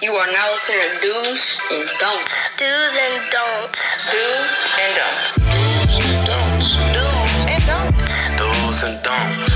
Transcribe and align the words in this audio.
You 0.00 0.12
are 0.12 0.30
now 0.30 0.52
listening 0.52 0.78
to 0.78 1.00
Do's 1.02 1.58
and 1.72 1.90
Don'ts. 1.98 2.56
Do's 2.56 2.96
and 2.96 3.30
don'ts. 3.32 3.80
Do's 4.12 4.66
and 4.78 4.94
Don'ts. 4.94 5.32
Do's 5.32 5.98
and 6.06 6.22
don'ts. 6.24 6.76
Do's 6.94 7.34
and 7.50 7.66
don'ts. 7.66 8.36
Do's 8.38 8.82
and 8.84 9.02
don'ts. 9.02 9.47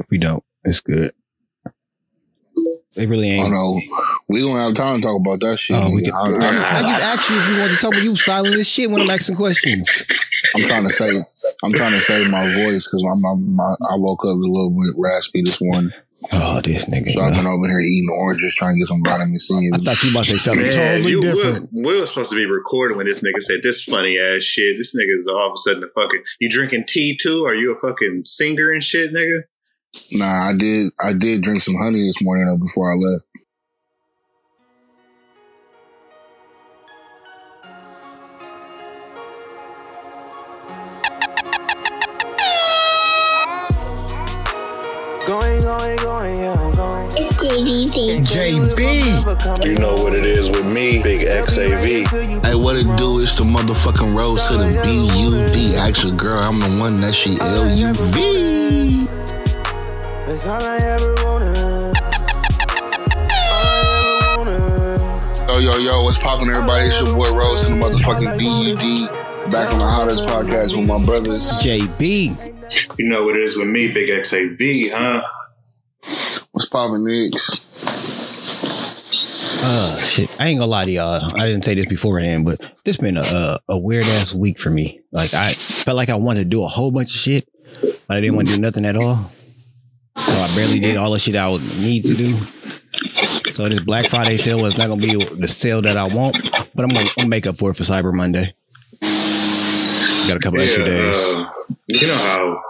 If 0.00 0.08
we 0.10 0.16
don't, 0.16 0.42
it's 0.64 0.80
good. 0.80 1.12
They 2.96 3.06
really 3.06 3.30
I 3.30 3.44
ain't. 3.44 3.50
know. 3.52 3.78
We 4.30 4.40
don't 4.40 4.56
have 4.56 4.74
time 4.74 4.96
to 4.96 5.06
talk 5.06 5.20
about 5.20 5.40
that 5.40 5.58
shit. 5.58 5.76
Oh, 5.76 5.94
we 5.94 6.02
nigga. 6.02 6.10
can, 6.10 6.42
I, 6.42 6.46
I, 6.46 6.48
I 6.48 6.80
just 6.80 7.04
asked 7.04 7.30
you 7.30 7.36
if 7.36 7.48
you 7.52 7.60
want 7.60 7.70
to 7.70 7.76
talk, 7.76 7.92
about 7.92 8.02
you 8.02 8.16
silent 8.16 8.54
as 8.56 8.66
shit 8.66 8.90
when 8.90 9.02
I'm 9.02 9.10
asking 9.10 9.36
questions. 9.36 10.04
I'm 10.56 10.62
trying 10.62 10.84
to 10.84 10.92
say, 10.92 11.10
I'm 11.62 11.72
trying 11.72 11.92
to 11.92 12.00
save 12.00 12.30
my 12.30 12.52
voice 12.64 12.88
because 12.88 13.04
my, 13.04 13.14
my, 13.14 13.34
my, 13.36 13.76
I 13.92 13.96
woke 13.96 14.24
up 14.24 14.30
a 14.30 14.40
little 14.40 14.70
bit 14.70 14.94
raspy 14.96 15.42
this 15.44 15.60
morning. 15.62 15.92
Oh, 16.32 16.60
this 16.60 16.92
nigga. 16.92 17.10
So 17.10 17.20
I've 17.20 17.32
been 17.32 17.46
over 17.46 17.66
here 17.66 17.80
eating 17.80 18.10
oranges 18.10 18.54
trying 18.54 18.74
to 18.74 18.78
get 18.80 18.88
some 18.88 19.02
vitamin 19.04 19.38
C. 19.38 19.70
I 19.72 19.78
thought 19.78 20.02
you 20.02 20.10
about 20.10 20.24
to 20.26 20.32
say 20.32 20.38
something 20.38 20.66
Man, 20.66 20.74
totally 20.74 21.10
you, 21.12 21.20
different. 21.20 21.70
Will, 21.72 21.84
Will 21.84 21.94
was 21.94 22.08
supposed 22.08 22.30
to 22.30 22.36
be 22.36 22.44
recording 22.44 22.96
when 22.96 23.06
this 23.06 23.22
nigga 23.22 23.40
said 23.40 23.60
this 23.62 23.84
funny 23.84 24.18
ass 24.18 24.42
shit. 24.42 24.76
This 24.76 24.94
nigga 24.96 25.20
is 25.20 25.28
all 25.28 25.46
of 25.46 25.52
a 25.52 25.56
sudden 25.58 25.84
a 25.84 25.88
fucking. 25.88 26.22
You 26.40 26.50
drinking 26.50 26.84
tea 26.86 27.16
too? 27.16 27.44
Are 27.44 27.54
you 27.54 27.72
a 27.72 27.78
fucking 27.78 28.22
singer 28.26 28.70
and 28.70 28.82
shit, 28.82 29.14
nigga? 29.14 29.44
Nah, 30.12 30.48
I 30.48 30.52
did. 30.58 30.92
I 31.04 31.12
did 31.12 31.42
drink 31.42 31.62
some 31.62 31.76
honey 31.76 32.02
this 32.02 32.20
morning 32.20 32.46
though 32.46 32.58
before 32.58 32.90
I 32.90 32.96
left. 32.96 33.24
Going, 45.28 45.62
going, 45.62 45.96
going, 45.98 46.38
yeah, 46.40 46.54
I'm 46.54 46.74
going. 46.74 47.10
It's 47.12 47.32
JVP. 47.34 48.26
JB. 48.26 49.64
You 49.64 49.78
know 49.78 49.94
what 50.02 50.14
it 50.14 50.26
is 50.26 50.48
with 50.50 50.66
me, 50.66 51.00
Big 51.00 51.20
XAV. 51.20 52.44
Hey, 52.44 52.54
what 52.56 52.74
it 52.76 52.86
do 52.98 53.18
is 53.18 53.36
the 53.36 53.44
motherfucking 53.44 54.16
rose 54.16 54.42
to 54.48 54.54
the 54.54 54.80
B 54.82 55.08
U 55.22 55.48
D. 55.52 55.76
Actually, 55.76 56.16
girl, 56.16 56.42
I'm 56.42 56.58
the 56.58 56.80
one 56.80 56.96
that 56.96 57.14
she 57.14 57.36
L 57.40 57.68
U 57.76 57.94
V. 57.94 58.79
That's 60.30 60.46
all 60.46 60.62
I 60.62 60.76
ever 60.76 61.14
wanted. 61.24 61.58
All 61.58 61.92
I 63.66 64.36
ever 64.38 65.02
wanted. 65.34 65.48
Yo, 65.48 65.58
yo, 65.58 65.78
yo, 65.78 66.04
what's 66.04 66.18
poppin', 66.18 66.48
everybody? 66.48 66.86
It's 66.86 67.00
your 67.00 67.16
boy 67.16 67.36
Rose 67.36 67.68
and 67.68 67.82
the 67.82 67.84
motherfucking 67.84 68.38
B 68.38 68.68
U 68.68 68.76
D. 68.76 69.08
Back 69.50 69.72
on 69.72 69.80
the 69.80 69.88
hottest 69.90 70.22
podcast 70.26 70.76
with 70.76 70.86
my 70.86 71.04
brothers. 71.04 71.48
JB. 71.64 72.96
You 72.96 73.08
know 73.08 73.24
what 73.24 73.34
it 73.34 73.42
is 73.42 73.56
with 73.56 73.66
me, 73.66 73.90
Big 73.90 74.08
XAV, 74.08 74.92
huh? 74.92 75.22
What's 76.52 76.68
poppin', 76.68 77.04
Nicks? 77.04 77.66
Uh, 79.64 79.96
shit. 79.98 80.40
I 80.40 80.46
ain't 80.46 80.60
gonna 80.60 80.70
lie 80.70 80.84
to 80.84 80.92
y'all. 80.92 81.20
I 81.34 81.40
didn't 81.40 81.64
say 81.64 81.74
this 81.74 81.88
beforehand, 81.88 82.46
but 82.46 82.56
this 82.84 82.98
been 82.98 83.16
a 83.16 83.24
a, 83.24 83.60
a 83.70 83.78
weird 83.80 84.04
ass 84.04 84.32
week 84.32 84.60
for 84.60 84.70
me. 84.70 85.00
Like 85.10 85.34
I 85.34 85.54
felt 85.54 85.96
like 85.96 86.08
I 86.08 86.14
wanted 86.14 86.44
to 86.44 86.48
do 86.48 86.62
a 86.62 86.68
whole 86.68 86.92
bunch 86.92 87.08
of 87.08 87.20
shit, 87.20 87.48
but 87.82 88.16
I 88.16 88.20
didn't 88.20 88.36
want 88.36 88.46
to 88.46 88.54
do 88.54 88.60
nothing 88.60 88.84
at 88.84 88.94
all. 88.94 89.28
So 90.26 90.32
I 90.32 90.52
barely 90.54 90.78
did 90.80 90.96
all 90.96 91.10
the 91.10 91.18
shit 91.18 91.36
I 91.36 91.48
would 91.48 91.62
need 91.78 92.02
to 92.04 92.14
do. 92.14 92.36
So 93.54 93.68
this 93.68 93.80
Black 93.80 94.08
Friday 94.08 94.36
sale 94.36 94.60
was 94.62 94.76
not 94.78 94.88
gonna 94.88 95.00
be 95.00 95.22
the 95.24 95.48
sale 95.48 95.82
that 95.82 95.96
I 95.96 96.04
want, 96.04 96.36
but 96.74 96.84
I'm 96.84 96.88
gonna, 96.90 97.00
I'm 97.00 97.14
gonna 97.16 97.28
make 97.28 97.46
up 97.46 97.56
for 97.58 97.70
it 97.70 97.76
for 97.76 97.82
Cyber 97.82 98.14
Monday. 98.14 98.54
Got 99.00 100.36
a 100.36 100.40
couple 100.40 100.60
extra 100.60 100.84
days. 100.84 101.16
uh, 101.16 101.50
you 101.86 102.06
know 102.06 102.14
how 102.16 102.62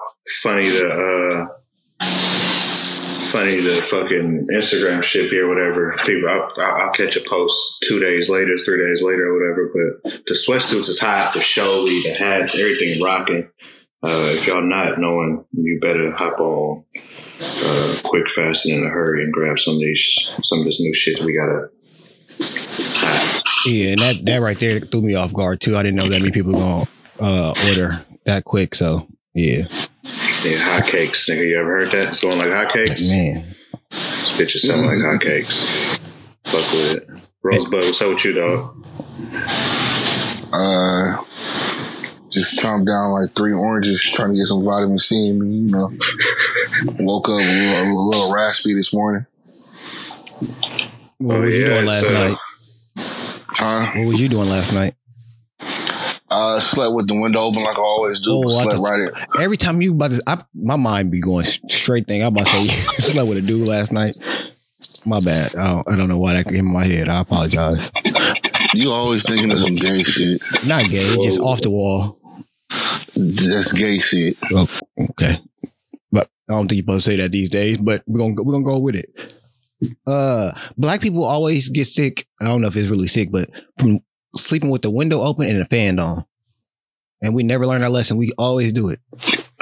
funny 0.42 0.68
the 0.68 0.88
uh, 0.88 2.06
funny 3.30 3.60
the 3.60 3.86
fucking 3.90 4.48
Instagram 4.52 5.02
shit 5.02 5.30
be 5.30 5.38
or 5.38 5.48
whatever. 5.48 5.96
People, 6.04 6.28
I'll, 6.28 6.50
I'll 6.58 6.92
catch 6.92 7.16
a 7.16 7.20
post 7.20 7.84
two 7.86 8.00
days 8.00 8.28
later, 8.28 8.56
three 8.64 8.84
days 8.86 9.02
later, 9.02 9.28
or 9.28 9.34
whatever. 9.38 9.70
But 10.02 10.24
the 10.26 10.34
sweatsuits 10.34 10.88
is 10.88 10.98
hot, 11.00 11.32
the 11.34 11.40
showy, 11.40 12.02
the 12.02 12.14
hats, 12.14 12.58
everything 12.58 13.02
rocking. 13.02 13.48
Uh, 14.02 14.32
if 14.32 14.46
y'all 14.46 14.62
not 14.62 14.98
knowing, 14.98 15.44
you 15.52 15.78
better 15.80 16.10
hop 16.12 16.40
on 16.40 16.84
uh, 17.42 17.96
quick, 18.02 18.24
fast, 18.34 18.64
and 18.66 18.78
in 18.78 18.86
a 18.86 18.90
hurry 18.90 19.22
and 19.22 19.32
grab 19.32 19.58
some 19.58 19.74
of 19.74 19.80
these, 19.80 20.30
some 20.42 20.60
of 20.60 20.64
this 20.64 20.80
new 20.80 20.94
shit 20.94 21.18
that 21.18 21.26
we 21.26 21.36
gotta. 21.36 21.68
Hot. 22.32 23.42
Yeah, 23.66 23.90
and 23.90 24.00
that 24.00 24.24
that 24.24 24.40
right 24.40 24.58
there 24.58 24.80
threw 24.80 25.02
me 25.02 25.14
off 25.16 25.34
guard 25.34 25.60
too. 25.60 25.76
I 25.76 25.82
didn't 25.82 25.96
know 25.96 26.08
that 26.08 26.20
many 26.20 26.30
people 26.30 26.52
gonna 26.52 26.84
uh, 27.18 27.54
order 27.68 27.96
that 28.24 28.44
quick. 28.44 28.74
So 28.74 29.06
yeah, 29.34 29.66
Yeah, 30.44 30.78
hotcakes, 30.78 31.28
nigga. 31.28 31.46
You 31.46 31.58
ever 31.60 31.68
heard 31.70 31.90
that? 31.92 32.08
It's 32.12 32.20
going 32.20 32.38
like 32.38 32.46
hotcakes. 32.48 33.10
man. 33.10 33.54
This 33.90 34.38
bitch 34.38 34.54
is 34.54 34.62
selling 34.66 34.86
like 34.86 34.98
hotcakes. 34.98 35.98
Fuck 36.44 36.72
with 36.72 36.96
it. 36.96 37.08
Rosebud, 37.42 37.72
what's 37.84 38.00
up 38.00 38.08
with 38.14 38.24
you, 38.24 38.32
dog? 38.32 38.86
Uh, 40.52 41.22
just 42.30 42.58
chomped 42.58 42.86
down 42.86 43.10
like 43.12 43.30
three 43.34 43.52
oranges 43.52 44.02
trying 44.02 44.30
to 44.30 44.36
get 44.36 44.46
some 44.46 44.64
vitamin 44.64 44.98
C 44.98 45.28
in 45.28 45.40
me, 45.40 45.56
you 45.56 45.70
know. 45.70 45.90
Woke 47.00 47.28
up 47.28 47.34
a 47.34 47.38
little, 47.38 47.98
a 47.98 48.08
little 48.08 48.32
raspy 48.32 48.72
this 48.74 48.92
morning. 48.94 49.26
What 51.18 51.36
Oh, 51.36 51.40
was 51.40 51.58
you 51.58 51.64
doing 51.64 51.86
last 51.86 52.04
it's, 52.04 52.12
uh, 52.12 52.28
night? 52.28 52.38
Huh? 53.48 53.86
What 53.98 54.06
were 54.08 54.14
you 54.14 54.28
doing 54.28 54.48
last 54.48 54.72
night? 54.72 54.94
Uh, 56.30 56.60
slept 56.60 56.94
with 56.94 57.08
the 57.08 57.20
window 57.20 57.40
open 57.40 57.62
like 57.64 57.76
I 57.76 57.80
always 57.80 58.20
do, 58.22 58.30
Oh, 58.44 58.48
slept 58.50 58.76
thought- 58.76 58.88
right 58.88 59.00
in. 59.00 59.10
Every 59.42 59.56
time 59.56 59.82
you 59.82 59.92
about 59.92 60.12
to, 60.12 60.22
I, 60.26 60.44
my 60.54 60.76
mind 60.76 61.10
be 61.10 61.20
going 61.20 61.44
straight 61.44 62.06
thing. 62.06 62.22
I'm 62.22 62.28
about 62.32 62.46
to 62.46 62.52
say 62.52 62.62
you 62.62 62.70
slept 62.70 63.28
with 63.28 63.38
a 63.38 63.42
dude 63.42 63.66
last 63.66 63.92
night. 63.92 64.12
My 65.06 65.18
bad. 65.24 65.56
I 65.56 65.66
don't, 65.66 65.88
I 65.92 65.96
don't 65.96 66.08
know 66.08 66.18
why 66.18 66.34
that 66.34 66.44
came 66.46 66.54
in 66.56 66.72
my 66.72 66.84
head. 66.84 67.08
I 67.08 67.20
apologize. 67.20 67.90
You 68.74 68.92
always 68.92 69.24
thinking 69.24 69.50
of 69.50 69.58
some 69.58 69.74
gay 69.74 70.02
shit. 70.04 70.40
Not 70.64 70.88
gay, 70.88 71.16
just 71.24 71.40
off 71.40 71.60
the 71.60 71.70
wall. 71.70 72.18
That's 72.70 73.72
gay 73.72 73.98
shit. 73.98 74.36
Oh, 74.54 74.68
okay. 75.10 75.36
But 76.12 76.28
I 76.48 76.54
don't 76.54 76.68
think 76.68 76.78
you're 76.78 76.84
supposed 76.84 77.04
to 77.06 77.10
say 77.12 77.16
that 77.16 77.32
these 77.32 77.50
days, 77.50 77.78
but 77.78 78.02
we're 78.06 78.20
gonna 78.20 78.34
we're 78.42 78.52
gonna 78.52 78.64
go 78.64 78.78
with 78.78 78.96
it. 78.96 79.10
Uh 80.06 80.52
black 80.76 81.00
people 81.00 81.24
always 81.24 81.68
get 81.68 81.86
sick. 81.86 82.26
I 82.40 82.44
don't 82.44 82.60
know 82.60 82.68
if 82.68 82.76
it's 82.76 82.88
really 82.88 83.08
sick, 83.08 83.30
but 83.32 83.50
from 83.78 83.98
sleeping 84.36 84.70
with 84.70 84.82
the 84.82 84.90
window 84.90 85.20
open 85.20 85.46
and 85.46 85.60
the 85.60 85.64
fan 85.64 85.98
on. 85.98 86.24
And 87.22 87.34
we 87.34 87.42
never 87.42 87.66
learn 87.66 87.82
our 87.82 87.90
lesson. 87.90 88.16
We 88.16 88.32
always 88.38 88.72
do 88.72 88.88
it. 88.88 89.00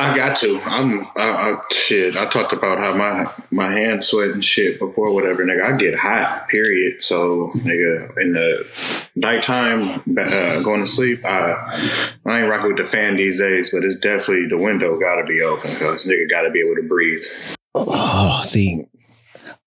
I 0.00 0.16
got 0.16 0.36
to. 0.36 0.60
I'm 0.64 1.00
I, 1.16 1.56
I, 1.56 1.56
shit. 1.72 2.16
I 2.16 2.26
talked 2.26 2.52
about 2.52 2.78
how 2.78 2.94
my 2.94 3.32
my 3.50 3.72
hands 3.72 4.06
sweat 4.06 4.30
and 4.30 4.44
shit 4.44 4.78
before, 4.78 5.12
whatever. 5.12 5.44
Nigga, 5.44 5.74
I 5.74 5.76
get 5.76 5.98
hot. 5.98 6.46
Period. 6.48 7.02
So, 7.02 7.50
nigga, 7.56 8.16
in 8.20 8.32
the 8.32 8.64
nighttime, 9.16 10.00
uh, 10.16 10.60
going 10.60 10.82
to 10.82 10.86
sleep, 10.86 11.24
I 11.24 12.12
I 12.24 12.40
ain't 12.40 12.48
rocking 12.48 12.68
with 12.68 12.76
the 12.76 12.86
fan 12.86 13.16
these 13.16 13.38
days, 13.38 13.70
but 13.70 13.84
it's 13.84 13.98
definitely 13.98 14.46
the 14.46 14.62
window 14.62 14.98
got 15.00 15.16
to 15.16 15.24
be 15.24 15.42
open 15.42 15.70
because 15.70 16.06
nigga 16.06 16.30
got 16.30 16.42
to 16.42 16.50
be 16.50 16.60
able 16.60 16.76
to 16.76 16.86
breathe. 16.88 17.24
Oh, 17.74 18.42
see, 18.44 18.84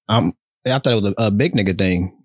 I'm. 0.07 0.31
I 0.65 0.79
thought 0.79 0.93
it 0.93 1.03
was 1.03 1.13
a, 1.17 1.25
a 1.25 1.31
big 1.31 1.55
nigga 1.55 1.77
thing. 1.77 2.17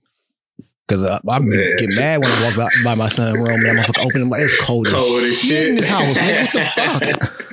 Cause 0.89 1.03
I, 1.03 1.17
I 1.29 1.41
get 1.41 1.91
mad 1.97 2.23
when 2.23 2.31
I 2.31 2.45
walk 2.45 2.57
by, 2.57 2.69
by 2.85 2.95
my 2.95 3.09
son's 3.09 3.37
room 3.39 3.67
and 3.67 3.79
that 3.79 3.89
motherfucker 3.89 4.07
open. 4.07 4.29
Like, 4.29 4.43
it's 4.43 4.57
cold, 4.63 4.87
Cold 4.87 5.21
as 5.21 5.41
shit 5.41 5.71
in 5.71 5.77
this 5.77 5.89
house. 5.89 6.17
Nigga, 6.17 6.55
what 6.55 6.75
the 6.77 7.27
fuck? 7.41 7.46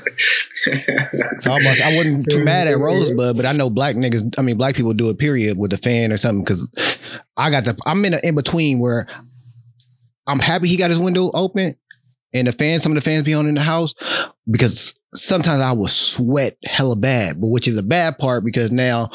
So 1.40 1.52
I, 1.52 1.58
was, 1.58 1.82
I 1.82 1.98
wasn't 1.98 2.30
too 2.30 2.44
mad 2.44 2.68
at 2.68 2.78
Rosebud, 2.78 3.36
but 3.36 3.46
I 3.46 3.52
know 3.52 3.70
black 3.70 3.96
niggas. 3.96 4.38
I 4.38 4.42
mean, 4.42 4.58
black 4.58 4.76
people 4.76 4.94
do 4.94 5.10
it. 5.10 5.18
Period 5.18 5.58
with 5.58 5.72
the 5.72 5.78
fan 5.78 6.12
or 6.12 6.18
something. 6.18 6.44
Because 6.44 6.68
I 7.36 7.50
got 7.50 7.66
the. 7.66 7.78
I'm 7.86 8.04
in 8.06 8.14
a 8.14 8.20
in 8.24 8.36
between 8.36 8.80
where 8.80 9.08
I'm 10.28 10.40
happy 10.40 10.68
he 10.68 10.78
got 10.78 10.90
his 10.90 11.00
window 11.00 11.32
open 11.34 11.76
and 12.34 12.48
the 12.48 12.52
fans. 12.54 12.84
Some 12.84 12.92
of 12.92 12.96
the 12.96 13.02
fans 13.02 13.26
be 13.26 13.34
on 13.34 13.48
in 13.48 13.56
the 13.56 13.62
house 13.62 13.94
because 14.50 14.94
sometimes 15.14 15.62
I 15.62 15.74
will 15.74 15.88
sweat 15.88 16.58
hella 16.64 16.96
bad, 16.96 17.42
but 17.42 17.48
which 17.48 17.68
is 17.68 17.78
a 17.78 17.84
bad 17.84 18.18
part 18.18 18.46
because 18.46 18.72
now 18.72 19.10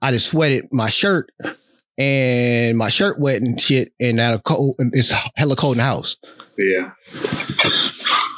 I 0.00 0.12
just 0.12 0.26
sweated 0.26 0.68
my 0.70 0.88
shirt 0.88 1.32
and 1.98 2.78
my 2.78 2.88
shirt 2.88 3.18
wet 3.20 3.42
and 3.42 3.60
shit, 3.60 3.92
and 4.00 4.16
now 4.16 4.38
cold. 4.38 4.76
It's 4.78 5.12
hella 5.36 5.56
cold 5.56 5.74
in 5.74 5.78
the 5.78 5.84
house. 5.84 6.16
yeah. 6.58 6.92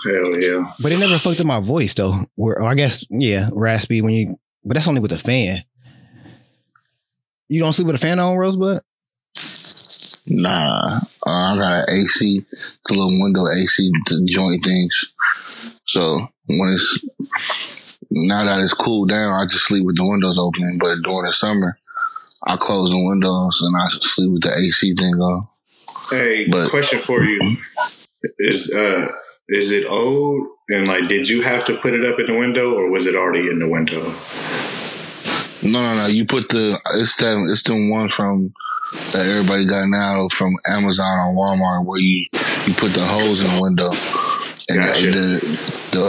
Hell 0.05 0.39
yeah. 0.39 0.73
But 0.81 0.93
it 0.93 0.99
never 0.99 1.19
fucked 1.19 1.41
up 1.41 1.47
my 1.47 1.61
voice 1.61 1.95
though. 1.95 2.25
Where 2.35 2.63
I 2.63 2.75
guess 2.75 3.05
yeah, 3.11 3.49
raspy 3.53 4.03
when 4.03 4.15
you. 4.15 4.39
But 4.65 4.75
that's 4.75 4.89
only 4.89 5.01
with 5.01 5.13
a 5.13 5.19
fan. 5.19 5.65
You 7.49 7.61
don't 7.61 7.73
sleep 7.73 7.87
with 7.87 7.97
a 7.97 7.99
fan 7.99 8.19
on, 8.19 8.37
Rosebud? 8.37 8.83
Nah, 10.27 10.81
uh, 11.27 11.31
I 11.31 11.57
got 11.57 11.89
an 11.89 11.95
AC, 11.99 12.47
it's 12.51 12.81
a 12.89 12.93
little 12.95 13.11
window 13.21 13.47
AC 13.47 13.93
the 14.07 14.27
joint 14.31 14.65
things. 14.65 15.15
So 15.89 16.27
when 16.49 16.71
it's 16.73 17.99
now 18.11 18.45
that 18.45 18.61
it's 18.61 18.73
cooled 18.73 19.11
down, 19.11 19.33
I 19.35 19.45
just 19.51 19.67
sleep 19.67 19.85
with 19.85 19.97
the 19.97 20.05
windows 20.07 20.39
open. 20.39 20.79
But 20.81 20.97
during 21.05 21.27
the 21.27 21.33
summer, 21.35 21.77
I 22.47 22.57
close 22.57 22.91
the 22.91 23.05
windows 23.05 23.61
and 23.63 23.77
I 23.77 23.87
sleep 24.03 24.33
with 24.33 24.43
the 24.43 24.57
AC 24.59 24.95
thing 24.95 25.13
on. 25.15 25.43
Hey, 26.11 26.47
But- 26.51 26.71
question 26.71 27.01
for 27.01 27.23
you 27.23 27.53
is 28.39 28.71
uh 28.71 29.07
is 29.49 29.71
it 29.71 29.87
old 29.87 30.47
and 30.69 30.87
like 30.87 31.09
did 31.09 31.29
you 31.29 31.43
have 31.43 31.65
to 31.67 31.77
put 31.79 31.95
it 31.95 32.05
up 32.05 32.19
in 32.19 32.27
the 32.27 32.35
window 32.35 32.75
or 32.75 32.91
was 32.91 33.07
it 33.07 33.15
already 33.15 33.49
in 33.49 33.59
the 33.59 33.69
window? 33.69 34.03
No, 35.63 35.81
no, 35.81 35.95
no. 35.97 36.07
You 36.07 36.27
put 36.27 36.49
the 36.51 36.73
it's 36.95 37.17
that 37.17 37.35
it's 37.53 37.63
the 37.63 37.75
one 37.91 38.09
from 38.09 38.43
that 39.13 39.27
everybody 39.27 39.67
got 39.67 39.89
now 39.89 40.29
from 40.29 40.55
Amazon 40.69 41.21
or 41.21 41.35
Walmart 41.37 41.87
where 41.87 42.01
you 42.01 42.25
you 42.67 42.75
put 42.75 42.93
the 42.93 43.05
hose 43.05 43.41
in 43.41 43.49
the 43.55 43.61
window 43.63 43.91
and 44.69 44.79
Gotcha. 44.79 45.11
the 45.11 45.85
the 45.93 46.05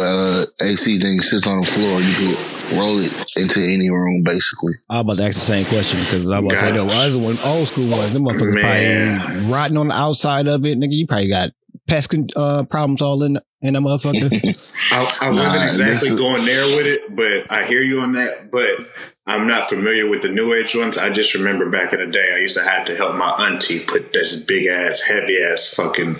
uh, 0.61 0.65
AC 0.65 0.99
thing 0.99 1.21
sits 1.21 1.47
on 1.47 1.61
the 1.61 1.67
floor. 1.67 2.01
You 2.01 2.13
can 2.15 2.79
roll 2.79 2.99
it 2.99 3.11
into 3.37 3.61
any 3.61 3.89
room 3.89 4.23
basically. 4.23 4.73
I 4.89 5.01
was 5.01 5.01
about 5.01 5.17
to 5.17 5.23
ask 5.25 5.35
the 5.35 5.41
same 5.41 5.65
question 5.65 5.99
because 5.99 6.25
I 6.29 6.39
was 6.39 6.39
about 6.39 6.49
to 6.51 6.57
say, 6.57 6.71
no, 6.71 6.89
I 6.89 7.05
was 7.05 7.13
the 7.13 7.19
one 7.19 7.37
old 7.45 7.67
school 7.67 7.89
ones. 7.89 8.13
Them 8.13 8.23
motherfuckers 8.23 8.55
Man. 8.61 9.19
probably 9.21 9.51
rotting 9.51 9.77
on 9.77 9.87
the 9.89 9.93
outside 9.95 10.47
of 10.47 10.65
it. 10.65 10.77
Nigga, 10.77 10.93
you 10.93 11.07
probably 11.07 11.29
got 11.29 11.51
pest 11.87 12.13
uh, 12.35 12.65
problems 12.65 13.01
all 13.01 13.23
in, 13.23 13.37
in 13.61 13.73
that 13.73 13.83
motherfucker. 13.83 14.31
I, 14.91 15.27
I 15.27 15.29
wasn't 15.31 15.63
Nah, 15.63 15.67
exactly 15.67 16.15
going 16.15 16.45
there 16.45 16.65
with 16.75 16.87
it, 16.87 17.15
but 17.15 17.51
I 17.51 17.65
hear 17.65 17.81
you 17.81 18.01
on 18.01 18.13
that. 18.13 18.49
But 18.51 18.89
I'm 19.27 19.47
not 19.47 19.69
familiar 19.69 20.07
with 20.07 20.21
the 20.21 20.29
new 20.29 20.53
age 20.53 20.75
ones. 20.75 20.99
I 20.99 21.09
just 21.09 21.33
remember 21.33 21.67
back 21.67 21.93
in 21.93 21.99
the 21.99 22.05
day, 22.05 22.31
I 22.35 22.37
used 22.37 22.55
to 22.57 22.63
have 22.63 22.85
to 22.85 22.95
help 22.95 23.15
my 23.15 23.31
auntie 23.31 23.79
put 23.79 24.13
this 24.13 24.39
big 24.39 24.67
ass, 24.67 25.01
heavy 25.01 25.37
ass 25.41 25.73
fucking 25.73 26.17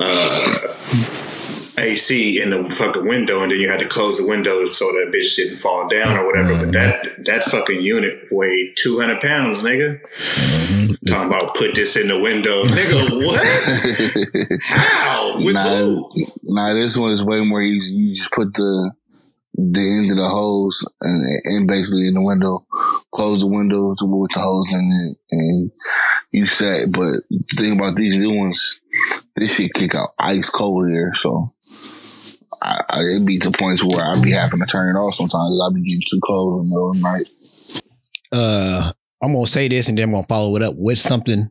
uh, 0.00 0.72
AC 1.78 2.42
in 2.42 2.50
the 2.50 2.74
fucking 2.76 3.06
window, 3.06 3.44
and 3.44 3.52
then 3.52 3.60
you 3.60 3.70
had 3.70 3.78
to 3.80 3.88
close 3.88 4.18
the 4.18 4.26
window 4.26 4.66
so 4.66 4.86
that 4.86 5.12
bitch 5.14 5.36
didn't 5.36 5.58
fall 5.58 5.88
down 5.88 6.16
or 6.16 6.26
whatever. 6.26 6.58
But 6.58 6.72
that 6.72 7.24
that 7.26 7.44
fucking 7.44 7.80
unit 7.80 8.26
weighed 8.32 8.74
200 8.78 9.20
pounds, 9.20 9.62
nigga. 9.62 10.00
Talking 11.06 11.28
about 11.28 11.54
put 11.54 11.76
this 11.76 11.96
in 11.96 12.08
the 12.08 12.18
window, 12.18 12.64
nigga. 12.64 13.26
What? 13.26 14.60
How? 14.62 15.36
With 15.40 15.54
nah, 15.54 15.76
who? 15.76 16.10
nah, 16.42 16.74
this 16.74 16.96
one 16.96 17.12
is 17.12 17.22
way 17.22 17.44
more 17.44 17.62
easy. 17.62 17.92
You 17.92 18.14
just 18.14 18.32
put 18.32 18.54
the 18.54 18.92
the 19.54 19.80
end 19.80 20.10
of 20.10 20.16
the 20.16 20.28
hose 20.28 20.86
and, 21.00 21.24
and 21.44 21.68
basically 21.68 22.08
in 22.08 22.14
the 22.14 22.22
window, 22.22 22.66
close 23.12 23.40
the 23.40 23.46
window 23.46 23.90
with 23.90 23.98
the 23.98 24.40
hose 24.40 24.72
in 24.72 24.90
it, 24.90 25.18
and 25.30 25.72
you 26.32 26.46
set. 26.46 26.90
But 26.90 27.12
the 27.30 27.44
thing 27.56 27.78
about 27.78 27.96
these 27.96 28.16
new 28.16 28.34
ones, 28.34 28.80
this 29.36 29.56
shit 29.56 29.74
kick 29.74 29.94
out 29.94 30.08
ice 30.20 30.50
cold 30.50 30.88
here, 30.88 31.12
so. 31.16 31.50
I, 32.62 32.84
I, 32.90 33.00
it 33.00 33.24
be 33.24 33.38
to 33.38 33.50
points 33.50 33.82
where 33.82 34.04
I 34.04 34.22
be 34.22 34.30
having 34.30 34.60
to 34.60 34.66
turn 34.66 34.90
it 34.90 34.94
off 34.94 35.14
sometimes. 35.14 35.58
I 35.58 35.72
be 35.72 35.82
getting 35.82 36.02
too 36.08 36.20
cold 36.20 36.58
in 36.58 36.62
the 36.62 36.68
middle 36.68 36.90
of 36.90 36.96
the 36.96 37.02
night. 37.02 37.22
uh, 38.30 38.92
I'm 39.22 39.32
gonna 39.32 39.46
say 39.46 39.68
this 39.68 39.88
and 39.88 39.96
then 39.96 40.04
I'm 40.04 40.12
gonna 40.12 40.26
follow 40.26 40.54
it 40.56 40.62
up 40.62 40.74
with 40.76 40.98
something 40.98 41.50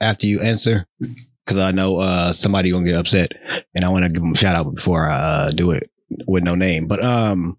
after 0.00 0.26
you 0.26 0.40
answer 0.40 0.86
because 0.98 1.58
I 1.58 1.72
know 1.72 1.98
uh 1.98 2.32
somebody 2.32 2.70
gonna 2.70 2.86
get 2.86 2.96
upset 2.96 3.32
and 3.74 3.84
I 3.84 3.88
want 3.88 4.04
to 4.04 4.10
give 4.10 4.22
them 4.22 4.32
a 4.32 4.36
shout 4.36 4.54
out 4.54 4.72
before 4.74 5.04
I 5.04 5.14
uh, 5.14 5.50
do 5.50 5.72
it 5.72 5.90
with 6.26 6.44
no 6.44 6.54
name. 6.54 6.86
But 6.86 7.04
um, 7.04 7.58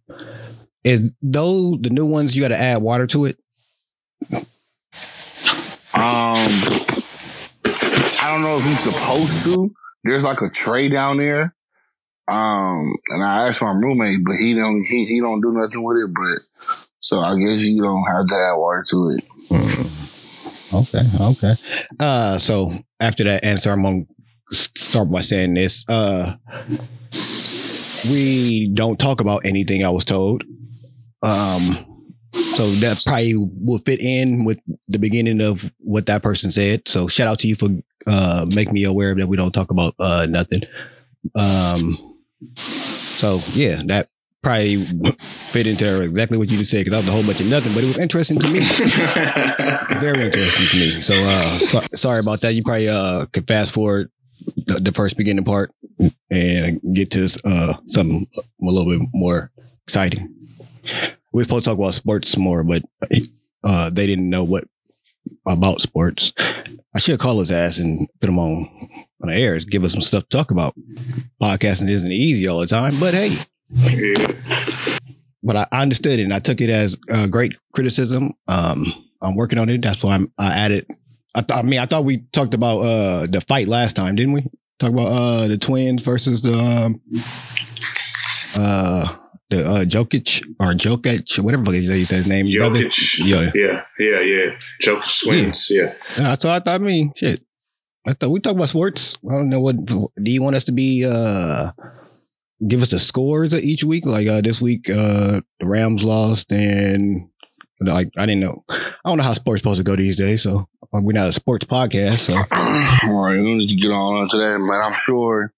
is 0.83 1.13
though 1.21 1.77
the 1.79 1.89
new 1.89 2.05
ones 2.05 2.35
you 2.35 2.41
got 2.41 2.50
to 2.50 2.59
add 2.59 2.81
water 2.81 3.07
to 3.07 3.25
it? 3.25 3.38
Um, 5.95 6.50
I 7.65 8.29
don't 8.31 8.41
know 8.41 8.57
if 8.57 8.65
he's 8.65 8.79
supposed 8.79 9.45
to. 9.45 9.73
There's 10.03 10.25
like 10.25 10.41
a 10.41 10.50
tray 10.50 10.89
down 10.89 11.17
there. 11.17 11.55
Um, 12.27 12.95
and 13.09 13.23
I 13.23 13.47
asked 13.47 13.61
my 13.61 13.71
roommate, 13.71 14.23
but 14.23 14.35
he 14.35 14.53
don't 14.53 14.83
he, 14.83 15.05
he 15.05 15.19
don't 15.19 15.41
do 15.41 15.51
nothing 15.51 15.83
with 15.83 15.97
it. 15.97 16.13
But 16.13 16.77
so 17.00 17.19
I 17.19 17.38
guess 17.38 17.65
you 17.65 17.81
don't 17.81 18.05
have 18.07 18.27
to 18.27 18.35
add 18.35 18.55
water 18.55 18.85
to 18.89 19.17
it. 19.17 19.23
Okay, 20.73 21.01
okay. 21.21 21.53
Uh, 22.00 22.38
so 22.39 22.73
after 23.00 23.23
that 23.25 23.44
answer, 23.44 23.71
I'm 23.71 23.83
gonna 23.83 24.05
start 24.51 25.11
by 25.11 25.21
saying 25.21 25.53
this. 25.53 25.85
Uh, 25.88 26.35
we 28.05 28.69
don't 28.73 29.00
talk 29.00 29.21
about 29.21 29.45
anything 29.45 29.83
I 29.83 29.89
was 29.89 30.03
told. 30.03 30.44
Um, 31.21 31.85
so 32.33 32.67
that 32.67 33.01
probably 33.05 33.35
will 33.35 33.79
fit 33.79 34.00
in 34.00 34.44
with 34.44 34.59
the 34.88 35.00
beginning 35.00 35.41
of 35.41 35.71
what 35.79 36.07
that 36.07 36.23
person 36.23 36.51
said. 36.51 36.88
So 36.88 37.07
shout 37.07 37.27
out 37.27 37.39
to 37.39 37.47
you 37.47 37.55
for 37.55 37.69
uh 38.07 38.45
making 38.53 38.73
me 38.73 38.83
aware 38.83 39.15
that 39.15 39.27
we 39.27 39.38
don't 39.38 39.53
talk 39.53 39.71
about 39.71 39.94
uh 40.00 40.25
nothing. 40.29 40.63
Um, 41.35 42.17
so 42.55 43.39
yeah, 43.53 43.81
that 43.85 44.09
probably 44.41 44.77
fit 44.77 45.67
into 45.67 46.01
exactly 46.01 46.38
what 46.38 46.51
you 46.51 46.57
just 46.57 46.71
said 46.71 46.83
because 46.83 46.94
I 46.94 46.97
was 46.97 47.07
a 47.07 47.11
whole 47.11 47.23
bunch 47.23 47.39
of 47.39 47.50
nothing, 47.50 47.73
but 47.73 47.83
it 47.83 47.88
was 47.88 47.97
interesting 47.97 48.39
to 48.39 48.47
me 48.47 48.59
very 50.01 50.25
interesting 50.25 50.67
to 50.67 50.75
me. 50.75 51.01
So, 51.01 51.13
uh, 51.15 51.39
so, 51.39 51.77
sorry 51.77 52.19
about 52.19 52.41
that. 52.41 52.53
You 52.53 52.61
probably 52.65 52.89
uh 52.89 53.25
could 53.27 53.47
fast 53.47 53.71
forward 53.71 54.11
the, 54.65 54.91
first 54.93 55.17
beginning 55.17 55.43
part 55.43 55.71
and 56.31 56.79
get 56.93 57.11
to 57.11 57.29
uh 57.45 57.73
something 57.87 58.27
a 58.35 58.41
little 58.59 58.89
bit 58.89 59.07
more 59.13 59.51
exciting. 59.85 60.33
We 61.31 61.39
were 61.39 61.43
supposed 61.43 61.65
to 61.65 61.69
talk 61.71 61.77
about 61.79 61.93
sports 61.93 62.37
more, 62.37 62.63
but 62.63 62.83
uh 63.63 63.89
they 63.89 64.05
didn't 64.07 64.29
know 64.29 64.43
what 64.43 64.65
about 65.47 65.81
sports. 65.81 66.33
I 66.95 66.99
should 66.99 67.19
call 67.19 67.39
his 67.39 67.51
ass 67.51 67.77
and 67.77 68.07
put 68.19 68.29
him 68.29 68.37
on 68.39 68.69
on 69.21 69.29
the 69.29 69.35
air. 69.35 69.57
Give 69.59 69.83
us 69.83 69.93
some 69.93 70.01
stuff 70.01 70.23
to 70.23 70.37
talk 70.37 70.51
about. 70.51 70.75
Podcasting 71.41 71.89
isn't 71.89 72.11
easy 72.11 72.47
all 72.47 72.59
the 72.59 72.67
time, 72.67 72.99
but 72.99 73.13
hey, 73.13 73.35
but 75.41 75.55
I 75.55 75.67
understood 75.71 76.19
it 76.19 76.23
and 76.23 76.33
I 76.33 76.39
took 76.39 76.61
it 76.61 76.69
as 76.69 76.97
uh, 77.11 77.27
great 77.27 77.53
criticism. 77.73 78.33
Um, 78.47 78.85
I'm 79.21 79.35
working 79.35 79.59
on 79.59 79.69
it. 79.69 79.81
That's 79.81 80.03
why 80.03 80.13
I'm, 80.13 80.31
I 80.37 80.53
added. 80.53 80.85
I, 81.35 81.41
th- 81.41 81.57
I 81.57 81.62
mean, 81.63 81.80
I 81.80 81.85
thought 81.85 82.06
we 82.06 82.18
talked 82.31 82.53
about 82.53 82.80
uh, 82.80 83.27
the 83.27 83.41
fight 83.41 83.68
last 83.68 83.95
time, 83.95 84.15
didn't 84.15 84.33
we? 84.33 84.45
Talk 84.80 84.91
about 84.91 85.07
uh, 85.12 85.47
the 85.47 85.57
twins 85.57 86.03
versus 86.03 86.41
the 86.41 86.53
um, 86.53 87.01
uh, 88.56 89.07
the 89.50 89.65
uh, 89.68 89.85
Jokic 89.85 90.44
or 90.59 90.74
Jokic, 90.74 91.39
whatever 91.39 91.74
you 91.74 92.06
say 92.06 92.18
his 92.18 92.27
name. 92.27 92.47
brother. 92.57 92.80
Jokic. 92.85 93.25
Yeah. 93.25 93.51
Yeah, 93.56 93.83
yeah, 94.00 94.19
yeah. 94.19 94.51
Jokic 94.81 95.24
twins. 95.24 95.68
Yeah. 95.69 95.94
Yeah, 96.18 96.35
so 96.35 96.50
I 96.50 96.59
thought. 96.59 96.68
I 96.81 96.83
mean, 96.83 97.12
shit. 97.15 97.41
I 98.07 98.13
thought 98.13 98.31
we 98.31 98.39
talk 98.39 98.56
about 98.56 98.69
sports. 98.69 99.15
I 99.29 99.33
don't 99.33 99.50
know 99.50 99.62
what. 99.62 99.86
Do 99.86 100.09
you 100.18 100.41
want 100.44 100.56
us 100.56 100.65
to 100.65 100.71
be? 100.71 101.06
uh 101.06 101.71
Give 102.65 102.81
us 102.81 102.91
the 102.91 103.00
scores 103.00 103.51
of 103.51 103.59
each 103.59 103.83
week. 103.83 104.06
Like 104.06 104.27
uh 104.27 104.41
this 104.41 104.62
week, 104.62 104.89
uh 104.89 105.41
the 105.59 105.65
Rams 105.65 106.03
lost, 106.03 106.51
and 106.51 107.27
like 107.87 108.11
I 108.17 108.25
didn't 108.25 108.41
know. 108.41 108.63
I 108.69 109.09
don't 109.09 109.17
know 109.17 109.23
how 109.23 109.33
sports 109.33 109.61
supposed 109.61 109.79
to 109.79 109.83
go 109.83 109.95
these 109.95 110.15
days. 110.15 110.43
So 110.43 110.67
uh, 110.93 111.01
we're 111.01 111.13
not 111.13 111.29
a 111.29 111.33
sports 111.33 111.65
podcast. 111.65 112.19
So 112.19 112.33
All 113.11 113.23
right, 113.25 113.37
we 113.41 113.55
need 113.55 113.69
to 113.69 113.75
get 113.75 113.91
on 113.91 114.27
to 114.29 114.37
that, 114.37 114.65
but 114.67 114.87
I'm 114.87 114.97
sure 114.97 115.53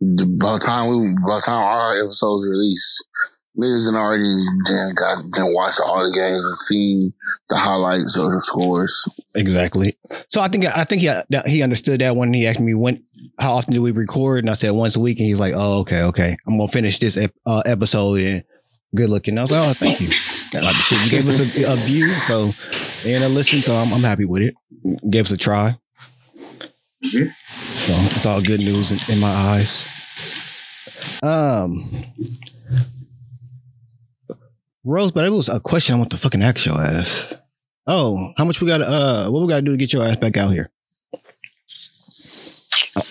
the, 0.00 0.26
by 0.26 0.54
the 0.54 0.60
time 0.60 0.88
we 0.88 1.14
by 1.26 1.36
the 1.36 1.42
time 1.44 1.58
our 1.62 1.92
episodes 1.92 2.48
release, 2.48 3.04
niggas 3.58 3.86
done 3.86 4.00
already 4.00 4.44
then 4.66 4.94
got 4.94 5.22
then 5.32 5.52
watched 5.54 5.80
all 5.84 6.04
the 6.04 6.16
games 6.16 6.44
and 6.44 6.58
seen 6.58 7.12
the 7.50 7.56
highlights 7.56 8.16
of 8.16 8.30
the 8.30 8.40
scores. 8.40 9.08
exactly. 9.34 9.94
So 10.28 10.40
I 10.40 10.48
think 10.48 10.64
I 10.64 10.84
think 10.84 11.02
he 11.02 11.10
he 11.46 11.62
understood 11.62 12.00
that 12.00 12.16
when 12.16 12.32
he 12.32 12.46
asked 12.46 12.60
me 12.60 12.74
when 12.74 13.04
how 13.38 13.52
often 13.52 13.74
do 13.74 13.82
we 13.82 13.90
record, 13.90 14.40
and 14.40 14.50
I 14.50 14.54
said 14.54 14.72
once 14.72 14.96
a 14.96 15.00
week, 15.00 15.18
and 15.18 15.26
he's 15.26 15.40
like, 15.40 15.54
oh 15.54 15.80
okay, 15.80 16.02
okay, 16.02 16.36
I'm 16.46 16.56
gonna 16.56 16.68
finish 16.68 16.98
this 16.98 17.16
ep- 17.16 17.34
uh, 17.46 17.62
episode 17.66 18.20
and. 18.20 18.44
Good 18.92 19.08
looking. 19.08 19.38
I 19.38 19.42
was 19.42 19.52
like, 19.52 19.68
oh, 19.68 19.72
thank 19.74 20.00
you. 20.00 20.10
Like, 20.52 20.74
shit, 20.74 21.04
you 21.04 21.10
gave 21.10 21.28
us 21.28 21.38
a, 21.40 21.72
a 21.72 21.76
view, 21.86 22.08
so 22.08 22.50
and 23.08 23.24
a 23.24 23.28
listen, 23.28 23.60
so 23.62 23.74
I'm, 23.76 23.92
I'm 23.92 24.00
happy 24.02 24.24
with 24.24 24.42
it. 24.42 24.54
Gave 25.08 25.24
us 25.26 25.30
a 25.30 25.36
try. 25.36 25.76
Mhm. 27.04 27.32
So 27.54 27.92
it's 28.16 28.26
all 28.26 28.42
good 28.42 28.60
news 28.60 28.90
in, 28.90 29.14
in 29.14 29.20
my 29.20 29.28
eyes. 29.30 29.86
Um, 31.22 32.04
Rose, 34.84 35.12
but 35.12 35.24
it 35.24 35.30
was 35.30 35.48
a 35.48 35.60
question 35.60 35.94
I 35.94 35.98
want 35.98 36.10
to 36.10 36.16
fucking 36.16 36.42
ask 36.42 36.64
your 36.66 36.80
ass. 36.80 37.34
Oh, 37.86 38.32
how 38.36 38.44
much 38.44 38.60
we 38.60 38.66
got? 38.66 38.78
to 38.78 38.88
Uh, 38.88 39.30
what 39.30 39.42
we 39.42 39.48
got 39.48 39.56
to 39.56 39.62
do 39.62 39.72
to 39.72 39.76
get 39.76 39.92
your 39.92 40.04
ass 40.06 40.16
back 40.16 40.36
out 40.36 40.50
here? 40.52 40.70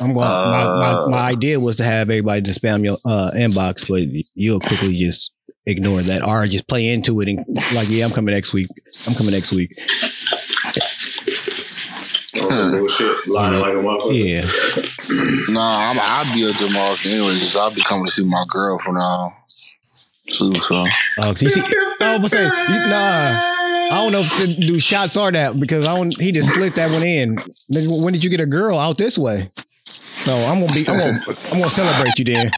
I'm 0.02 0.14
going. 0.14 0.16
my, 0.18 0.68
my, 0.68 1.08
my 1.08 1.18
idea 1.32 1.60
was 1.60 1.78
to 1.78 1.84
have 1.84 2.10
everybody 2.10 2.42
just 2.42 2.64
spam 2.64 2.84
your 2.84 2.98
uh, 3.06 3.30
inbox, 3.38 3.90
but 3.90 4.08
you'll 4.34 4.60
quickly 4.60 4.98
just 4.98 5.32
ignore 5.66 6.02
that 6.02 6.24
or 6.24 6.46
just 6.48 6.68
play 6.68 6.88
into 6.90 7.22
it 7.22 7.28
and 7.28 7.38
like, 7.76 7.88
yeah, 7.90 8.06
I'm 8.06 8.12
coming 8.12 8.34
next 8.34 8.54
week. 8.54 8.68
I'm 9.08 9.14
coming 9.16 9.32
next 9.34 9.54
week. 9.56 9.72
On 12.42 12.50
some 12.52 12.72
bullshit. 12.72 13.08
Lying 13.34 13.84
like. 13.86 14.00
Yeah. 14.16 14.42
Nah, 15.50 15.92
I'm, 15.92 15.98
I'll 16.00 16.34
be 16.36 16.48
at 16.48 16.56
the 16.56 16.70
market 16.74 17.12
anyways. 17.12 17.56
I'll 17.56 17.74
be 17.74 17.82
coming 17.82 18.06
to 18.06 18.12
see 18.12 18.24
my 18.24 18.44
girl 18.52 18.78
for 18.80 18.94
now. 18.94 19.32
Too, 20.38 20.54
so. 20.56 20.86
Oh, 21.18 21.32
see, 21.32 21.48
see, 21.48 21.62
I 22.00 22.18
was 22.22 22.32
saying, 22.32 22.46
you- 22.46 22.90
nah. 22.90 23.56
I 23.92 23.96
don't 24.04 24.12
know 24.12 24.22
if 24.24 24.60
do 24.60 24.80
shots 24.80 25.18
are 25.18 25.32
that 25.32 25.60
because 25.60 25.84
I 25.84 25.96
don't. 25.96 26.16
He 26.22 26.32
just 26.32 26.54
slipped 26.54 26.76
that 26.76 26.92
one 26.92 27.02
in. 27.04 27.38
When 28.04 28.14
did 28.14 28.24
you 28.24 28.30
get 28.30 28.40
a 28.40 28.46
girl 28.46 28.78
out 28.78 29.00
this 29.00 29.18
way? 29.18 29.48
So 29.84 30.32
I'm 30.36 30.60
gonna 30.60 30.72
be. 30.74 30.86
I'm 30.88 30.98
gonna. 31.00 31.24
I'm 31.52 31.58
gonna 31.60 31.70
celebrate 31.72 32.20
you 32.20 32.26
then. 32.26 32.52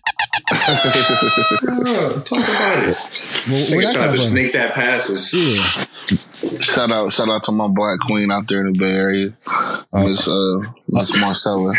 Oh, 0.54 2.22
talk 2.26 2.40
about 2.40 2.88
it. 2.88 2.96
Well, 3.50 3.78
where 3.78 3.82
Nigga 3.82 3.82
that 3.84 3.94
tried 3.94 4.06
to 4.08 4.12
from? 4.12 4.18
sneak 4.20 4.54
that 4.54 4.74
passes. 4.74 5.34
Yeah. 5.34 5.58
Shout 6.64 6.92
out, 6.92 7.14
shout 7.14 7.30
out 7.30 7.44
to 7.46 7.52
my 7.52 7.68
black 7.68 8.00
queen 8.02 8.32
out 8.32 8.48
there 8.50 8.66
in 8.66 8.74
the 8.74 8.80
Bay 8.80 8.92
Area, 8.92 9.28
Miss 9.94 10.28
uh, 10.28 10.60
Miss 10.90 11.16
Marcella. 11.22 11.74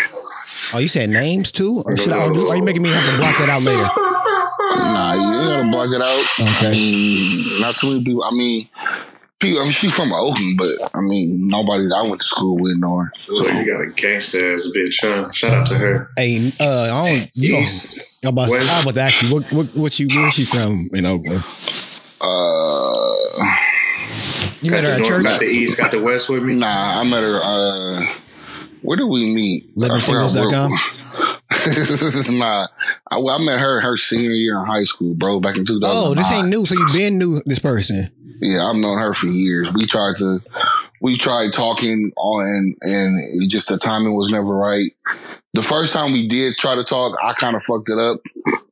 Oh, 0.74 0.78
you 0.78 0.88
said 0.88 1.10
names 1.10 1.52
too? 1.52 1.82
Or 1.84 1.96
should 1.96 2.12
I, 2.12 2.24
are 2.26 2.56
you 2.56 2.62
making 2.62 2.82
me 2.82 2.90
have 2.90 3.10
to 3.10 3.16
block 3.18 3.36
that 3.38 3.48
out 3.50 3.62
later? 3.62 3.82
Nah, 3.82 5.14
you 5.14 5.40
ain't 5.40 5.48
gotta 5.50 5.70
block 5.70 5.88
it 5.90 6.00
out. 6.00 6.24
I 6.38 6.66
Okay. 6.66 6.70
mean, 6.72 7.60
not 7.60 7.76
too 7.76 7.88
many 7.90 8.04
people. 8.04 8.24
I 8.24 8.30
mean, 8.32 8.68
people. 9.42 9.60
I 9.60 9.64
mean, 9.64 9.72
she's 9.72 9.94
from 9.94 10.12
Oakland, 10.12 10.58
but 10.58 10.90
I 10.94 11.00
mean, 11.00 11.48
nobody 11.48 11.82
that 11.88 11.94
I 12.02 12.08
went 12.08 12.22
to 12.22 12.26
school 12.26 12.56
with 12.56 12.78
know 12.78 12.98
her. 12.98 13.12
Look, 13.28 13.48
you 13.52 13.64
got 13.70 13.82
a 13.82 13.90
gangsta 13.90 14.54
ass 14.54 14.66
bitch, 14.74 14.96
huh? 15.02 15.18
Shout 15.34 15.52
out 15.52 15.66
to 15.68 15.74
her. 15.74 15.98
Hey, 16.16 16.50
uh, 16.60 16.64
I 16.84 17.10
don't. 17.10 17.30
You 17.34 17.52
don't 17.52 17.62
East. 17.64 18.18
I'm 18.24 18.28
about, 18.30 18.48
West. 18.50 18.70
I'm 18.72 18.82
about 18.84 18.94
to 18.94 19.00
ask 19.00 19.22
you, 19.22 19.34
what, 19.34 19.52
what, 19.52 19.66
what 19.74 19.98
you, 19.98 20.08
where's 20.08 20.34
she 20.34 20.44
from 20.46 20.88
in 20.94 21.04
Oakland? 21.04 21.40
Uh, 22.20 23.56
You 24.60 24.70
Got 24.70 24.76
met 24.76 24.84
her 24.84 24.90
at 24.92 24.98
north, 25.00 25.08
church? 25.10 25.22
got 25.24 25.40
the 25.40 25.46
east, 25.46 25.76
got 25.78 25.90
the 25.92 26.02
west 26.02 26.28
with 26.28 26.42
me. 26.44 26.54
nah, 26.54 27.00
I 27.00 27.04
met 27.04 27.22
her. 27.22 27.40
Uh, 27.42 28.06
where 28.82 28.96
did 28.96 29.04
we 29.04 29.26
meet? 29.32 29.70
I 29.80 29.98
forgot 30.00 30.30
LivingSingles.com? 30.30 30.70
where- 30.70 30.80
nah, 32.38 32.66
I, 33.10 33.16
I 33.18 33.38
met 33.44 33.58
her 33.60 33.80
her 33.82 33.96
senior 33.96 34.30
year 34.30 34.58
in 34.58 34.64
high 34.66 34.84
school, 34.84 35.14
bro, 35.14 35.38
back 35.40 35.56
in 35.56 35.64
2009. 35.66 35.90
Oh, 35.92 36.14
this 36.14 36.30
ain't 36.32 36.48
new. 36.48 36.64
So 36.64 36.74
you 36.74 36.86
been 36.92 37.18
new 37.18 37.40
this 37.44 37.58
person. 37.58 38.10
Yeah, 38.42 38.66
I've 38.66 38.74
known 38.76 38.98
her 38.98 39.14
for 39.14 39.28
years. 39.28 39.72
We 39.72 39.86
tried 39.86 40.16
to, 40.18 40.40
we 41.00 41.16
tried 41.16 41.52
talking 41.52 42.10
on, 42.16 42.44
and 42.44 42.76
and 42.80 43.42
it 43.42 43.48
just 43.48 43.68
the 43.68 43.78
timing 43.78 44.14
was 44.14 44.32
never 44.32 44.54
right. 44.54 44.90
The 45.54 45.62
first 45.62 45.92
time 45.92 46.12
we 46.12 46.26
did 46.26 46.56
try 46.56 46.74
to 46.74 46.82
talk, 46.82 47.16
I 47.22 47.34
kind 47.34 47.54
of 47.54 47.62
fucked 47.62 47.88
it 47.88 47.98
up 47.98 48.20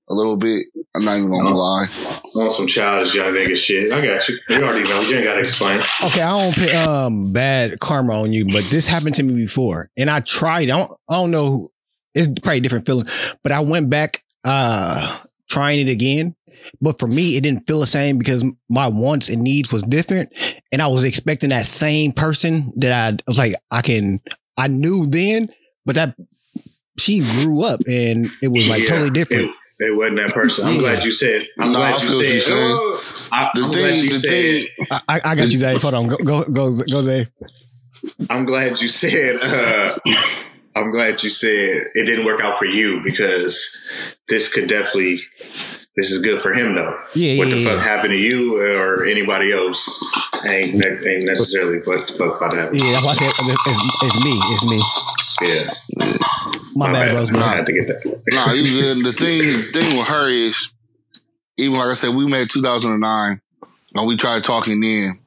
a 0.08 0.12
little 0.14 0.36
bit. 0.36 0.64
I'm 0.94 1.04
not 1.04 1.18
even 1.18 1.30
gonna 1.30 1.56
lie. 1.56 1.82
On 1.82 1.86
some 1.86 2.66
childish 2.66 3.14
young 3.14 3.32
nigga 3.32 3.56
shit. 3.56 3.92
I 3.92 4.04
got 4.04 4.28
you. 4.28 4.38
You 4.48 4.56
already 4.56 4.82
know. 4.82 5.00
You 5.02 5.16
ain't 5.18 5.24
got 5.24 5.34
to 5.34 5.40
explain. 5.40 5.78
Okay, 5.78 6.20
I 6.20 6.52
don't 6.52 6.54
put 6.56 6.74
um 6.74 7.20
bad 7.32 7.78
karma 7.78 8.20
on 8.22 8.32
you, 8.32 8.46
but 8.46 8.64
this 8.64 8.88
happened 8.88 9.14
to 9.16 9.22
me 9.22 9.34
before, 9.34 9.88
and 9.96 10.10
I 10.10 10.18
tried. 10.18 10.64
I 10.64 10.78
don't. 10.78 10.92
I 11.08 11.14
don't 11.14 11.30
know. 11.30 11.46
Who, 11.46 11.72
it's 12.16 12.26
probably 12.26 12.58
a 12.58 12.60
different 12.60 12.86
feeling, 12.86 13.06
but 13.44 13.52
I 13.52 13.60
went 13.60 13.88
back 13.88 14.24
uh 14.44 15.18
trying 15.48 15.86
it 15.86 15.90
again. 15.90 16.34
But 16.80 16.98
for 16.98 17.06
me, 17.06 17.36
it 17.36 17.42
didn't 17.42 17.66
feel 17.66 17.80
the 17.80 17.86
same 17.86 18.18
because 18.18 18.44
my 18.68 18.88
wants 18.88 19.28
and 19.28 19.42
needs 19.42 19.72
was 19.72 19.82
different, 19.84 20.32
and 20.72 20.80
I 20.82 20.86
was 20.88 21.04
expecting 21.04 21.50
that 21.50 21.66
same 21.66 22.12
person 22.12 22.72
that 22.76 22.92
I, 22.92 23.08
I 23.16 23.18
was 23.26 23.38
like, 23.38 23.54
I 23.70 23.82
can. 23.82 24.20
I 24.56 24.68
knew 24.68 25.06
then, 25.06 25.46
but 25.86 25.94
that 25.96 26.14
she 26.98 27.20
grew 27.20 27.64
up, 27.64 27.80
and 27.86 28.26
it 28.42 28.48
was 28.48 28.66
like 28.66 28.82
Yeah, 28.82 28.88
totally 28.90 29.10
different. 29.10 29.50
It, 29.78 29.86
it 29.86 29.96
wasn't 29.96 30.16
that 30.18 30.34
person. 30.34 30.66
I'm 30.68 30.74
Yeah. 30.74 30.80
glad 30.80 31.04
you 31.04 31.12
said. 31.12 31.46
I'm 31.58 31.72
No, 31.72 31.80
I 31.80 31.90
glad 31.92 32.02
you 32.02 32.08
said. 32.08 32.42
saying. 32.42 32.76
oh, 32.76 33.28
I, 33.32 33.50
The 33.54 33.60
I'm 33.62 33.72
thing- 33.72 33.80
glad 33.82 33.94
you 34.04 34.10
the 34.10 34.18
said. 34.18 34.30
thing- 34.30 34.86
I, 34.90 35.00
I 35.08 35.20
I 35.24 35.34
got 35.34 35.50
you, 35.50 35.58
Dave. 35.58 35.80
Hold 35.82 35.94
on, 35.94 36.08
go 36.08 36.16
go 36.18 36.44
go 36.44 36.76
go, 36.90 37.06
Dave. 37.06 37.28
I'm 38.28 38.44
glad 38.44 38.80
you 38.80 38.88
said. 38.88 39.36
Uh, 39.42 39.90
I'm 40.76 40.90
glad 40.90 41.22
you 41.22 41.30
said 41.30 41.82
it 41.94 42.04
didn't 42.06 42.24
work 42.24 42.40
out 42.42 42.58
for 42.58 42.64
you 42.64 43.00
because 43.04 44.14
this 44.28 44.52
could 44.52 44.68
definitely. 44.68 45.22
This 46.00 46.12
is 46.12 46.22
good 46.22 46.40
for 46.40 46.54
him 46.54 46.76
though. 46.76 46.98
Yeah, 47.14 47.36
what 47.36 47.48
yeah, 47.48 47.54
the 47.54 47.60
yeah. 47.60 47.74
fuck 47.74 47.84
happened 47.84 48.12
to 48.12 48.16
you 48.16 48.58
or 48.58 49.04
anybody 49.04 49.52
else 49.52 49.86
ain't 50.48 50.82
ain't 50.82 51.24
necessarily 51.26 51.76
what 51.80 52.08
the 52.08 52.14
fuck 52.14 52.38
about 52.38 52.52
to 52.52 52.56
happen. 52.56 52.76
Yeah, 52.76 52.92
that's 52.92 53.04
why 53.04 53.12
I 53.12 53.16
said 53.16 53.32
it's, 53.36 54.02
it's 54.02 54.24
me. 54.24 54.40
It's 54.48 54.64
me. 54.64 54.82
Yeah, 55.42 55.66
My, 56.74 56.90
bad, 56.90 57.14
Rose. 57.14 57.30
I 57.36 57.56
had 57.56 57.66
to 57.66 57.72
get 57.74 57.86
that. 57.88 58.22
Nah, 58.28 58.52
you 58.52 58.64
good. 58.64 59.04
The 59.04 59.12
thing, 59.12 59.42
the 59.42 59.78
thing 59.78 59.98
with 59.98 60.08
her 60.08 60.28
is, 60.30 60.72
even 61.58 61.76
like 61.76 61.88
I 61.88 61.92
said, 61.92 62.14
we 62.14 62.26
met 62.26 62.48
2009, 62.48 63.40
and 63.94 64.08
we 64.08 64.16
tried 64.16 64.42
talking 64.42 64.80
then. 64.80 65.18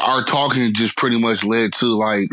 Our 0.00 0.22
talking 0.22 0.72
just 0.72 0.96
pretty 0.96 1.18
much 1.18 1.42
led 1.42 1.72
to 1.74 1.86
like, 1.98 2.28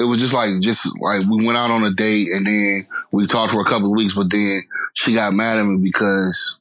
it 0.00 0.04
was 0.04 0.18
just 0.18 0.34
like, 0.34 0.60
just 0.60 0.86
like 1.00 1.26
we 1.28 1.44
went 1.44 1.58
out 1.58 1.70
on 1.70 1.84
a 1.84 1.92
date 1.92 2.28
and 2.32 2.46
then 2.46 2.86
we 3.12 3.26
talked 3.26 3.52
for 3.52 3.60
a 3.60 3.64
couple 3.64 3.92
of 3.92 3.96
weeks, 3.96 4.14
but 4.14 4.30
then 4.30 4.62
she 4.94 5.14
got 5.14 5.32
mad 5.34 5.56
at 5.56 5.64
me 5.64 5.76
because 5.78 6.60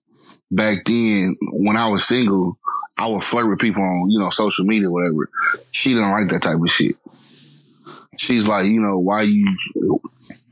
back 0.51 0.83
then, 0.85 1.35
when 1.51 1.75
I 1.77 1.87
was 1.89 2.05
single, 2.07 2.57
I 2.99 3.07
would 3.07 3.23
flirt 3.23 3.49
with 3.49 3.59
people 3.59 3.83
on, 3.83 4.09
you 4.09 4.19
know, 4.19 4.29
social 4.29 4.65
media, 4.65 4.89
whatever. 4.89 5.29
She 5.71 5.89
didn't 5.93 6.11
like 6.11 6.29
that 6.29 6.41
type 6.41 6.57
of 6.61 6.69
shit. 6.71 6.95
She's 8.17 8.47
like, 8.47 8.65
you 8.67 8.79
know, 8.79 8.97
why 8.97 9.23
you, 9.23 9.45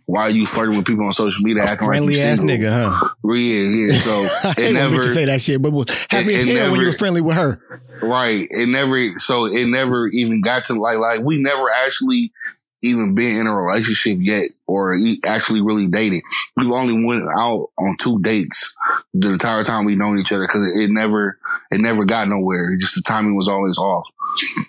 why 0.05 0.27
you 0.29 0.45
flirting 0.45 0.77
with 0.77 0.85
people 0.85 1.05
on 1.05 1.13
social 1.13 1.43
media 1.43 1.63
acting 1.63 1.87
like 1.87 1.97
Friendly 1.97 2.13
you 2.13 2.19
ass 2.19 2.37
single? 2.37 2.55
nigga, 2.55 2.69
huh? 2.71 3.09
Yeah, 3.23 3.35
yeah. 3.35 3.97
So 3.97 4.51
it 4.61 4.73
never, 4.73 5.01
say 5.01 5.25
that 5.25 5.41
shit, 5.41 5.61
but 5.61 5.71
happy 6.11 6.35
it- 6.35 6.47
as 6.47 6.57
hell 6.57 6.71
when 6.71 6.81
you 6.81 6.87
were 6.87 6.93
friendly 6.93 7.21
with 7.21 7.35
her. 7.35 7.59
right. 8.03 8.47
It 8.51 8.69
never, 8.69 9.17
so 9.19 9.45
it 9.45 9.65
never 9.67 10.07
even 10.09 10.41
got 10.41 10.65
to 10.65 10.73
like, 10.75 10.97
like 10.97 11.21
we 11.21 11.41
never 11.41 11.67
actually 11.85 12.31
even 12.85 13.15
been 13.15 13.39
in 13.39 13.47
a 13.47 13.55
relationship 13.55 14.19
yet 14.21 14.49
or 14.67 14.95
actually 15.25 15.61
really 15.61 15.87
dated. 15.87 16.23
We've 16.55 16.71
only 16.71 17.05
went 17.05 17.23
out 17.37 17.69
on 17.77 17.97
two 17.99 18.19
dates 18.21 18.75
the 19.13 19.33
entire 19.33 19.63
time 19.63 19.85
we've 19.85 19.97
known 19.97 20.19
each 20.19 20.31
other 20.31 20.45
because 20.47 20.75
it, 20.75 20.89
never, 20.89 21.37
it 21.71 21.81
never 21.81 22.05
got 22.05 22.27
nowhere. 22.27 22.75
Just 22.77 22.95
the 22.95 23.01
timing 23.01 23.35
was 23.35 23.47
always 23.47 23.77
off. 23.77 24.07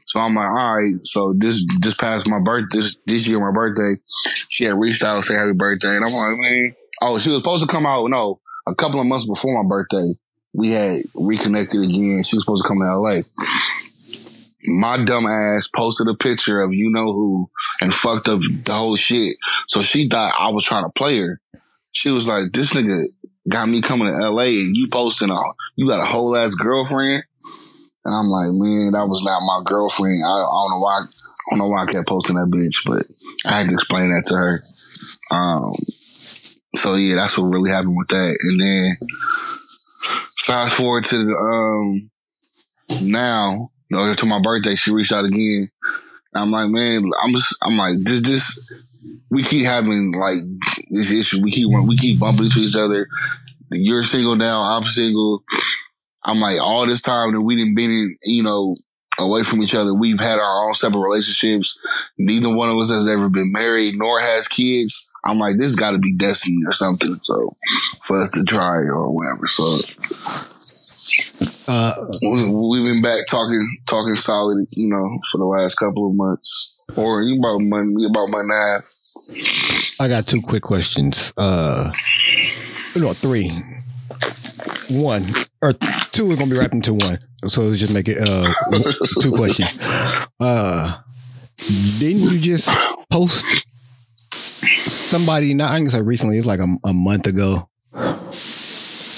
So 0.07 0.21
I'm 0.21 0.35
like, 0.35 0.49
all 0.49 0.75
right. 0.77 0.95
So 1.05 1.33
this, 1.37 1.65
this 1.81 1.95
past 1.95 2.29
my 2.29 2.41
birth, 2.41 2.67
this, 2.71 2.97
this 3.07 3.27
year, 3.29 3.39
my 3.39 3.53
birthday, 3.53 4.01
she 4.49 4.65
had 4.65 4.79
reached 4.79 5.03
out 5.03 5.17
and 5.17 5.25
said 5.25 5.39
happy 5.39 5.53
birthday. 5.53 5.97
And 5.97 6.05
I'm 6.05 6.13
like, 6.13 6.41
man, 6.41 6.77
oh, 7.03 7.19
she 7.19 7.31
was 7.31 7.41
supposed 7.41 7.69
to 7.69 7.73
come 7.73 7.87
out. 7.87 8.09
No, 8.09 8.41
a 8.67 8.75
couple 8.75 9.01
of 9.01 9.07
months 9.07 9.27
before 9.27 9.63
my 9.63 9.69
birthday, 9.69 10.13
we 10.53 10.71
had 10.71 11.03
reconnected 11.15 11.83
again. 11.83 12.23
She 12.23 12.37
was 12.37 12.45
supposed 12.45 12.63
to 12.65 12.69
come 12.69 12.79
to 12.79 12.97
LA. 12.99 13.21
My 14.67 15.03
dumb 15.03 15.27
ass 15.27 15.69
posted 15.75 16.09
a 16.09 16.15
picture 16.15 16.61
of 16.61 16.75
you 16.75 16.91
know 16.91 17.13
who 17.13 17.51
and 17.81 17.95
fucked 17.95 18.29
up 18.29 18.41
the 18.41 18.73
whole 18.73 18.97
shit. 18.97 19.37
So 19.69 19.83
she 19.83 20.09
thought 20.09 20.35
I 20.39 20.49
was 20.51 20.65
trying 20.65 20.85
to 20.85 20.91
play 20.91 21.19
her. 21.19 21.41
She 21.93 22.11
was 22.11 22.29
like, 22.29 22.53
this 22.53 22.75
nigga 22.75 23.05
got 23.49 23.69
me 23.69 23.81
coming 23.81 24.07
to 24.07 24.31
LA 24.31 24.43
and 24.45 24.77
you 24.77 24.89
posting 24.89 25.31
a, 25.31 25.39
you 25.77 25.89
got 25.89 26.03
a 26.03 26.07
whole 26.07 26.37
ass 26.37 26.55
girlfriend. 26.55 27.25
And 28.05 28.15
I'm 28.15 28.29
like, 28.29 28.51
man, 28.53 28.93
that 28.93 29.09
was 29.09 29.23
not 29.25 29.41
my 29.43 29.63
girlfriend. 29.65 30.23
I, 30.25 30.29
I 30.29 30.41
don't 30.41 30.71
know 30.71 30.79
why, 30.79 31.01
I 31.01 31.51
don't 31.51 31.59
know 31.59 31.69
why 31.69 31.83
I 31.83 31.87
kept 31.87 32.09
posting 32.09 32.37
that 32.37 32.53
bitch, 32.55 32.87
but 32.87 33.51
I 33.51 33.59
had 33.59 33.69
to 33.69 33.75
explain 33.75 34.11
that 34.11 34.25
to 34.27 34.35
her. 34.37 34.53
Um, 35.37 35.75
so 36.77 36.95
yeah, 36.95 37.17
that's 37.17 37.37
what 37.37 37.49
really 37.49 37.71
happened 37.71 37.97
with 37.97 38.09
that. 38.09 38.39
And 38.43 38.61
then 38.61 38.97
fast 40.45 40.77
forward 40.77 41.05
to 41.07 41.25
the, 41.25 41.35
um, 41.35 42.11
now, 43.01 43.71
know, 43.91 44.15
to 44.15 44.27
my 44.27 44.41
birthday, 44.41 44.75
she 44.75 44.93
reached 44.93 45.13
out 45.13 45.25
again. 45.25 45.71
I'm 46.35 46.51
like, 46.51 46.69
man, 46.69 47.09
I'm 47.25 47.33
just, 47.33 47.57
I'm 47.65 47.77
like, 47.77 47.95
this, 48.05 48.23
this, 48.23 48.85
we 49.31 49.43
keep 49.43 49.65
having 49.65 50.13
like 50.13 50.41
this 50.91 51.11
issue. 51.13 51.43
We 51.43 51.51
keep, 51.51 51.69
we 51.69 51.97
keep 51.97 52.21
bumping 52.21 52.47
into 52.47 52.61
each 52.61 52.77
other. 52.77 53.09
You're 53.73 54.05
single 54.05 54.37
now. 54.37 54.61
I'm 54.61 54.87
single. 54.89 55.43
I'm 56.27 56.39
like, 56.39 56.61
all 56.61 56.87
this 56.87 57.01
time 57.01 57.33
that 57.33 57.43
we 57.43 57.57
didn't 57.57 57.75
been 57.75 57.91
in, 57.91 58.17
you 58.25 58.43
know, 58.43 58.75
away 59.19 59.43
from 59.43 59.63
each 59.63 59.75
other. 59.75 59.93
We've 59.99 60.21
had 60.21 60.39
our 60.39 60.67
own 60.67 60.75
separate 60.75 61.01
relationships. 61.01 61.79
Neither 62.19 62.55
one 62.55 62.71
of 62.71 62.77
us 62.79 62.91
has 62.91 63.09
ever 63.09 63.31
been 63.31 63.51
married 63.53 63.97
nor 63.97 64.21
has 64.21 64.49
kids. 64.49 65.11
I'm 65.25 65.39
like, 65.39 65.57
this 65.59 65.75
got 65.75 65.93
to 65.93 65.99
be 65.99 66.15
destiny 66.15 66.59
or 66.67 66.73
something. 66.73 67.09
So 67.09 67.57
for 68.05 68.21
us 68.21 68.31
to 68.33 68.45
try 68.45 68.77
or 68.77 69.11
whatever. 69.11 69.49
So 69.49 69.81
Uh, 71.69 71.93
we, 72.23 72.45
we've 72.53 72.85
been 72.85 73.03
back 73.03 73.27
talking, 73.29 73.79
talking 73.87 74.17
solid, 74.17 74.67
you 74.77 74.89
know, 74.89 75.19
for 75.33 75.39
the 75.39 75.45
last 75.45 75.77
couple 75.77 76.09
of 76.09 76.15
months 76.15 76.85
or 76.97 77.23
about 77.23 77.59
month, 77.61 77.97
about 78.09 78.25
a 78.25 78.29
month 78.29 78.43
and 78.43 78.53
a 78.53 78.55
half. 78.55 78.85
I 80.01 80.09
got 80.09 80.25
two 80.25 80.41
quick 80.41 80.63
questions. 80.63 81.33
Uh, 81.37 81.91
no, 82.97 83.13
three. 83.13 83.51
One 85.03 85.23
or 85.63 85.73
two 85.73 86.23
is 86.23 86.39
gonna 86.39 86.51
be 86.51 86.59
wrapped 86.59 86.75
into 86.75 86.95
one. 86.95 87.19
So 87.49 87.63
let's 87.63 87.81
just 87.81 87.95
make 87.95 88.09
it 88.09 88.19
uh 88.21 88.53
two 89.21 89.33
questions. 89.33 89.83
Uh, 90.39 90.99
didn't 91.99 92.31
you 92.31 92.39
just 92.39 92.69
post 93.11 93.45
somebody? 94.33 95.55
Not 95.55 95.73
I 95.73 95.79
can 95.79 95.91
say 95.91 96.03
recently. 96.03 96.39
It's 96.39 96.47
like 96.47 96.61
a, 96.61 96.69
a 96.85 96.93
month 96.93 97.27
ago, 97.27 97.69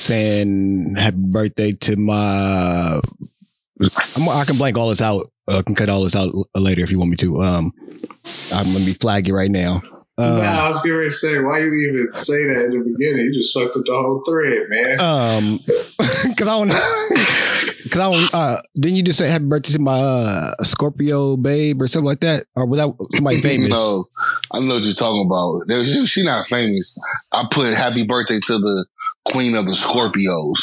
saying 0.08 0.94
happy 0.96 1.16
birthday 1.18 1.72
to 1.72 1.96
my. 1.96 3.00
I'm, 4.16 4.28
I 4.28 4.44
can 4.46 4.56
blank 4.56 4.78
all 4.78 4.88
this 4.88 5.02
out. 5.02 5.26
I 5.46 5.62
can 5.62 5.74
cut 5.74 5.88
all 5.90 6.02
this 6.02 6.16
out 6.16 6.30
later 6.56 6.82
if 6.82 6.90
you 6.90 6.98
want 6.98 7.10
me 7.10 7.16
to. 7.18 7.40
Um, 7.42 7.72
I'm 8.52 8.72
gonna 8.72 8.84
be 8.84 8.94
flaggy 8.94 9.32
right 9.32 9.50
now. 9.50 9.82
Um, 10.16 10.38
nah, 10.38 10.64
I 10.64 10.68
was 10.68 10.80
getting 10.82 10.96
ready 10.98 11.10
to 11.10 11.14
say, 11.16 11.38
why 11.38 11.58
you 11.60 11.72
even 11.72 12.12
say 12.12 12.44
that 12.46 12.64
in 12.64 12.70
the 12.70 12.84
beginning? 12.96 13.26
You 13.26 13.32
just 13.34 13.54
fucked 13.54 13.76
up 13.76 13.84
the 13.84 13.92
whole 13.92 14.22
thread, 14.26 14.68
man. 14.68 14.98
Um, 14.98 15.58
cause 16.36 16.48
I 16.48 16.58
don't, 16.58 16.68
cause 17.92 18.00
I 18.00 18.10
don't, 18.10 18.34
uh, 18.34 18.56
didn't 18.74 18.96
you 18.96 19.04
just 19.04 19.20
say 19.20 19.28
happy 19.28 19.44
birthday 19.44 19.74
to 19.74 19.78
my, 19.78 19.96
uh, 20.00 20.54
Scorpio 20.64 21.36
babe 21.36 21.80
or 21.80 21.86
something 21.86 22.06
like 22.06 22.18
that? 22.20 22.46
Or 22.56 22.66
was 22.66 22.78
that 22.80 22.92
somebody 23.14 23.36
famous? 23.42 23.68
no, 23.68 24.06
I 24.50 24.58
know 24.58 24.74
what 24.74 24.84
you're 24.84 24.94
talking 24.94 25.24
about. 25.24 25.68
There- 25.68 25.86
She, 25.86 26.04
she 26.06 26.24
not 26.24 26.48
famous. 26.48 26.96
I 27.30 27.46
put 27.48 27.72
happy 27.74 28.02
birthday 28.04 28.40
to 28.40 28.58
the 28.58 28.86
queen 29.24 29.54
of 29.56 29.64
the 29.66 29.72
Scorpios. 29.72 30.58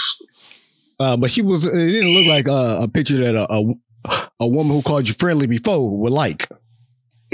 Uh, 1.00 1.18
but 1.18 1.30
she 1.32 1.42
was. 1.42 1.66
It 1.66 1.92
didn't 1.92 2.14
look 2.14 2.26
like 2.28 2.48
uh, 2.48 2.80
a 2.82 2.88
picture 2.88 3.18
that 3.18 3.36
a, 3.36 3.46
a 3.52 4.30
a 4.40 4.48
woman 4.48 4.74
who 4.76 4.82
called 4.82 5.08
you 5.08 5.14
friendly 5.14 5.48
before 5.48 5.98
would 6.00 6.14
like. 6.14 6.48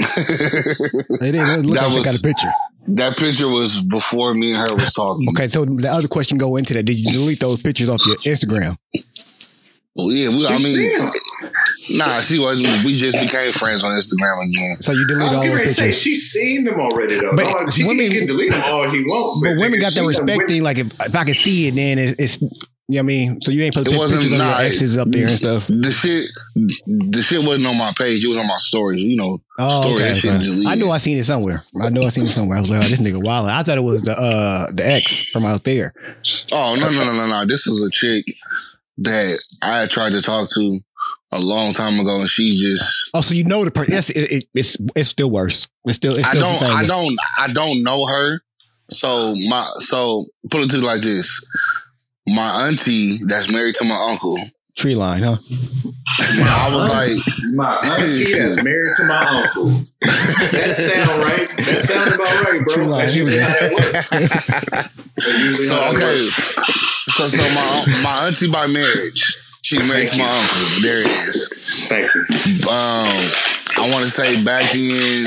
It 0.00 1.32
didn't 1.32 1.66
look 1.66 1.76
That 1.76 1.88
like 1.88 1.90
was- 1.90 1.98
they 1.98 2.04
got 2.04 2.18
a 2.18 2.22
picture. 2.22 2.48
That 2.88 3.16
picture 3.16 3.48
was 3.48 3.80
before 3.82 4.34
me 4.34 4.54
and 4.54 4.68
her 4.68 4.74
was 4.74 4.92
talking. 4.92 5.28
Okay, 5.28 5.46
so 5.46 5.60
the 5.60 5.88
other 5.96 6.08
question 6.08 6.36
go 6.36 6.56
into 6.56 6.74
that. 6.74 6.82
Did 6.82 6.98
you 6.98 7.04
delete 7.12 7.38
those 7.38 7.62
pictures 7.62 7.88
off 7.88 8.04
your 8.04 8.16
Instagram? 8.16 8.76
Well, 9.94 10.10
yeah, 10.10 10.30
we, 10.30 10.44
I 10.46 10.50
mean, 10.58 10.60
seen 10.60 11.00
'em. 11.00 11.08
Nah, 11.90 12.20
she 12.20 12.38
wasn't. 12.38 12.84
We 12.84 12.96
just 12.98 13.20
became 13.20 13.52
friends 13.52 13.82
on 13.82 13.92
Instagram 13.92 14.44
again. 14.44 14.72
So 14.80 14.92
you 14.92 15.06
deleted 15.06 15.32
I 15.32 15.34
all 15.34 15.40
was 15.40 15.48
those 15.48 15.58
going 15.58 15.68
say 15.68 15.82
pictures. 15.86 16.00
she's 16.02 16.30
seen 16.30 16.64
them 16.64 16.80
already 16.80 17.18
though. 17.18 17.32
But 17.34 17.44
Dog, 17.52 17.72
she 17.72 17.84
women- 17.84 18.10
can 18.10 18.26
delete 18.26 18.52
them 18.52 18.62
all 18.64 18.88
he 18.90 19.02
want. 19.02 19.44
But 19.44 19.56
women 19.58 19.80
got 19.80 19.92
that 19.94 20.04
respect 20.04 20.48
thing. 20.48 20.62
Like 20.62 20.78
if, 20.78 20.88
if 21.00 21.14
I 21.16 21.24
can 21.24 21.34
see 21.34 21.68
it, 21.68 21.74
then 21.74 21.98
it's, 21.98 22.18
it's 22.18 22.42
you 22.88 22.96
know 22.96 22.98
what 22.98 23.02
I 23.04 23.06
mean. 23.06 23.40
So 23.40 23.52
you 23.52 23.62
ain't 23.62 23.74
put 23.74 23.86
It 23.86 23.92
the 23.92 23.96
wasn't- 23.98 24.22
pictures 24.22 24.40
of 24.40 24.46
your 24.46 24.56
exes 24.60 24.98
up 24.98 25.08
there 25.08 25.28
and 25.28 25.36
stuff. 25.38 25.66
The 25.68 25.90
shit, 25.90 26.30
the 26.86 27.22
shit 27.22 27.44
wasn't 27.46 27.66
on 27.66 27.78
my 27.78 27.92
page. 27.96 28.22
It 28.24 28.28
was 28.28 28.36
on 28.38 28.46
my 28.46 28.56
stories. 28.58 29.02
You 29.02 29.16
know, 29.16 29.40
Oh, 29.58 29.82
story 29.82 30.02
okay. 30.04 30.14
shit 30.14 30.30
okay. 30.34 30.64
I 30.66 30.74
knew 30.74 30.90
I 30.90 30.98
seen 30.98 31.16
it 31.16 31.24
somewhere. 31.24 31.62
I 31.80 31.88
know 31.90 32.04
I 32.04 32.08
seen 32.10 32.24
it 32.24 32.28
somewhere. 32.28 32.58
I 32.58 32.60
was 32.60 32.70
like, 32.70 32.80
oh, 32.82 32.88
this 32.88 33.00
nigga 33.00 33.22
wild. 33.24 33.48
I 33.48 33.62
thought 33.62 33.78
it 33.78 33.82
was 33.82 34.02
the 34.02 34.18
uh 34.18 34.70
the 34.72 34.86
ex 34.86 35.22
from 35.32 35.44
out 35.46 35.64
there. 35.64 35.94
Oh 36.52 36.76
no 36.78 36.90
no 36.90 37.04
no 37.04 37.12
no 37.14 37.26
no! 37.26 37.46
This 37.46 37.66
is 37.66 37.82
a 37.82 37.90
chick 37.90 38.26
that 38.98 39.38
I 39.62 39.80
had 39.80 39.90
tried 39.90 40.10
to 40.10 40.20
talk 40.20 40.50
to 40.54 40.80
a 41.32 41.38
long 41.40 41.72
time 41.72 41.98
ago, 42.00 42.20
and 42.20 42.30
she 42.30 42.58
just 42.58 43.10
Oh, 43.14 43.20
so 43.20 43.34
you 43.34 43.44
know 43.44 43.64
the 43.64 43.70
person? 43.70 43.94
It's 43.94 44.10
it, 44.10 44.30
it, 44.32 44.44
it's 44.54 44.76
it's 44.96 45.08
still 45.10 45.30
worse. 45.30 45.68
It's 45.84 45.96
still 45.96 46.14
it's 46.16 46.24
I 46.26 46.34
don't 46.34 46.42
the 46.42 46.58
same. 46.66 46.76
I 46.76 46.86
don't 46.86 47.16
I 47.38 47.52
don't 47.52 47.82
know 47.82 48.06
her. 48.06 48.40
So 48.90 49.34
my 49.48 49.70
so 49.78 50.26
put 50.50 50.62
it 50.62 50.70
to 50.72 50.78
like 50.78 51.02
this: 51.02 51.44
my 52.28 52.66
auntie 52.68 53.18
that's 53.26 53.50
married 53.50 53.74
to 53.76 53.84
my 53.84 53.96
uncle. 54.10 54.36
tree 54.76 54.94
line, 54.94 55.22
huh? 55.22 55.36
I 56.34 56.74
was 56.74 56.90
like, 56.90 57.54
My 57.54 57.74
auntie 57.82 58.32
that's 58.34 58.62
married 58.62 58.92
to 58.96 59.04
my 59.04 59.18
uncle. 59.18 59.64
That 60.00 60.74
sound 60.76 61.22
right. 61.22 61.48
That 61.48 61.80
sound 61.82 62.14
about 62.14 62.44
right, 62.44 62.60
True 62.68 62.84
bro. 62.84 62.92
line. 62.92 63.00
That's 63.06 63.14
usually 63.16 63.38
how 63.38 63.48
that 63.50 63.72
works. 63.72 64.70
That's 64.70 65.16
usually 65.38 65.66
so 65.66 65.84
okay, 65.88 66.28
so 67.10 67.28
so 67.28 67.42
my 67.54 68.00
my 68.02 68.26
auntie 68.26 68.50
by 68.50 68.66
marriage, 68.66 69.34
she 69.62 69.78
married 69.78 70.08
to 70.08 70.18
my 70.18 70.28
uncle. 70.28 70.82
There 70.82 71.00
it 71.00 71.28
is. 71.28 71.48
Thank 71.88 72.12
you. 72.14 72.20
um 72.68 73.30
I 73.78 73.88
want 73.90 74.04
to 74.04 74.10
say 74.10 74.42
back 74.44 74.74
in 74.74 75.24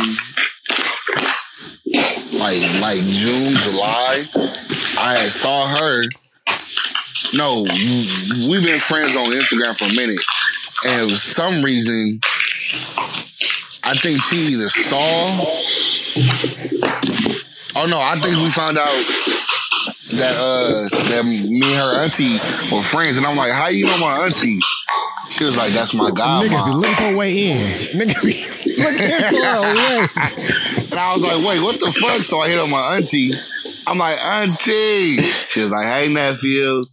like 2.40 2.62
like 2.82 3.00
June, 3.02 3.56
July, 3.56 4.26
I 5.00 5.16
had 5.18 5.30
saw 5.30 5.76
her. 5.76 6.04
No, 7.34 7.64
we've 7.64 8.64
been 8.64 8.80
friends 8.80 9.16
on 9.16 9.32
Instagram 9.32 9.78
for 9.78 9.86
a 9.86 9.94
minute, 9.94 10.20
and 10.86 11.12
for 11.12 11.18
some 11.18 11.64
reason, 11.64 12.20
I 13.84 13.96
think 13.98 14.22
she 14.22 14.38
either 14.54 14.70
saw. 14.70 14.98
Oh 17.78 17.88
no, 17.88 18.00
I 18.00 18.20
think 18.22 18.38
we 18.38 18.50
found 18.52 18.78
out 18.78 18.90
that 20.14 20.36
uh 20.38 20.88
that 21.10 21.26
me 21.26 21.56
and 21.56 21.64
her 21.64 22.04
auntie 22.04 22.34
were 22.74 22.82
friends, 22.82 23.18
and 23.18 23.26
I'm 23.26 23.36
like, 23.38 23.52
how 23.52 23.70
you 23.70 23.86
know 23.86 23.98
my 24.00 24.26
auntie? 24.26 24.60
She 25.30 25.44
was 25.44 25.58
like, 25.58 25.74
that's 25.74 25.94
my 25.94 26.12
Niggas 26.12 26.66
be 26.66 26.72
looking 26.72 26.96
for 26.96 27.14
a 27.14 27.16
way 27.16 27.52
in. 27.52 27.58
Niggas 28.00 28.24
be 28.24 28.76
looking 28.82 29.08
for 29.30 29.46
a 29.46 29.62
way. 29.74 30.08
And 30.92 31.00
I 31.00 31.12
was 31.14 31.24
like, 31.24 31.46
wait, 31.46 31.60
what 31.62 31.80
the 31.80 31.92
fuck? 31.92 32.22
So 32.24 32.42
I 32.42 32.50
hit 32.50 32.60
up 32.60 32.70
my 32.70 32.96
auntie. 32.96 33.34
I'm 33.88 33.98
like, 33.98 34.20
auntie. 34.24 35.18
She 35.18 35.62
was 35.62 35.72
like, 35.72 35.86
hey, 35.86 36.14
nephew. 36.14 36.84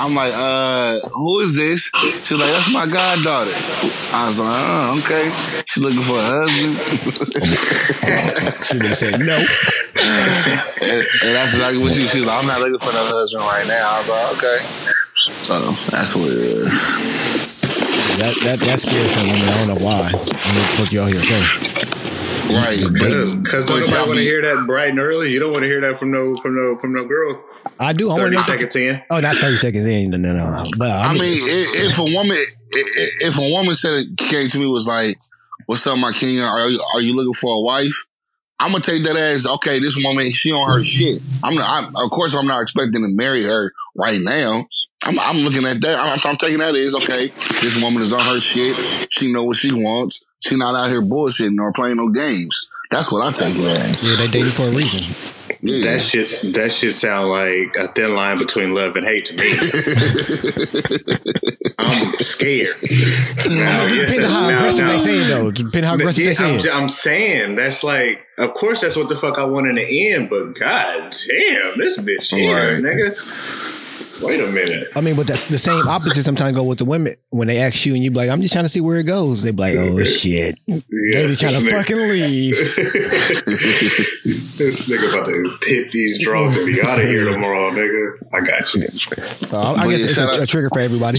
I'm 0.00 0.14
like, 0.14 0.32
uh, 0.34 1.00
who 1.10 1.40
is 1.40 1.54
this? 1.56 1.90
She's 2.24 2.32
like, 2.32 2.50
that's 2.50 2.72
my 2.72 2.86
goddaughter. 2.86 3.52
I 4.12 4.26
was 4.26 4.40
like, 4.40 4.48
oh, 4.48 5.00
okay. 5.04 5.30
She 5.68 5.80
looking 5.80 6.02
for 6.02 6.16
a 6.16 6.22
husband. 6.22 6.78
She 8.72 8.78
have 8.78 8.96
said 8.96 9.20
no. 9.20 9.36
and, 9.36 11.06
and 11.22 11.34
that's 11.34 11.52
exactly 11.52 11.82
what 11.82 11.92
she, 11.92 12.06
she 12.08 12.20
was 12.20 12.26
like, 12.26 12.40
I'm 12.40 12.46
not 12.46 12.60
looking 12.60 12.78
for 12.78 12.92
no 12.92 13.04
husband 13.04 13.42
right 13.42 13.66
now. 13.66 13.90
I 13.90 13.98
was 13.98 14.08
like, 14.08 14.32
okay. 14.38 14.92
So 15.44 15.58
that's 15.90 16.16
what 16.16 16.30
it 16.30 16.38
is. 16.38 16.66
That 18.18 18.34
that 18.44 18.60
that 18.60 18.80
scares 18.80 19.16
women. 19.16 19.48
I 19.48 19.58
don't 19.58 19.68
know 19.68 19.84
why. 19.84 20.10
What 20.12 20.34
the 20.34 20.74
fuck 20.76 20.92
y'all 20.92 21.06
here 21.06 21.20
for? 21.20 21.81
Right. 22.50 22.82
Because 22.92 23.66
But 23.66 23.80
nobody 23.80 23.96
want 23.96 24.14
to 24.14 24.20
hear 24.20 24.42
that 24.42 24.66
bright 24.66 24.90
and 24.90 24.98
early. 24.98 25.32
You 25.32 25.38
don't 25.40 25.52
want 25.52 25.62
to 25.62 25.66
hear 25.68 25.80
that 25.82 25.98
from 25.98 26.10
no 26.12 26.36
from 26.36 26.54
no 26.56 26.76
from 26.76 26.92
no 26.94 27.04
girl. 27.04 27.42
I 27.78 27.92
do. 27.92 28.06
I 28.10 28.14
want 28.14 28.22
Thirty 28.22 28.36
to 28.36 28.42
seconds 28.42 28.76
in. 28.76 29.02
Oh, 29.10 29.20
not 29.20 29.36
thirty 29.36 29.56
seconds 29.56 29.86
in. 29.86 30.10
No, 30.10 30.16
no, 30.18 30.32
no. 30.34 30.64
But 30.76 30.90
I, 30.90 31.06
I 31.08 31.12
mean, 31.12 31.22
mean, 31.22 31.40
i- 31.44 31.72
if 31.76 31.98
a 31.98 32.02
woman, 32.04 32.36
i- 32.36 32.76
i- 32.76 33.10
if 33.26 33.38
a 33.38 33.48
woman 33.48 33.74
said 33.74 33.94
it 33.94 34.16
came 34.18 34.48
to 34.48 34.58
me 34.58 34.66
was 34.66 34.86
like, 34.86 35.16
"What's 35.66 35.86
up, 35.86 35.98
my 35.98 36.12
king? 36.12 36.40
Are 36.40 36.68
you 36.68 36.82
are 36.94 37.00
you 37.00 37.14
looking 37.14 37.34
for 37.34 37.54
a 37.54 37.60
wife?" 37.60 38.04
I'm 38.58 38.72
gonna 38.72 38.82
take 38.82 39.04
that 39.04 39.16
as 39.16 39.46
okay. 39.46 39.78
This 39.78 39.96
woman, 40.02 40.30
she 40.30 40.52
on 40.52 40.70
her 40.70 40.84
shit. 40.84 41.20
I'm 41.42 41.54
not. 41.54 41.84
I'm, 41.84 41.96
of 41.96 42.10
course, 42.10 42.34
I'm 42.34 42.46
not 42.46 42.62
expecting 42.62 43.02
to 43.02 43.08
marry 43.08 43.42
her 43.44 43.72
right 43.96 44.20
now. 44.20 44.66
I'm, 45.04 45.18
I'm 45.18 45.38
looking 45.38 45.64
at 45.66 45.80
that. 45.80 45.98
I'm, 45.98 46.18
I'm 46.30 46.36
taking 46.36 46.58
that 46.58 46.74
as 46.76 46.94
okay. 46.96 47.28
This 47.60 47.80
woman 47.82 48.02
is 48.02 48.12
on 48.12 48.20
her 48.20 48.38
shit. 48.40 48.76
She 49.10 49.32
know 49.32 49.44
what 49.44 49.56
she 49.56 49.72
wants. 49.72 50.24
She 50.42 50.56
not 50.56 50.74
out 50.74 50.90
here 50.90 51.02
bullshitting 51.02 51.58
or 51.60 51.72
playing 51.72 51.96
no 51.96 52.08
games. 52.08 52.68
That's 52.90 53.10
what 53.10 53.26
I 53.26 53.32
take 53.32 53.56
it 53.56 53.64
as. 53.64 54.06
yeah, 54.08 54.16
they 54.16 54.28
dated 54.28 54.52
for 54.52 54.64
a 54.64 54.70
reason. 54.70 55.14
Yeah. 55.62 55.92
That 55.92 56.02
shit. 56.02 56.28
That 56.54 56.72
shit 56.72 56.94
sound 56.94 57.28
like 57.30 57.74
a 57.76 57.88
thin 57.92 58.14
line 58.14 58.36
between 58.38 58.74
love 58.74 58.96
and 58.96 59.06
hate 59.06 59.26
to 59.26 59.34
me. 59.34 59.42
I'm 61.78 62.14
scared. 62.20 62.68
Now, 63.48 63.86
yes, 63.86 64.00
Depending 64.00 64.24
on 64.24 64.30
how 64.30 64.50
now- 64.50 64.56
aggressive 64.58 64.84
now- 64.86 64.92
they 64.92 64.98
saying 64.98 65.28
though. 65.28 65.50
Depending 65.50 65.84
how 65.84 65.94
aggressive 65.94 66.24
Yeah, 66.24 66.30
they 66.30 66.34
saying. 66.34 66.68
I'm, 66.74 66.82
I'm 66.82 66.88
saying 66.88 67.56
that's 67.56 67.84
like, 67.84 68.20
of 68.38 68.54
course, 68.54 68.80
that's 68.80 68.96
what 68.96 69.08
the 69.08 69.16
fuck 69.16 69.38
I 69.38 69.44
want 69.44 69.68
in 69.68 69.76
the 69.76 70.12
end. 70.12 70.28
But 70.28 70.58
god 70.58 71.14
damn, 71.28 71.78
this 71.78 71.98
bitch 71.98 72.34
here, 72.34 72.74
Right. 72.74 72.82
nigga. 72.82 73.90
Wait 74.22 74.40
a 74.40 74.46
minute. 74.46 74.88
I 74.94 75.00
mean, 75.00 75.16
but 75.16 75.26
the, 75.26 75.32
the 75.50 75.58
same 75.58 75.86
opposite 75.88 76.22
sometimes 76.24 76.56
go 76.56 76.62
with 76.64 76.78
the 76.78 76.84
women 76.84 77.14
when 77.30 77.48
they 77.48 77.58
ask 77.58 77.84
you 77.84 77.94
and 77.94 78.04
you 78.04 78.10
be 78.10 78.16
like, 78.16 78.30
"I'm 78.30 78.40
just 78.42 78.52
trying 78.52 78.64
to 78.64 78.68
see 78.68 78.80
where 78.80 78.96
it 78.98 79.04
goes." 79.04 79.42
They 79.42 79.50
be 79.50 79.56
like, 79.62 79.74
"Oh 79.76 80.02
shit, 80.04 80.58
Yeah, 80.66 80.78
they 80.88 81.26
just 81.26 81.40
trying 81.40 81.52
to 81.54 81.58
nigga- 81.58 81.70
fucking 81.70 81.96
leave." 81.96 82.56
this 84.58 84.88
nigga 84.88 85.12
about 85.12 85.26
to 85.26 85.58
hit 85.66 85.90
these 85.92 86.22
draws 86.22 86.56
and 86.56 86.66
be 86.66 86.80
out 86.82 87.00
of 87.00 87.06
here 87.06 87.24
tomorrow, 87.24 87.70
nigga. 87.70 88.18
I 88.32 88.40
got 88.40 88.72
you. 88.74 88.80
So 88.80 89.56
I, 89.58 89.84
I 89.84 89.88
guess 89.90 90.00
yeah, 90.00 90.06
it's 90.06 90.18
a, 90.18 90.42
a 90.42 90.46
trigger 90.46 90.68
for 90.70 90.80
everybody. 90.80 91.18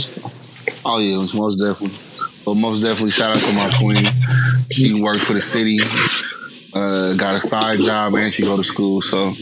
Oh 0.86 1.00
yeah, 1.00 1.18
most 1.38 1.58
definitely. 1.58 1.98
But 2.46 2.56
most 2.56 2.82
definitely, 2.82 3.12
shout 3.12 3.36
out 3.38 3.42
to 3.42 3.54
my 3.56 3.74
queen. 3.80 4.06
She 4.72 5.00
worked 5.00 5.22
for 5.24 5.34
the 5.34 5.42
city, 5.42 5.78
uh, 6.76 7.16
got 7.16 7.36
a 7.36 7.40
side 7.40 7.82
job, 7.82 8.14
and 8.16 8.34
she 8.34 8.44
go 8.44 8.58
to 8.58 8.64
school. 8.64 9.02
So 9.02 9.34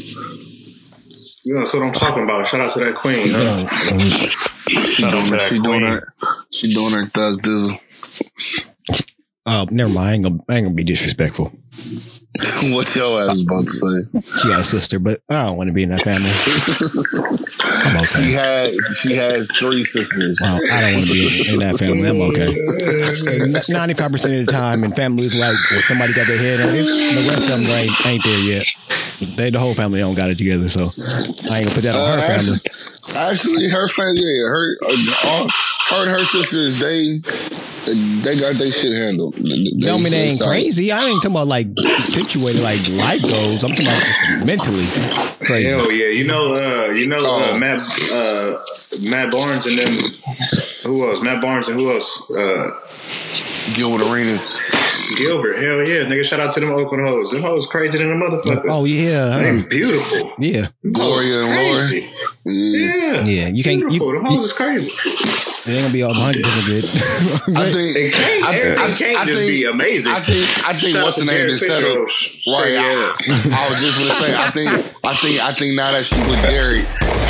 You 1.46 1.54
know, 1.54 1.60
that's 1.62 1.74
what 1.74 1.86
I'm 1.86 1.94
talking 1.94 2.24
about. 2.24 2.48
Shout 2.48 2.62
out 2.62 2.74
to 2.74 2.80
that 2.80 2.96
queen. 2.96 3.32
Huh? 3.32 3.68
she 4.68 4.86
Shout 4.86 5.14
out 5.14 5.26
doing, 5.26 5.26
to 5.26 5.32
her, 5.32 5.38
that 5.38 5.42
she 5.42 5.56
doing 5.60 5.64
queen. 5.64 5.82
her, 5.82 6.14
she 6.52 6.74
doing 6.74 6.92
her 6.94 7.06
thug 7.08 7.42
dizzle. 7.42 7.82
Oh, 9.46 9.68
never 9.72 9.92
mind. 9.92 10.08
I 10.08 10.14
ain't 10.14 10.24
gonna, 10.24 10.40
I 10.50 10.56
ain't 10.58 10.66
gonna 10.66 10.76
be 10.76 10.84
disrespectful. 10.84 11.52
what 12.72 12.96
your 12.96 13.20
ass 13.22 13.42
about 13.42 13.64
to 13.64 13.70
say? 13.70 14.22
She 14.42 14.48
got 14.48 14.62
a 14.62 14.64
sister, 14.64 15.00
but 15.00 15.20
I 15.30 15.46
don't 15.46 15.58
want 15.58 15.68
to 15.68 15.74
be 15.74 15.84
in 15.84 15.90
that 15.90 16.02
family. 16.02 16.32
I'm 17.86 17.98
okay. 17.98 18.06
She 18.06 18.32
has 18.34 19.00
she 19.02 19.14
has 19.16 19.52
three 19.60 19.84
sisters. 19.84 20.40
Well, 20.42 20.60
I 20.72 20.82
don't 20.82 20.94
want 20.94 21.08
to 21.08 21.12
be 21.12 21.50
in 21.54 21.60
that 21.60 21.78
family. 21.78 22.08
I'm 22.08 22.22
okay. 22.32 23.74
Ninety-five 23.74 24.12
percent 24.12 24.34
of 24.36 24.46
the 24.46 24.52
time, 24.52 24.84
in 24.84 24.92
families 24.92 25.38
like 25.38 25.58
where 25.72 25.82
somebody 25.82 26.14
got 26.14 26.28
their 26.28 26.38
head 26.38 26.62
on 26.62 26.70
it, 26.74 26.86
the 27.16 27.28
rest 27.30 27.42
of 27.44 27.50
them 27.50 27.66
ain't, 27.66 28.06
ain't 28.06 28.24
there 28.24 28.40
yet. 28.48 28.64
They 29.22 29.50
the 29.52 29.60
whole 29.60 29.74
family 29.74 30.00
don't 30.00 30.16
got 30.16 30.30
it 30.32 30.38
together, 30.38 30.70
so 30.70 30.82
I 30.82 31.58
ain't 31.62 31.66
gonna 31.66 31.76
put 31.76 31.84
that 31.84 31.94
on 31.96 32.02
Uh, 32.02 32.16
her 32.16 32.22
family. 32.42 32.58
actually, 32.66 33.16
actually, 33.18 33.70
her 33.70 33.88
family, 33.88 34.22
yeah, 34.26 34.50
her, 34.50 34.74
uh, 34.90 35.28
all, 35.30 35.48
her 35.92 36.02
and 36.10 36.12
her 36.12 36.26
sisters, 36.26 36.80
they 36.80 37.20
they 38.26 38.40
got 38.40 38.56
their 38.58 38.72
shit 38.72 38.94
handled. 38.94 39.36
They, 39.36 39.72
Don't 39.86 40.02
mean 40.02 40.12
they 40.12 40.30
ain't 40.30 40.38
solid. 40.38 40.50
crazy. 40.52 40.92
I 40.92 40.98
ain't 41.06 41.22
talking 41.22 41.32
about 41.32 41.48
like 41.48 41.68
situated 42.10 42.62
like 42.62 42.82
life 42.94 43.22
goals. 43.22 43.64
I'm 43.64 43.72
talking 43.72 43.86
about 43.88 44.46
mentally 44.46 44.86
crazy. 45.46 45.70
Hell 45.70 45.92
yeah, 45.92 46.08
you 46.10 46.26
know, 46.26 46.54
uh, 46.54 46.90
you 46.92 47.08
know, 47.08 47.18
uh, 47.18 47.52
Oh. 47.54 47.58
Matt, 47.58 47.78
uh, 48.12 48.52
Matt 49.10 49.32
Barnes 49.32 49.66
and 49.68 49.78
then 49.78 49.92
who 50.86 51.04
else? 51.10 51.22
Matt 51.22 51.42
Barnes 51.42 51.70
and 51.70 51.80
who 51.80 51.92
else? 51.92 52.10
Uh, 52.32 52.72
Gilbert 53.76 54.06
Arenas. 54.12 54.58
Gilbert. 55.18 55.56
Hell 55.58 55.88
yeah, 55.88 56.04
nigga! 56.06 56.24
Shout 56.26 56.40
out 56.40 56.52
to 56.54 56.60
them 56.60 56.72
Oakland 56.72 57.06
hoes. 57.06 57.32
Them 57.32 57.42
hoes 57.42 57.68
crazy 57.68 57.98
than 57.98 58.12
a 58.12 58.16
motherfucker. 58.16 58.66
Oh 58.70 58.86
yeah, 58.86 59.38
They 59.38 59.60
huh? 59.60 59.68
beautiful. 59.70 60.34
yeah, 60.40 60.68
Gloria 60.92 61.44
and 61.44 61.50
Laura. 61.50 61.88
crazy. 61.88 62.10
Mm. 62.46 62.74
Yeah, 62.74 63.24
yeah. 63.26 63.48
You 63.50 63.64
can't. 63.64 63.82
beautiful. 63.88 64.08
You, 64.14 64.14
them 64.20 64.26
hoes 64.26 64.46
is 64.46 64.54
crazy. 64.54 64.90
it 65.06 65.68
ain't 65.68 65.82
gonna 65.84 65.94
be 65.94 66.02
all 66.04 66.10
100 66.10 66.44
percent 66.44 66.66
good. 66.66 66.86
I 67.58 67.72
think 67.72 67.98
It 67.98 68.14
can't, 68.14 68.46
I, 68.46 68.56
it 68.56 68.80
I- 68.80 68.98
can't 68.98 69.18
I 69.18 69.26
just 69.26 69.40
think- 69.40 69.52
be 69.52 69.66
amazing. 69.66 70.12
I 70.12 70.26
think 70.26 70.66
I 70.68 70.80
think 70.80 70.96
Shout 70.96 71.04
what's 71.04 71.18
the 71.18 71.26
name 71.26 71.36
Derek 71.38 71.52
to 71.52 71.60
Fisher, 71.60 71.72
settle 71.74 71.96
though. 71.96 72.08
Sh- 72.08 72.48
right. 72.48 72.58
straight 72.62 72.78
I. 72.78 73.14
I 73.52 73.70
was 73.70 73.80
just 73.80 74.00
gonna 74.00 74.20
say 74.20 74.36
I 74.36 74.52
think 74.52 74.70
I 75.06 75.14
think 75.14 75.40
I 75.44 75.54
think 75.54 75.76
now 75.76 75.92
that 75.92 76.04
she 76.06 76.16
with 76.22 76.42
Derek, 76.44 76.86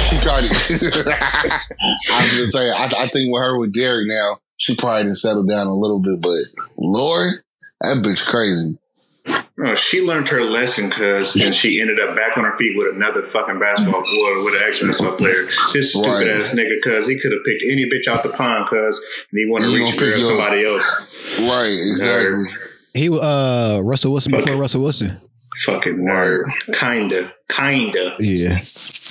she 0.08 0.18
tried 0.20 0.48
to. 0.48 1.60
I'm 2.14 2.30
just 2.38 2.54
saying. 2.54 2.72
I, 2.78 2.86
I 2.86 3.10
think 3.10 3.32
with 3.34 3.42
her 3.44 3.58
with 3.58 3.74
Derek 3.74 4.08
now, 4.08 4.38
she 4.62 4.76
probably 4.76 5.04
didn't 5.04 5.18
settle 5.18 5.44
down 5.44 5.66
a 5.66 5.74
little 5.76 6.00
bit. 6.00 6.22
But 6.22 6.38
Lori, 6.78 7.32
that 7.82 7.98
bitch 7.98 8.26
crazy. 8.28 8.78
No, 9.58 9.76
she 9.76 10.02
learned 10.02 10.30
her 10.30 10.44
lesson, 10.44 10.90
cuz, 10.90 11.36
and 11.36 11.54
she 11.54 11.82
ended 11.82 12.00
up 12.00 12.16
back 12.16 12.38
on 12.38 12.44
her 12.44 12.56
feet 12.58 12.74
with 12.78 12.96
another 12.96 13.22
fucking 13.24 13.60
basketball 13.60 14.02
boy, 14.02 14.44
with 14.44 14.56
an 14.56 14.62
ex 14.68 14.80
basketball 14.80 15.18
player. 15.18 15.46
This 15.74 15.92
stupid 15.92 16.08
Right. 16.10 16.28
ass 16.42 16.54
nigga, 16.56 16.82
cuz 16.84 17.08
he 17.08 17.20
could 17.20 17.32
have 17.32 17.42
picked 17.46 17.64
any 17.70 17.86
bitch 17.90 18.08
out 18.08 18.24
the 18.24 18.30
pond, 18.30 18.68
cuz, 18.70 18.98
and 19.32 19.40
he 19.40 19.46
wanted 19.50 19.66
to 19.68 19.74
reach 19.76 19.98
gonna 19.98 20.12
for 20.12 20.16
pick 20.18 20.24
somebody 20.24 20.66
else. 20.66 21.16
Right, 21.40 21.74
exactly. 21.92 22.46
He 22.94 23.10
uh 23.10 23.82
Russell 23.82 24.12
Wilson 24.14 24.32
Fuck 24.32 24.42
before 24.42 24.56
it. 24.56 24.60
Russell 24.60 24.82
Wilson. 24.82 25.18
Fucking 25.66 25.98
nerd. 25.98 26.46
Kinda, 26.74 27.32
kinda, 27.52 28.16
Yeah. 28.20 28.58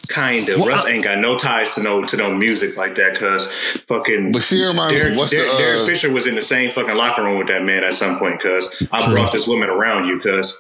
Kinda. 0.09 0.53
Well, 0.59 0.69
Russ 0.69 0.85
I- 0.87 0.91
ain't 0.91 1.05
got 1.05 1.19
no 1.19 1.37
ties 1.39 1.75
to 1.77 1.83
no 1.83 2.05
to 2.05 2.17
no 2.17 2.31
music 2.31 2.79
like 2.79 2.95
that, 2.97 3.17
cuz 3.17 3.49
fucking. 3.89 4.33
But 4.33 4.43
she 4.43 4.63
reminds 4.65 5.01
me, 5.03 5.17
what's 5.17 5.31
Derek, 5.33 5.49
the, 5.49 5.55
uh, 5.55 5.59
Derek 5.59 5.87
Fisher 5.87 6.11
was 6.11 6.27
in 6.27 6.35
the 6.35 6.43
same 6.43 6.71
fucking 6.73 6.97
locker 6.97 7.23
room 7.23 7.39
with 7.39 7.49
that 7.49 7.63
man 7.65 7.85
at 7.85 7.95
some 7.95 8.19
point, 8.19 8.41
cuz 8.43 8.69
I 8.93 9.05
True. 9.05 9.15
brought 9.15 9.33
this 9.33 9.47
woman 9.47 9.69
around 9.69 10.07
you, 10.09 10.19
cuz 10.21 10.57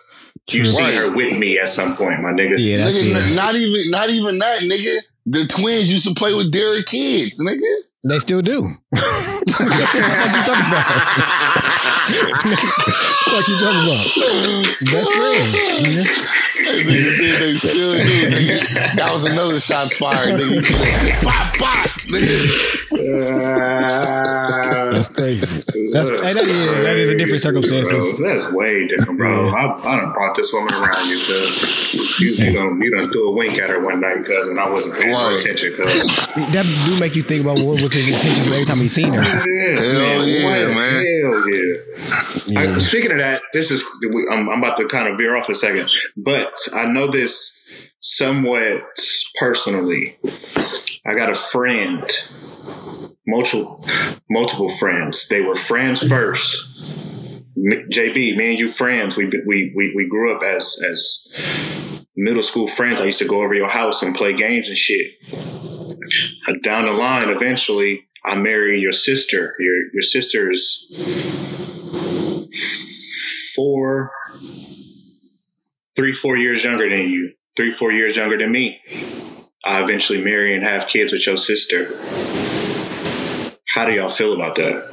you 0.50 0.64
True. 0.64 0.72
see 0.72 0.83
Right. 0.83 0.94
her 0.94 1.11
with 1.11 1.37
me 1.38 1.59
at 1.59 1.68
some 1.68 1.96
point, 1.96 2.20
my 2.22 2.31
nigga. 2.31 2.55
Yeah, 2.59 2.79
nigga, 2.79 3.05
yeah. 3.31 3.35
not 3.35 3.55
even, 3.55 3.90
not 3.90 4.11
even 4.11 4.38
that, 4.38 4.61
nigga. 4.62 4.96
The 5.26 5.46
twins 5.46 5.92
used 5.92 6.09
to 6.09 6.14
play 6.14 6.33
with 6.35 6.50
Derek 6.50 6.87
kids, 6.87 7.40
nigga. 7.44 7.61
They 8.03 8.19
still 8.19 8.41
do. 8.41 8.63
what 8.63 9.01
the 9.47 9.53
fuck 9.53 10.33
you 10.33 10.43
talking 10.47 10.67
about? 10.73 10.87
what 13.29 13.45
you 13.49 13.57
talking 13.61 13.85
about? 13.85 14.05
Best 14.89 15.11
friends. 15.13 15.53
nigga. 15.85 16.05
That 16.71 17.17
said 17.19 17.41
they 17.41 17.55
still 17.57 17.93
do, 17.99 18.31
nigga. 18.31 18.97
That 18.97 19.11
was 19.13 19.27
another 19.27 19.61
shots 19.61 19.99
fired, 19.99 20.39
nigga. 20.39 21.23
pop, 21.23 21.57
pop, 21.59 21.91
nigga. 22.09 22.49
That's 24.93 25.09
crazy. 25.15 25.41
That's 25.93 26.09
hey, 26.23 26.33
that, 26.35 26.45
is, 26.45 26.85
that 26.85 26.97
is 26.97 27.11
a 27.11 27.17
different 27.19 27.43
Bro, 27.43 27.63
circumstances. 27.63 28.25
that's 28.25 28.53
way 28.53 28.87
different, 28.87 29.19
bro. 29.19 29.47
I, 29.51 29.79
I 29.83 30.01
done 30.01 30.13
brought 30.13 30.37
this 30.37 30.53
woman 30.53 30.75
around 30.75 31.09
you 31.09 31.19
because 31.19 31.93
you, 32.21 32.31
you, 32.31 32.53
done, 32.53 32.81
you 32.81 32.91
done 32.97 33.11
threw 33.11 33.29
a 33.29 33.33
wink 33.33 33.59
at 33.59 33.71
her 33.71 33.85
one 33.85 34.01
night, 34.01 34.25
cuz, 34.25 34.47
and 34.49 34.59
I 34.61 34.69
wasn't 34.71 34.95
paying 34.95 35.13
Right. 35.13 35.37
attention, 35.39 35.71
cuz. 35.71 36.07
That 36.53 36.65
do 36.87 37.01
make 37.01 37.17
you 37.17 37.23
think 37.23 37.43
about 37.43 37.57
what 37.59 37.81
was 37.81 37.89
his 37.92 38.14
intentions 38.14 38.46
every 38.46 38.64
time 38.64 38.79
he 38.79 38.88
seen 38.88 39.12
her. 39.12 39.22
Hell 39.22 40.26
yeah, 40.26 40.64
what? 40.66 40.76
man. 40.76 41.05
Hell 41.22 41.50
yeah. 41.50 42.61
I, 42.61 42.74
speaking 42.79 43.12
of 43.12 43.18
that, 43.18 43.42
this 43.53 43.70
is, 43.70 43.85
I'm, 44.31 44.48
I'm 44.48 44.59
about 44.59 44.76
to 44.79 44.87
kind 44.87 45.09
of 45.09 45.16
veer 45.16 45.37
off 45.37 45.48
a 45.48 45.55
second, 45.55 45.88
but 46.16 46.53
I 46.74 46.87
know 46.87 47.07
this 47.07 47.61
somewhat 48.00 48.83
personally. 49.38 50.18
I 51.07 51.14
got 51.14 51.31
a 51.31 51.35
friend, 51.35 52.05
multiple 53.26 53.85
multiple 54.29 54.70
friends. 54.76 55.29
They 55.29 55.40
were 55.40 55.57
friends 55.57 56.07
first. 56.07 56.66
JB, 57.57 58.37
me 58.37 58.50
and 58.50 58.59
you 58.59 58.72
friends. 58.72 59.16
We 59.16 59.26
we 59.46 59.72
we 59.74 59.92
we 59.94 60.09
grew 60.09 60.35
up 60.35 60.42
as 60.42 60.81
as 60.87 62.05
middle 62.16 62.42
school 62.42 62.68
friends. 62.68 63.00
I 63.00 63.07
used 63.07 63.18
to 63.18 63.29
go 63.29 63.42
over 63.42 63.55
your 63.55 63.68
house 63.68 64.03
and 64.03 64.14
play 64.14 64.33
games 64.33 64.68
and 64.68 64.76
shit. 64.76 65.12
Down 66.62 66.87
the 66.87 66.92
line, 66.92 67.29
eventually, 67.29 68.07
I 68.24 68.35
marry 68.35 68.81
your 68.81 68.92
sister. 68.92 69.57
Your 69.59 69.92
your 69.92 70.03
sister 70.03 70.50
is 70.50 70.87
four, 73.55 74.11
three, 75.96 76.14
four 76.14 76.37
years 76.37 76.64
younger 76.64 76.88
than 76.88 77.09
you. 77.09 77.33
Three, 77.57 77.72
four 77.72 77.92
years 77.92 78.16
younger 78.16 78.38
than 78.38 78.53
me. 78.53 78.81
I 79.64 79.83
eventually 79.83 80.22
marry 80.22 80.55
and 80.55 80.64
have 80.64 80.88
kids 80.88 81.12
with 81.12 81.26
your 81.26 81.37
sister. 81.37 81.94
How 83.68 83.85
do 83.85 83.92
y'all 83.92 84.11
feel 84.11 84.33
about 84.35 84.57
that? 84.57 84.88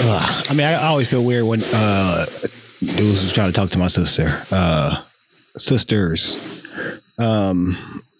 Ugh. 0.00 0.46
I 0.48 0.54
mean, 0.54 0.66
I, 0.66 0.72
I 0.74 0.86
always 0.86 1.10
feel 1.10 1.24
weird 1.24 1.44
when 1.44 1.60
uh, 1.74 2.26
dudes 2.80 3.22
was 3.22 3.32
trying 3.32 3.52
to 3.52 3.56
talk 3.56 3.70
to 3.70 3.78
my 3.78 3.88
sister, 3.88 4.42
uh, 4.50 5.02
sisters. 5.56 6.64
Um, 7.18 7.76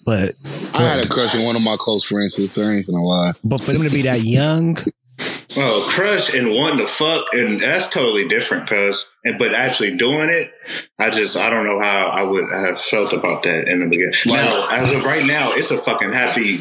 but 0.08 0.32
I 0.74 0.84
had 0.84 1.04
a 1.04 1.06
crush 1.06 1.36
on 1.36 1.44
one 1.44 1.54
of 1.54 1.62
my 1.62 1.76
close 1.78 2.06
friends' 2.06 2.34
sister. 2.34 2.64
I 2.64 2.76
ain't 2.76 2.86
gonna 2.86 3.02
lie. 3.02 3.32
but 3.44 3.60
for 3.60 3.74
them 3.74 3.82
to 3.82 3.90
be 3.90 4.00
that 4.02 4.22
young, 4.22 4.78
Oh, 5.56 5.86
crush 5.90 6.32
and 6.34 6.54
wanting 6.54 6.78
to 6.78 6.86
fuck, 6.86 7.26
and 7.34 7.60
that's 7.60 7.88
totally 7.90 8.26
different. 8.26 8.66
Cause, 8.68 9.04
and 9.24 9.38
but 9.38 9.54
actually 9.54 9.98
doing 9.98 10.30
it, 10.30 10.50
I 10.98 11.10
just 11.10 11.36
I 11.36 11.50
don't 11.50 11.66
know 11.66 11.78
how 11.78 12.10
I 12.14 12.30
would 12.30 12.42
have 12.50 12.80
felt 12.80 13.12
about 13.12 13.42
that 13.42 13.68
in 13.68 13.80
the 13.80 13.86
beginning. 13.86 14.14
now, 14.26 14.64
as 14.72 14.94
of 14.94 15.04
right 15.04 15.26
now, 15.26 15.50
it's 15.52 15.70
a 15.70 15.76
fucking 15.76 16.12
happy, 16.14 16.52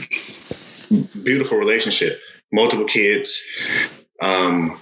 beautiful 1.24 1.58
relationship. 1.58 2.20
Multiple 2.52 2.86
kids, 2.86 3.46
um, 4.22 4.78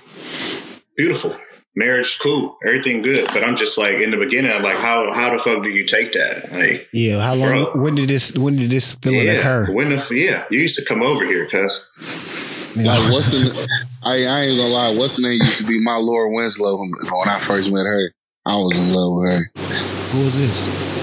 beautiful 0.98 1.38
marriage, 1.76 2.20
cool, 2.20 2.58
everything 2.66 3.02
good. 3.02 3.28
But 3.34 3.44
I'm 3.44 3.56
just 3.56 3.78
like 3.78 3.98
in 3.98 4.12
the 4.12 4.18
beginning, 4.18 4.52
I'm 4.52 4.64
like, 4.64 4.78
how 4.78 5.12
how 5.14 5.32
the 5.32 5.42
fuck 5.44 5.64
do 5.64 5.70
you 5.70 5.86
take 5.86 6.14
that? 6.14 6.52
Like, 6.52 6.90
yeah. 6.94 7.22
How 7.22 7.36
long? 7.36 7.62
Bro. 7.74 7.82
When 7.82 7.96
did 7.96 8.10
this? 8.10 8.32
When 8.38 8.56
did 8.56 8.70
this 8.70 8.96
feeling 8.96 9.28
yeah, 9.28 9.34
occur? 9.34 9.72
when 9.72 9.90
the 9.90 10.08
yeah, 10.12 10.46
you 10.50 10.60
used 10.60 10.78
to 10.78 10.86
come 10.86 11.02
over 11.02 11.26
here, 11.26 11.48
cuz. 11.48 11.92
Like, 12.76 13.12
what's 13.12 13.32
the? 13.32 13.68
I, 14.04 14.26
I 14.26 14.42
ain't 14.42 14.58
gonna 14.58 14.70
lie. 14.70 14.96
What's 14.98 15.16
the 15.16 15.24
name 15.24 15.40
used 15.42 15.60
to 15.60 15.66
be 15.66 15.82
my 15.82 15.96
Laura 15.96 16.30
Winslow 16.30 16.78
when 16.78 16.92
when 16.92 17.30
I 17.30 17.40
first 17.40 17.72
met 17.72 17.86
her. 17.86 18.12
I 18.46 18.58
was 18.58 18.78
in 18.78 18.94
love 18.94 19.16
with 19.16 19.32
her. 19.32 19.50
Who 20.12 20.26
was 20.26 20.38
this? 20.38 20.95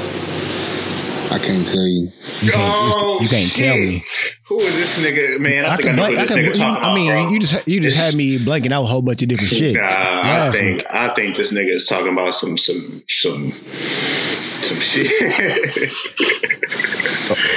I 1.33 1.38
can't 1.38 1.66
tell 1.66 1.87
you. 1.87 2.11
You 2.42 2.53
can't, 2.53 2.55
Oh, 2.55 3.18
you 3.23 3.29
can't 3.29 3.51
tell 3.53 3.75
me. 3.77 4.05
Who 4.49 4.59
is 4.59 4.75
this 4.77 4.99
nigga? 5.12 5.40
Man, 5.40 5.64
I, 5.64 5.77
think 5.77 5.88
I 5.88 5.92
know 5.92 5.97
blank- 6.03 6.18
who 6.18 6.27
this 6.27 6.35
can- 6.35 6.45
nigga 6.45 6.59
talking 6.59 6.85
I 6.90 6.95
mean, 6.95 7.11
bro. 7.11 7.29
you 7.31 7.40
just 7.40 7.68
you 7.68 7.81
just 7.81 7.97
had 7.97 8.14
me 8.14 8.38
blanking 8.38 8.73
out 8.73 8.83
a 8.83 8.87
whole 8.87 9.01
bunch 9.03 9.23
of 9.23 9.29
different 9.29 9.51
shit. 9.53 9.75
Nah, 9.75 9.83
I 9.88 10.51
think 10.51 10.79
week. 10.83 10.87
I 10.90 11.09
think 11.14 11.37
this 11.37 11.53
nigga 11.53 11.75
is 11.75 11.87
talking 11.87 12.12
about 12.12 12.35
some 12.35 12.59
some 12.59 13.03
some 13.09 13.53
some 13.53 14.79
shit. 14.81 15.90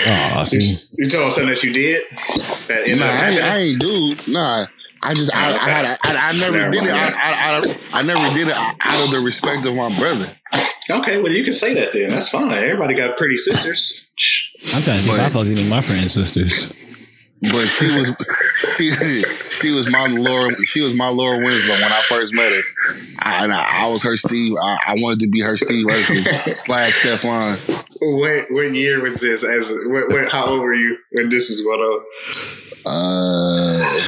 Oh, 0.07 0.31
oh 0.35 0.43
see, 0.45 0.75
you 0.97 1.07
talking 1.09 1.21
about 1.21 1.33
something 1.33 1.49
that 1.53 1.63
you 1.63 1.73
did? 1.73 2.03
That 2.67 2.87
Nah, 2.97 3.05
I, 3.05 3.29
ain't- 3.29 3.41
I 3.41 3.57
ain't 3.57 3.79
do. 3.79 4.15
Nah, 4.31 4.65
I 5.03 5.13
just 5.13 5.35
I, 5.35 5.55
I 5.57 5.69
had 5.69 5.85
a, 5.85 5.97
I, 6.03 6.29
I 6.29 6.37
never 6.37 6.57
Never 6.57 6.71
did 6.71 6.83
it. 6.83 6.91
I, 6.91 7.07
I, 7.09 7.59
I, 7.59 7.99
I 7.99 8.01
never 8.03 8.27
did 8.35 8.47
it 8.49 8.55
out 8.55 9.03
of 9.05 9.11
the 9.11 9.19
respect 9.19 9.65
of 9.65 9.75
my 9.75 9.95
brother. 9.97 10.27
Okay, 10.89 11.17
well 11.19 11.31
you 11.31 11.43
can 11.43 11.53
say 11.53 11.73
that 11.75 11.93
then. 11.93 12.09
That's 12.11 12.29
fine. 12.29 12.51
Everybody 12.51 12.93
got 12.95 13.17
pretty 13.17 13.37
sisters. 13.37 14.07
I'm 14.73 14.81
trying 14.83 14.97
to 14.97 15.03
see 15.03 15.09
if 15.09 15.19
I 15.19 15.29
But- 15.29 15.45
fucked 15.45 15.69
my 15.69 15.81
friends' 15.81 16.13
sisters. 16.13 16.71
But 17.41 17.65
she 17.67 17.87
was 17.99 18.15
she 18.77 18.89
she 19.51 19.71
was 19.71 19.91
my 19.91 20.07
Laura 20.07 20.55
she 20.65 20.81
was 20.81 20.95
my 20.95 21.09
Laura 21.09 21.37
Winslow 21.37 21.73
when 21.75 21.91
I 21.91 22.01
first 22.07 22.33
met 22.33 22.51
her. 22.51 22.61
I, 23.19 23.43
and 23.43 23.51
I, 23.53 23.83
I 23.85 23.89
was 23.89 24.01
her 24.03 24.15
Steve. 24.15 24.55
I, 24.59 24.77
I 24.87 24.93
wanted 24.97 25.19
to 25.19 25.27
be 25.27 25.41
her 25.41 25.57
Steve 25.57 25.85
Urkel 25.85 26.55
slash 26.55 26.93
Stefan. 26.93 27.57
What 28.01 28.47
what 28.49 28.71
year 28.73 29.01
was 29.01 29.19
this? 29.19 29.43
As 29.43 29.69
what, 29.85 30.07
what, 30.09 30.31
how 30.31 30.45
old 30.47 30.61
were 30.61 30.73
you 30.73 30.97
when 31.11 31.29
this 31.29 31.49
was 31.49 31.61
going 31.61 31.79
on? 31.81 32.05
Uh, 32.87 34.01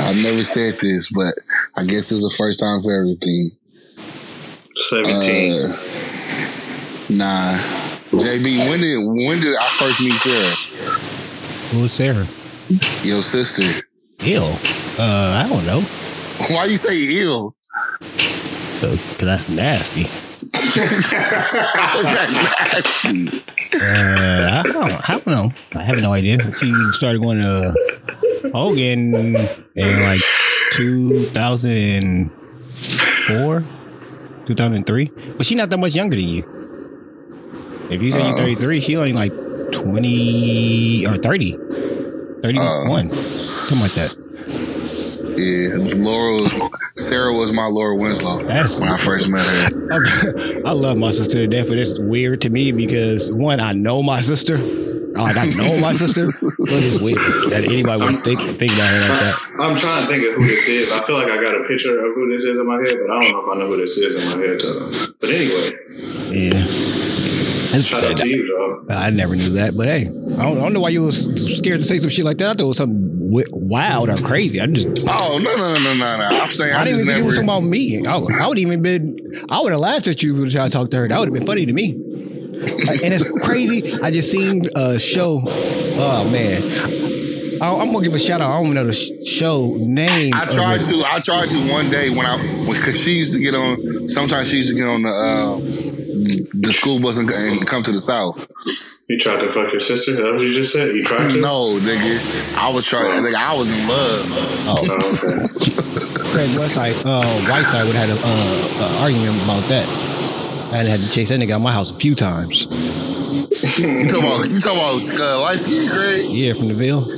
I've 0.00 0.22
never 0.22 0.42
said 0.42 0.80
this, 0.80 1.10
but 1.10 1.34
I 1.76 1.84
guess 1.84 2.10
it's 2.10 2.22
the 2.22 2.34
first 2.36 2.60
time 2.60 2.82
for 2.82 2.92
everything. 2.92 3.50
Seventeen. 4.76 5.70
Uh, 5.70 5.76
nah, 7.10 7.56
JB, 8.10 8.58
when 8.68 8.80
did 8.80 9.06
when 9.06 9.40
did 9.40 9.54
I 9.56 9.68
first 9.78 10.00
meet 10.00 10.14
Sarah? 10.14 10.56
Who 11.72 11.82
was 11.82 11.92
Sarah? 11.92 12.26
Your 13.06 13.22
sister. 13.22 13.86
Ill. 14.26 14.56
Uh, 14.98 15.42
I 15.44 15.46
don't 15.48 15.64
know. 15.66 15.80
Why 16.54 16.64
you 16.66 16.76
say 16.76 16.96
ill? 17.22 17.54
Cause 18.80 19.16
that's 19.18 19.48
nasty. 19.48 20.06
Nasty. 22.04 23.28
Uh, 23.74 24.50
I 24.54 24.62
don't, 24.64 25.10
I 25.10 25.12
don't 25.18 25.26
know. 25.26 25.52
I 25.74 25.82
have 25.82 26.00
no 26.00 26.12
idea. 26.12 26.38
She 26.54 26.72
started 26.92 27.20
going 27.22 27.38
to 27.38 27.74
Hogan 28.52 29.14
in 29.74 30.02
like 30.02 30.20
2004, 30.72 33.64
2003. 34.46 35.10
But 35.36 35.46
she's 35.46 35.56
not 35.56 35.70
that 35.70 35.78
much 35.78 35.94
younger 35.94 36.16
than 36.16 36.28
you. 36.28 36.44
If 37.90 38.02
you 38.02 38.10
say 38.10 38.20
you're 38.22 38.32
Oh. 38.34 38.54
33, 38.54 38.80
she 38.80 38.96
only 38.96 39.12
like 39.12 39.32
20 39.72 41.06
or 41.06 41.16
30. 41.18 41.58
31. 42.42 43.06
Uh, 43.06 43.12
Something 43.12 43.80
like 43.80 43.92
that. 43.92 44.16
Yeah, 45.36 45.76
Laura. 46.02 46.32
Was, 46.34 46.70
Sarah 46.96 47.32
was 47.32 47.52
my 47.52 47.66
Laura 47.66 47.96
Winslow 47.96 48.42
That's- 48.44 48.78
when 48.80 48.88
I 48.88 48.96
first 48.96 49.28
met 49.28 49.44
her. 49.44 50.62
I 50.66 50.72
love 50.72 50.96
my 50.96 51.10
sister 51.10 51.38
to 51.38 51.46
death, 51.46 51.68
but 51.68 51.78
it's 51.78 51.98
weird 51.98 52.40
to 52.42 52.50
me 52.50 52.72
because 52.72 53.32
one, 53.32 53.60
I 53.60 53.72
know 53.72 54.02
my 54.02 54.20
sister. 54.20 54.56
Like 55.14 55.36
I 55.36 55.46
know 55.54 55.78
my 55.80 55.92
sister, 55.94 56.26
but 56.40 56.56
it's 56.82 57.00
weird 57.00 57.18
that 57.50 57.62
anybody 57.70 58.02
would 58.02 58.16
think 58.18 58.40
think 58.58 58.72
about 58.74 58.88
her 58.88 59.00
like 59.00 59.20
that. 59.20 59.38
I'm 59.60 59.76
trying 59.76 60.02
to 60.02 60.10
think 60.10 60.24
of 60.26 60.34
who 60.34 60.42
this 60.48 60.66
is. 60.66 60.90
I 60.90 61.06
feel 61.06 61.14
like 61.16 61.30
I 61.30 61.40
got 61.40 61.54
a 61.54 61.62
picture 61.68 61.96
of 62.04 62.14
who 62.16 62.32
this 62.32 62.42
is 62.42 62.58
in 62.58 62.66
my 62.66 62.78
head, 62.82 62.96
but 62.98 63.14
I 63.14 63.20
don't 63.22 63.30
know 63.30 63.40
if 63.42 63.48
I 63.48 63.58
know 63.60 63.66
who 63.68 63.76
this 63.76 63.96
is 63.96 64.18
in 64.34 64.40
my 64.40 64.44
head. 64.44 64.58
Though. 64.60 64.90
But 65.20 65.30
anyway, 65.30 65.70
Yeah, 66.34 66.66
I 67.74 67.80
Shout 67.80 68.04
out 68.04 68.16
to 68.18 68.28
you, 68.28 68.46
dog. 68.46 68.90
I 68.90 69.10
never 69.10 69.34
knew 69.36 69.48
that, 69.50 69.74
but 69.76 69.86
hey, 69.86 70.02
I 70.06 70.42
don't, 70.42 70.58
I 70.58 70.60
don't 70.62 70.72
know 70.72 70.80
why 70.80 70.90
you 70.90 71.02
was 71.02 71.56
scared 71.58 71.80
to 71.80 71.84
say 71.86 71.98
some 71.98 72.10
shit 72.10 72.24
like 72.24 72.36
that. 72.38 72.44
I 72.50 72.52
thought 72.52 72.60
it 72.60 72.64
was 72.64 72.76
something 72.78 73.30
wi- 73.30 73.48
wild 73.52 74.08
or 74.10 74.16
crazy. 74.16 74.60
I 74.60 74.66
just, 74.66 75.08
Oh 75.10 75.38
no 75.42 75.56
no 75.56 75.74
no 75.74 75.94
no 75.94 75.94
no 75.94 76.18
no! 76.30 76.36
I'm 76.40 76.48
saying 76.48 76.74
I, 76.74 76.80
I, 76.80 76.84
didn't 76.84 76.98
just 76.98 77.02
even 77.04 77.14
think 77.14 77.24
it 77.24 77.26
was 77.26 77.34
talking 77.34 77.48
about 77.48 77.60
me. 77.64 78.06
I, 78.06 78.16
would- 78.16 78.32
I 78.34 78.46
would 78.48 78.58
even 78.58 78.82
been, 78.82 79.44
I 79.48 79.60
would 79.60 79.72
have 79.72 79.80
laughed 79.80 80.06
at 80.06 80.22
you 80.22 80.34
when 80.34 80.56
I 80.56 80.68
talked 80.68 80.90
to 80.92 80.98
her. 80.98 81.08
That 81.08 81.18
would 81.18 81.28
have 81.28 81.34
been 81.34 81.46
funny 81.46 81.66
to 81.66 81.72
me. 81.72 81.90
and 81.92 83.12
it's 83.12 83.30
crazy. 83.44 83.98
I 84.02 84.10
just 84.10 84.30
seen 84.30 84.66
a 84.76 84.98
show. 84.98 85.40
Oh 85.44 86.30
man, 86.32 86.62
I, 87.62 87.74
I'm 87.80 87.92
gonna 87.92 88.04
give 88.04 88.14
a 88.14 88.18
shout 88.18 88.40
out. 88.40 88.50
I 88.50 88.62
don't 88.62 88.72
know 88.74 88.84
the 88.86 88.92
show 89.26 89.76
name. 89.78 90.32
I 90.34 90.46
tried 90.46 90.84
to. 90.84 91.02
I 91.06 91.20
tried 91.20 91.50
to 91.50 91.58
one 91.72 91.90
day 91.90 92.10
when 92.10 92.24
I 92.26 92.36
because 92.66 92.98
she 92.98 93.12
used 93.14 93.34
to 93.34 93.40
get 93.40 93.54
on. 93.54 94.08
Sometimes 94.08 94.50
she 94.50 94.58
used 94.58 94.70
to 94.70 94.74
get 94.76 94.86
on 94.86 95.02
the 95.02 95.08
uh, 95.10 95.83
the 96.14 96.72
school 96.72 97.00
bus 97.00 97.18
and, 97.18 97.28
and 97.28 97.66
come 97.66 97.82
to 97.82 97.92
the 97.92 98.00
south. 98.00 98.48
You 99.08 99.18
tried 99.18 99.40
to 99.40 99.52
fuck 99.52 99.70
your 99.72 99.80
sister? 99.80 100.12
Is 100.12 100.16
that 100.16 100.34
what 100.34 100.42
you 100.42 100.54
just 100.54 100.72
said? 100.72 100.92
You 100.92 101.02
tried 101.02 101.30
to? 101.32 101.40
No, 101.40 101.76
nigga, 101.80 102.56
I 102.56 102.72
was 102.72 102.86
trying. 102.86 103.22
Nigga, 103.22 103.34
I 103.34 103.56
was 103.56 103.70
in 103.70 103.88
love. 103.88 104.24
Oh, 104.66 104.78
okay. 104.80 104.94
Craig 106.32 106.50
Westside, 106.58 107.04
uh, 107.06 107.22
Whiteside 107.46 107.86
would 107.86 107.94
have 107.94 108.08
had 108.08 108.10
an 108.10 108.18
uh, 108.22 108.26
uh, 108.80 109.02
argument 109.02 109.36
about 109.44 109.62
that. 109.68 109.86
I 110.72 110.82
had 110.82 110.98
to 110.98 111.10
chase 111.10 111.28
that 111.28 111.38
nigga 111.38 111.52
out 111.52 111.56
of 111.56 111.62
my 111.62 111.72
house 111.72 111.90
a 111.90 111.94
few 111.94 112.14
times. 112.14 112.66
You 113.76 114.06
talking 114.06 114.22
about? 114.22 114.48
You 114.50 114.60
talking 114.60 114.78
about 114.78 115.02
uh, 115.20 115.40
light 115.42 115.58
skin, 115.58 115.88
Craig? 115.90 116.26
Yeah, 116.30 116.52
from 116.54 116.68
the 116.68 116.74
Ville. 116.74 117.02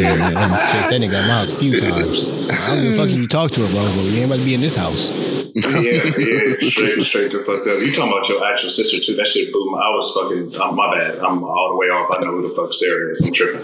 Yeah, 0.00 0.16
yeah, 0.16 0.32
I 0.32 0.40
had 0.40 0.48
to 0.48 0.56
chase 0.72 0.88
that 0.88 0.96
nigga 1.02 1.20
out 1.20 1.28
my 1.28 1.34
house 1.44 1.52
a 1.56 1.58
few 1.60 1.72
times. 1.78 2.48
I 2.48 2.50
don't 2.72 2.80
give 2.82 2.92
a 2.94 2.96
fuck 2.96 3.08
if 3.10 3.16
you 3.18 3.28
talk 3.28 3.50
to 3.52 3.60
her, 3.60 3.68
bro, 3.68 3.82
but 3.84 4.04
we 4.08 4.16
ain't 4.16 4.26
about 4.32 4.38
to 4.40 4.44
be 4.46 4.54
in 4.54 4.60
this 4.64 4.76
house. 4.76 5.10
yeah, 5.52 6.00
yeah, 6.16 6.56
straight, 6.70 7.02
straight 7.04 7.32
the 7.32 7.42
fuck 7.44 7.60
up. 7.66 7.76
You 7.82 7.92
talking 7.92 8.08
about 8.12 8.26
your 8.30 8.40
actual 8.46 8.70
sister 8.70 8.98
too? 9.02 9.14
That 9.16 9.26
shit 9.26 9.52
blew 9.52 9.68
my. 9.70 9.78
I 9.82 9.90
was 9.92 10.08
fucking. 10.16 10.54
I'm, 10.56 10.72
my 10.76 10.88
bad. 10.96 11.18
I'm 11.18 11.42
all 11.44 11.68
the 11.74 11.76
way 11.76 11.88
off. 11.92 12.08
I 12.16 12.20
know 12.24 12.32
who 12.40 12.48
the 12.48 12.54
fuck 12.54 12.72
Sarah 12.72 13.10
is. 13.12 13.20
I'm 13.20 13.32
tripping. 13.34 13.60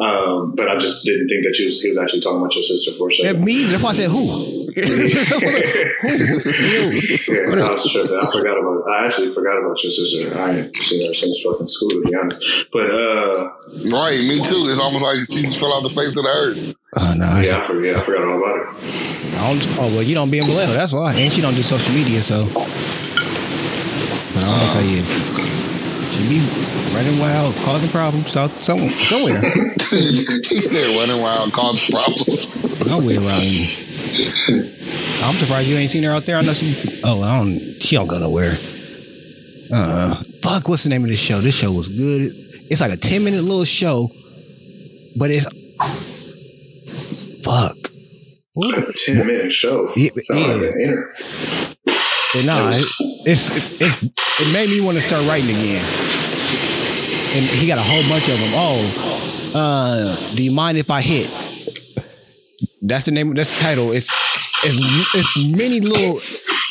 Um, 0.00 0.54
but 0.54 0.68
I 0.70 0.76
just 0.78 1.04
didn't 1.04 1.28
think 1.28 1.44
that 1.44 1.54
she 1.54 1.66
was. 1.66 1.82
He 1.82 1.90
was 1.90 1.98
actually 1.98 2.20
talking 2.22 2.38
about 2.40 2.54
your 2.54 2.64
sister 2.64 2.92
for 2.96 3.10
a 3.10 3.12
That 3.26 3.36
second. 3.36 3.44
me, 3.44 3.64
that's 3.64 3.82
why 3.82 3.90
I 3.90 3.92
said 3.92 4.08
who. 4.08 4.24
Yeah, 4.74 4.82
I 7.62 7.70
was 7.72 7.86
tripping. 7.90 8.18
I 8.18 8.26
forgot 8.30 8.58
about. 8.58 8.82
I 8.90 9.06
actually 9.06 9.30
forgot 9.32 9.58
about 9.58 9.82
your 9.82 9.92
sister. 9.92 10.38
I 10.38 10.50
ain't 10.50 10.74
seen 10.74 11.06
her 11.06 11.14
since 11.14 11.40
fucking 11.44 11.68
school, 11.74 11.90
to 11.90 12.00
be 12.06 12.14
honest. 12.14 12.38
But 12.72 12.94
uh, 12.94 13.50
Right, 13.90 14.20
me 14.22 14.38
too. 14.38 14.70
It's 14.70 14.80
almost 14.80 15.04
like 15.04 15.28
Jesus 15.28 15.58
fell 15.58 15.72
off 15.72 15.82
the 15.82 15.90
face 15.90 16.16
of 16.16 16.24
the 16.24 16.30
earth. 16.30 16.74
Oh, 16.96 17.14
no. 17.18 17.26
I, 17.26 17.42
yeah, 17.42 17.58
I 17.58 17.66
forgot. 17.66 17.96
I 17.96 18.00
forgot 18.06 18.22
all 18.22 18.38
about 18.38 18.56
it. 18.62 18.66
I 19.34 19.50
don't, 19.50 19.62
oh, 19.82 19.90
well, 19.94 20.02
you 20.02 20.14
don't 20.14 20.30
be 20.30 20.38
in 20.38 20.46
Vallejo, 20.46 20.72
that's 20.72 20.92
why. 20.92 21.12
And 21.14 21.32
she 21.32 21.42
don't 21.42 21.54
do 21.54 21.62
social 21.62 21.92
media, 21.92 22.22
so. 22.22 22.46
But 22.46 24.42
I'm 24.42 24.50
gonna 24.50 24.72
tell 24.72 24.86
you, 24.86 25.02
she 26.10 26.22
be 26.30 26.38
running 26.94 27.18
wild, 27.18 27.54
causing 27.66 27.90
problems 27.90 28.30
so, 28.30 28.46
somewhere. 28.48 28.90
somewhere. 29.10 29.40
he 29.90 30.58
said 30.62 30.96
running 30.96 31.20
wild 31.20 31.52
causing 31.52 31.94
problems. 31.94 32.78
Somewhere 32.78 33.18
around 33.18 33.42
here. 33.42 34.70
I'm 35.24 35.34
surprised 35.34 35.68
you 35.68 35.76
ain't 35.76 35.90
seen 35.90 36.04
her 36.04 36.10
out 36.10 36.26
there. 36.26 36.36
I 36.36 36.42
know 36.42 36.52
she. 36.52 37.00
Oh, 37.04 37.22
I 37.22 37.38
don't. 37.38 37.58
She 37.82 37.96
don't 37.96 38.06
go 38.06 38.18
nowhere. 38.18 38.54
Uh, 39.72 40.22
fuck. 40.44 40.68
What's 40.68 40.84
the 40.84 40.90
name 40.90 41.02
of 41.04 41.10
this 41.10 41.18
show? 41.18 41.40
This 41.40 41.56
show 41.56 41.72
was 41.72 41.88
good. 41.88 42.32
It's 42.70 42.80
like 42.80 42.92
a 42.92 42.96
ten 42.96 43.24
minute 43.24 43.42
little 43.42 43.64
show, 43.64 44.10
but 45.16 45.30
it's 45.30 45.46
fuck. 47.42 47.76
A 48.56 48.92
ten 48.92 49.26
minute 49.26 49.52
show. 49.52 49.92
Yeah, 49.96 50.10
like 50.14 50.26
yeah. 50.28 50.52
an 50.52 51.12
And 52.36 52.46
nah, 52.46 52.70
it, 52.70 52.84
it's 53.26 53.80
it, 53.80 54.12
it 54.40 54.52
made 54.52 54.68
me 54.68 54.80
want 54.80 54.98
to 54.98 55.02
start 55.02 55.26
writing 55.26 55.50
again. 55.50 55.84
And 57.36 57.44
he 57.46 57.66
got 57.66 57.78
a 57.78 57.82
whole 57.82 58.02
bunch 58.08 58.28
of 58.28 58.38
them. 58.38 58.50
Oh, 58.54 59.52
uh, 59.56 60.34
do 60.36 60.42
you 60.44 60.52
mind 60.52 60.78
if 60.78 60.90
I 60.90 61.00
hit? 61.00 61.26
That's 62.82 63.06
the 63.06 63.10
name. 63.10 63.34
That's 63.34 63.56
the 63.56 63.62
title. 63.62 63.92
It's 63.92 64.10
it's, 64.62 65.14
it's 65.14 65.56
many 65.56 65.80
little 65.80 66.20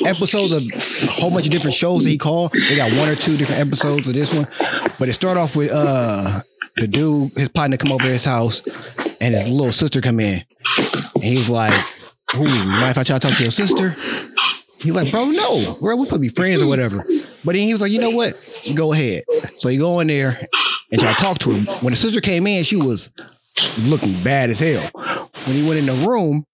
episodes 0.06 0.52
of 0.52 0.64
a 0.64 1.12
whole 1.12 1.32
bunch 1.32 1.46
of 1.46 1.52
different 1.52 1.76
shows 1.76 2.04
that 2.04 2.10
he 2.10 2.18
called. 2.18 2.52
They 2.52 2.76
got 2.76 2.92
one 2.94 3.10
or 3.10 3.16
two 3.16 3.38
different 3.38 3.62
episodes 3.62 4.08
of 4.08 4.14
this 4.14 4.34
one, 4.34 4.48
but 5.00 5.10
it 5.10 5.14
started 5.14 5.40
off 5.40 5.56
with 5.56 5.72
uh 5.72 6.40
the 6.78 6.88
dude, 6.88 7.32
his 7.34 7.50
partner, 7.50 7.78
come 7.78 7.92
over 7.92 8.04
his 8.04 8.26
house, 8.26 8.66
and 9.22 9.36
his 9.36 9.50
little 9.50 9.72
sister 9.72 10.02
come 10.02 10.20
in, 10.20 10.44
and 11.16 11.24
he 11.24 11.38
was 11.38 11.50
like, 11.50 11.74
"Ooh, 12.36 12.48
you 12.48 12.66
mind 12.66 12.92
if 12.92 12.98
I 12.98 13.04
try 13.04 13.20
to 13.20 13.28
talk 13.28 13.38
to 13.38 13.44
your 13.44 13.52
sister?" 13.52 13.96
He's 14.84 14.96
like, 14.96 15.10
bro, 15.12 15.24
no, 15.24 15.76
bro, 15.80 15.96
we 15.96 16.06
to 16.08 16.20
be 16.20 16.28
friends 16.28 16.62
or 16.62 16.68
whatever. 16.68 16.98
But 17.46 17.54
then 17.54 17.66
he 17.66 17.72
was 17.72 17.82
like, 17.82 17.94
you 17.94 18.02
know 18.02 18.10
what? 18.10 18.34
Go 18.76 18.92
ahead. 18.92 19.24
So 19.60 19.70
he 19.70 19.78
go 19.78 20.02
in 20.02 20.08
there 20.08 20.38
and 20.92 21.00
try 21.00 21.14
to 21.14 21.20
talk 21.22 21.40
to 21.40 21.52
him. 21.52 21.66
When 21.82 21.94
the 21.94 21.96
sister 21.96 22.20
came 22.20 22.46
in, 22.48 22.66
she 22.66 22.76
was 22.76 23.10
looking 23.84 24.12
bad 24.24 24.50
as 24.50 24.60
hell. 24.60 24.82
When 25.46 25.56
he 25.56 25.66
went 25.66 25.80
in 25.80 25.86
the 25.86 26.06
room, 26.06 26.46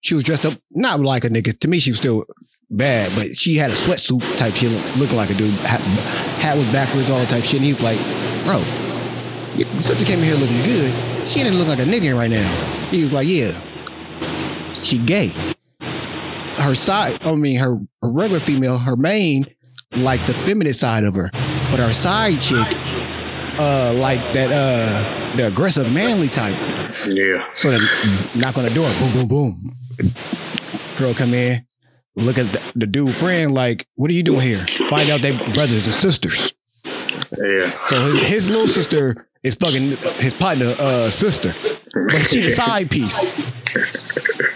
she 0.00 0.14
was 0.14 0.24
dressed 0.24 0.44
up 0.46 0.54
not 0.72 1.00
like 1.00 1.24
a 1.24 1.28
nigga. 1.28 1.56
To 1.60 1.68
me, 1.68 1.78
she 1.78 1.92
was 1.92 2.00
still 2.00 2.24
bad, 2.70 3.12
but 3.14 3.36
she 3.36 3.56
had 3.56 3.70
a 3.70 3.74
sweatsuit 3.74 4.20
type 4.38 4.54
shit, 4.54 4.70
look- 4.70 4.96
looking 4.96 5.16
like 5.16 5.30
a 5.30 5.34
dude. 5.34 5.52
Hat, 5.60 5.80
hat 6.40 6.56
was 6.56 6.70
backwards, 6.72 7.10
all 7.10 7.18
that 7.18 7.28
type 7.28 7.44
shit. 7.44 7.60
And 7.60 7.64
he 7.64 7.72
was 7.72 7.82
like, 7.82 7.98
bro, 8.44 8.58
your 9.56 9.66
sister 9.82 10.04
came 10.04 10.18
in 10.18 10.24
here 10.24 10.34
looking 10.36 10.62
good. 10.64 10.92
She 11.26 11.42
didn't 11.42 11.58
look 11.58 11.68
like 11.68 11.78
a 11.80 11.88
nigga 11.88 12.16
right 12.16 12.30
now. 12.30 12.48
He 12.90 13.02
was 13.02 13.12
like, 13.12 13.26
yeah, 13.28 13.52
she 14.82 14.98
gay 14.98 15.32
her 16.58 16.74
side, 16.74 17.18
I 17.24 17.34
mean, 17.34 17.58
her, 17.58 17.78
her 18.02 18.10
regular 18.10 18.40
female, 18.40 18.78
her 18.78 18.96
main, 18.96 19.44
like 19.98 20.20
the 20.22 20.34
feminine 20.34 20.74
side 20.74 21.04
of 21.04 21.14
her, 21.14 21.30
but 21.70 21.78
her 21.80 21.92
side 21.92 22.40
chick, 22.40 22.66
uh, 23.58 23.94
like 23.98 24.20
that, 24.32 24.50
uh, 24.52 25.36
the 25.36 25.46
aggressive 25.48 25.92
manly 25.94 26.28
type. 26.28 26.54
Yeah. 27.06 27.46
So 27.54 27.70
then, 27.70 27.80
knock 28.36 28.58
on 28.58 28.64
the 28.64 28.70
door, 28.70 28.90
boom, 28.98 29.12
boom, 29.12 29.28
boom. 29.28 29.76
Girl 30.98 31.14
come 31.14 31.34
in, 31.34 31.64
look 32.16 32.38
at 32.38 32.46
the, 32.46 32.72
the 32.76 32.86
dude 32.86 33.14
friend, 33.14 33.52
like, 33.52 33.86
what 33.94 34.10
are 34.10 34.14
you 34.14 34.22
doing 34.22 34.40
here? 34.40 34.66
Find 34.88 35.10
out 35.10 35.20
they 35.20 35.36
brothers 35.52 35.84
and 35.84 35.94
sisters. 35.94 36.54
Yeah. 37.38 37.86
So 37.88 38.00
his, 38.00 38.26
his 38.26 38.50
little 38.50 38.68
sister 38.68 39.28
is 39.42 39.54
fucking 39.56 39.82
his 39.82 40.36
partner, 40.38 40.72
uh, 40.78 41.08
sister, 41.10 41.48
but 41.92 42.16
she 42.28 42.40
the 42.40 42.50
side 42.56 42.90
piece. 42.90 43.64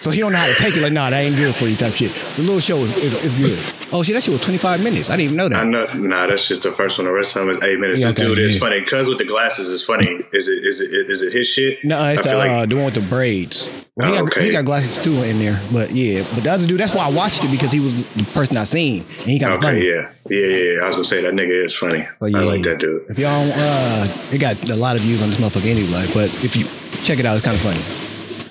So 0.01 0.11
he 0.11 0.21
don't 0.21 0.33
know 0.33 0.39
how 0.39 0.47
to 0.47 0.55
take 0.55 0.77
it. 0.77 0.83
Like, 0.83 0.93
nah, 0.93 1.11
that 1.11 1.21
ain't 1.21 1.37
good 1.37 1.55
for 1.55 1.67
you, 1.67 1.77
type 1.77 1.93
shit. 1.93 2.11
The 2.37 2.43
little 2.43 2.61
show 2.61 2.79
is, 2.79 2.97
is, 2.97 3.25
is 3.25 3.37
good. 3.37 3.93
Oh 3.93 4.03
shit, 4.03 4.15
that 4.15 4.23
shit 4.23 4.33
was 4.33 4.41
twenty 4.43 4.59
five 4.59 4.83
minutes. 4.83 5.11
I 5.11 5.17
didn't 5.17 5.25
even 5.33 5.37
know 5.37 5.49
that. 5.49 5.59
I 5.61 5.65
know. 5.65 5.87
Nah, 5.95 6.27
that's 6.27 6.47
just 6.49 6.63
the 6.63 6.73
first 6.73 6.97
one. 6.99 7.07
The 7.07 7.13
rest 7.13 7.37
of 7.37 7.43
them 7.47 7.57
is 7.57 7.63
eight 7.63 7.79
minutes. 7.79 8.01
Yeah, 8.01 8.13
this 8.13 8.23
dude 8.23 8.39
is 8.39 8.55
yeah. 8.55 8.61
funny. 8.61 8.85
Cuz 8.87 9.09
with 9.09 9.19
the 9.19 9.25
glasses 9.25 9.69
is 9.69 9.85
funny. 9.85 10.21
Is 10.33 10.49
it? 10.49 10.65
Is 10.65 10.81
it? 10.81 11.11
Is 11.11 11.23
it 11.23 11.33
his 11.33 11.49
shit? 11.49 11.85
No, 11.85 12.03
it's 12.13 12.23
the, 12.23 12.35
like- 12.37 12.51
uh, 12.51 12.67
the 12.67 12.77
one 12.77 12.87
with 12.87 12.95
the 12.95 13.01
braids. 13.03 13.87
Well, 13.97 14.11
he, 14.13 14.19
Oh, 14.19 14.25
got, 14.25 14.33
okay. 14.37 14.45
he 14.47 14.51
got 14.51 14.65
glasses 14.65 15.03
too 15.03 15.13
in 15.25 15.39
there, 15.39 15.61
but 15.73 15.91
yeah. 15.91 16.23
But 16.35 16.45
the 16.45 16.51
other 16.53 16.67
dude, 16.67 16.81
that's 16.81 16.95
why 16.95 17.07
I 17.07 17.11
watched 17.11 17.45
it 17.45 17.51
because 17.51 17.71
he 17.73 17.81
was 17.81 18.15
the 18.15 18.23
person 18.33 18.57
I 18.57 18.65
seen, 18.65 19.03
and 19.03 19.27
he 19.31 19.39
got 19.39 19.53
Okay, 19.59 19.67
funny. 19.67 19.87
yeah, 19.87 20.11
yeah, 20.31 20.47
yeah, 20.47 20.73
yeah. 20.75 20.81
I 20.83 20.87
was 20.87 20.95
gonna 20.95 21.05
say 21.05 21.21
that 21.21 21.35
nigga 21.35 21.65
is 21.65 21.75
funny. 21.75 22.09
But 22.19 22.35
I 22.35 22.41
like 22.41 22.63
that 22.63 22.79
dude. 22.79 23.05
If 23.11 23.19
y'all, 23.19 23.31
uh, 23.53 24.09
it 24.33 24.39
got 24.41 24.57
a 24.71 24.77
lot 24.77 24.97
of 24.97 25.03
views 25.03 25.21
on 25.23 25.29
this 25.29 25.39
motherfucker 25.41 25.69
anyway. 25.69 26.07
But 26.15 26.33
if 26.43 26.57
you 26.57 26.65
check 27.05 27.19
it 27.19 27.27
out, 27.27 27.37
it's 27.37 27.45
kind 27.45 27.57
of 27.57 27.61
funny. 27.63 28.10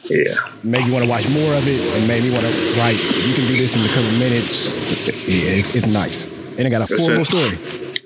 Yeah, 0.10 0.34
Make 0.64 0.86
you 0.86 0.94
want 0.94 1.06
to 1.06 1.10
watch 1.10 1.30
more 1.30 1.54
of 1.54 1.64
it, 1.68 1.80
and 1.98 2.08
made 2.08 2.24
me 2.24 2.32
want 2.32 2.44
to 2.46 2.54
write. 2.82 2.98
You 2.98 3.34
can 3.38 3.46
do 3.46 3.56
this 3.58 3.76
in 3.78 3.82
a 3.86 3.94
couple 3.94 4.12
minutes. 4.18 4.76
Yeah, 5.30 5.54
it's, 5.62 5.76
it's 5.76 5.88
nice, 5.88 6.26
and 6.58 6.66
it 6.66 6.72
got 6.72 6.82
a 6.82 6.90
It's 6.90 6.98
full 6.98 7.22
a- 7.22 7.26
story. 7.26 7.58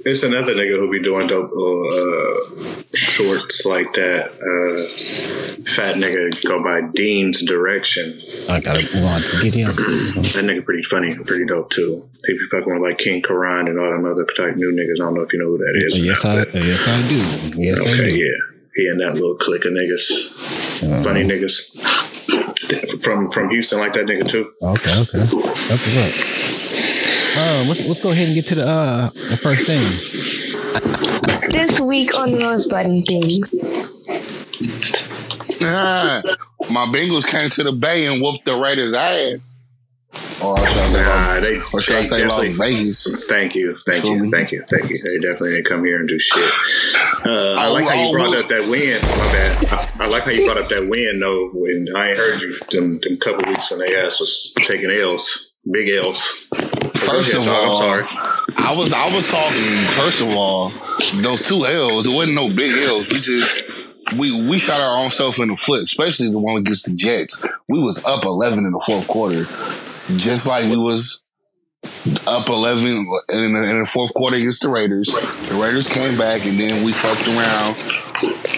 it's 0.06 0.24
another 0.24 0.54
nigga 0.54 0.76
who 0.78 0.92
be 0.92 1.02
doing 1.02 1.28
dope 1.28 1.52
uh, 1.52 2.84
shorts 2.96 3.66
like 3.66 3.88
that. 3.94 4.32
Uh, 4.36 5.64
fat 5.64 5.96
nigga 5.96 6.44
go 6.44 6.62
by 6.62 6.82
Dean's 6.94 7.42
Direction. 7.42 8.20
I 8.50 8.60
gotta 8.60 8.84
want 9.00 9.24
to 9.24 9.40
get 9.44 9.54
him. 9.56 9.68
That 10.36 10.44
nigga 10.44 10.66
pretty 10.66 10.84
funny, 10.84 11.16
pretty 11.16 11.46
dope 11.46 11.70
too. 11.72 12.08
He 12.28 12.34
be 12.40 12.46
fucking 12.52 12.74
with 12.74 12.82
like 12.84 12.98
King 12.98 13.22
Karan 13.22 13.68
and 13.68 13.80
all 13.80 13.90
them 13.92 14.06
other 14.06 14.26
type 14.36 14.56
new 14.56 14.72
niggas. 14.72 15.02
I 15.02 15.06
don't 15.06 15.14
know 15.16 15.22
if 15.22 15.32
you 15.34 15.40
know 15.40 15.48
who 15.48 15.58
that 15.58 15.74
is. 15.88 16.06
yes, 16.06 16.24
I, 16.26 16.36
yes, 16.58 16.88
I 16.88 17.02
do. 17.08 17.62
Yes, 17.62 17.80
I 18.00 18.10
do. 18.10 18.16
yeah. 18.18 18.53
He 18.76 18.88
and 18.88 19.00
that 19.02 19.14
little 19.14 19.36
clique 19.36 19.66
of 19.66 19.72
niggas. 19.72 21.04
Funny 21.04 21.24
niggas. 21.24 21.72
From 23.04 23.30
from 23.30 23.50
Houston 23.50 23.80
like 23.80 23.94
that 23.94 24.06
nigga 24.06 24.28
too. 24.28 24.52
Okay, 24.62 24.92
okay. 24.92 25.18
That's 25.18 25.34
what's 25.36 25.98
up. 25.98 26.14
Uh, 27.36 27.66
let's, 27.68 27.88
let's 27.88 28.04
go 28.04 28.12
ahead 28.12 28.28
and 28.28 28.36
get 28.36 28.46
to 28.46 28.56
the 28.56 28.68
uh 28.68 29.10
the 29.10 29.38
first 29.38 29.66
thing. 29.68 29.82
This 31.52 31.80
week 31.80 32.16
on 32.18 32.34
Rose 32.40 32.68
Button 32.68 33.04
thing. 33.04 33.42
My 36.72 36.86
Bengals 36.88 37.28
came 37.30 37.50
to 37.52 37.64
the 37.64 37.74
Bay 37.74 38.06
and 38.08 38.22
whooped 38.22 38.46
the 38.46 38.60
Raiders' 38.60 38.94
ass. 38.94 39.58
Or 40.44 40.58
should 40.58 40.78
I 40.78 40.88
say, 40.88 41.02
Nah, 41.04 41.10
Las- 41.16 41.42
they- 41.44 41.78
or 41.78 41.82
should 41.82 41.96
I 41.96 42.04
say 42.04 42.26
Las 42.28 42.50
Vegas? 42.52 43.26
Thank 43.28 43.56
you, 43.56 43.78
thank 43.88 44.04
you, 44.04 44.30
thank 44.32 44.52
you, 44.52 44.64
thank 44.70 44.90
you. 44.90 44.98
They 44.98 45.28
definitely 45.28 45.52
didn't 45.52 45.66
come 45.72 45.86
here 45.86 45.98
and 45.98 46.08
do 46.08 46.20
shit. 46.20 46.52
Uh, 47.26 47.54
I 47.54 47.68
like 47.70 47.88
how 47.90 47.96
you 48.06 48.12
brought 48.14 48.36
up 48.36 48.48
that 48.50 48.68
win. 48.70 49.02
My 49.02 49.08
bad. 49.32 49.98
I, 50.00 50.04
I 50.06 50.08
like 50.08 50.24
how 50.24 50.32
you 50.32 50.46
brought 50.46 50.58
up 50.58 50.68
that 50.68 50.88
win 50.90 51.20
though. 51.20 51.50
When 51.54 51.88
I 51.96 52.10
ain't 52.10 52.18
heard 52.18 52.42
you 52.42 52.60
them, 52.72 53.00
them 53.02 53.18
couple 53.18 53.50
weeks 53.50 53.72
when 53.72 53.80
they 53.80 53.96
ass 53.96 54.20
was 54.20 54.54
taking 54.60 54.92
L's, 54.92 55.54
big 55.72 55.90
L's. 55.90 56.22
First 56.96 57.34
of 57.34 57.48
all, 57.48 57.68
I'm 57.68 57.74
sorry. 57.74 58.04
I 58.58 58.74
was 58.76 58.92
I 58.94 59.14
was 59.14 59.26
talking. 59.30 59.78
First 59.96 60.22
of 60.22 60.30
all, 60.36 60.70
those 61.22 61.42
two 61.42 61.66
L's. 61.66 62.06
It 62.08 62.14
wasn't 62.14 62.36
no 62.36 62.50
big 62.54 62.72
L's. 62.78 63.08
We 63.10 63.20
just 63.22 63.62
we 64.18 64.48
we 64.48 64.60
shot 64.60 64.80
our 64.82 65.04
own 65.04 65.12
self 65.12 65.40
in 65.40 65.48
the 65.50 65.58
foot, 65.58 65.84
especially 65.84 66.30
the 66.30 66.40
one 66.40 66.58
against 66.58 66.86
the 66.86 66.94
Jets. 66.94 67.44
We 67.70 67.82
was 67.82 68.04
up 68.06 68.26
eleven 68.26 68.66
in 68.66 68.72
the 68.72 68.84
fourth 68.86 69.08
quarter, 69.08 69.46
just 70.18 70.46
like 70.48 70.66
we 70.66 70.78
was 70.78 71.22
up 72.28 72.48
eleven 72.48 72.86
in 72.86 73.06
the, 73.54 73.70
in 73.70 73.80
the 73.80 73.86
fourth 73.92 74.14
quarter 74.14 74.38
against 74.38 74.62
the 74.62 74.70
Raiders. 74.70 75.08
The 75.50 75.56
Raiders 75.62 75.88
came 75.88 76.16
back, 76.18 76.46
and 76.46 76.58
then 76.60 76.86
we 76.86 76.92
fucked 76.94 77.28
around. 77.28 77.76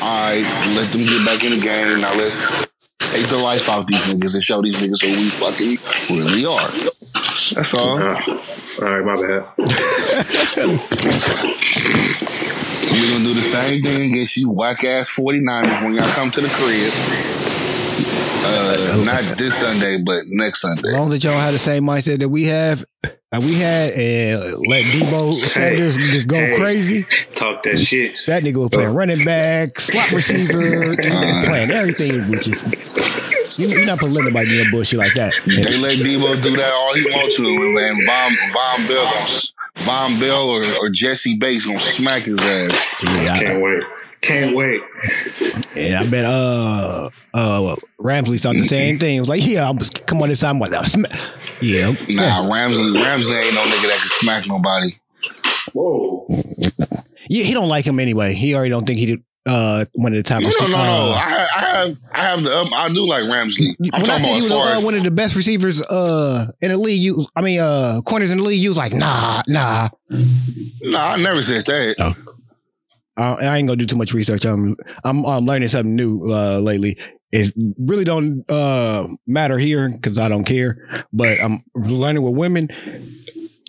All 0.02 0.30
right, 0.30 0.44
let 0.76 0.92
them 0.92 1.02
get 1.02 1.26
back 1.26 1.44
in 1.44 1.52
the 1.58 1.62
game. 1.62 2.02
Now 2.02 2.14
let's 2.14 2.68
take 3.00 3.28
the 3.28 3.38
life 3.38 3.70
out 3.70 3.88
these 3.88 4.06
niggas 4.06 4.36
and 4.36 4.44
show 4.44 4.62
these 4.62 4.80
niggas 4.82 5.02
who 5.02 5.10
we 5.10 5.30
fucking 5.30 5.78
really 6.16 6.46
are. 6.46 6.70
That's 7.56 7.74
all. 7.74 7.98
Uh, 7.98 8.18
all 8.82 8.90
right, 8.90 9.06
my 9.06 9.16
bad. 9.16 9.46
We're 12.96 13.10
gonna 13.12 13.24
do 13.24 13.34
the 13.34 13.42
same 13.42 13.82
thing 13.82 14.12
against 14.12 14.38
you 14.38 14.52
whack 14.52 14.84
ass 14.84 15.10
49ers 15.16 15.82
when 15.84 15.94
y'all 15.94 16.10
come 16.12 16.30
to 16.32 16.42
the 16.42 16.50
crib. 16.50 16.94
Uh, 18.48 19.04
not 19.06 19.38
this 19.38 19.56
Sunday, 19.56 19.98
but 20.06 20.24
next 20.28 20.62
Sunday. 20.62 20.90
As 20.90 20.94
long 20.96 21.12
as 21.14 21.24
y'all 21.24 21.34
have 21.34 21.54
the 21.54 21.60
same 21.60 21.84
mindset 21.84 22.20
that 22.20 22.30
we 22.30 22.44
have, 22.46 22.86
that 23.02 23.42
we 23.44 23.56
had, 23.56 23.92
and 23.94 24.40
let 24.68 24.84
Deebo 24.86 25.34
Sanders 25.46 25.98
just 25.98 26.28
go 26.28 26.38
Hey. 26.38 26.56
crazy. 26.58 27.06
Talk 27.34 27.64
that 27.64 27.78
shit. 27.80 28.22
That 28.28 28.44
nigga 28.44 28.58
was 28.58 28.70
playing 28.70 28.94
running 28.94 29.26
back, 29.26 29.80
slot 29.80 30.12
receiver, 30.12 30.96
playing 30.96 31.72
everything, 31.72 32.22
which 32.30 32.48
is 32.48 33.58
you, 33.60 33.68
you're 33.68 33.86
not 33.86 34.00
putting 34.00 34.22
anybody 34.22 34.50
in 34.58 34.64
your 34.64 34.72
bullshit 34.72 35.00
like 35.00 35.14
that. 35.16 35.34
They 35.46 35.78
let 35.78 35.98
Deebo 35.98 36.42
do 36.44 36.56
that 36.56 36.72
all 36.74 36.94
he 36.94 37.04
wants 37.06 37.36
to, 37.38 37.44
and 37.46 38.08
Vonn, 38.08 38.36
Vonn 38.54 38.88
Bell 38.88 39.12
Vonn 39.78 40.20
Bell 40.22 40.50
or, 40.50 40.62
or 40.82 40.90
Jessie 40.90 41.38
Bates 41.38 41.66
gonna 41.66 41.80
smack 41.80 42.24
his 42.24 42.40
ass. 42.40 42.72
Yeah, 43.04 43.34
I- 43.34 43.44
Can't 43.44 43.64
wait. 43.64 43.84
Can't 44.22 44.56
wait. 44.56 44.82
And 45.76 45.96
I 45.98 46.10
bet 46.10 46.26
uh 46.26 47.10
uh 47.34 47.76
Ramsley 48.00 48.42
thought 48.42 48.54
the 48.56 48.64
same 48.64 48.98
thing. 48.98 49.14
He 49.16 49.20
was 49.20 49.30
like, 49.30 49.46
yeah, 49.46 49.70
I'm 49.70 49.78
come 50.08 50.22
on 50.22 50.30
this 50.30 50.40
time. 50.40 50.58
What? 50.60 50.72
Yeah, 51.62 51.92
Nah, 51.92 52.50
Ramsley 52.52 53.02
Ramsey 53.04 53.34
ain't 53.34 53.54
no 53.56 53.62
nigga 53.62 53.88
that 53.88 54.00
can 54.00 54.10
smack 54.10 54.48
nobody. 54.48 54.90
Whoa. 55.74 56.26
yeah. 57.30 57.44
He 57.44 57.54
don't 57.54 57.70
like 57.70 57.86
him 57.86 58.00
anyway. 58.00 58.34
He 58.34 58.56
already 58.56 58.70
don't 58.72 58.86
think 58.86 59.00
he 59.00 59.06
did. 59.08 59.24
Uh, 59.48 59.86
one 59.94 60.12
of 60.12 60.18
the 60.18 60.24
top. 60.24 60.42
No, 60.42 60.50
no, 60.50 60.68
no, 60.68 60.72
no. 60.72 60.78
uh, 60.82 61.14
I, 61.14 61.30
have- 61.30 61.50
I 61.56 61.60
have, 61.60 61.98
I 62.14 62.22
have 62.24 62.44
the, 62.44 62.52
um, 62.58 62.74
I 62.74 62.92
do 62.92 63.06
like 63.06 63.32
Ramsey. 63.32 63.76
I'm 63.94 64.02
when 64.02 64.10
I 64.10 64.18
said 64.18 64.22
about 64.22 64.26
he 64.36 64.42
was 64.42 64.50
far 64.50 64.72
uh, 64.78 64.82
one 64.82 64.96
of 64.96 65.04
the 65.04 65.12
best 65.12 65.36
receivers 65.36 65.80
uh 65.84 66.48
in 66.62 66.72
the 66.72 66.78
league, 66.78 67.00
you 67.04 67.28
I 67.36 67.42
mean 67.42 67.60
uh 67.60 68.02
corners 68.08 68.32
in 68.32 68.40
the 68.40 68.44
league, 68.44 68.60
you 68.60 68.70
was 68.70 68.78
like, 68.78 68.94
nah, 68.94 69.44
nah. 69.48 69.90
Nah, 70.10 71.12
I 71.14 71.18
never 71.22 71.44
said 71.44 71.64
that. 71.68 72.16
I, 73.18 73.34
I 73.36 73.58
ain't 73.58 73.68
gonna 73.68 73.78
do 73.78 73.86
too 73.86 73.96
much 73.96 74.14
research. 74.14 74.46
I'm 74.46 74.76
I'm, 75.04 75.26
I'm 75.26 75.46
learning 75.46 75.70
something 75.70 75.96
new 75.96 76.28
uh, 76.30 76.60
lately. 76.60 76.98
It 77.32 77.54
really 77.78 78.06
don't 78.06 78.50
uh, 78.50 79.08
matter 79.28 79.58
here 79.58 79.90
because 79.90 80.18
I 80.18 80.30
don't 80.30 80.46
care. 80.46 81.06
But 81.12 81.42
I'm 81.42 81.60
learning 81.74 82.24
with 82.24 82.36
women 82.36 82.70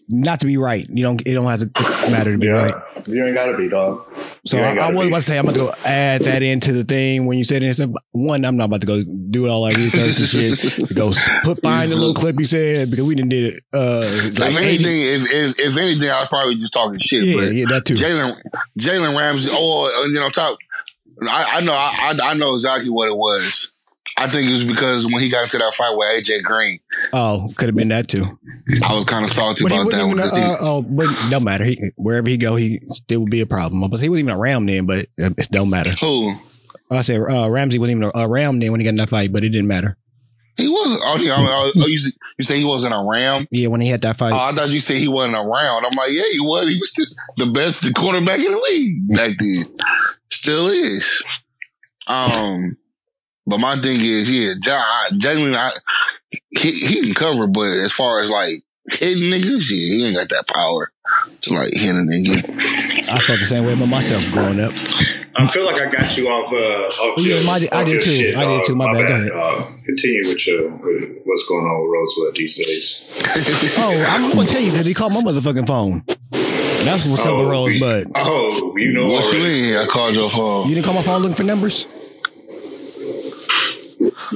not 0.08 0.40
to 0.40 0.46
be 0.46 0.56
right. 0.56 0.86
You 0.88 1.02
don't. 1.02 1.20
It 1.26 1.34
don't 1.34 1.46
have 1.46 1.60
to 1.60 2.10
matter 2.10 2.32
to 2.32 2.38
be 2.38 2.48
right. 2.48 2.74
You 3.06 3.24
ain't 3.24 3.34
gotta 3.34 3.56
be, 3.56 3.68
dog. 3.68 4.06
So 4.46 4.58
I, 4.58 4.76
I 4.76 4.92
was 4.92 5.02
be. 5.02 5.08
about 5.08 5.16
to 5.16 5.22
say 5.22 5.38
I'm 5.38 5.44
about 5.44 5.54
to 5.54 5.60
go 5.60 5.72
add 5.84 6.22
that 6.22 6.42
into 6.42 6.72
the 6.72 6.84
thing 6.84 7.26
when 7.26 7.38
you 7.38 7.44
said 7.44 7.62
it. 7.62 7.80
One, 8.12 8.44
I'm 8.44 8.56
not 8.56 8.66
about 8.66 8.82
to 8.82 8.86
go 8.86 9.02
do 9.02 9.46
it 9.46 9.48
all 9.48 9.64
that 9.64 9.76
research 9.76 10.18
and 10.18 10.28
shit. 10.28 10.88
To 10.88 10.94
go 10.94 11.10
put 11.42 11.60
find 11.60 11.90
the 11.90 11.96
little 11.96 12.14
clip 12.14 12.34
you 12.38 12.44
said 12.44 12.76
because 12.76 13.06
we 13.08 13.14
didn't 13.14 13.30
did 13.30 13.54
it. 13.54 13.64
Uh, 13.74 14.02
like 14.38 14.52
if 14.52 14.58
anything, 14.58 15.02
if, 15.02 15.30
if, 15.30 15.58
if 15.58 15.76
anything, 15.76 16.08
I 16.08 16.20
was 16.20 16.28
probably 16.28 16.54
just 16.54 16.72
talking 16.72 16.98
shit. 17.00 17.24
yeah, 17.24 17.36
but 17.36 17.52
yeah, 17.52 17.64
that 17.70 17.84
too. 17.84 17.94
Jalen 17.94 18.40
Jalen 18.78 19.18
Ramsey, 19.18 19.50
or 19.52 19.88
uh, 19.88 20.04
you 20.04 20.14
know, 20.20 20.28
top. 20.28 20.58
I, 21.22 21.56
I 21.56 21.60
know, 21.62 21.72
I, 21.72 22.12
I 22.12 22.30
I 22.30 22.34
know 22.34 22.54
exactly 22.54 22.90
what 22.90 23.08
it 23.08 23.16
was. 23.16 23.72
I 24.18 24.28
think 24.28 24.48
it 24.48 24.52
was 24.52 24.64
because 24.64 25.04
when 25.04 25.18
he 25.22 25.28
got 25.28 25.42
into 25.44 25.58
that 25.58 25.74
fight 25.74 25.94
with 25.94 26.24
AJ 26.24 26.42
Green, 26.42 26.80
Oh, 27.12 27.44
could 27.58 27.68
have 27.68 27.74
been 27.76 27.88
that 27.88 28.08
too. 28.08 28.38
I 28.84 28.94
was 28.94 29.04
kind 29.04 29.24
of 29.24 29.30
salty 29.30 29.62
But 29.62 29.72
about 29.72 29.90
that. 29.90 29.96
even. 30.04 30.10
Because 30.16 30.32
Uh, 30.32 30.56
oh, 30.60 30.82
but 30.82 31.06
no 31.30 31.38
matter. 31.40 31.64
He 31.64 31.90
wherever 31.96 32.28
he 32.28 32.36
go, 32.38 32.56
he 32.56 32.80
still 32.90 33.20
would 33.20 33.30
be 33.30 33.42
a 33.42 33.46
problem. 33.46 33.88
But 33.90 34.00
he 34.00 34.08
wasn't 34.08 34.28
even 34.28 34.38
around 34.40 34.66
then. 34.66 34.86
But 34.86 35.06
it 35.18 35.50
don't 35.50 35.68
matter. 35.70 35.90
who 36.00 36.34
I 36.90 37.02
said 37.02 37.20
uh, 37.20 37.50
Ramsey 37.50 37.78
wasn't 37.78 37.98
even 37.98 38.10
around 38.14 38.60
then 38.60 38.70
when 38.72 38.80
he 38.80 38.84
got 38.84 38.90
in 38.90 38.94
that 38.96 39.10
fight, 39.10 39.32
but 39.32 39.44
it 39.44 39.50
didn't 39.50 39.66
matter. 39.68 39.98
he 40.56 40.68
was? 40.68 40.98
Oh, 41.04 41.16
yeah, 41.18 41.34
oh, 41.36 41.72
oh, 41.76 41.86
you, 41.86 41.98
you 42.38 42.44
say 42.44 42.58
he 42.58 42.64
wasn't 42.64 42.94
around? 42.94 43.48
Yeah, 43.50 43.68
when 43.68 43.80
he 43.82 43.88
had 43.88 44.00
that 44.02 44.16
fight. 44.16 44.32
Oh, 44.32 44.36
I 44.38 44.52
thought 44.54 44.70
you 44.70 44.80
said 44.80 44.96
he 44.96 45.08
wasn't 45.08 45.34
around. 45.36 45.84
I'm 45.84 45.94
like, 45.96 46.10
yeah, 46.12 46.22
he 46.32 46.40
was. 46.40 46.68
He 46.68 46.78
was 46.78 46.92
the, 46.92 47.44
the 47.44 47.52
best 47.52 47.92
quarterback 47.94 48.38
in 48.38 48.50
the 48.52 48.66
league 48.70 49.08
back 49.08 49.32
then. 49.38 49.76
Still 50.30 50.68
is. 50.68 51.22
Um, 52.08 52.76
but 53.46 53.58
my 53.58 53.80
thing 53.80 54.00
is, 54.00 54.30
yeah, 54.30 54.54
Ja- 54.62 55.10
Jalen, 55.18 55.56
I, 55.56 55.70
he 56.50 56.72
he 56.72 57.00
can 57.02 57.14
cover, 57.14 57.46
but 57.46 57.70
as 57.70 57.92
far 57.92 58.20
as 58.20 58.30
like 58.30 58.62
hitting 58.90 59.24
niggas, 59.24 59.70
yeah, 59.70 59.76
he 59.76 60.06
ain't 60.06 60.16
got 60.16 60.28
that 60.30 60.46
power 60.52 60.90
to 61.42 61.54
like 61.54 61.72
hit 61.72 61.90
a 61.94 61.98
nigga. 61.98 62.36
I 63.12 63.18
felt 63.20 63.40
the 63.40 63.46
same 63.46 63.64
way 63.66 63.72
about 63.74 63.88
myself 63.88 64.24
growing 64.32 64.60
up. 64.60 64.72
I 65.38 65.46
feel 65.46 65.66
like 65.66 65.78
I 65.80 65.90
got 65.90 66.16
you 66.16 66.28
off. 66.28 66.50
Uh, 66.50 66.56
off 67.04 67.18
Yeah, 67.18 67.36
your, 67.36 67.44
my- 67.44 67.68
I 67.72 67.84
did 67.84 68.00
too. 68.02 68.10
Shit, 68.10 68.36
I 68.36 68.46
did 68.46 68.64
too. 68.66 68.74
My 68.74 68.92
bad. 68.92 69.06
Go 69.06 69.14
ahead. 69.14 69.30
Uh, 69.34 69.66
continue 69.84 70.20
with 70.24 70.46
your 70.46 70.68
with 70.70 71.18
what's 71.24 71.46
going 71.46 71.64
on 71.64 71.82
with 71.82 71.92
Rosebud 71.92 72.36
these 72.36 72.56
days. 72.56 73.02
Oh, 73.78 74.04
I'm 74.08 74.32
gonna 74.34 74.48
tell 74.48 74.60
you 74.62 74.70
that 74.72 74.86
he 74.86 74.94
called 74.94 75.12
my 75.12 75.20
motherfucking 75.30 75.66
phone. 75.66 76.02
That's 76.84 77.04
what's 77.06 77.26
up 77.26 77.36
with 77.36 77.46
Oh, 77.46 77.50
Rosebud. 77.50 78.12
Oh, 78.16 78.74
you 78.76 78.92
know 78.92 79.08
what 79.08 79.32
you 79.32 79.40
already. 79.40 79.62
mean? 79.62 79.76
I 79.76 79.86
called 79.86 80.14
your 80.14 80.30
phone. 80.30 80.68
You 80.68 80.74
didn't 80.74 80.86
call 80.86 80.94
my 80.94 81.02
phone 81.02 81.20
looking 81.22 81.34
for 81.36 81.42
numbers? 81.42 81.86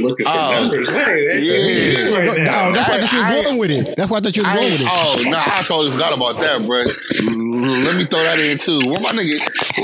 Looking 0.03 0.27
for 0.27 0.33
Oh, 0.35 0.53
numbers. 0.53 0.89
Hey, 0.91 1.05
hey, 1.05 1.39
yeah. 1.41 1.53
hey, 1.53 2.27
right 2.29 2.39
No, 2.39 2.45
now. 2.45 2.73
that's 2.73 2.89
why 2.89 2.97
I 2.97 3.01
thought 3.01 3.13
you 3.13 3.21
I- 3.23 3.35
was 3.37 3.45
going 3.47 3.59
with 3.59 3.71
it. 3.71 3.97
That's 3.97 4.11
why 4.11 4.17
I 4.17 4.21
thought 4.21 4.37
you 4.37 4.43
was 4.43 4.51
I 4.53 4.55
going 4.57 4.73
with 4.73 4.81
it. 4.81 4.89
oh 4.91 5.17
no, 5.31 5.39
I 5.39 5.63
totally 5.67 5.91
forgot 5.93 6.13
about 6.17 6.37
that, 6.41 6.67
bro. 6.67 6.79
Let 6.81 7.97
me 7.97 8.05
throw 8.05 8.19
that 8.21 8.39
in 8.41 8.59
too. 8.59 8.81
Where 8.91 9.01
my 9.01 9.11
nigga? 9.13 9.39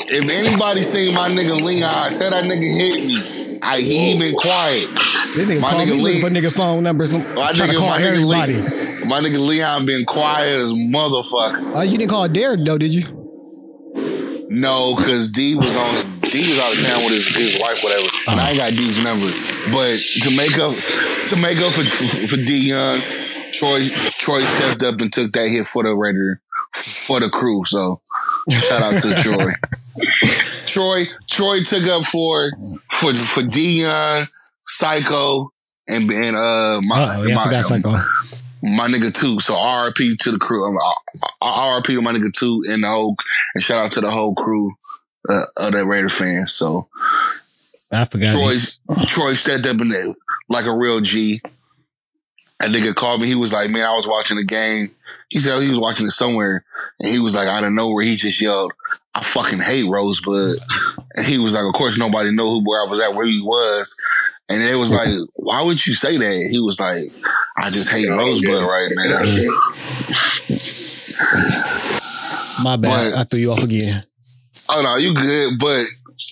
If 0.09 0.29
anybody 0.31 0.83
seen 0.83 1.15
my 1.15 1.29
nigga 1.29 1.61
Leon, 1.61 2.15
tell 2.15 2.31
that 2.31 2.45
nigga 2.45 2.77
hit 2.77 3.05
me. 3.07 3.59
I 3.63 3.81
he 3.81 4.19
been 4.19 4.35
quiet. 4.35 4.89
This 5.35 5.49
nigga 5.49 5.61
my 5.61 5.71
called 5.71 5.83
nigga 5.83 5.87
me 5.97 6.01
looking 6.03 6.05
Lee- 6.05 6.21
for 6.21 6.31
nigga 6.31 6.53
phone 6.53 6.83
numbers. 6.85 7.13
I'm 7.15 7.21
My 7.35 7.53
trying 7.53 7.71
to 7.71 7.75
nigga, 7.75 7.79
call 7.79 7.89
my 7.91 7.99
nigga, 8.01 8.07
everybody. 8.07 8.53
Leon, 8.55 9.09
my 9.09 9.21
nigga 9.21 9.47
Leon 9.47 9.87
been 9.87 10.05
quiet 10.05 10.59
as 10.59 10.73
motherfucker. 10.73 11.77
Uh, 11.77 11.81
you 11.83 11.99
didn't 11.99 12.11
call 12.11 12.29
Derek 12.29 12.61
though, 12.65 12.79
did 12.79 12.93
you? 12.95 13.05
No, 14.49 14.95
because 14.97 15.33
D 15.33 15.55
was 15.57 15.77
on 15.77 16.16
D 16.31 16.51
was 16.51 16.59
out 16.59 16.73
of 16.73 16.85
town 16.85 17.05
with 17.05 17.15
his, 17.15 17.29
his 17.35 17.61
wife, 17.61 17.83
whatever. 17.83 18.09
And 18.29 18.41
I 18.41 18.51
ain't 18.51 18.59
got 18.59 18.71
D's 18.71 19.03
number. 19.03 19.31
But 19.73 19.99
to 20.23 20.37
make 20.37 20.59
up 20.59 20.75
to 21.29 21.37
make 21.37 21.59
up 21.59 21.73
for 21.73 21.85
for, 22.27 22.37
D 22.37 22.69
Young, 22.69 23.01
Troy 23.53 23.89
Troy 24.19 24.43
stepped 24.43 24.83
up 24.83 25.01
and 25.01 25.13
took 25.13 25.33
that 25.33 25.49
hit 25.49 25.67
for 25.67 25.83
the 25.83 25.95
Raider 25.95 26.41
for 26.73 27.21
the 27.21 27.29
crew. 27.29 27.65
So 27.67 28.01
shout 28.51 28.95
out 28.95 29.03
to 29.03 29.15
Troy. 29.15 29.53
Troy 30.67 31.05
Troy 31.31 31.63
took 31.63 31.85
up 31.85 32.05
for 32.05 32.51
for 33.01 33.15
for 33.15 33.43
D 33.43 33.83
Young, 33.83 34.27
Psycho, 34.61 35.53
and 35.89 36.11
and 36.11 36.37
uh 36.37 36.81
my 36.83 37.17
oh, 37.19 37.23
yeah, 37.25 37.35
my, 37.35 37.61
Psycho. 37.61 37.91
my 38.63 38.89
nigga 38.89 39.15
too. 39.15 39.41
So 39.41 39.55
RP 39.55 40.19
to 40.19 40.33
the 40.33 40.39
crew. 40.39 40.77
RP 41.43 41.87
to 41.87 42.03
my 42.03 42.13
nigga 42.13 42.33
too, 42.33 42.63
and 42.69 42.83
the 42.83 42.89
whole 42.89 43.17
and 43.55 43.63
shout 43.63 43.79
out 43.79 43.93
to 43.93 44.01
the 44.01 44.11
whole 44.11 44.35
crew 44.35 44.73
uh, 45.29 45.67
of 45.67 45.73
that 45.73 45.85
Raider 45.87 46.09
fans. 46.09 46.53
So 46.53 46.89
I 47.93 48.05
forgot. 48.05 48.33
Troy's 48.33 48.79
Troy 49.09 49.35
stepped 49.35 49.67
up 49.67 49.81
in 49.81 49.89
there 49.89 50.15
like 50.49 50.67
a 50.67 50.73
real 50.77 51.01
G. 51.01 51.41
That 52.61 52.71
nigga 52.71 52.95
called 52.95 53.21
me. 53.21 53.27
He 53.27 53.35
was 53.35 53.53
like, 53.53 53.71
"Man, 53.71 53.85
I 53.85 53.95
was 53.95 54.07
watching 54.07 54.39
the 54.39 54.45
game." 54.45 54.91
He 55.29 55.41
said 55.41 55.61
he 55.63 55.69
was 55.71 55.79
watching 55.79 56.07
it 56.07 56.13
somewhere, 56.13 56.65
and 57.01 57.09
he 57.13 57.19
was 57.19 57.35
like, 57.35 57.49
"I 57.49 57.61
don't 57.61 57.75
know 57.75 57.91
where." 57.91 58.05
he 58.05 58.17
just 58.17 58.41
yelled, 58.41 58.73
"I 59.15 59.23
fucking 59.23 59.59
hate 59.59 59.89
Rosebud." 59.89 60.57
And 61.15 61.27
he 61.27 61.39
was 61.39 61.55
like, 61.55 61.65
"Of 61.65 61.75
course, 61.75 61.99
nobody 61.99 62.31
knew 62.31 62.43
who 62.45 62.63
where 62.69 62.83
I 62.85 62.89
was 62.89 63.01
at, 63.01 63.15
where 63.15 63.27
he 63.27 63.41
was." 63.43 63.95
And 64.49 64.63
it 64.63 64.77
was 64.77 64.95
like, 64.95 65.09
"Why 65.37 65.63
would 65.63 65.85
you 65.87 65.95
say 65.95 66.17
that?" 66.17 66.49
He 66.51 66.59
was 66.61 66.81
like, 66.81 67.05
"I 67.59 67.71
just 67.71 67.91
hate 67.91 68.09
Rosebud 68.09 68.63
right 68.65 68.91
now." 68.95 69.23
My 72.63 72.77
bad. 72.77 73.13
But- 73.13 73.19
I 73.19 73.25
threw 73.25 73.41
you 73.41 73.53
off 73.53 73.63
again. 73.63 73.91
Oh 74.69 74.83
no, 74.83 74.97
you 74.97 75.15
good. 75.15 75.59
But 75.59 75.85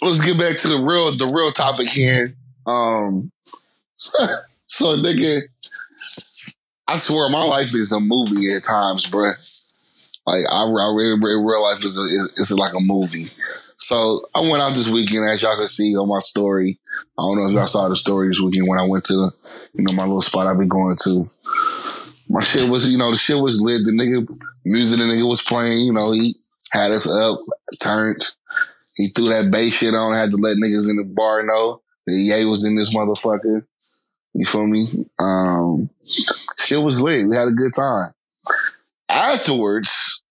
let's 0.03 0.25
get 0.25 0.39
back 0.39 0.59
to 0.59 0.69
the 0.69 0.79
real 0.79 1.17
the 1.17 1.33
real 1.35 1.53
topic 1.53 1.89
here. 1.89 2.35
Um 2.67 3.31
so 4.67 4.97
nigga 4.97 5.43
I 6.87 6.97
swear 6.97 7.29
my 7.31 7.43
life 7.43 7.75
is 7.75 7.93
a 7.93 8.01
movie 8.01 8.53
at 8.53 8.65
times, 8.65 9.07
bruh. 9.11 9.33
Like 10.27 10.45
I, 10.51 10.63
I 10.63 10.95
really, 10.95 11.13
in 11.13 11.21
real 11.21 11.63
life 11.63 11.85
is 11.85 11.99
a, 11.99 12.05
is, 12.05 12.51
is 12.51 12.59
like 12.59 12.73
a 12.75 12.81
movie. 12.81 13.25
So 13.25 14.23
I 14.35 14.41
went 14.41 14.63
out 14.63 14.75
this 14.75 14.91
weekend, 14.91 15.29
as 15.29 15.43
y'all 15.43 15.57
can 15.57 15.69
see 15.69 15.97
on 15.97 16.09
my 16.09 16.19
story. 16.19 16.79
I 17.19 17.23
don't 17.23 17.37
know 17.37 17.49
if 17.49 17.55
y'all 17.55 17.67
saw 17.67 17.89
the 17.89 17.97
story 17.97 18.29
this 18.29 18.41
weekend 18.43 18.67
when 18.69 18.79
I 18.79 18.87
went 18.87 19.05
to, 19.07 19.31
you 19.75 19.85
know, 19.85 19.93
my 19.93 20.05
little 20.05 20.23
spot 20.23 20.47
I 20.47 20.55
be 20.55 20.67
going 20.67 20.97
to. 21.05 21.27
My 22.29 22.41
shit 22.41 22.69
was, 22.69 22.91
you 22.91 22.99
know, 22.99 23.11
the 23.11 23.19
shit 23.19 23.37
was 23.37 23.61
lit. 23.61 23.85
The 23.85 23.93
nigga, 23.93 24.27
music 24.65 24.99
the 24.99 25.05
nigga 25.05 25.29
was 25.29 25.43
playing, 25.43 25.81
you 25.81 25.93
know, 25.93 26.13
he 26.13 26.35
had 26.75 26.91
us 26.91 27.09
up, 27.09 27.39
turned. 27.81 28.23
He 28.97 29.09
threw 29.09 29.29
that 29.29 29.51
bass 29.51 29.75
shit 29.75 29.95
on, 29.95 30.15
had 30.15 30.31
to 30.31 30.37
let 30.37 30.57
niggas 30.57 30.91
in 30.91 30.97
the 30.97 31.05
bar 31.05 31.43
know 31.45 31.81
that 32.07 32.13
Ye 32.13 32.45
was 32.45 32.67
in 32.67 32.77
this 32.77 32.95
motherfucker. 32.95 33.65
You 34.35 34.47
feel 34.47 34.67
me? 34.67 35.07
Um, 35.19 35.89
shit 36.59 36.83
was 36.83 37.01
lit. 37.01 37.29
We 37.29 37.37
had 37.37 37.49
a 37.49 37.53
good 37.53 37.73
time. 37.73 38.13
Afterwards, 39.09 40.23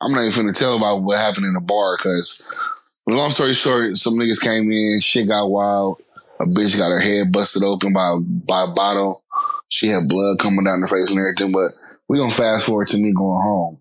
I'm 0.00 0.12
not 0.12 0.26
even 0.26 0.46
finna 0.46 0.58
tell 0.58 0.76
about 0.76 1.02
what 1.02 1.18
happened 1.18 1.46
in 1.46 1.54
the 1.54 1.60
bar 1.60 1.98
because, 1.98 3.02
long 3.06 3.30
story 3.30 3.52
short, 3.52 3.98
some 3.98 4.14
niggas 4.14 4.42
came 4.42 4.70
in, 4.72 5.00
shit 5.00 5.28
got 5.28 5.52
wild. 5.52 6.00
A 6.40 6.44
bitch 6.44 6.76
got 6.76 6.90
her 6.90 7.00
head 7.00 7.30
busted 7.30 7.62
open 7.62 7.92
by 7.92 8.16
by 8.46 8.64
a 8.64 8.72
bottle. 8.72 9.22
She 9.68 9.88
had 9.88 10.08
blood 10.08 10.38
coming 10.38 10.64
down 10.64 10.80
her 10.80 10.86
face 10.86 11.08
and 11.08 11.18
everything. 11.18 11.52
But 11.52 11.72
we 12.08 12.18
gonna 12.18 12.32
fast 12.32 12.66
forward 12.66 12.88
to 12.88 12.98
me 12.98 13.12
going 13.12 13.42
home. 13.42 13.78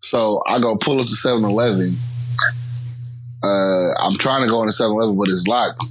So 0.00 0.42
I 0.46 0.60
go 0.60 0.76
pull 0.76 1.00
up 1.00 1.06
to 1.06 1.14
7-Eleven. 1.14 1.96
Uh, 3.42 3.92
I'm 4.00 4.18
trying 4.18 4.42
to 4.44 4.48
go 4.48 4.62
into 4.62 4.74
7-Eleven, 4.74 5.16
but 5.16 5.28
it's 5.28 5.46
locked. 5.46 5.84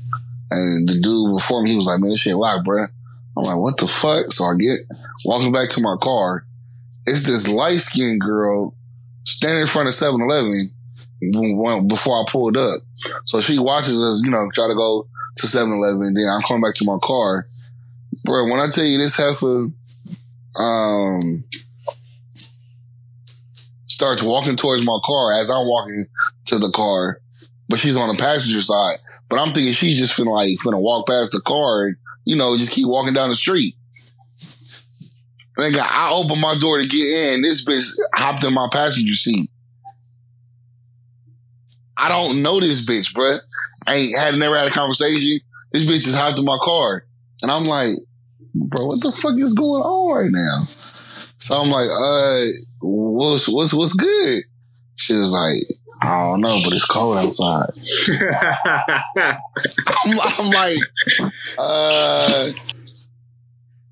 And 0.51 0.87
the 0.87 0.99
dude 1.01 1.35
before 1.35 1.61
me, 1.61 1.71
he 1.71 1.75
was 1.75 1.87
like, 1.87 1.99
"Man, 1.99 2.11
this 2.11 2.21
shit 2.21 2.35
locked, 2.35 2.65
bro. 2.65 2.83
I'm 2.83 3.43
like, 3.43 3.57
"What 3.57 3.77
the 3.77 3.87
fuck?" 3.87 4.31
So 4.31 4.45
I 4.45 4.55
get 4.55 4.79
walking 5.25 5.51
back 5.51 5.69
to 5.71 5.81
my 5.81 5.95
car. 6.01 6.39
It's 7.05 7.27
this 7.27 7.47
light 7.49 7.79
skinned 7.79 8.21
girl 8.21 8.73
standing 9.25 9.61
in 9.61 9.67
front 9.67 9.89
of 9.89 9.93
7-Eleven 9.93 10.69
before 11.87 12.21
I 12.21 12.23
pulled 12.29 12.57
up. 12.57 12.81
So 13.25 13.41
she 13.41 13.59
watches 13.59 13.99
us, 13.99 14.21
you 14.23 14.29
know, 14.29 14.49
try 14.53 14.67
to 14.67 14.73
go 14.73 15.05
to 15.37 15.47
7-Eleven. 15.47 16.13
Then 16.13 16.27
I'm 16.31 16.41
coming 16.41 16.63
back 16.63 16.75
to 16.75 16.85
my 16.85 16.97
car. 17.03 17.43
Bro, 18.25 18.49
when 18.49 18.59
I 18.61 18.69
tell 18.69 18.85
you 18.85 18.97
this 18.97 19.17
heifer, 19.17 19.67
um, 20.59 21.19
starts 23.97 24.21
walking 24.21 24.55
towards 24.55 24.85
my 24.85 24.99
car 25.03 25.33
as 25.33 25.49
I'm 25.49 25.65
walking 25.67 26.05
to 26.45 26.59
the 26.59 26.69
car, 26.69 27.19
but 27.67 27.79
she's 27.79 27.97
on 27.97 28.09
the 28.09 28.21
passenger 28.21 28.61
side. 28.61 28.97
But 29.31 29.39
I'm 29.39 29.53
thinking 29.53 29.73
she's 29.73 29.97
just 29.97 30.15
finna 30.15 30.31
like, 30.31 30.59
finna 30.59 30.79
walk 30.79 31.07
past 31.07 31.31
the 31.31 31.41
car 31.41 31.87
and, 31.87 31.95
you 32.27 32.35
know, 32.35 32.55
just 32.59 32.71
keep 32.71 32.85
walking 32.85 33.15
down 33.15 33.29
the 33.29 33.35
street. 33.35 33.73
Nigga, 35.57 35.79
I 35.81 36.11
opened 36.13 36.39
my 36.39 36.59
door 36.59 36.79
to 36.79 36.87
get 36.87 37.07
in. 37.07 37.41
This 37.41 37.65
bitch 37.65 37.97
hopped 38.13 38.43
in 38.43 38.53
my 38.53 38.67
passenger 38.71 39.15
seat. 39.15 39.49
I 41.97 42.07
don't 42.09 42.43
know 42.43 42.59
this 42.59 42.85
bitch, 42.85 43.11
bruh. 43.15 43.39
I 43.87 43.95
ain't 43.95 44.19
had 44.19 44.35
never 44.35 44.55
had 44.55 44.67
a 44.67 44.71
conversation. 44.71 45.39
This 45.71 45.87
bitch 45.87 46.03
just 46.03 46.15
hopped 46.15 46.37
in 46.37 46.45
my 46.45 46.59
car. 46.63 47.01
And 47.41 47.49
I'm 47.49 47.63
like, 47.63 47.95
bro, 48.53 48.85
what 48.85 49.01
the 49.01 49.11
fuck 49.11 49.39
is 49.39 49.55
going 49.55 49.81
on 49.81 50.15
right 50.15 50.31
now? 50.31 50.65
So 50.69 51.55
I'm 51.55 51.71
like, 51.71 51.89
uh, 51.89 52.45
what's 53.17 53.47
what's 53.49 53.73
what's 53.73 53.93
good? 53.93 54.43
She 54.97 55.13
was 55.13 55.33
like, 55.33 55.63
I 56.01 56.19
don't 56.19 56.41
know, 56.41 56.59
but 56.63 56.73
it's 56.73 56.85
cold 56.85 57.17
outside. 57.17 57.69
I'm, 59.15 60.19
I'm 60.23 60.49
like, 60.51 60.77
uh, 61.57 62.51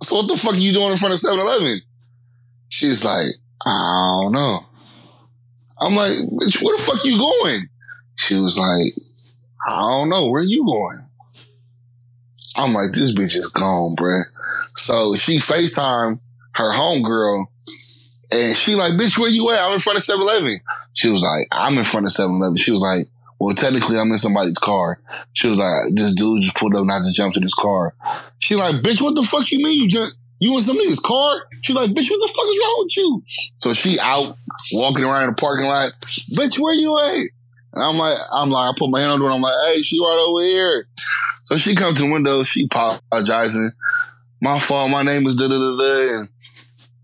so 0.02 0.16
what 0.16 0.28
the 0.28 0.38
fuck 0.38 0.56
are 0.56 0.58
you 0.58 0.72
doing 0.74 0.92
in 0.92 0.98
front 0.98 1.14
of 1.14 1.20
7-Eleven? 1.20 1.78
She's 2.70 3.06
like, 3.06 3.28
I 3.66 4.22
don't 4.22 4.32
know. 4.34 4.66
I'm 5.82 5.96
like, 5.96 6.12
bitch, 6.12 6.62
where 6.62 6.76
the 6.76 6.84
fuck 6.84 7.06
you 7.06 7.18
going? 7.18 7.70
She 8.16 8.40
was 8.40 8.58
like, 8.58 8.94
I 9.68 9.80
don't 9.80 10.10
know. 10.10 10.28
Where 10.28 10.42
you 10.42 10.66
going? 10.66 11.06
I'm 12.58 12.74
like, 12.74 12.94
this 12.94 13.14
bitch 13.14 13.36
is 13.36 13.48
gone, 13.50 13.96
bruh. 13.96 14.24
So 14.60 15.16
she 15.16 15.38
FaceTime 15.38 16.20
her 16.56 16.72
homegirl 16.72 17.44
and 18.32 18.58
she 18.58 18.76
like, 18.76 18.94
bitch, 18.94 19.20
where 19.20 19.30
you 19.30 19.52
at? 19.52 19.60
I'm 19.60 19.74
in 19.74 19.80
front 19.80 19.98
of 19.98 20.04
7-Eleven. 20.04 20.60
She 20.94 21.10
was 21.10 21.22
like, 21.22 21.48
I'm 21.52 21.78
in 21.78 21.84
front 21.84 22.06
of 22.06 22.12
7-Eleven. 22.12 22.58
She 22.58 22.72
was 22.72 22.82
like, 22.82 23.08
well, 23.40 23.54
technically 23.56 23.98
I'm 23.98 24.12
in 24.12 24.18
somebody's 24.18 24.58
car. 24.58 25.00
She 25.34 25.50
was 25.50 25.58
like, 25.58 25.94
this 25.94 26.14
dude 26.16 26.44
just 26.44 26.56
pulled 26.56 26.74
up 26.76 26.82
and 26.82 26.92
I 26.92 27.00
just 27.00 27.16
jumped 27.16 27.38
in 27.38 27.44
his 27.44 27.54
car. 27.54 27.94
She 28.40 28.56
like, 28.56 28.76
bitch, 28.76 29.02
what 29.02 29.16
the 29.16 29.24
fuck 29.24 29.52
you 29.52 29.64
mean 29.64 29.84
you 29.84 29.90
just, 29.90 30.16
you 30.40 30.56
in 30.56 30.64
somebody's 30.64 31.00
car? 31.00 31.44
She 31.62 31.74
like, 31.74 31.90
bitch, 31.90 32.10
what 32.10 32.20
the 32.20 32.34
fuck 32.34 32.46
is 32.46 32.60
wrong 32.60 32.76
with 32.80 32.98
you? 32.98 33.24
So 33.58 33.74
she 33.74 33.98
out 34.02 34.36
walking 34.74 35.04
around 35.04 35.24
in 35.24 35.30
the 35.32 35.36
parking 35.36 35.66
lot. 35.68 35.92
Bitch, 36.38 36.60
where 36.60 36.74
you 36.74 36.98
at? 36.98 37.30
And 37.74 37.84
I'm 37.84 37.98
like, 37.98 38.18
I'm 38.32 38.50
like, 38.50 38.74
I 38.74 38.78
put 38.78 38.90
my 38.90 39.02
hand 39.02 39.12
on 39.12 39.20
door. 39.20 39.32
I'm 39.32 39.42
like, 39.42 39.54
hey, 39.68 39.82
she 39.82 40.00
right 40.00 40.26
over 40.28 40.42
here. 40.42 40.88
So 41.48 41.58
she 41.58 41.76
comes 41.76 41.98
to 42.00 42.06
the 42.06 42.12
window. 42.12 42.44
She 42.44 42.66
apologizing. 42.72 43.72
My 44.42 44.60
fault. 44.60 44.90
My 44.90 45.04
name 45.04 45.28
is 45.28 45.36
da 45.36 45.48
da 45.48 45.58
da 45.58 45.78
da. 45.78 46.20
And 46.20 46.30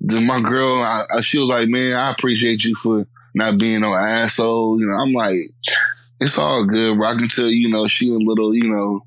my 0.01 0.41
girl, 0.41 0.81
I, 0.81 1.05
I, 1.17 1.21
she 1.21 1.39
was 1.39 1.49
like, 1.49 1.67
man, 1.69 1.95
I 1.95 2.11
appreciate 2.11 2.63
you 2.63 2.75
for 2.75 3.05
not 3.33 3.57
being 3.59 3.81
no 3.81 3.93
asshole. 3.95 4.79
You 4.79 4.87
know, 4.87 4.95
I'm 4.95 5.13
like, 5.13 5.35
it's 6.19 6.37
all 6.37 6.65
good, 6.65 6.97
bro. 6.97 7.07
I 7.07 7.13
can 7.15 7.29
tell, 7.29 7.47
you 7.47 7.69
know, 7.69 7.87
she 7.87 8.09
a 8.09 8.17
little, 8.17 8.53
you 8.53 8.69
know, 8.69 9.01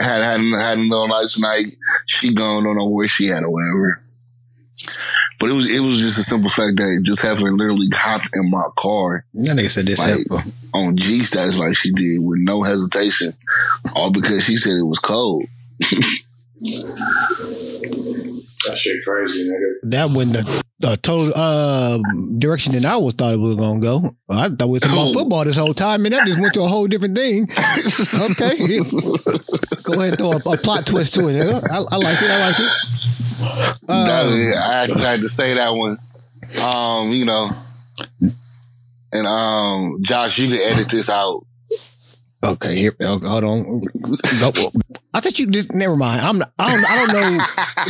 had 0.00 0.22
had 0.22 0.40
had 0.40 0.78
a 0.78 0.82
little 0.82 1.08
nice 1.08 1.38
night. 1.38 1.76
She 2.06 2.34
gone, 2.34 2.64
don't 2.64 2.76
know 2.76 2.88
where 2.88 3.06
she 3.08 3.30
at 3.30 3.44
or 3.44 3.50
whatever. 3.50 3.94
But 5.38 5.50
it 5.50 5.52
was 5.52 5.68
it 5.68 5.78
was 5.80 6.00
just 6.00 6.18
a 6.18 6.24
simple 6.24 6.50
fact 6.50 6.76
that 6.78 7.00
just 7.04 7.22
having 7.22 7.56
literally 7.56 7.86
hopped 7.92 8.28
in 8.34 8.50
my 8.50 8.64
car 8.76 9.24
That 9.34 9.56
nigga 9.56 9.70
said 9.70 9.86
this 9.86 10.00
Like- 10.00 10.44
on 10.72 10.96
G 10.96 11.22
status 11.22 11.60
like 11.60 11.76
she 11.76 11.92
did 11.92 12.18
with 12.18 12.40
no 12.40 12.64
hesitation, 12.64 13.34
all 13.94 14.10
because 14.12 14.42
she 14.44 14.56
said 14.56 14.76
it 14.76 14.82
was 14.82 14.98
cold. 14.98 15.44
That 18.68 18.78
shit 18.78 19.04
crazy, 19.04 19.48
nigga. 19.48 19.90
That 19.90 20.10
went 20.16 20.32
the, 20.32 20.64
the 20.78 20.96
total 21.02 21.32
uh, 21.34 21.98
direction 22.38 22.72
that 22.72 22.84
I 22.84 22.96
was 22.96 23.14
thought 23.14 23.34
it 23.34 23.38
was 23.38 23.56
gonna 23.56 23.80
go. 23.80 24.10
I 24.28 24.48
thought 24.48 24.66
we 24.68 24.72
were 24.74 24.80
talking 24.80 24.98
about 24.98 25.12
football 25.14 25.44
this 25.44 25.56
whole 25.56 25.74
time, 25.74 26.04
and 26.06 26.14
that 26.14 26.26
just 26.26 26.40
went 26.40 26.54
to 26.54 26.62
a 26.62 26.66
whole 26.68 26.86
different 26.86 27.16
thing. 27.16 27.44
Okay, 27.44 28.56
go 29.86 29.94
ahead 29.94 30.10
and 30.10 30.18
throw 30.18 30.32
a, 30.32 30.54
a 30.54 30.56
plot 30.58 30.86
twist 30.86 31.14
to 31.14 31.28
it. 31.28 31.42
I, 31.70 31.76
I 31.76 31.96
like 31.96 32.22
it. 32.22 32.30
I 32.30 32.48
like 32.50 32.58
it. 32.58 32.70
That- 33.86 34.26
Um, 34.26 34.52
I 34.72 34.74
actually 34.84 35.00
had 35.02 35.20
to 35.20 35.28
say 35.28 35.54
that 35.54 35.74
one. 35.74 35.98
Um, 36.66 37.10
you 37.12 37.24
know. 37.24 37.50
And 39.12 39.26
um, 39.26 39.98
Josh, 40.02 40.38
you 40.38 40.48
can 40.48 40.58
edit 40.72 40.88
this 40.88 41.08
out. 41.08 41.46
Okay, 42.52 42.76
here. 42.76 42.94
Oh, 43.00 43.18
hold 43.18 43.44
on. 43.44 43.82
I 45.12 45.20
thought 45.20 45.38
you 45.38 45.46
just. 45.48 45.72
Never 45.72 45.96
mind. 45.96 46.20
I'm. 46.20 46.42
I 46.58 46.72
don't. 46.74 46.90
I 46.90 47.06
don't 47.06 47.12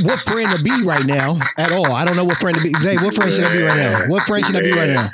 know 0.03 0.09
what 0.11 0.21
friend 0.21 0.51
to 0.53 0.63
be 0.63 0.85
right 0.85 1.05
now 1.07 1.39
at 1.59 1.73
all. 1.73 1.87
I 1.93 2.05
don't 2.05 2.17
know 2.17 2.25
what 2.25 2.39
friend 2.39 2.57
to 2.57 2.63
be. 2.63 2.73
Zay, 2.81 2.97
what 2.97 3.15
friend 3.15 3.33
should 3.33 3.45
I 3.45 3.53
be 3.53 3.63
right 3.63 3.77
now? 3.77 4.07
What 4.09 4.27
friend 4.27 4.45
should 4.45 4.57
I 4.57 4.61
be 4.61 4.73
right 4.73 4.91
now? 4.91 5.09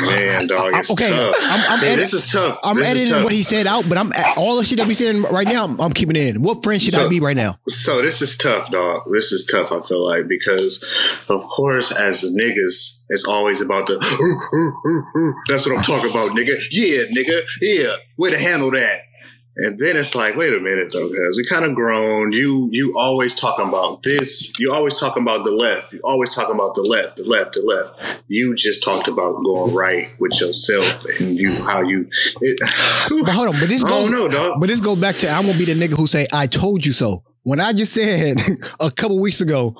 Man, 0.00 0.46
dog, 0.46 0.68
I- 0.74 0.80
it's 0.80 0.90
okay, 0.90 1.10
tough. 1.10 1.34
I'm- 1.40 1.72
I'm 1.78 1.84
edit- 1.84 1.98
this 1.98 2.12
is 2.12 2.30
tough. 2.30 2.58
I'm 2.62 2.76
This 2.76 2.86
editing 2.88 3.12
tough. 3.12 3.24
what 3.24 3.32
he 3.32 3.42
said 3.42 3.66
out, 3.66 3.88
but 3.88 3.96
I'm 3.96 4.12
all 4.36 4.56
the 4.58 4.64
shit 4.64 4.76
that 4.78 4.86
we 4.86 4.92
saying 4.94 5.22
right 5.32 5.46
now. 5.46 5.64
I'm, 5.64 5.80
I'm 5.80 5.92
keeping 5.92 6.16
in. 6.16 6.42
What 6.42 6.62
friend 6.62 6.80
should 6.82 6.94
I 6.94 7.08
be 7.08 7.18
right 7.20 7.36
now? 7.36 7.58
So 7.68 8.02
this 8.02 8.20
is 8.20 8.36
tough, 8.36 8.70
dog. 8.70 9.02
This 9.10 9.32
is 9.32 9.46
tough. 9.46 9.72
I 9.72 9.80
feel 9.80 10.04
like 10.06 10.28
because, 10.28 10.84
of 11.28 11.42
course, 11.46 11.92
as 11.92 12.22
niggas, 12.30 12.95
it's 13.08 13.24
always 13.24 13.60
about 13.60 13.86
the. 13.86 13.98
That's 15.48 15.66
what 15.66 15.78
I'm 15.78 15.84
talking 15.84 16.10
about, 16.10 16.30
nigga. 16.30 16.60
Yeah, 16.70 17.04
nigga. 17.04 17.42
Yeah, 17.60 17.96
way 18.16 18.30
to 18.30 18.38
handle 18.38 18.70
that. 18.72 19.02
And 19.58 19.78
then 19.78 19.96
it's 19.96 20.14
like, 20.14 20.36
wait 20.36 20.52
a 20.52 20.60
minute, 20.60 20.90
though, 20.92 21.08
guys. 21.08 21.36
We 21.38 21.46
kind 21.48 21.64
of 21.64 21.74
grown. 21.74 22.32
You 22.32 22.68
you 22.72 22.92
always 22.94 23.34
talking 23.34 23.66
about 23.66 24.02
this. 24.02 24.52
You 24.58 24.72
always 24.72 24.98
talking 25.00 25.22
about 25.22 25.44
the 25.44 25.50
left. 25.50 25.94
You 25.94 26.00
always 26.04 26.34
talking 26.34 26.54
about 26.54 26.74
the 26.74 26.82
left, 26.82 27.16
the 27.16 27.24
left, 27.24 27.54
the 27.54 27.62
left. 27.62 28.22
You 28.28 28.54
just 28.54 28.84
talked 28.84 29.08
about 29.08 29.42
going 29.42 29.74
right 29.74 30.10
with 30.18 30.38
yourself 30.40 31.06
and 31.18 31.38
you 31.38 31.64
how 31.64 31.80
you. 31.80 32.06
It, 32.42 32.58
But 33.24 33.32
hold 33.32 33.48
on, 33.48 33.60
but 33.60 33.68
this 33.68 33.82
go, 33.82 34.08
know, 34.08 34.28
dog. 34.28 34.60
But 34.60 34.66
this 34.68 34.80
goes 34.80 35.00
back 35.00 35.16
to 35.16 35.30
I'm 35.30 35.46
gonna 35.46 35.56
be 35.56 35.64
the 35.64 35.74
nigga 35.74 35.96
who 35.96 36.06
say 36.06 36.26
I 36.32 36.46
told 36.46 36.84
you 36.84 36.92
so. 36.92 37.22
When 37.44 37.60
I 37.60 37.72
just 37.72 37.94
said 37.94 38.36
a 38.80 38.90
couple 38.90 39.20
weeks 39.20 39.40
ago 39.40 39.74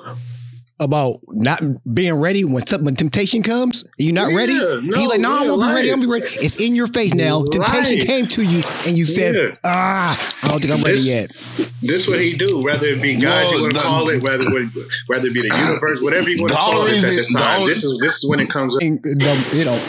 about 0.79 1.19
not 1.29 1.59
being 1.93 2.13
ready 2.15 2.43
when 2.45 2.65
something 2.67 2.85
when 2.85 2.95
temptation 2.95 3.41
comes, 3.41 3.83
You're 3.97 4.13
not 4.13 4.29
Yeah, 4.31 4.37
ready. 4.37 4.53
no, 4.57 4.81
He's 4.81 5.09
like, 5.09 5.19
no, 5.19 5.31
I 5.31 5.43
yeah, 5.43 5.49
won't 5.49 5.61
be 5.61 5.65
ready. 5.73 5.89
right. 5.89 5.95
I'll 5.97 6.01
be 6.01 6.07
ready. 6.07 6.25
It's 6.39 6.59
in 6.59 6.75
your 6.75 6.87
face 6.87 7.13
now. 7.15 7.43
Temptation 7.43 8.05
came 8.05 8.27
to 8.27 8.43
you, 8.43 8.63
and 8.85 8.97
you 8.97 9.05
said, 9.05 9.35
Yeah. 9.35 9.55
ah, 9.63 10.33
I 10.43 10.47
don't 10.49 10.61
think 10.61 10.71
I'm 10.73 10.81
ready 10.83 10.97
This- 10.97 11.07
yet. 11.07 11.67
This 11.81 12.07
what 12.07 12.19
he 12.19 12.33
do, 12.37 12.61
whether 12.63 12.85
it 12.87 13.01
be 13.01 13.13
God, 13.15 13.51
No, 13.51 13.51
you 13.57 13.61
want 13.63 13.73
no. 13.73 13.79
to 13.79 13.85
call 13.85 14.09
it, 14.09 14.21
whether 14.21 14.43
whether 14.43 15.27
it 15.27 15.33
be 15.33 15.41
the 15.47 15.55
universe, 15.55 16.03
whatever 16.03 16.29
you 16.29 16.41
want 16.41 16.51
to 16.53 16.57
call 16.57 16.85
it 16.87 16.97
at 16.97 17.01
this 17.01 17.31
time. 17.33 17.65
This 17.67 17.83
is 17.83 17.97
this 18.01 18.15
is 18.17 18.25
when 18.29 18.39
it 18.39 18.49
comes 18.49 18.75
up. 18.75 18.81
And, 18.81 18.99
um, 19.23 19.43
you 19.53 19.65
know, 19.65 19.79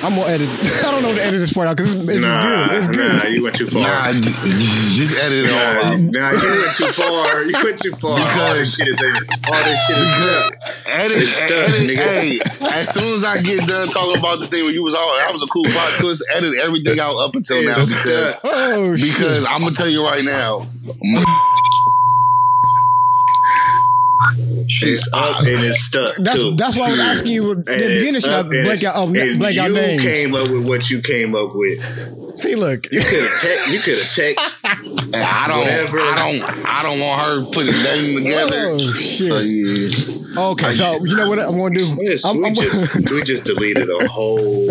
I'm 0.00 0.14
gonna 0.14 0.30
edit. 0.30 0.48
I 0.86 0.90
don't 0.92 1.02
know 1.02 1.12
to 1.12 1.22
edit 1.24 1.40
this 1.40 1.52
part 1.52 1.66
out 1.66 1.76
because 1.76 1.92
it's, 1.94 2.08
it's 2.08 2.22
nah, 2.22 2.38
good. 2.68 2.76
It's 2.78 2.86
good. 2.88 3.12
nah, 3.18 3.24
you 3.28 3.42
went 3.42 3.56
too 3.56 3.66
far. 3.66 3.82
Nah, 3.82 4.12
just 4.14 5.18
edit 5.18 5.46
it 5.46 5.50
all 5.50 5.74
Nah, 5.74 5.90
out. 5.90 6.00
nah, 6.00 6.30
you 6.30 6.48
went 6.48 6.76
too 6.76 6.92
far. 6.94 7.42
You 7.42 7.64
went 7.64 7.78
too 7.78 7.92
far. 7.96 8.10
all 8.12 8.16
this 8.54 8.76
Because- 8.76 8.78
shit 8.78 8.88
is 8.88 9.02
all 9.02 9.58
this 9.58 9.86
shit 9.86 9.98
is 9.98 10.08
Because 10.14 10.52
edit, 10.86 11.16
It's 11.18 11.38
done, 11.38 11.50
edit, 11.50 11.90
nigga. 11.90 11.96
hey, 11.98 12.40
as 12.80 12.94
soon 12.94 13.12
as 13.14 13.24
I 13.24 13.42
get 13.42 13.66
done 13.66 13.88
talking 13.88 14.16
about 14.18 14.38
the 14.40 14.46
thing 14.46 14.64
where 14.64 14.72
you 14.72 14.82
was 14.84 14.94
all, 14.94 15.16
that 15.18 15.32
was 15.32 15.42
a 15.42 15.46
cool 15.48 15.64
plot 15.64 15.92
twist. 15.98 16.24
Edit 16.34 16.54
everything 16.62 17.00
out 17.00 17.16
up 17.16 17.34
until 17.34 17.62
now 17.64 17.74
because 17.84 18.40
Oh 18.44 18.94
shit! 18.96 19.08
because 19.16 19.46
I'm 19.46 19.62
gonna 19.62 19.74
tell 19.74 19.88
you 19.88 20.04
right 20.04 20.24
now, 20.24 20.64
It's 24.66 25.08
uh, 25.12 25.16
up 25.16 25.40
and 25.46 25.64
it's 25.64 25.80
stuck 25.84 26.16
That's 26.16 26.42
too. 26.42 26.54
that's 26.56 26.76
why 26.78 26.88
I 26.88 26.90
was 26.90 27.00
asking 27.00 27.32
you 27.32 27.50
at 27.52 27.64
the 27.64 27.72
And 27.72 27.80
beginning. 27.94 28.14
it's 28.16 28.24
Should 28.24 28.34
I 28.34 28.38
up 28.38 28.44
and 28.46 28.50
blank 28.50 28.66
it's- 28.66 28.84
out, 28.84 28.94
oh, 28.96 29.06
and 29.14 29.38
blank 29.38 29.58
out 29.58 29.68
you 29.70 29.74
names? 29.76 30.02
came 30.02 30.34
up 30.34 30.48
with 30.48 30.68
what 30.68 30.90
you 30.90 31.00
came 31.02 31.34
up 31.34 31.50
with. 31.54 32.38
See, 32.38 32.54
look, 32.54 32.90
You 32.92 33.00
could 33.00 33.20
have 33.20 33.40
te- 33.40 33.72
you 33.72 33.80
could 33.80 33.98
have 33.98 34.12
text 34.14 34.64
I 34.64 35.48
don't, 35.48 35.58
Whatever. 35.60 36.00
I 36.00 36.14
don't, 36.16 36.66
I 36.66 36.82
don't 36.82 37.00
want 37.00 37.22
her 37.22 37.44
putting 37.52 37.82
name 37.82 38.16
oh, 38.16 38.22
together. 38.24 38.68
Oh, 38.70 38.92
shit. 38.92 39.26
So 39.32 39.38
yeah, 39.40 40.40
Okay, 40.50 40.72
so 40.72 41.04
you 41.04 41.16
know 41.16 41.28
what 41.28 41.38
I'm 41.40 41.56
going 41.56 41.74
to 41.74 41.80
do? 41.80 41.98
Yes, 42.02 42.24
I'm, 42.24 42.38
we 42.38 42.44
I'm- 42.44 42.54
just 42.54 43.10
we 43.10 43.22
just 43.22 43.44
deleted 43.44 43.88
a 43.90 44.06
whole 44.08 44.68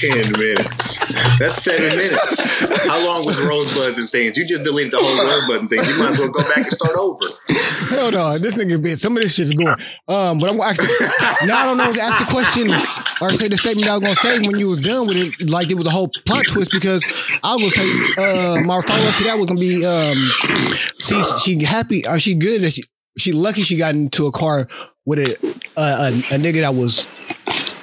ten 0.00 0.18
minutes. 0.38 0.96
That's 1.38 1.62
seven 1.62 1.96
minutes. 1.96 2.86
How 2.86 2.98
long 3.06 3.24
was 3.24 3.38
rosebuds 3.46 3.96
and 3.98 4.08
things? 4.08 4.36
You 4.36 4.44
just 4.44 4.64
deleted 4.64 4.92
the 4.92 4.98
whole 4.98 5.16
rosebud 5.16 5.60
and 5.60 5.70
things. 5.70 5.86
You 5.88 6.02
might 6.02 6.10
as 6.12 6.18
well 6.18 6.28
go 6.30 6.40
back 6.42 6.58
and 6.58 6.66
start 6.66 6.96
over. 6.96 7.20
Hell 7.90 8.10
no, 8.10 8.38
this 8.38 8.54
nigga 8.54 8.82
bit 8.82 8.98
some 8.98 9.16
of 9.16 9.22
this 9.22 9.34
shit's 9.34 9.52
going. 9.54 9.68
Um, 10.08 10.38
but 10.38 10.50
I'm 10.50 10.56
gonna 10.56 10.62
ask 10.70 10.82
you 10.82 11.46
now. 11.46 11.58
I 11.58 11.64
don't 11.66 11.78
know 11.78 11.92
to 11.92 12.00
ask 12.00 12.24
the 12.24 12.30
question 12.30 12.70
or 13.20 13.30
say 13.32 13.48
the 13.48 13.56
statement 13.56 13.88
I 13.88 13.96
was 13.96 14.04
gonna 14.04 14.16
say 14.16 14.46
when 14.46 14.58
you 14.58 14.68
was 14.68 14.82
done 14.82 15.06
with 15.06 15.16
it, 15.16 15.48
like 15.50 15.70
it 15.70 15.76
was 15.76 15.86
a 15.86 15.90
whole 15.90 16.10
plot 16.26 16.44
twist 16.48 16.70
because 16.72 17.04
I 17.42 17.54
was 17.56 17.74
gonna 17.74 17.86
say 18.16 18.58
uh, 18.58 18.66
my 18.66 18.80
follow 18.82 19.08
up 19.08 19.16
to 19.16 19.24
that 19.24 19.38
was 19.38 19.46
gonna 19.46 19.60
be 19.60 19.84
um, 19.84 20.28
she 20.98 21.22
she 21.58 21.64
happy 21.64 22.06
or 22.06 22.18
she 22.18 22.34
good 22.34 22.62
that 22.62 22.72
she 22.72 22.84
she 23.18 23.32
lucky 23.32 23.62
she 23.62 23.76
got 23.76 23.94
into 23.94 24.26
a 24.26 24.32
car 24.32 24.68
with 25.04 25.18
a 25.18 25.36
a, 25.76 25.82
a, 25.82 26.08
a 26.08 26.38
nigga 26.38 26.60
that 26.62 26.74
was 26.74 27.06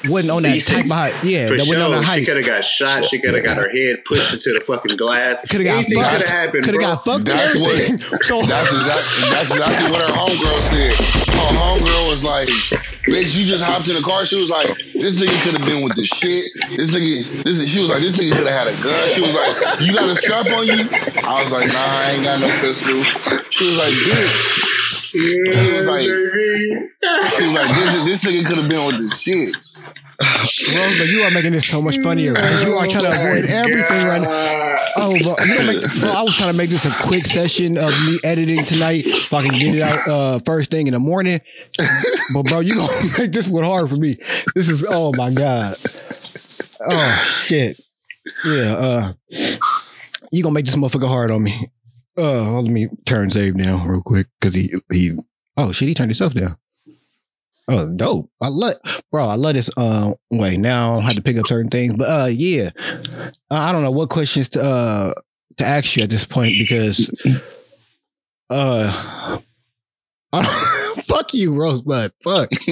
wasn't 0.10 0.32
on 0.32 0.44
that 0.44 0.54
Decent. 0.54 0.78
type 0.78 0.86
of 0.86 0.92
height. 0.92 1.16
Yeah, 1.24 1.48
For 1.48 1.56
that 1.56 1.60
wasn't 1.68 1.82
on 1.82 1.92
sure, 1.92 2.02
that 2.02 2.16
she 2.20 2.26
could 2.26 2.38
have 2.38 2.46
got 2.46 2.64
shot. 2.66 3.06
She 3.06 3.20
could 3.20 3.34
have 3.36 3.44
got 3.44 3.58
her 3.58 3.70
head 3.72 4.04
pushed 4.06 4.34
into 4.34 4.54
the 4.54 4.62
fucking 4.62 4.98
glass. 4.98 5.42
Could 5.50 5.62
have 5.62 5.66
got 5.66 5.76
Anything 5.84 5.98
could 6.00 6.08
have 6.08 6.22
fucked. 6.22 6.30
happened. 6.32 6.64
Could 6.66 6.74
have 6.76 6.82
got 6.84 7.04
fucked. 7.04 7.26
That's 7.26 7.56
what- 7.60 8.24
so 8.28 8.42
that's 8.44 8.72
exactly, 8.74 9.30
that's 9.32 9.52
exactly 9.52 9.86
what 9.92 10.02
her 10.02 10.14
homegirl 10.14 10.62
said. 10.72 10.94
Her 11.34 11.54
homegirl 11.60 12.10
was 12.10 12.24
like, 12.24 12.48
"Bitch, 13.04 13.36
you 13.36 13.44
just 13.46 13.64
hopped 13.64 13.88
in 13.88 13.96
the 13.96 14.02
car." 14.02 14.26
She 14.26 14.40
was 14.40 14.50
like, 14.50 14.68
"This 14.94 15.20
nigga 15.20 15.36
could 15.44 15.58
have 15.58 15.66
been 15.68 15.84
with 15.84 15.96
the 15.96 16.06
shit. 16.06 16.46
This 16.78 16.92
nigga, 16.96 17.44
this." 17.44 17.68
She 17.68 17.82
was 17.82 17.90
like, 17.90 18.00
"This 18.00 18.18
nigga 18.18 18.38
could 18.38 18.48
have 18.48 18.66
had 18.66 18.68
a 18.72 18.76
gun." 18.84 19.10
She 19.14 19.22
was 19.22 19.34
like, 19.36 19.82
"You 19.82 19.94
got 19.94 20.08
a 20.10 20.16
strap 20.16 20.46
on 20.52 20.68
you?" 20.68 20.88
I 21.26 21.42
was 21.44 21.52
like, 21.52 21.68
"Nah, 21.68 21.84
I 21.84 22.12
ain't 22.16 22.24
got 22.24 22.40
no 22.40 22.48
pistol." 22.62 23.04
She 23.50 23.66
was 23.68 23.78
like, 23.78 23.92
"Bitch." 23.92 24.73
She 25.14 25.74
was 25.76 25.88
like, 25.88 26.04
she 26.04 27.46
was 27.46 27.54
like, 27.54 27.70
"This, 27.70 28.04
this 28.04 28.24
nigga 28.24 28.46
could 28.48 28.58
have 28.58 28.68
been 28.70 28.86
with 28.88 28.98
the 28.98 29.04
shits." 29.04 29.94
Bro, 30.20 30.98
but 30.98 31.08
you 31.08 31.24
are 31.24 31.32
making 31.32 31.52
this 31.52 31.68
so 31.68 31.82
much 31.82 31.98
funnier 32.00 32.34
because 32.34 32.64
you 32.64 32.74
are 32.74 32.88
trying 32.88 33.04
to 33.04 33.10
avoid 33.10 33.46
everything 33.46 34.08
right 34.08 34.22
now. 34.22 34.76
Oh, 34.96 35.18
bro, 35.22 35.36
you 35.46 35.58
gonna 35.58 35.74
make, 35.74 36.00
bro, 36.00 36.10
I 36.10 36.22
was 36.22 36.36
trying 36.36 36.52
to 36.52 36.58
make 36.58 36.70
this 36.70 36.86
a 36.86 36.92
quick 37.08 37.26
session 37.26 37.78
of 37.78 37.90
me 38.06 38.20
editing 38.24 38.64
tonight 38.66 39.04
so 39.06 39.38
I 39.38 39.44
can 39.44 39.58
get 39.60 39.76
it 39.76 39.82
out 39.82 40.08
uh, 40.08 40.40
first 40.40 40.72
thing 40.72 40.88
in 40.88 40.94
the 40.94 41.00
morning. 41.00 41.42
But 42.34 42.44
bro, 42.46 42.60
you 42.60 42.76
gonna 42.76 42.92
make 43.20 43.32
this 43.32 43.50
one 43.50 43.64
hard 43.64 43.90
for 43.90 43.96
me. 43.96 44.14
This 44.56 44.70
is 44.70 44.90
oh 44.92 45.12
my 45.16 45.32
god. 45.36 45.76
Oh 46.90 47.24
shit. 47.24 47.80
Yeah. 48.46 48.76
Uh, 48.78 49.14
you 50.32 50.44
gonna 50.44 50.54
make 50.54 50.66
this 50.66 50.76
motherfucker 50.76 51.08
hard 51.08 51.32
on 51.32 51.44
me. 51.44 51.54
Uh, 52.18 52.52
let 52.52 52.72
me 52.72 52.88
turn 53.06 53.32
save 53.32 53.58
down 53.58 53.88
real 53.88 54.02
quick 54.02 54.28
because 54.40 54.54
he 54.56 54.74
he. 54.92 55.18
Oh 55.58 55.72
shit, 55.72 55.88
he 55.88 55.94
turned 55.94 56.10
himself 56.10 56.34
down. 56.34 56.58
Oh, 57.68 57.88
dope. 57.88 58.30
I 58.42 58.50
love, 58.50 58.76
bro. 59.12 59.26
I 59.26 59.36
love 59.36 59.54
this. 59.54 59.70
Uh, 59.78 60.14
wait, 60.30 60.60
now 60.60 60.94
I 60.96 61.02
have 61.02 61.16
to 61.16 61.22
pick 61.22 61.38
up 61.38 61.48
certain 61.48 61.70
things, 61.70 61.94
but 61.96 62.10
uh, 62.10 62.26
yeah. 62.26 62.72
Uh, 62.78 63.30
I 63.50 63.72
don't 63.72 63.84
know 63.84 63.92
what 63.92 64.10
questions 64.10 64.50
to 64.50 64.62
uh 64.62 65.14
to 65.58 65.66
ask 65.66 65.96
you 65.96 66.04
at 66.04 66.10
this 66.10 66.26
point 66.26 66.56
because 66.60 67.10
uh, 68.50 69.40
fuck 71.04 71.34
you, 71.34 71.56
Rosebud. 71.56 72.12
Fuck. 72.24 72.50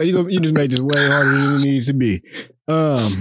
you 0.00 0.28
you 0.28 0.40
just 0.40 0.54
made 0.54 0.72
this 0.72 0.80
way 0.80 1.08
harder 1.08 1.38
than 1.38 1.60
it 1.60 1.64
needs 1.64 1.86
to 1.86 1.92
be. 1.92 2.22
Um, 2.66 3.12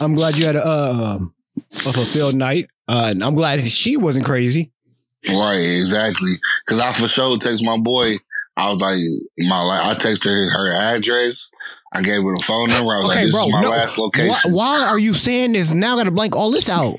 I'm 0.00 0.14
glad 0.14 0.36
you 0.36 0.46
had 0.46 0.56
a 0.56 0.66
um 0.66 1.34
a 1.72 1.92
fulfilled 1.92 2.36
night. 2.36 2.70
Uh, 2.88 3.08
and 3.10 3.22
I'm 3.24 3.34
glad 3.34 3.60
she 3.64 3.96
wasn't 3.96 4.24
crazy. 4.24 4.72
Right, 5.28 5.78
exactly. 5.80 6.34
Because 6.64 6.80
I 6.80 6.92
for 6.92 7.08
sure 7.08 7.36
text 7.38 7.62
my 7.64 7.78
boy. 7.78 8.16
I 8.58 8.72
was 8.72 8.80
like, 8.80 8.98
my 9.48 9.60
la- 9.60 9.90
I 9.90 9.94
texted 9.96 10.26
her 10.26 10.50
her 10.50 10.72
address. 10.72 11.50
I 11.92 12.00
gave 12.02 12.22
her 12.22 12.34
the 12.34 12.42
phone 12.42 12.68
number. 12.68 12.92
I 12.94 12.98
was 12.98 13.08
like, 13.08 13.24
this 13.24 13.34
bro. 13.34 13.44
is 13.46 13.52
my 13.52 13.60
no, 13.62 13.70
last 13.70 13.98
location. 13.98 14.52
why 14.52 14.86
are 14.88 14.98
you 14.98 15.12
saying 15.14 15.52
this? 15.52 15.70
Now 15.72 15.94
I 15.94 15.96
got 15.98 16.04
to 16.04 16.10
blank 16.10 16.34
all 16.36 16.50
this 16.50 16.68
out. 16.68 16.94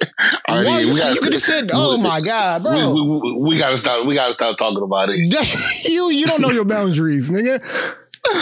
All 0.48 0.56
right, 0.56 0.64
Why 0.66 0.80
you, 0.80 0.92
you 0.94 1.20
could 1.20 1.34
have 1.34 1.42
said, 1.42 1.70
"Oh 1.74 1.98
we- 1.98 2.02
my 2.02 2.20
god, 2.22 2.64
We, 2.64 2.70
bro." 2.70 2.94
we, 2.94 3.00
we, 3.02 3.38
we 3.50 3.58
gotta 3.58 3.76
stop. 3.76 4.06
We 4.06 4.14
gotta 4.14 4.32
stop 4.32 4.56
talking 4.56 4.82
about 4.82 5.10
it. 5.10 5.16
you 5.90 6.08
you 6.10 6.24
don't 6.26 6.40
know 6.40 6.48
your 6.50 6.64
boundaries, 6.64 7.30
nigga. 7.30 7.60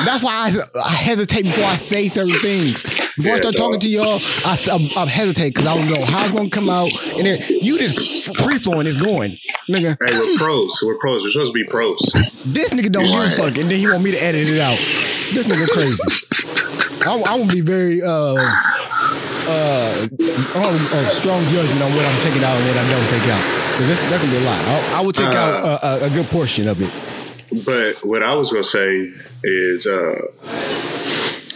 That's 0.04 0.22
why 0.22 0.32
I, 0.32 0.52
I 0.84 0.88
hesitate 0.90 1.42
before 1.44 1.64
I 1.64 1.76
say 1.76 2.08
certain 2.08 2.32
things. 2.34 2.82
Before 3.16 3.32
I 3.32 3.36
Yeah, 3.36 3.40
start 3.42 3.56
talking 3.56 3.80
to 3.80 3.88
y'all, 3.88 4.20
I, 4.44 4.58
I, 4.70 5.02
I 5.02 5.06
hesitate 5.06 5.50
because 5.54 5.66
I 5.66 5.74
don't 5.76 5.88
know 5.88 6.02
how 6.04 6.24
it's 6.24 6.32
gonna 6.34 6.50
come 6.50 6.68
out. 6.68 6.90
And 7.16 7.26
then 7.26 7.42
you 7.62 7.78
just 7.78 8.34
free 8.36 8.58
flowing 8.58 8.86
is 8.86 9.00
going, 9.00 9.30
nigga. 9.70 9.96
Hey, 10.00 10.18
we're 10.18 10.36
pros. 10.36 10.78
We're 10.82 10.98
pros. 10.98 11.24
We're 11.24 11.30
supposed 11.30 11.52
to 11.52 11.54
be 11.54 11.64
pros. 11.70 11.98
This 12.44 12.70
nigga 12.70 12.90
don't 12.90 13.06
give 13.06 13.22
a 13.22 13.30
fuck, 13.30 13.56
and 13.56 13.70
then 13.70 13.78
he 13.78 13.86
want 13.90 14.02
me 14.04 14.10
to 14.12 14.22
edit 14.22 14.48
it 14.48 14.60
out. 14.60 14.78
This 15.32 15.46
nigga 15.46 15.68
crazy. 15.70 15.98
I, 17.06 17.14
I 17.14 17.34
will 17.38 17.46
be 17.46 17.60
very 17.60 18.02
uh 18.02 18.34
uh 19.48 20.08
oh, 20.54 20.88
oh, 20.92 21.06
strong 21.08 21.42
judgment 21.48 21.82
on 21.82 21.90
what 21.94 22.04
I'm 22.04 22.20
taking 22.22 22.42
out 22.44 22.56
and 22.56 22.66
what 22.68 22.76
I 22.76 22.84
don't 22.90 23.08
take 23.08 23.30
out. 23.30 23.40
'Cause 23.78 23.86
this 23.86 23.98
that 24.10 24.20
can 24.20 24.30
be 24.30 24.36
a 24.36 24.40
lot. 24.40 24.58
I, 24.66 24.98
I 24.98 25.00
would 25.02 25.14
take 25.14 25.28
out 25.28 25.64
a, 25.64 26.04
a, 26.04 26.06
a 26.06 26.10
good 26.10 26.26
portion 26.26 26.68
of 26.68 26.80
it. 26.82 26.90
But 27.64 28.04
what 28.04 28.22
I 28.22 28.34
was 28.34 28.50
gonna 28.52 28.64
say 28.64 29.12
is, 29.42 29.86
uh, 29.86 30.16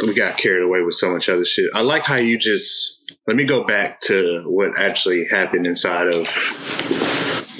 we 0.02 0.14
got 0.14 0.36
carried 0.36 0.62
away 0.62 0.82
with 0.82 0.94
so 0.94 1.12
much 1.12 1.28
other 1.28 1.44
shit. 1.44 1.70
I 1.74 1.82
like 1.82 2.02
how 2.02 2.16
you 2.16 2.38
just 2.38 3.02
let 3.26 3.36
me 3.36 3.44
go 3.44 3.64
back 3.64 4.00
to 4.02 4.42
what 4.46 4.78
actually 4.78 5.26
happened 5.28 5.66
inside 5.66 6.08
of 6.08 6.28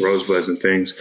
Rosebuds 0.03 0.49
and 0.49 0.61
things. 0.61 0.95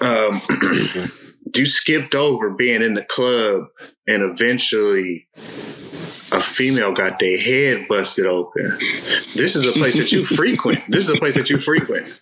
Um, 0.00 0.40
you 1.54 1.66
skipped 1.66 2.14
over 2.14 2.50
being 2.50 2.82
in 2.82 2.94
the 2.94 3.04
club, 3.04 3.66
and 4.06 4.22
eventually 4.22 5.26
a 6.32 6.40
female 6.40 6.92
got 6.92 7.18
their 7.18 7.38
head 7.38 7.88
busted 7.88 8.26
open. 8.26 8.76
This 8.78 9.56
is 9.56 9.66
a 9.68 9.72
place 9.72 9.96
that 9.96 10.12
you 10.12 10.24
frequent. 10.24 10.84
This 10.88 11.08
is 11.08 11.10
a 11.10 11.18
place 11.18 11.34
that 11.34 11.50
you 11.50 11.58
frequent. 11.58 12.20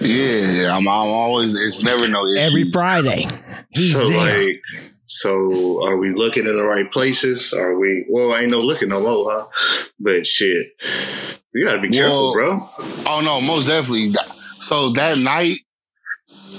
Yeah, 0.00 0.76
I'm, 0.76 0.86
I'm 0.86 0.88
always. 0.88 1.54
It's 1.54 1.82
never 1.82 2.06
no 2.08 2.26
issue. 2.26 2.38
Every 2.38 2.64
Friday, 2.64 3.24
he's 3.70 3.92
so 3.92 4.08
there. 4.08 4.46
like 4.46 4.62
so 5.06 5.84
are 5.86 5.96
we 5.96 6.14
looking 6.14 6.46
in 6.46 6.54
the 6.54 6.62
right 6.62 6.92
places 6.92 7.54
are 7.54 7.78
we 7.78 8.04
well 8.10 8.36
ain't 8.36 8.50
no 8.50 8.60
looking 8.60 8.90
no 8.90 9.00
more 9.00 9.32
huh 9.32 9.46
but 9.98 10.26
shit 10.26 10.66
you 11.54 11.64
gotta 11.64 11.80
be 11.80 11.88
careful 11.88 12.34
Well, 12.34 12.58
bro 12.58 12.68
Oh 13.10 13.20
no, 13.22 13.40
most 13.40 13.66
definitely. 13.66 14.12
So 14.58 14.90
that 14.90 15.16
night, 15.18 15.56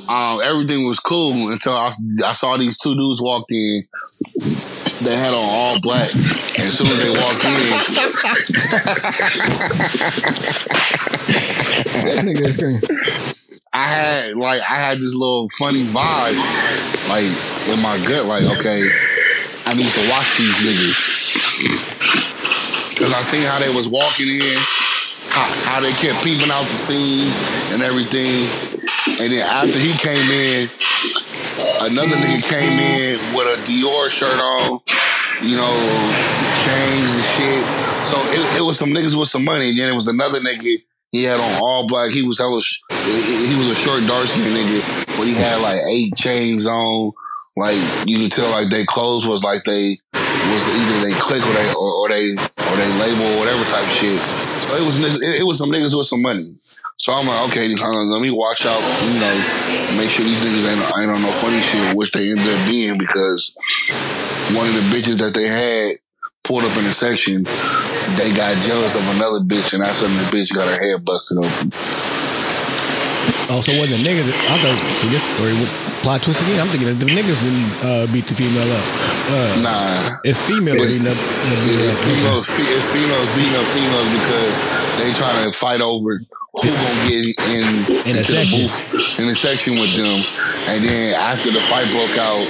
um, 0.10 0.42
everything 0.44 0.88
was 0.88 1.00
cool 1.00 1.52
until 1.52 1.74
I, 1.74 1.92
I 2.26 2.34
saw 2.34 2.58
these 2.58 2.78
two 2.78 2.96
dudes 2.96 3.22
walked 3.22 3.52
in. 3.52 3.84
They 5.04 5.16
had 5.16 5.34
on 5.34 5.46
all 5.46 5.80
black, 5.80 6.12
and 6.14 6.24
as 6.68 6.78
soon 6.78 6.88
as 6.88 6.98
they 6.98 7.12
walked 7.12 7.46
in, 7.46 7.52
I 13.72 13.86
had 13.86 14.36
like 14.36 14.62
I 14.62 14.76
had 14.82 14.98
this 14.98 15.14
little 15.14 15.48
funny 15.58 15.84
vibe, 15.84 16.38
like 17.10 17.30
in 17.70 17.82
my 17.82 17.98
gut, 18.08 18.26
like 18.26 18.44
okay, 18.58 18.82
I 19.66 19.74
need 19.74 19.92
to 19.94 20.10
watch 20.10 20.38
these 20.38 20.58
niggas 20.58 22.10
because 23.00 23.14
I 23.14 23.22
seen 23.22 23.44
how 23.48 23.60
they 23.60 23.74
was 23.74 23.88
walking 23.88 24.28
in, 24.28 24.58
how, 25.32 25.48
how 25.64 25.80
they 25.80 25.94
kept 25.94 26.24
peeping 26.24 26.52
out 26.52 26.68
the 26.68 26.76
scene 26.76 27.32
and 27.72 27.82
everything, 27.82 28.44
and 29.24 29.32
then 29.32 29.40
after 29.48 29.80
he 29.80 29.94
came 29.94 30.28
in, 30.32 30.68
another 31.88 32.18
nigga 32.18 32.44
came 32.44 32.80
in 32.80 33.20
with 33.34 33.48
a 33.48 33.56
Dior 33.64 34.10
shirt 34.10 34.36
on, 34.44 34.80
you 35.42 35.56
know, 35.56 35.72
chains 36.66 37.16
and 37.16 37.28
shit. 37.38 37.64
So 38.08 38.20
it, 38.36 38.60
it 38.60 38.64
was 38.66 38.78
some 38.78 38.90
niggas 38.90 39.18
with 39.18 39.30
some 39.30 39.46
money, 39.46 39.70
and 39.70 39.80
then 39.80 39.94
it 39.94 39.96
was 39.96 40.08
another 40.08 40.40
nigga. 40.40 40.84
He 41.12 41.24
had 41.24 41.40
on 41.40 41.58
all 41.62 41.88
black. 41.88 42.12
He 42.12 42.22
was 42.22 42.38
hella. 42.38 42.62
Sh- 42.62 42.82
he 42.92 43.56
was 43.58 43.72
a 43.72 43.76
short, 43.76 44.06
dark 44.06 44.28
skinned 44.28 44.54
nigga, 44.54 45.18
but 45.18 45.26
he 45.26 45.34
had 45.34 45.62
like 45.62 45.82
eight 45.88 46.16
chains 46.16 46.68
on. 46.68 47.14
Like 47.58 47.80
you 48.06 48.20
could 48.20 48.32
tell, 48.32 48.52
like 48.52 48.70
their 48.70 48.86
clothes 48.86 49.26
was 49.26 49.44
like 49.44 49.64
they 49.64 49.98
was 50.14 50.64
either 50.70 51.10
they 51.10 51.16
click 51.18 51.42
or 51.42 51.54
they 51.54 51.70
or, 51.74 51.90
or 51.90 52.10
they 52.10 52.32
or 52.36 52.76
they 52.78 52.90
label 53.00 53.26
or 53.26 53.40
whatever 53.40 53.64
type 53.72 53.86
of 53.86 53.96
shit. 53.98 54.20
So 54.20 54.76
it 54.78 54.86
was 54.86 55.02
it, 55.02 55.40
it 55.42 55.44
was 55.46 55.58
some 55.58 55.72
niggas 55.72 55.98
with 55.98 56.08
some 56.08 56.22
money. 56.22 56.48
So 56.98 57.14
I'm 57.14 57.26
like, 57.26 57.50
okay, 57.50 57.74
let 57.74 58.22
me 58.22 58.30
watch 58.30 58.66
out. 58.66 58.84
You 59.08 59.20
know, 59.24 59.34
make 59.98 60.12
sure 60.12 60.26
these 60.26 60.44
niggas 60.44 60.68
ain't, 60.68 61.00
ain't 61.00 61.12
on 61.16 61.22
no 61.22 61.32
funny 61.32 61.62
shit, 61.62 61.96
which 61.96 62.12
they 62.12 62.30
ended 62.30 62.46
up 62.46 62.68
being 62.68 62.98
because 62.98 63.56
one 64.54 64.68
of 64.68 64.74
the 64.76 64.84
bitches 64.92 65.18
that 65.20 65.34
they 65.34 65.48
had 65.48 65.98
pulled 66.50 66.66
up 66.66 66.74
in 66.82 66.84
the 66.84 66.94
section, 66.94 67.38
they 68.18 68.34
got 68.34 68.58
jealous 68.66 68.98
of 68.98 69.06
another 69.22 69.38
bitch, 69.46 69.78
and 69.78 69.84
that's 69.86 70.02
when 70.02 70.10
the 70.18 70.26
bitch 70.34 70.50
got 70.50 70.66
her 70.66 70.82
head 70.82 71.06
busted 71.06 71.38
open. 71.38 71.70
Oh, 73.54 73.62
so 73.62 73.70
it 73.74 73.78
wasn't 73.82 74.02
niggas? 74.06 74.26
I 74.50 74.58
thought 74.62 74.78
this 75.10 75.22
story 75.38 75.54
would 75.58 75.70
plot 76.02 76.22
twist 76.26 76.42
again. 76.42 76.58
I'm 76.62 76.70
thinking 76.74 76.90
that 76.90 76.98
the 77.02 77.10
niggas 77.10 77.38
didn't 77.42 77.70
uh, 77.86 78.06
beat 78.14 78.26
the 78.26 78.34
female 78.34 78.66
up. 78.66 78.86
Uh, 79.30 79.62
Nah. 79.62 80.18
it's 80.26 80.42
female 80.50 80.74
It- 80.78 80.90
beating 80.90 81.06
up. 81.06 81.18
It's 81.18 82.02
females, 82.02 82.50
it's 82.50 82.90
females 82.94 83.30
beating 83.38 83.54
up 83.58 83.68
females 83.74 84.10
because 84.10 84.54
they 85.02 85.10
trying 85.18 85.46
to 85.46 85.54
fight 85.54 85.82
over 85.82 86.18
who 86.18 86.66
gonna 86.66 87.10
get 87.10 87.26
in, 87.54 87.66
In 88.10 88.18
a 88.18 88.24
section. 88.26 88.66
booth 88.66 89.20
in 89.22 89.28
the 89.30 89.36
section 89.38 89.78
with 89.78 89.94
them. 89.98 90.18
And 90.66 90.82
then 90.82 91.14
after 91.14 91.50
the 91.54 91.62
fight 91.70 91.86
broke 91.94 92.18
out, 92.18 92.42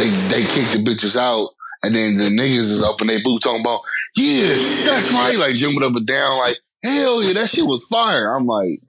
they 0.00 0.08
they 0.32 0.42
kicked 0.48 0.72
the 0.72 0.80
bitches 0.80 1.16
out. 1.20 1.52
And 1.84 1.94
then 1.94 2.16
the 2.16 2.32
niggas 2.32 2.72
is 2.72 2.82
up 2.82 3.00
in 3.02 3.08
their 3.08 3.20
booth 3.22 3.42
talking 3.42 3.60
about, 3.60 3.80
yeah, 4.16 4.48
that's 4.88 5.12
right. 5.12 5.36
Like 5.36 5.56
jumping 5.56 5.82
up 5.82 5.94
and 5.94 6.06
down, 6.06 6.38
like, 6.38 6.58
hell 6.82 7.22
yeah, 7.22 7.34
that 7.34 7.50
shit 7.50 7.66
was 7.66 7.84
fire. 7.86 8.34
I'm 8.34 8.46
like, 8.46 8.80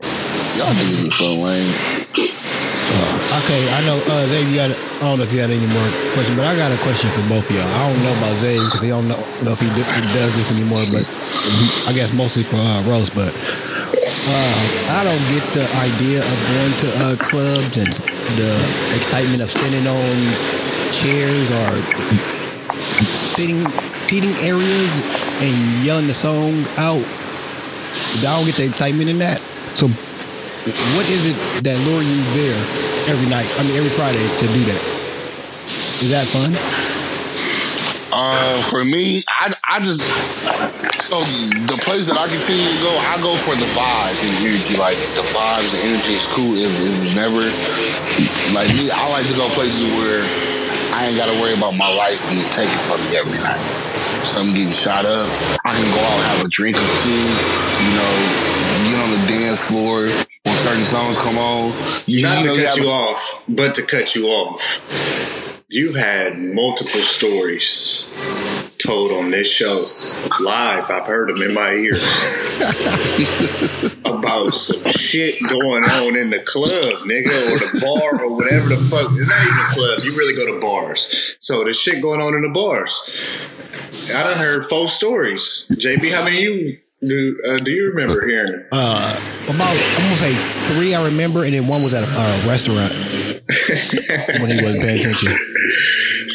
y'all 0.56 0.72
niggas 0.72 1.08
are 1.08 1.12
so 1.12 1.36
lame. 1.36 1.76
Okay, 3.44 3.68
I 3.74 3.84
know 3.84 4.00
uh, 4.08 4.26
Zay, 4.32 4.48
you 4.48 4.56
got. 4.56 4.72
I 4.72 5.12
don't 5.12 5.18
know 5.20 5.26
if 5.28 5.34
you 5.34 5.44
got 5.44 5.50
any 5.50 5.68
more 5.68 5.90
questions, 6.16 6.40
but 6.40 6.48
I 6.48 6.56
got 6.56 6.72
a 6.72 6.80
question 6.88 7.12
for 7.12 7.28
both 7.28 7.44
of 7.50 7.56
y'all. 7.56 7.68
I 7.68 7.92
don't 7.92 8.02
know 8.04 8.16
about 8.16 8.40
Zay 8.40 8.56
because 8.56 8.84
he 8.86 8.90
don't 8.90 9.10
know, 9.10 9.20
know 9.44 9.52
if 9.52 9.60
he, 9.60 9.68
d- 9.76 9.84
he 9.84 10.02
does 10.16 10.32
this 10.40 10.56
anymore, 10.56 10.86
but 10.88 11.04
I 11.90 11.92
guess 11.92 12.14
mostly 12.16 12.48
for 12.48 12.56
uh, 12.56 12.80
Rose. 12.88 13.10
But 13.10 13.36
uh, 13.36 14.56
I 14.96 15.04
don't 15.04 15.20
get 15.36 15.44
the 15.52 15.68
idea 15.84 16.24
of 16.24 16.36
going 16.48 16.76
to 16.80 16.88
uh, 17.04 17.16
clubs 17.20 17.76
and 17.76 17.92
the 18.40 18.56
excitement 18.96 19.44
of 19.44 19.52
standing 19.52 19.84
on 19.84 20.16
chairs 20.96 21.52
or 21.52 21.76
sitting 22.78 23.66
seating 24.02 24.36
areas 24.44 24.92
and 25.42 25.84
yelling 25.84 26.08
the 26.08 26.14
song 26.14 26.64
out. 26.78 27.04
I 28.22 28.38
don't 28.38 28.46
get 28.46 28.56
the 28.56 28.66
excitement 28.66 29.10
in 29.10 29.20
that. 29.20 29.42
So 29.76 29.88
what 29.88 31.10
is 31.10 31.30
it 31.30 31.38
that 31.64 31.78
lure 31.86 32.02
you 32.02 32.18
there 32.34 32.58
every 33.06 33.30
night? 33.30 33.46
I 33.60 33.64
mean, 33.64 33.78
every 33.78 33.90
Friday 33.90 34.26
to 34.26 34.48
do 34.50 34.66
that. 34.66 34.82
Is 36.02 36.10
that 36.10 36.26
fun? 36.28 36.54
Uh, 38.12 38.64
for 38.64 38.86
me, 38.86 39.24
I, 39.28 39.54
I 39.68 39.80
just 39.80 40.02
so 41.04 41.20
the 41.68 41.78
place 41.84 42.08
that 42.08 42.18
I 42.18 42.32
continue 42.32 42.64
to 42.64 42.80
go, 42.80 42.94
I 43.12 43.20
go 43.22 43.36
for 43.36 43.54
the 43.54 43.68
vibe 43.76 44.16
and 44.24 44.34
energy. 44.40 44.78
Like 44.78 44.98
the 45.14 45.28
vibes, 45.36 45.76
the 45.76 45.82
energy 45.84 46.16
is 46.16 46.28
cool. 46.32 46.56
It, 46.56 46.72
it 46.72 46.88
was 46.88 47.14
never 47.14 47.44
like 48.56 48.72
me. 48.74 48.90
I 48.90 49.12
like 49.12 49.28
to 49.28 49.36
go 49.36 49.50
places 49.52 49.86
where 50.00 50.24
I 50.96 51.08
ain't 51.08 51.18
got 51.18 51.26
to 51.26 51.42
worry 51.42 51.54
about 51.54 51.76
my 51.76 51.94
life 51.94 52.22
being 52.30 52.50
taken 52.52 52.78
from 52.88 53.02
me 53.04 53.18
every 53.18 53.38
night. 53.38 53.60
Something 54.16 54.56
getting 54.56 54.72
shot 54.72 55.04
up, 55.04 55.28
I 55.66 55.76
can 55.76 55.84
go 55.94 56.00
out 56.00 56.14
and 56.16 56.24
have 56.32 56.46
a 56.46 56.48
drink 56.48 56.78
or 56.78 56.98
two. 57.04 57.10
You 57.12 57.92
know, 58.00 58.16
get 58.88 59.04
on 59.04 59.12
the 59.12 59.28
dance 59.28 59.68
floor 59.68 60.08
when 60.08 60.58
certain 60.60 60.86
songs 60.86 61.20
come 61.20 61.38
on. 61.38 61.74
You, 62.06 62.22
Not 62.22 62.44
you 62.44 62.48
know, 62.48 62.56
to 62.56 62.64
cut 62.64 62.76
have 62.76 62.86
you 62.86 62.90
off, 62.90 63.44
but 63.50 63.76
to 63.76 63.82
cut 63.84 64.16
you 64.16 64.28
off. 64.28 65.55
You've 65.68 65.96
had 65.96 66.38
multiple 66.38 67.02
stories 67.02 68.16
told 68.78 69.12
on 69.12 69.32
this 69.32 69.48
show 69.48 69.90
live. 70.40 70.92
I've 70.92 71.08
heard 71.08 71.30
them 71.30 71.42
in 71.42 71.56
my 71.56 71.72
ear 71.72 71.96
about 74.06 74.52
some 74.52 74.92
shit 74.92 75.42
going 75.42 75.84
on 75.84 76.16
in 76.16 76.30
the 76.30 76.44
club, 76.46 77.00
nigga, 77.08 77.52
or 77.52 77.58
the 77.58 77.80
bar, 77.82 78.24
or 78.24 78.36
whatever 78.36 78.70
the 78.70 78.76
fuck. 78.76 79.10
It's 79.14 79.28
not 79.28 79.42
even 79.42 79.66
clubs. 79.72 80.06
You 80.06 80.16
really 80.16 80.36
go 80.36 80.46
to 80.54 80.60
bars. 80.60 81.36
So 81.40 81.64
there's 81.64 81.80
shit 81.80 82.00
going 82.00 82.22
on 82.22 82.36
in 82.36 82.44
the 82.44 82.50
bars. 82.50 82.94
I 84.14 84.22
done 84.22 84.38
heard 84.38 84.70
four 84.70 84.88
stories. 84.88 85.66
JB, 85.72 86.12
how 86.12 86.24
many 86.24 86.44
you 86.44 86.78
do? 87.08 87.42
Uh, 87.48 87.58
do 87.60 87.72
you 87.72 87.90
remember 87.90 88.28
hearing? 88.28 88.66
Uh, 88.72 89.20
about 89.48 89.76
I'm 89.76 90.04
gonna 90.04 90.18
say 90.18 90.34
three 90.74 90.94
I 90.94 91.04
remember, 91.06 91.44
and 91.44 91.54
then 91.54 91.68
one 91.68 91.84
was 91.84 91.94
at 91.94 92.04
a 92.04 92.08
uh, 92.10 92.48
restaurant 92.48 92.92
when 94.42 94.52
he 94.52 94.64
wasn't 94.64 94.82
paying 94.82 95.00
attention. 95.00 95.36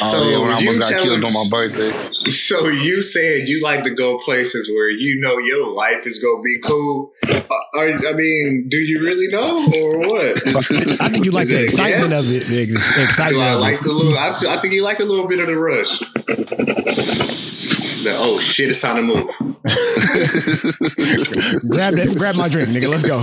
Oh 0.03 0.31
yeah, 0.31 0.39
when 0.39 0.53
I 0.53 0.59
you 0.61 0.69
almost 0.69 0.91
got 0.91 0.91
telling- 1.03 1.21
killed 1.21 1.25
on 1.25 1.33
my 1.33 1.45
birthday. 1.51 1.93
So 2.31 2.69
you 2.69 3.03
said 3.03 3.49
you 3.49 3.61
like 3.63 3.85
to 3.85 3.91
go 3.91 4.19
places 4.19 4.69
where 4.69 4.89
you 4.91 5.17
know 5.21 5.39
your 5.39 5.69
life 5.71 6.07
is 6.07 6.19
gonna 6.23 6.43
be 6.43 6.59
cool. 6.61 7.13
Uh, 7.29 7.41
Are, 7.75 7.89
I 8.09 8.13
mean, 8.13 8.67
do 8.69 8.77
you 8.77 9.01
really 9.03 9.29
know 9.29 9.65
or 9.83 9.99
what? 9.99 10.47
I 11.01 11.09
think 11.09 11.25
you 11.25 11.33
like 11.33 11.47
the 11.49 11.63
excitement 11.65 12.11
yes? 12.11 12.21
of 12.21 12.35
it. 12.35 12.45
The 12.69 12.75
ex- 12.75 12.99
excitement 12.99 13.45
I 13.45 13.55
like 13.57 13.75
it. 13.77 13.83
the 13.83 13.93
little? 13.93 14.17
I, 14.19 14.29
I 14.49 14.57
think 14.59 14.73
you 14.75 14.83
like 14.83 15.01
a 15.01 15.05
little 15.05 15.27
bit 15.27 15.39
of 15.41 15.47
the 15.47 15.57
rush. 15.57 15.99
The, 18.01 18.13
oh 18.17 18.39
shit! 18.41 18.71
It's 18.71 18.81
time 18.81 18.97
to 18.97 19.03
move. 19.03 19.27
Grab 21.71 21.95
that, 21.95 22.15
grab 22.17 22.35
my 22.37 22.49
drink, 22.49 22.71
nigga. 22.71 22.89
Let's 22.89 23.03
go. 23.05 23.23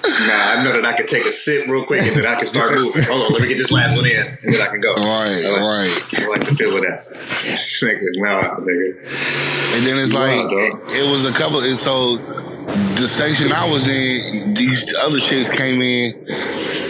nah, 0.27 0.33
I 0.59 0.63
know 0.63 0.73
that 0.73 0.85
I 0.85 0.93
can 0.95 1.05
take 1.07 1.25
a 1.25 1.31
sip 1.31 1.67
real 1.67 1.85
quick 1.85 2.01
and 2.01 2.15
then 2.15 2.25
I 2.25 2.35
can 2.35 2.45
start 2.45 2.71
moving. 2.71 3.03
Hold 3.07 3.25
on, 3.27 3.31
let 3.33 3.41
me 3.41 3.47
get 3.49 3.57
this 3.57 3.71
last 3.71 3.95
one 3.95 4.05
in, 4.05 4.15
and 4.27 4.37
then 4.53 4.61
I 4.61 4.67
can 4.67 4.81
go. 4.81 4.93
Right, 4.95 5.45
I 5.45 5.49
like, 5.49 5.61
right. 5.61 6.19
I 6.19 6.29
like 6.29 6.45
the 6.47 6.55
feel 6.55 6.75
of 6.75 6.81
that. 6.83 7.07
Nigga, 7.11 7.99
nah, 8.15 8.55
nigga. 8.59 9.75
And 9.77 9.85
then 9.85 9.97
it's 9.97 10.13
like 10.13 10.29
Wow, 10.29 10.69
dog. 10.77 10.89
it 10.91 11.11
was 11.11 11.25
a 11.25 11.31
couple. 11.31 11.59
And 11.63 11.79
so 11.79 12.17
the 12.17 13.07
section 13.07 13.51
I 13.51 13.69
was 13.71 13.87
in, 13.87 14.53
these 14.53 14.93
other 14.95 15.19
chicks 15.19 15.51
came 15.51 15.81
in, 15.81 16.13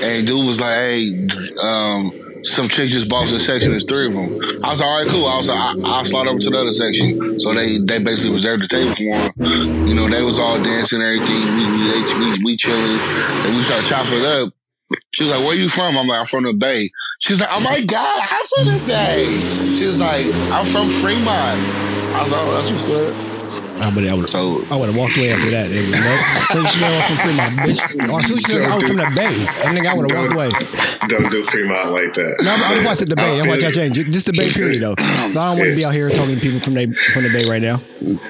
and 0.04 0.28
dude 0.28 0.46
was 0.46 0.60
like, 0.60 0.76
"Hey, 0.78 1.28
um, 1.62 2.12
some 2.44 2.70
chicks 2.70 2.92
just 2.92 3.10
bought 3.10 3.30
this 3.30 3.46
section. 3.46 3.72
There's 3.72 3.86
three 3.86 4.08
of 4.08 4.14
them." 4.14 4.26
I 4.66 4.70
was 4.70 4.80
like, 4.80 4.82
"All 4.82 5.00
right, 5.00 5.08
cool." 5.08 5.26
I 5.28 5.38
was 5.38 5.48
like, 5.48 5.60
I, 5.60 5.76
"I'll 5.86 6.06
slide 6.06 6.28
over 6.28 6.40
to 6.40 6.50
the 6.50 6.58
other 6.58 6.74
section." 6.74 7.40
So 7.42 7.54
they 7.54 7.78
they 7.78 8.04
basically 8.04 8.36
reserved 8.36 8.64
the 8.64 8.68
table 8.68 8.96
for 8.96 9.04
them. 9.04 9.88
You 9.88 9.96
know, 9.96 10.10
they 10.10 10.24
was 10.24 10.40
all 10.40 10.62
dancing 10.62 11.02
and 11.02 11.08
everything. 11.08 11.42
We 11.58 11.64
we 11.66 12.38
we, 12.40 12.44
we 12.44 12.58
chilling, 12.58 13.00
and 13.46 13.56
we 13.56 13.64
started 13.64 13.88
chopping 13.88 14.20
it 14.20 14.26
up. 14.26 14.54
She 15.12 15.24
was 15.24 15.32
like, 15.32 15.46
"Where 15.46 15.56
you 15.56 15.70
from?" 15.70 15.98
I'm 15.98 16.08
like, 16.08 16.22
"I'm 16.22 16.28
from 16.28 16.44
the 16.44 16.54
Bay." 16.54 16.90
She's 17.22 17.40
like, 17.40 17.50
"Oh 17.52 17.60
my 17.62 17.82
god, 17.82 18.22
I'm 18.32 18.46
from 18.50 18.66
the 18.66 18.84
Bay." 18.88 19.26
She 19.78 19.86
was 19.86 20.02
like, 20.02 20.26
"I'm 20.52 20.66
from 20.66 20.90
Fremont." 20.90 21.62
I 22.18 22.24
was 22.24 22.32
like, 22.34 22.42
"Oh, 22.42 22.52
that's 22.52 22.90
what's 22.90 22.90
up." 22.90 23.32
I 23.82 23.90
would 23.96 24.06
have 24.06 24.30
So 24.30 24.66
I 24.70 24.76
would 24.76 24.90
have 24.90 24.96
walked 24.96 25.18
away 25.18 25.32
after 25.32 25.50
that. 25.52 25.70
Nigga. 25.70 25.90
Nope. 26.02 26.22
So 26.50 26.58
you 26.58 26.82
know 26.82 26.90
I'm 26.90 27.06
from 27.06 27.18
Fremont, 27.26 27.54
bitch. 27.62 28.10
Or 28.10 28.22
so 28.24 28.34
you 28.34 28.42
said 28.42 28.70
I 28.70 28.76
was 28.76 28.88
from 28.88 28.98
the 28.98 29.12
Bay. 29.16 29.30
I 29.30 29.74
think 29.74 29.86
I 29.86 29.94
would 29.94 30.10
have 30.12 30.18
walked 30.18 30.34
away. 30.34 30.50
Don't 31.08 31.30
do 31.30 31.44
Fremont 31.46 31.92
like 31.94 32.14
that. 32.14 32.42
No, 32.42 32.54
I 32.58 32.74
just 32.74 32.86
watched 32.86 33.10
the 33.10 33.16
Bay. 33.16 33.38
That's 33.38 33.48
why 33.48 33.54
I 33.54 33.58
feel 33.60 33.70
you. 33.70 33.94
changed. 33.94 34.14
Just 34.14 34.26
the 34.28 34.34
Bay 34.34 34.52
period, 34.52 34.82
though. 34.82 34.96
So 34.98 35.06
I 35.06 35.30
don't 35.30 35.58
want 35.62 35.70
to 35.70 35.76
be 35.76 35.86
out 35.86 35.94
here 35.94 36.10
talking 36.10 36.36
to 36.36 36.42
people 36.42 36.60
from 36.60 36.74
the 36.74 36.94
from 37.14 37.24
the 37.24 37.30
Bay 37.30 37.46
right 37.50 37.62
now. 37.62 37.82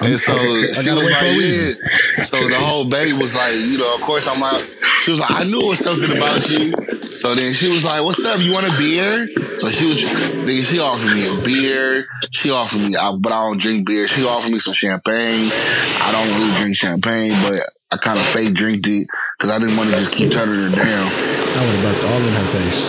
And 0.04 0.20
so 0.20 0.32
I 0.36 0.72
she 0.76 0.84
gotta 0.84 1.00
was 1.00 1.08
wait 1.08 1.18
for 1.18 1.24
a 1.24 1.32
like, 1.32 1.38
reason. 1.40 1.76
yeah. 2.18 2.22
So 2.24 2.48
the 2.48 2.60
whole 2.60 2.88
Bay 2.88 3.12
was 3.12 3.34
like, 3.34 3.54
you 3.56 3.78
know, 3.78 3.94
of 3.94 4.00
course 4.02 4.28
I'm 4.28 4.40
like, 4.40 4.64
she 5.00 5.10
was 5.10 5.20
like, 5.20 5.30
I 5.32 5.44
knew 5.44 5.60
it 5.60 5.68
was 5.68 5.80
something 5.80 6.12
about 6.12 6.44
you. 6.48 6.72
So 7.12 7.34
then 7.34 7.52
she 7.52 7.70
was 7.72 7.84
like, 7.84 8.02
what's 8.04 8.24
up? 8.24 8.40
You 8.40 8.52
want 8.52 8.66
a 8.66 8.72
beer? 8.82 9.28
So 9.58 9.70
she 9.70 9.88
was, 9.88 9.98
nigga, 9.98 10.62
she 10.62 10.78
offered 10.80 11.14
me 11.14 11.26
a 11.26 11.40
beer. 11.42 12.06
She 12.32 12.50
offered 12.50 12.80
me, 12.80 12.96
I, 12.96 13.14
but 13.18 13.32
I 13.32 13.46
don't 13.46 13.58
drink 13.60 13.86
beer. 13.86 14.08
She 14.08 14.24
offered 14.24 14.50
me 14.50 14.58
some 14.58 14.74
champagne. 14.74 15.50
I 15.52 16.10
don't 16.12 16.28
really 16.40 16.60
drink 16.60 16.76
champagne, 16.76 17.32
but 17.42 17.62
I 17.92 17.96
kind 17.98 18.18
of 18.18 18.24
fake 18.26 18.54
drinked 18.54 18.88
it 18.88 19.06
because 19.38 19.50
I 19.50 19.58
didn't 19.58 19.76
want 19.76 19.90
to 19.90 19.96
just 19.96 20.12
keep 20.12 20.32
turning 20.32 20.70
her 20.70 20.76
down. 20.76 21.12
I 21.54 21.60
would 21.64 21.74
have 21.76 21.84
burped 21.84 22.04
all 22.08 22.22
in 22.22 22.32
her 22.32 22.48
face. 22.56 22.80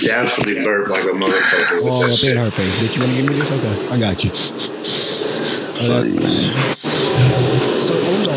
Definitely 0.06 0.64
burp 0.64 0.88
like 0.88 1.04
a 1.04 1.08
motherfucker. 1.08 1.82
with 1.82 1.92
All 1.92 2.04
up 2.04 2.24
in 2.24 2.36
her 2.38 2.50
face. 2.50 2.74
Bitch, 2.80 2.96
you 2.96 3.02
want 3.02 3.12
to 3.12 3.22
give 3.22 3.26
me 3.28 3.34
this? 3.38 3.50
Okay, 3.50 3.88
I 3.90 3.98
got 3.98 4.24
you. 4.24 4.34
So, 4.34 6.02
yeah. 6.02 6.93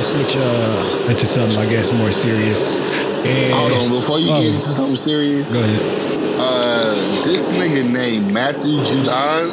So 0.07 0.13
we're 0.15 0.21
gonna 0.21 0.29
switch 0.29 0.37
uh, 0.37 1.09
into 1.11 1.25
something, 1.27 1.57
I 1.59 1.69
guess, 1.69 1.91
more 1.91 2.11
serious. 2.11 2.79
And 2.79 3.53
Hold 3.53 3.73
on, 3.73 3.89
before 3.89 4.19
you 4.19 4.29
Oh. 4.31 4.41
get 4.41 4.53
into 4.53 4.61
something 4.67 4.95
serious, 4.95 5.53
Go 5.53 5.59
ahead. 5.61 6.39
uh, 6.39 7.23
this 7.23 7.51
nigga 7.51 7.89
named 7.89 8.31
Matthew 8.31 8.77
Judon, 8.77 9.51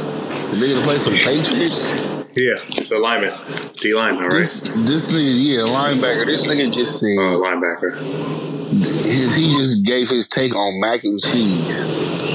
the 0.52 0.56
nigga 0.56 0.74
that 0.76 0.84
played 0.84 1.00
for 1.02 1.10
the 1.10 1.24
Patriots. 1.24 1.92
Yeah, 2.36 2.58
the 2.88 2.98
lineman, 2.98 3.38
D 3.76 3.94
lineman, 3.94 4.24
right? 4.24 4.32
This 4.32 4.62
this 4.62 5.12
nigga, 5.12 5.34
yeah, 5.36 5.60
linebacker. 5.70 6.26
This 6.26 6.46
nigga 6.46 6.72
just 6.72 6.98
said 6.98 7.16
Oh, 7.18 7.38
linebacker. 7.44 7.94
his, 8.74 9.36
he 9.36 9.54
just 9.56 9.84
gave 9.86 10.08
his 10.10 10.28
take 10.28 10.54
on 10.54 10.80
mac 10.80 11.04
and 11.04 11.20
cheese. 11.22 11.84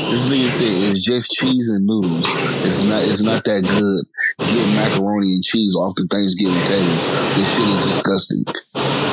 This 0.09 0.29
nigga 0.29 0.47
said 0.49 0.67
it's 0.89 0.99
just 1.05 1.31
cheese 1.31 1.69
and 1.69 1.85
noodles. 1.85 2.23
It's 2.65 2.83
not 2.85 3.03
it's 3.03 3.21
not 3.21 3.43
that 3.43 3.63
good. 3.67 4.05
Get 4.47 4.75
macaroni 4.75 5.33
and 5.35 5.43
cheese 5.43 5.75
off 5.75 5.95
the 5.95 6.07
Thanksgiving 6.07 6.53
table. 6.63 6.95
This 7.35 7.49
shit 7.55 7.67
is 7.67 7.85
disgusting. 7.91 9.08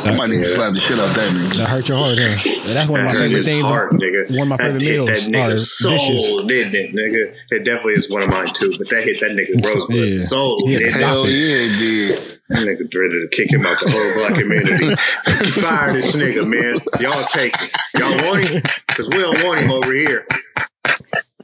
Somebody 0.00 0.36
need 0.36 0.42
to 0.44 0.48
Yeah. 0.48 0.54
slap 0.56 0.74
the 0.74 0.80
shit 0.80 0.98
out 0.98 1.14
that 1.14 1.30
nigga. 1.32 1.56
That 1.58 1.68
hurt 1.68 1.88
your 1.88 1.98
heart, 1.98 2.16
huh? 2.18 2.72
That's 2.74 2.88
one 2.88 3.00
of 3.00 3.06
my 3.06 3.12
favorite 3.12 3.44
things. 3.44 3.62
heart, 3.64 3.92
nigga. 3.92 4.30
One 4.30 4.42
of 4.42 4.48
my 4.48 4.56
favorite 4.56 4.82
hit 4.82 4.92
meals 4.92 5.08
That 5.08 5.26
are 5.26 5.30
nigga's 5.30 5.72
soul, 5.78 5.92
dishes. 5.92 6.36
didn't 6.48 6.74
it, 6.74 6.92
nigga? 6.94 7.34
It 7.50 7.64
definitely 7.64 7.94
is 7.94 8.08
one 8.10 8.22
of 8.22 8.28
mine 8.30 8.46
too. 8.46 8.72
But 8.78 8.88
that 8.90 9.04
hit 9.04 9.20
that 9.20 9.32
nigga 9.32 9.64
rosebud 9.64 9.96
Yeah. 9.96 10.10
soul, 10.10 10.62
Yeah, 10.66 10.78
didn't 10.78 10.88
it? 10.88 10.92
stop 10.92 11.02
Hell 11.10 11.24
it. 11.26 11.30
yeah, 11.32 11.56
it 11.56 11.78
did. 11.78 12.18
That 12.48 12.58
nigga 12.66 12.94
ready 12.98 13.20
to 13.20 13.28
kick 13.30 13.52
him 13.52 13.66
out 13.66 13.78
the 13.80 13.90
whole 13.90 14.28
black 14.28 14.40
community. 14.40 14.94
Fire 15.60 15.92
this 15.92 16.16
nigga, 16.16 16.50
man. 16.50 16.80
Y'all 17.00 17.24
take 17.32 17.56
him. 17.56 17.68
Y'all 17.98 18.26
want 18.26 18.44
him? 18.44 18.62
Because 18.88 19.08
we 19.08 19.18
don't 19.18 19.42
want 19.44 19.60
him 19.60 19.70
over 19.70 19.92
here. 19.92 20.26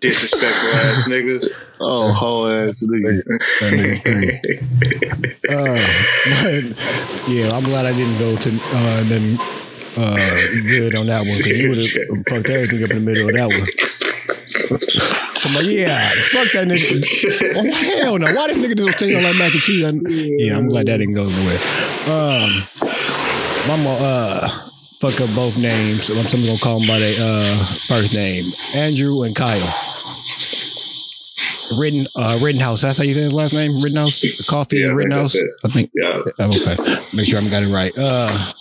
Disrespectful 0.01 0.68
ass 0.70 1.09
nigga. 1.09 1.44
Oh, 1.80 2.12
whole 2.12 2.47
ass 2.49 2.82
nigga. 2.86 3.22
That 3.24 3.72
nigga 3.72 4.03
crazy. 4.05 5.38
Uh, 5.49 5.78
but 6.42 7.28
yeah, 7.32 7.51
I'm 7.57 7.64
glad 7.64 7.86
I 7.86 7.92
didn't 7.92 8.18
go 8.18 8.36
to 8.36 8.51
uh, 8.74 9.03
then 9.05 9.38
uh, 9.97 10.16
good 10.68 10.94
on 10.94 11.07
that 11.07 11.24
one 11.26 11.38
because 11.38 11.59
you 11.59 11.68
would 11.70 11.78
have 11.78 12.26
fucked 12.28 12.51
everything 12.51 12.84
up 12.84 12.90
in 12.90 13.05
the 13.05 13.11
middle 13.11 13.28
of 13.28 13.34
that 13.34 13.49
one. 13.49 13.66
I'm 15.47 15.55
like, 15.55 15.66
yeah, 15.66 16.09
fuck 16.30 16.51
that 16.53 16.66
nigga. 16.66 17.55
Oh 17.57 17.72
hell 17.72 18.18
no! 18.18 18.34
Why 18.34 18.49
this 18.49 18.59
nigga 18.59 18.76
do 18.76 18.88
thing 18.92 19.14
like 19.22 19.36
mac 19.36 19.53
and 19.53 19.62
cheese? 19.62 19.84
I- 19.84 19.92
yeah, 20.11 20.57
I'm 20.57 20.68
glad 20.68 20.86
that 20.88 20.99
didn't 20.99 21.14
go 21.14 21.24
nowhere. 21.24 21.61
Um, 22.09 22.51
I'm 23.68 23.86
uh, 23.86 24.65
fuck 25.11 25.28
up 25.28 25.34
both 25.34 25.59
names. 25.59 26.11
I'm 26.11 26.18
I'm 26.18 26.44
gonna 26.46 26.59
call 26.59 26.78
them 26.78 26.88
by 26.88 26.98
their 26.98 27.16
uh, 27.20 27.64
first 27.88 28.14
name, 28.14 28.44
Andrew 28.74 29.22
and 29.22 29.34
Kyle. 29.34 29.59
Rittenhouse. 31.78 32.16
uh, 32.16 32.38
Rittenhouse. 32.42 32.82
That's 32.82 32.98
how 32.98 33.04
you 33.04 33.12
say 33.14 33.20
his 33.22 33.32
last 33.32 33.52
name. 33.52 33.82
Rittenhouse. 33.82 34.46
Coffee 34.46 34.78
Yeah, 34.78 34.86
and 34.88 34.96
Rittenhouse. 34.96 35.36
I 35.64 35.68
think. 35.68 35.90
Yeah. 35.94 36.22
Oh, 36.38 36.50
Okay. 36.50 36.76
Make 37.12 37.26
sure 37.26 37.40
I 37.40 37.48
got 37.48 37.62
it 37.62 37.72
right. 37.72 37.92
Uh, 37.96 38.52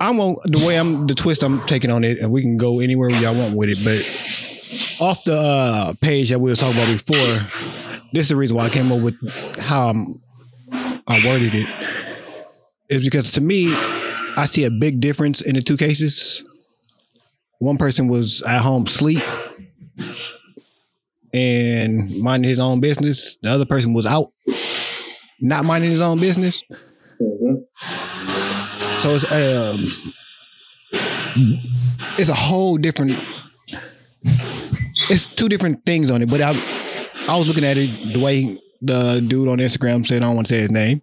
I 0.00 0.10
won't 0.12 0.38
the 0.44 0.64
way 0.64 0.76
I'm 0.78 1.06
the 1.06 1.14
twist 1.14 1.42
I'm 1.42 1.64
taking 1.66 1.90
on 1.90 2.04
it, 2.04 2.18
and 2.18 2.30
we 2.32 2.42
can 2.42 2.56
go 2.56 2.80
anywhere 2.80 3.10
y'all 3.10 3.34
want 3.34 3.56
with 3.56 3.68
it. 3.70 3.78
But 3.84 5.04
off 5.04 5.24
the 5.24 5.36
uh, 5.36 5.94
page 6.00 6.30
that 6.30 6.40
we 6.40 6.50
were 6.50 6.56
talking 6.56 6.80
about 6.80 6.92
before, 6.92 8.06
this 8.12 8.22
is 8.24 8.28
the 8.30 8.36
reason 8.36 8.56
why 8.56 8.64
I 8.64 8.68
came 8.70 8.90
up 8.92 9.00
with 9.00 9.14
how 9.58 9.90
I'm, 9.90 10.06
I 11.06 11.22
worded 11.26 11.54
it. 11.54 11.68
Is 12.90 13.04
because 13.04 13.30
to 13.32 13.40
me, 13.40 13.72
I 14.36 14.46
see 14.46 14.64
a 14.64 14.70
big 14.70 15.00
difference 15.00 15.40
in 15.40 15.54
the 15.54 15.62
two 15.62 15.76
cases. 15.76 16.44
One 17.58 17.78
person 17.78 18.08
was 18.08 18.42
at 18.42 18.60
home 18.60 18.86
sleep 18.88 19.22
and 21.32 22.20
minding 22.20 22.48
his 22.48 22.58
own 22.58 22.80
business. 22.80 23.36
The 23.42 23.50
other 23.50 23.64
person 23.64 23.92
was 23.92 24.06
out, 24.06 24.32
not 25.40 25.64
minding 25.64 25.90
his 25.90 26.00
own 26.00 26.18
business. 26.18 26.62
So 29.02 29.14
it's 29.14 29.30
um, 29.30 29.78
it's 32.18 32.28
a 32.28 32.34
whole 32.34 32.76
different. 32.76 33.12
It's 35.08 35.34
two 35.34 35.48
different 35.48 35.78
things 35.80 36.10
on 36.10 36.22
it, 36.22 36.30
but 36.30 36.40
I 36.40 36.48
I 37.28 37.38
was 37.38 37.46
looking 37.46 37.64
at 37.64 37.76
it 37.76 37.88
the 38.12 38.20
way 38.20 38.56
the 38.82 39.24
dude 39.28 39.48
on 39.48 39.58
Instagram 39.58 40.06
said. 40.06 40.22
I 40.22 40.26
don't 40.26 40.34
want 40.34 40.48
to 40.48 40.54
say 40.54 40.60
his 40.60 40.70
name. 40.70 41.02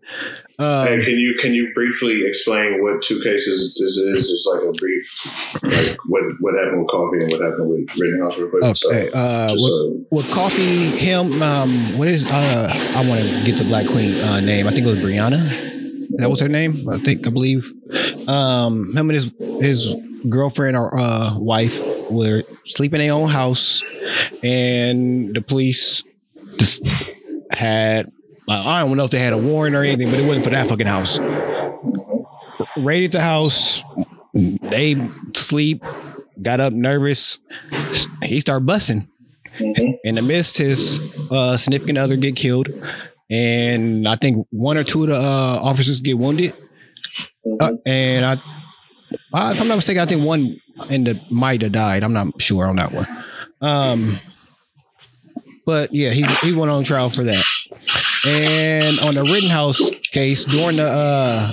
Um, 0.60 0.88
Hey, 0.88 1.06
can 1.06 1.14
you 1.18 1.36
can 1.40 1.54
you 1.54 1.72
briefly 1.76 2.24
explain 2.26 2.82
what 2.82 3.02
two 3.04 3.22
cases 3.22 3.76
this 3.80 3.96
is? 3.98 4.30
It's 4.32 4.48
like 4.52 4.64
a 4.68 4.72
brief, 4.72 5.62
like 5.64 5.98
what 6.08 6.24
what 6.40 6.56
happened 6.56 6.80
with 6.82 6.90
coffee 6.90 7.18
and 7.24 7.32
what 7.32 7.42
happened 7.42 7.70
with 7.70 7.88
Rittenhouse 7.96 8.38
real 8.40 8.50
quick. 8.50 8.64
Okay, 8.64 9.10
uh, 9.14 9.54
just, 9.54 9.62
what- 9.64 10.12
with 10.12 10.32
coffee, 10.32 10.88
him, 10.98 11.42
um, 11.44 11.70
what 12.00 12.08
is 12.08 12.28
uh, 12.32 12.74
I 12.96 13.08
want 13.08 13.22
to 13.22 13.46
get 13.46 13.56
the 13.60 13.66
Black 13.68 13.86
Queen 13.86 14.12
uh, 14.24 14.40
name. 14.42 14.66
I 14.68 14.72
think 14.72 14.88
it 14.88 14.90
was 14.90 15.04
Brianna. 15.04 15.38
That 16.18 16.30
was 16.32 16.40
her 16.40 16.48
name. 16.50 16.90
I 16.90 16.98
think 16.98 17.28
I 17.28 17.30
believe. 17.30 17.72
Um, 18.28 18.96
him 18.96 19.10
and 19.10 19.12
his 19.12 19.32
his 19.62 19.94
girlfriend 20.28 20.76
or 20.76 20.98
uh, 20.98 21.38
wife 21.38 21.84
were 22.10 22.42
sleeping 22.66 23.00
in 23.02 23.08
their 23.08 23.16
own 23.16 23.30
house, 23.30 23.84
and 24.42 25.36
the 25.36 25.42
police 25.42 26.02
just 26.58 26.82
had. 27.52 28.12
I 28.50 28.80
don't 28.80 28.96
know 28.96 29.06
if 29.06 29.12
they 29.12 29.20
had 29.20 29.34
a 29.34 29.38
warrant 29.38 29.76
or 29.76 29.84
anything, 29.84 30.10
but 30.10 30.20
it 30.20 30.26
wasn't 30.26 30.46
for 30.46 30.52
that 30.52 30.68
fucking 30.68 30.88
house. 30.88 31.20
Raided 32.78 33.12
the 33.12 33.22
house. 33.22 33.84
They 34.34 35.10
sleep. 35.36 35.84
Got 36.42 36.60
up 36.60 36.74
nervous. 36.74 37.40
He 38.24 38.40
started 38.40 38.66
busting. 38.66 39.08
In 39.60 40.16
the 40.16 40.22
midst, 40.22 40.58
his 40.58 41.30
uh, 41.32 41.58
significant 41.58 41.98
other 41.98 42.16
get 42.16 42.36
killed, 42.36 42.68
and 43.30 44.08
I 44.08 44.16
think 44.16 44.46
one 44.52 44.78
or 44.78 44.84
two 44.84 45.02
of 45.04 45.10
the 45.10 45.16
uh, 45.16 45.60
officers 45.64 46.00
get 46.02 46.18
wounded. 46.18 46.54
Uh, 47.60 47.72
and 47.86 48.24
I, 48.24 48.34
I, 49.34 49.52
if 49.54 49.62
I'm 49.62 49.68
not 49.68 49.78
mistaken, 49.78 50.02
I 50.02 50.06
think 50.06 50.24
one 50.24 50.48
in 50.92 51.06
the 51.06 51.20
might 51.32 51.62
have 51.64 51.72
died. 51.72 52.04
I'm 52.04 52.14
not 52.14 52.40
sure 52.40 52.68
on 52.68 52.76
that 52.76 52.92
one. 52.92 53.08
Um, 53.62 54.20
but 55.66 55.92
yeah, 55.92 56.12
he 56.12 56.24
he 56.44 56.54
went 56.54 56.70
on 56.70 56.84
trial 56.84 57.10
for 57.10 57.24
that. 57.24 57.44
And 58.26 59.00
on 59.00 59.14
the 59.14 59.24
Rittenhouse 59.24 59.82
case, 60.12 60.46
during 60.46 60.78
the 60.78 60.88
uh, 60.88 61.52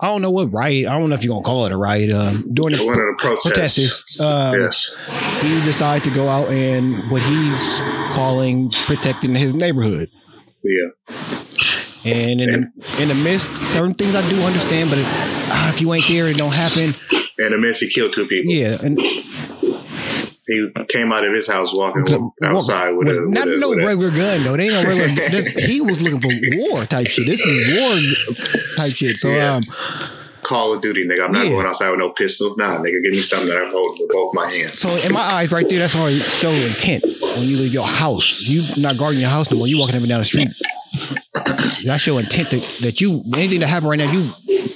I 0.00 0.06
don't 0.06 0.22
know 0.22 0.30
what 0.30 0.52
riot. 0.52 0.86
I 0.86 0.98
don't 0.98 1.10
know 1.10 1.14
if 1.14 1.24
you're 1.24 1.34
gonna 1.34 1.44
call 1.44 1.66
it 1.66 1.72
a 1.72 1.76
riot. 1.76 2.10
Um, 2.10 2.52
during 2.54 2.76
the 2.76 2.84
one 2.84 2.94
of 2.94 3.00
the 3.00 3.14
protests. 3.18 3.46
protests, 3.46 4.20
um, 4.20 4.60
yes. 4.60 4.96
he 5.42 5.60
decided 5.64 6.08
to 6.08 6.14
go 6.14 6.28
out 6.28 6.48
and 6.48 6.94
what 7.10 7.22
he's 7.22 7.80
calling 8.14 8.70
protecting 8.86 9.34
his 9.34 9.54
neighborhood. 9.54 10.08
Yeah. 10.62 10.88
And 12.04 12.40
in 12.40 12.48
the, 12.48 13.02
in 13.02 13.08
the 13.08 13.14
midst, 13.14 13.50
certain 13.72 13.92
things 13.92 14.14
I 14.14 14.26
do 14.30 14.40
understand, 14.42 14.88
but 14.88 14.98
if, 14.98 15.06
ah, 15.06 15.70
if 15.74 15.82
you 15.82 15.92
ain't 15.92 16.08
there, 16.08 16.26
it 16.28 16.38
don't 16.38 16.54
happen. 16.54 16.94
And 17.38 17.52
the 17.52 17.58
man 17.58 17.74
she 17.74 17.90
killed 17.90 18.14
two 18.14 18.26
people. 18.26 18.52
Yeah, 18.52 18.78
and 18.82 18.98
He 20.50 20.68
came 20.88 21.12
out 21.12 21.24
of 21.24 21.32
his 21.32 21.46
house 21.46 21.72
walking 21.74 22.02
outside 22.42 22.90
with, 22.90 23.08
a, 23.08 23.20
not 23.28 23.46
with, 23.46 23.60
no 23.60 23.72
a- 23.72 23.76
regular 23.86 24.10
gun 24.10 24.42
though. 24.44 24.56
They 24.56 24.64
ain't 24.64 24.72
no 24.72 24.82
regular. 24.82 25.28
this, 25.30 25.64
he 25.66 25.80
was 25.80 26.00
looking 26.00 26.20
for 26.20 26.30
war 26.70 26.84
type 26.84 27.06
shit. 27.06 27.26
This 27.26 27.40
is 27.40 27.78
war 27.78 28.36
type 28.76 28.94
shit. 28.94 29.16
So 29.18 29.28
Yeah. 29.30 29.56
um, 29.56 29.62
Call 30.42 30.72
of 30.72 30.80
Duty, 30.82 31.06
nigga. 31.06 31.26
I'm 31.26 31.32
not 31.32 31.44
Yeah. 31.44 31.52
going 31.52 31.66
outside 31.66 31.90
with 31.90 32.00
no 32.00 32.10
pistol. 32.10 32.56
Nah, 32.56 32.78
nigga, 32.78 33.00
give 33.04 33.12
me 33.12 33.20
something 33.22 33.48
that 33.48 33.58
I'm 33.62 33.70
holding 33.70 34.02
with 34.02 34.10
both 34.12 34.34
my 34.34 34.50
hands. 34.52 34.80
so 34.80 34.88
in 34.96 35.12
my 35.12 35.20
eyes, 35.20 35.52
right 35.52 35.68
there, 35.68 35.78
that's 35.78 35.94
already 35.94 36.18
show 36.18 36.50
intent 36.50 37.04
when 37.04 37.46
you 37.46 37.56
leave 37.58 37.72
your 37.72 37.86
house. 37.86 38.40
You 38.42 38.62
not 38.82 38.98
guarding 38.98 39.20
your 39.20 39.30
house 39.30 39.50
no 39.52 39.58
more. 39.58 39.68
You 39.68 39.78
walking 39.78 39.94
up 39.94 40.00
and 40.00 40.08
down 40.08 40.18
the 40.20 40.24
street. 40.24 40.48
That's 41.84 42.04
your 42.06 42.18
intent 42.18 42.50
that, 42.50 42.78
that 42.82 43.00
you 43.00 43.22
anything 43.36 43.60
that 43.60 43.68
happen 43.68 43.88
right 43.88 43.98
now. 43.98 44.10
You 44.10 44.28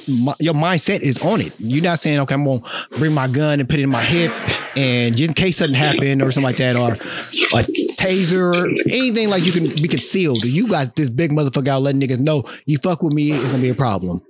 my, 0.09 0.35
your 0.41 0.55
mindset 0.55 1.01
is 1.01 1.19
on 1.23 1.41
it. 1.41 1.55
You're 1.59 1.83
not 1.83 2.01
saying 2.01 2.21
okay, 2.21 2.35
I'm 2.35 2.45
gonna 2.45 2.61
bring 2.99 3.13
my 3.13 3.29
gun 3.29 3.61
and 3.61 3.69
put 3.69 3.79
it 3.79 3.83
in 3.83 3.91
my 3.91 4.03
hip, 4.03 4.33
and 4.77 5.17
just 5.17 5.29
in 5.29 5.35
case 5.35 5.57
something 5.57 5.75
happened 5.75 6.23
or 6.23 6.31
something 6.31 6.45
like 6.45 6.59
that, 6.59 6.77
or 6.77 6.93
a 6.93 7.63
taser, 7.97 8.75
anything 8.91 9.29
like 9.31 9.45
you 9.45 9.53
can 9.53 9.65
be 9.69 9.89
concealed. 9.89 10.45
You 10.45 10.69
got 10.69 10.97
this 10.97 11.09
big 11.09 11.31
motherfucker 11.31 11.69
out 11.69 11.83
letting 11.83 12.01
niggas 12.01 12.21
know 12.21 12.45
you 12.67 12.79
fuck 12.79 13.03
with 13.03 13.13
me, 13.13 13.33
it's 13.33 13.47
gonna 13.47 13.63
be 13.63 13.71
a 13.71 13.75
problem. 13.75 14.21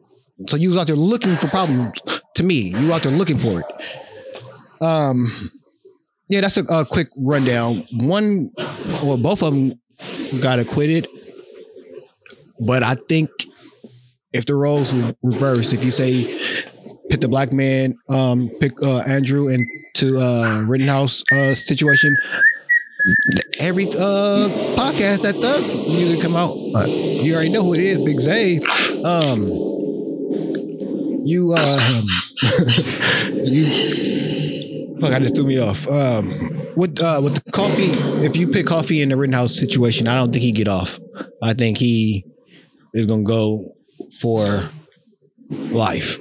So 0.49 0.57
you 0.57 0.71
was 0.71 0.79
out 0.79 0.87
there 0.87 0.97
looking 0.97 1.37
for 1.37 1.49
problems. 1.49 1.93
To 2.37 2.43
me, 2.43 2.75
you 2.77 2.93
out 2.93 3.03
there 3.03 3.13
looking 3.13 3.39
for 3.39 3.61
it. 3.61 4.83
Um, 4.83 5.25
yeah, 6.29 6.41
that's 6.41 6.57
a, 6.57 6.65
a 6.65 6.85
quick 6.85 7.09
rundown. 7.17 7.85
One, 7.93 8.51
or 9.05 9.17
both 9.17 9.43
of 9.43 9.55
them 9.55 9.81
got 10.41 10.59
acquitted, 10.59 11.07
but 12.59 12.83
I 12.83 12.97
think 13.09 13.31
if 14.35 14.45
the 14.47 14.55
roles 14.55 14.93
were 14.93 15.15
reversed, 15.23 15.73
if 15.73 15.83
you 15.85 15.93
say 15.93 16.25
pick 17.09 17.21
the 17.21 17.29
black 17.29 17.53
man, 17.53 17.97
um, 18.09 18.51
pick 18.61 18.73
uh, 18.83 18.99
Andrew 19.07 19.47
into 19.49 20.19
uh, 20.19 20.65
Rittenhouse 20.67 21.23
uh, 21.33 21.55
situation, 21.55 22.17
every 23.61 23.87
uh, 23.87 24.49
podcast 24.75 25.23
that 25.23 25.37
Thug 25.37 25.63
usually 25.89 26.21
come 26.21 26.35
out, 26.35 26.53
you 26.89 27.33
already 27.35 27.51
know 27.51 27.63
who 27.63 27.75
it 27.75 27.81
is, 27.81 28.05
Big 28.05 28.21
Zay. 28.21 28.59
Um, 29.05 29.43
you 31.25 31.55
uh, 31.57 31.81
you 33.45 35.01
fuck, 35.01 35.13
I 35.13 35.21
just 35.21 35.37
threw 35.37 35.47
me 35.47 35.61
off. 35.61 35.87
Um, 35.87 36.29
with 36.77 37.01
uh, 37.01 37.21
with 37.23 37.35
the 37.37 37.53
coffee, 37.53 37.93
if 38.27 38.37
you 38.37 38.49
pick 38.49 38.67
coffee 38.67 39.01
in 39.01 39.11
the 39.11 39.17
Rittenhouse 39.17 39.55
situation, 39.55 40.09
I 40.09 40.17
don't 40.17 40.33
think 40.33 40.43
he 40.43 40.51
get 40.51 40.67
off. 40.67 40.99
I 41.41 41.55
think 41.55 41.79
he 41.79 42.25
is 42.95 43.07
gonna 43.07 43.23
go 43.23 43.75
for 44.21 44.69
life. 45.51 46.19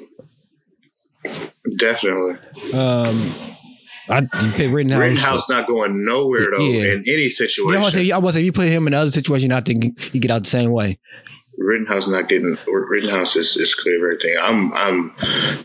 Definitely. 1.80 2.34
Um, 2.74 3.32
I 4.10 4.20
you 4.20 4.52
pick 4.52 4.72
Rittenhouse. 4.72 5.00
Rittenhouse 5.00 5.50
not 5.50 5.68
going 5.68 6.06
nowhere 6.06 6.48
though 6.56 6.64
Yeah. 6.68 6.92
in 6.94 7.04
any 7.08 7.24
You 7.24 7.30
situation. 7.30 7.80
know 7.80 7.86
I'm 7.88 7.92
saying? 7.94 8.12
I 8.12 8.18
was 8.18 8.36
if 8.36 8.44
you 8.44 8.52
put 8.52 8.68
him 8.68 8.88
in 8.88 8.94
another 8.94 9.12
situation, 9.12 9.52
I 9.54 9.62
think 9.62 10.00
he 10.12 10.20
get 10.20 10.32
out 10.32 10.44
the 10.44 10.50
same 10.50 10.72
way. 10.74 11.00
Rittenhouse 11.58 12.08
not 12.08 12.28
getting 12.28 12.58
Rittenhouse 12.68 13.36
is, 13.38 13.56
is 13.56 13.74
clear 13.76 13.96
of 13.98 14.20
everything. 14.20 14.36
I'm 14.42 14.74
I'm 14.74 15.16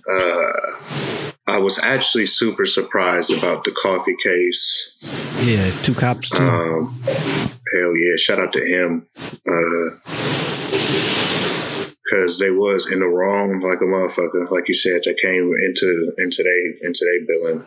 uh 0.08 0.76
I 1.48 1.58
was 1.58 1.78
actually 1.82 2.26
super 2.26 2.66
surprised 2.66 3.30
about 3.32 3.64
the 3.64 3.72
coffee 3.72 4.14
case. 4.22 4.96
Yeah, 5.42 5.70
two 5.82 5.94
cops 5.94 6.30
too. 6.30 6.42
Um 6.44 6.94
hell 7.74 7.96
yeah, 7.96 8.16
shout 8.16 8.38
out 8.38 8.52
to 8.52 8.64
him. 8.64 9.06
Uh 9.48 9.96
because 12.08 12.38
they 12.38 12.50
was 12.50 12.90
in 12.90 13.00
the 13.00 13.06
wrong 13.06 13.60
like 13.60 13.80
a 13.80 13.84
motherfucker, 13.84 14.50
like 14.50 14.68
you 14.68 14.74
said, 14.74 15.02
that 15.04 15.18
came 15.22 15.52
into 15.64 16.12
into 16.18 16.42
they 16.42 16.86
into 16.86 17.04
they 17.04 17.26
billing 17.26 17.66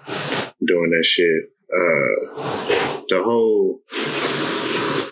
doing 0.66 0.90
that 0.92 1.06
shit. 1.06 1.52
Uh 1.72 3.04
the 3.10 3.22
whole 3.24 3.82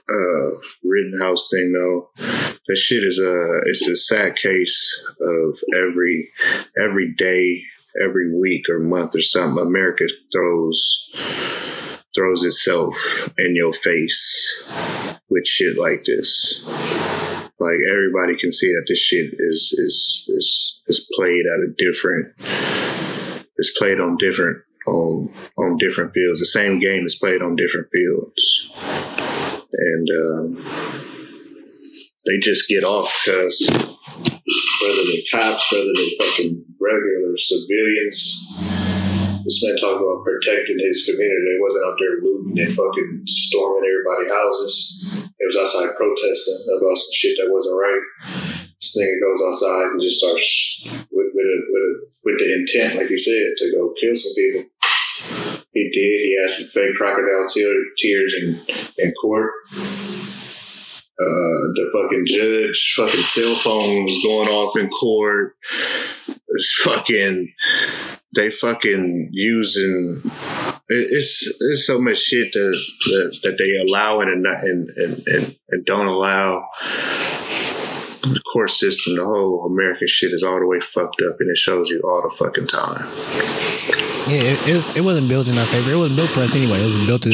uh 0.09 0.57
Rittenhouse 0.83 1.47
thing 1.51 1.73
though, 1.73 2.09
that 2.67 2.77
shit 2.77 3.03
is 3.03 3.19
a 3.19 3.59
it's 3.65 3.87
a 3.87 3.95
sad 3.95 4.35
case 4.35 5.03
of 5.21 5.59
every 5.75 6.29
every 6.77 7.13
day 7.13 7.63
every 8.01 8.33
week 8.39 8.69
or 8.69 8.79
month 8.79 9.15
or 9.15 9.21
something, 9.21 9.63
America 9.65 10.05
throws 10.31 11.11
throws 12.15 12.43
itself 12.43 13.29
in 13.37 13.55
your 13.55 13.73
face 13.73 14.65
with 15.29 15.47
shit 15.47 15.77
like 15.77 16.03
this. 16.05 16.65
Like 17.59 17.79
everybody 17.91 18.37
can 18.39 18.53
see 18.53 18.67
that 18.67 18.85
this 18.87 18.99
shit 18.99 19.33
is 19.37 19.75
is 19.77 20.25
is 20.29 20.81
is 20.87 21.09
played 21.15 21.45
at 21.45 21.59
a 21.59 21.73
different 21.77 22.33
is 23.57 23.75
played 23.77 23.99
on 23.99 24.15
different 24.17 24.59
on 24.87 25.29
on 25.57 25.77
different 25.77 26.13
fields. 26.13 26.39
The 26.39 26.45
same 26.45 26.79
game 26.79 27.05
is 27.05 27.15
played 27.15 27.41
on 27.41 27.57
different 27.57 27.87
fields, 27.91 28.69
and 29.73 30.07
um, 30.09 30.63
they 32.25 32.37
just 32.39 32.69
get 32.69 32.83
off 32.85 33.13
because 33.25 33.59
whether 33.69 35.03
they're 35.11 35.29
cops, 35.31 35.71
whether 35.71 35.91
they're 35.95 36.27
fucking 36.27 36.65
regular 36.79 37.35
civilians. 37.35 38.45
This 39.43 39.63
man 39.63 39.77
talking 39.77 40.03
about 40.03 40.23
protecting 40.23 40.79
his 40.79 41.05
community. 41.05 41.43
They 41.43 41.59
wasn't 41.59 41.85
out 41.87 41.97
there 41.99 42.21
looting 42.21 42.59
and 42.59 42.75
fucking 42.75 43.23
storming 43.25 43.83
everybody's 43.87 44.31
houses. 44.31 45.28
They 45.39 45.47
was 45.47 45.57
outside 45.57 45.95
protesting 45.95 46.67
about 46.75 46.97
some 46.97 47.13
shit 47.13 47.37
that 47.39 47.51
wasn't 47.51 47.79
right. 47.79 48.03
This 48.75 48.97
nigga 48.99 49.23
goes 49.23 49.41
outside 49.47 49.91
and 49.91 50.01
just 50.01 50.19
starts 50.19 51.07
with 51.11 51.31
with 51.33 51.45
a, 51.45 51.57
with, 51.71 51.83
a, 51.83 51.91
with 52.25 52.37
the 52.39 52.53
intent, 52.53 52.95
like 52.99 53.09
you 53.09 53.17
said, 53.17 53.55
to 53.57 53.71
go 53.71 53.93
kill 53.99 54.15
some 54.15 54.35
people. 54.35 54.63
He 55.73 55.83
did. 55.93 56.19
He 56.27 56.37
had 56.41 56.49
some 56.49 56.67
fake 56.67 56.95
crocodile 56.97 57.47
tear, 57.47 57.73
tears 57.97 58.35
in 58.41 58.59
in 58.97 59.13
court. 59.21 59.51
Uh, 61.21 61.75
the 61.75 61.89
fucking 61.91 62.23
judge, 62.25 62.93
fucking 62.95 63.23
cell 63.23 63.53
phones 63.55 64.23
going 64.23 64.47
off 64.47 64.77
in 64.77 64.89
court. 64.89 65.57
It's 66.47 66.81
fucking, 66.81 67.53
they 68.33 68.49
fucking 68.49 69.27
using. 69.33 70.21
It- 70.89 71.07
It's 71.11 71.47
it's 71.61 71.85
so 71.87 71.99
much 71.99 72.17
shit 72.19 72.51
that 72.53 72.77
that, 73.11 73.39
that 73.43 73.57
they 73.57 73.71
allow 73.77 74.21
and 74.21 74.29
and, 74.45 74.89
and 74.89 75.27
and 75.27 75.55
and 75.69 75.85
don't 75.85 76.07
allow. 76.07 76.65
The 78.21 78.41
court 78.51 78.69
system, 78.69 79.15
the 79.15 79.23
whole 79.23 79.65
American 79.65 80.07
shit 80.07 80.33
is 80.33 80.43
all 80.43 80.59
the 80.59 80.67
way 80.67 80.79
fucked 80.81 81.21
up, 81.27 81.37
and 81.39 81.49
it 81.49 81.57
shows 81.57 81.89
you 81.89 82.01
all 82.03 82.21
the 82.21 82.35
fucking 82.35 82.67
time. 82.67 83.05
Yeah, 84.27 84.43
it, 84.43 84.59
it, 84.67 84.97
it 84.97 85.01
wasn't 85.01 85.29
built 85.29 85.47
in 85.47 85.57
our 85.57 85.65
favor. 85.67 85.91
It 85.91 85.95
wasn't 85.97 86.17
built 86.17 86.29
for 86.31 86.41
us 86.41 86.53
anyway. 86.53 86.77
It 86.77 86.93
was 86.93 87.07
built 87.07 87.21
to 87.23 87.31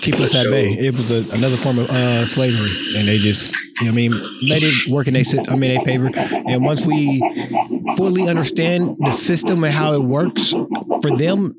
keep 0.00 0.14
us 0.20 0.32
at 0.34 0.46
bay. 0.48 0.68
It 0.78 0.94
was 0.96 1.10
a, 1.10 1.34
another 1.36 1.56
form 1.56 1.80
of 1.80 1.90
uh, 1.90 2.24
slavery, 2.26 2.70
and 2.96 3.08
they 3.08 3.18
just, 3.18 3.52
you 3.80 3.86
know, 3.88 3.92
I 3.92 3.94
mean, 3.96 4.10
made 4.42 4.62
it 4.62 4.88
work 4.88 5.08
in 5.08 5.14
they, 5.14 5.24
sy- 5.24 5.42
I 5.48 5.56
mean, 5.56 5.76
they 5.76 5.84
favor. 5.84 6.08
And 6.14 6.64
once 6.64 6.86
we 6.86 7.18
fully 7.96 8.28
understand 8.28 8.96
the 9.00 9.10
system 9.10 9.64
and 9.64 9.74
how 9.74 9.92
it 9.94 10.02
works 10.04 10.50
for 10.52 11.10
them, 11.18 11.56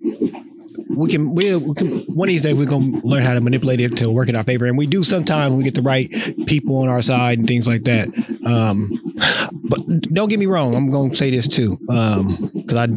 we 0.95 1.09
can, 1.11 1.33
we, 1.33 1.55
we 1.55 1.73
can 1.73 1.99
one 2.13 2.27
of 2.27 2.33
these 2.33 2.41
days 2.41 2.55
we're 2.55 2.65
gonna 2.65 2.99
learn 3.03 3.23
how 3.23 3.33
to 3.33 3.41
manipulate 3.41 3.79
it 3.79 3.97
to 3.97 4.09
work 4.11 4.29
in 4.29 4.35
our 4.35 4.43
favor, 4.43 4.65
and 4.65 4.77
we 4.77 4.87
do 4.87 5.03
sometimes 5.03 5.55
we 5.55 5.63
get 5.63 5.75
the 5.75 5.81
right 5.81 6.09
people 6.45 6.77
on 6.77 6.89
our 6.89 7.01
side 7.01 7.39
and 7.39 7.47
things 7.47 7.67
like 7.67 7.83
that. 7.83 8.07
Um, 8.45 8.91
but 9.63 9.79
don't 10.13 10.29
get 10.29 10.39
me 10.39 10.45
wrong, 10.45 10.75
I'm 10.75 10.91
gonna 10.91 11.15
say 11.15 11.29
this 11.29 11.47
too, 11.47 11.77
because 11.79 12.75
I, 12.75 12.87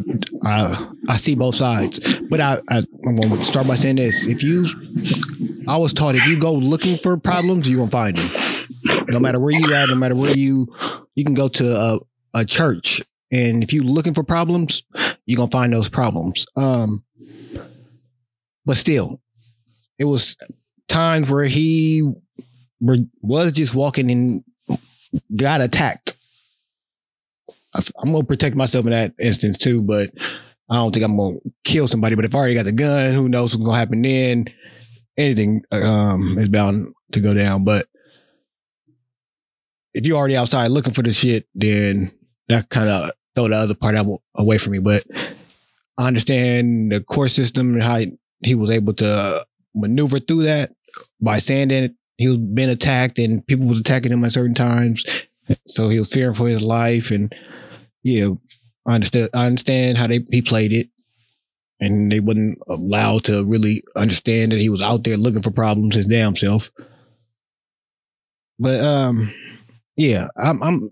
I 0.45 0.87
I 1.09 1.17
see 1.17 1.35
both 1.35 1.55
sides. 1.55 1.99
But 2.29 2.41
I, 2.41 2.57
I 2.69 2.83
I'm 3.05 3.15
gonna 3.15 3.43
start 3.43 3.67
by 3.67 3.75
saying 3.75 3.95
this: 3.95 4.27
if 4.27 4.43
you, 4.43 4.67
I 5.67 5.77
was 5.77 5.93
taught 5.93 6.15
if 6.15 6.25
you 6.27 6.39
go 6.39 6.53
looking 6.53 6.97
for 6.97 7.17
problems, 7.17 7.69
you're 7.69 7.79
gonna 7.79 7.91
find 7.91 8.17
them. 8.17 9.05
No 9.09 9.19
matter 9.19 9.39
where 9.39 9.53
you 9.53 9.73
at, 9.73 9.89
no 9.89 9.95
matter 9.95 10.15
where 10.15 10.35
you, 10.35 10.67
you 11.15 11.23
can 11.23 11.33
go 11.33 11.47
to 11.47 11.75
a, 11.75 11.99
a 12.33 12.45
church, 12.45 13.01
and 13.31 13.63
if 13.63 13.73
you're 13.73 13.83
looking 13.83 14.13
for 14.13 14.23
problems, 14.23 14.83
you're 15.25 15.37
gonna 15.37 15.51
find 15.51 15.73
those 15.73 15.89
problems. 15.89 16.45
Um, 16.55 17.03
but 18.67 18.75
still, 18.75 19.21
it 19.97 20.03
was 20.03 20.35
times 20.89 21.31
where 21.31 21.45
he 21.45 22.03
was 22.79 23.53
just 23.53 23.73
walking 23.73 24.11
and 24.11 24.43
got 25.35 25.61
attacked. 25.61 26.17
I'm 27.73 28.11
gonna 28.11 28.25
protect 28.25 28.57
myself 28.57 28.85
in 28.85 28.91
that 28.91 29.13
instance 29.19 29.57
too, 29.57 29.81
but 29.81 30.09
I 30.69 30.75
don't 30.75 30.91
think 30.91 31.05
I'm 31.05 31.15
gonna 31.15 31.37
kill 31.63 31.87
somebody. 31.87 32.15
But 32.15 32.25
if 32.25 32.35
I 32.35 32.39
already 32.39 32.55
got 32.55 32.65
the 32.65 32.73
gun, 32.73 33.13
who 33.13 33.29
knows 33.29 33.55
what's 33.55 33.65
gonna 33.65 33.77
happen 33.77 34.01
then? 34.01 34.47
Anything 35.17 35.63
um 35.71 36.37
is 36.37 36.49
bound 36.49 36.93
to 37.13 37.21
go 37.21 37.33
down. 37.33 37.63
But 37.63 37.87
if 39.93 40.05
you're 40.05 40.17
already 40.17 40.35
outside 40.35 40.71
looking 40.71 40.93
for 40.93 41.03
the 41.03 41.13
shit, 41.13 41.47
then 41.55 42.11
that 42.49 42.69
kind 42.69 42.89
of 42.89 43.11
throw 43.33 43.47
the 43.47 43.55
other 43.55 43.75
part 43.75 43.95
out 43.95 44.21
away 44.35 44.57
from 44.57 44.73
me. 44.73 44.79
But 44.79 45.05
I 45.97 46.07
understand 46.07 46.91
the 46.91 47.01
court 47.01 47.31
system 47.31 47.73
and 47.75 47.83
how 47.83 48.01
he 48.43 48.55
was 48.55 48.69
able 48.69 48.93
to 48.93 49.45
maneuver 49.75 50.19
through 50.19 50.43
that 50.43 50.71
by 51.21 51.39
saying 51.39 51.69
that 51.69 51.93
he 52.17 52.27
was 52.27 52.37
being 52.37 52.69
attacked 52.69 53.19
and 53.19 53.45
people 53.45 53.67
was 53.67 53.79
attacking 53.79 54.11
him 54.11 54.23
at 54.23 54.31
certain 54.31 54.55
times. 54.55 55.03
So 55.67 55.89
he 55.89 55.99
was 55.99 56.11
fearing 56.11 56.35
for 56.35 56.47
his 56.47 56.63
life 56.63 57.11
and 57.11 57.33
yeah, 58.03 58.29
I 58.85 58.95
understand 58.95 59.29
I 59.33 59.45
understand 59.45 59.97
how 59.97 60.07
they 60.07 60.25
he 60.31 60.41
played 60.41 60.73
it. 60.73 60.89
And 61.79 62.11
they 62.11 62.19
wasn't 62.19 62.57
allowed 62.67 63.25
to 63.25 63.45
really 63.45 63.83
understand 63.95 64.51
that 64.51 64.59
he 64.59 64.69
was 64.69 64.81
out 64.81 65.03
there 65.03 65.15
looking 65.15 65.43
for 65.43 65.51
problems 65.51 65.95
his 65.95 66.07
damn 66.07 66.35
self. 66.35 66.71
But 68.59 68.83
um 68.83 69.33
yeah, 69.95 70.27
I'm 70.35 70.61
I'm 70.63 70.89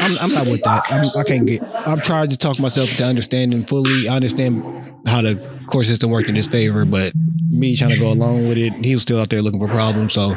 I'm, 0.00 0.18
I'm 0.18 0.32
not 0.32 0.46
with 0.46 0.62
that. 0.62 0.84
I'm, 0.90 1.04
I 1.18 1.24
can't 1.24 1.46
get. 1.46 1.62
I'm 1.86 2.00
trying 2.00 2.30
to 2.30 2.36
talk 2.36 2.58
myself 2.58 2.90
to 2.96 3.04
understanding 3.04 3.64
fully. 3.64 4.08
I 4.08 4.16
understand 4.16 4.62
how 5.06 5.22
the 5.22 5.40
court 5.66 5.86
system 5.86 6.10
worked 6.10 6.28
in 6.28 6.34
his 6.34 6.48
favor, 6.48 6.84
but 6.84 7.12
me 7.50 7.76
trying 7.76 7.90
to 7.90 7.98
go 7.98 8.10
along 8.10 8.48
with 8.48 8.58
it, 8.58 8.72
he 8.84 8.94
was 8.94 9.02
still 9.02 9.20
out 9.20 9.30
there 9.30 9.42
looking 9.42 9.60
for 9.60 9.68
problems. 9.68 10.14
So 10.14 10.36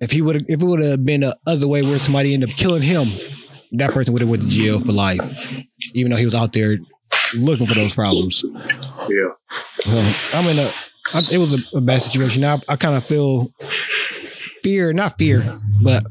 if 0.00 0.10
he 0.10 0.20
would, 0.22 0.44
if 0.48 0.60
it 0.60 0.64
would 0.64 0.82
have 0.82 1.04
been 1.04 1.22
the 1.22 1.36
other 1.46 1.66
way 1.66 1.82
where 1.82 1.98
somebody 1.98 2.34
ended 2.34 2.50
up 2.50 2.56
killing 2.56 2.82
him, 2.82 3.08
that 3.72 3.92
person 3.92 4.12
would 4.12 4.20
have 4.20 4.28
went 4.28 4.42
to 4.42 4.48
jail 4.48 4.80
for 4.80 4.92
life, 4.92 5.20
even 5.94 6.10
though 6.10 6.18
he 6.18 6.26
was 6.26 6.34
out 6.34 6.52
there 6.52 6.78
looking 7.36 7.66
for 7.66 7.74
those 7.74 7.94
problems. 7.94 8.44
Yeah. 9.08 9.30
So 9.80 10.12
I'm 10.34 10.46
in 10.46 10.58
a. 10.58 10.70
I, 11.12 11.22
it 11.32 11.38
was 11.38 11.74
a, 11.74 11.78
a 11.78 11.80
bad 11.80 12.02
situation. 12.02 12.44
I, 12.44 12.56
I 12.68 12.76
kind 12.76 12.96
of 12.96 13.04
feel 13.04 13.46
fear, 14.62 14.92
not 14.92 15.18
fear, 15.18 15.42
but 15.82 16.04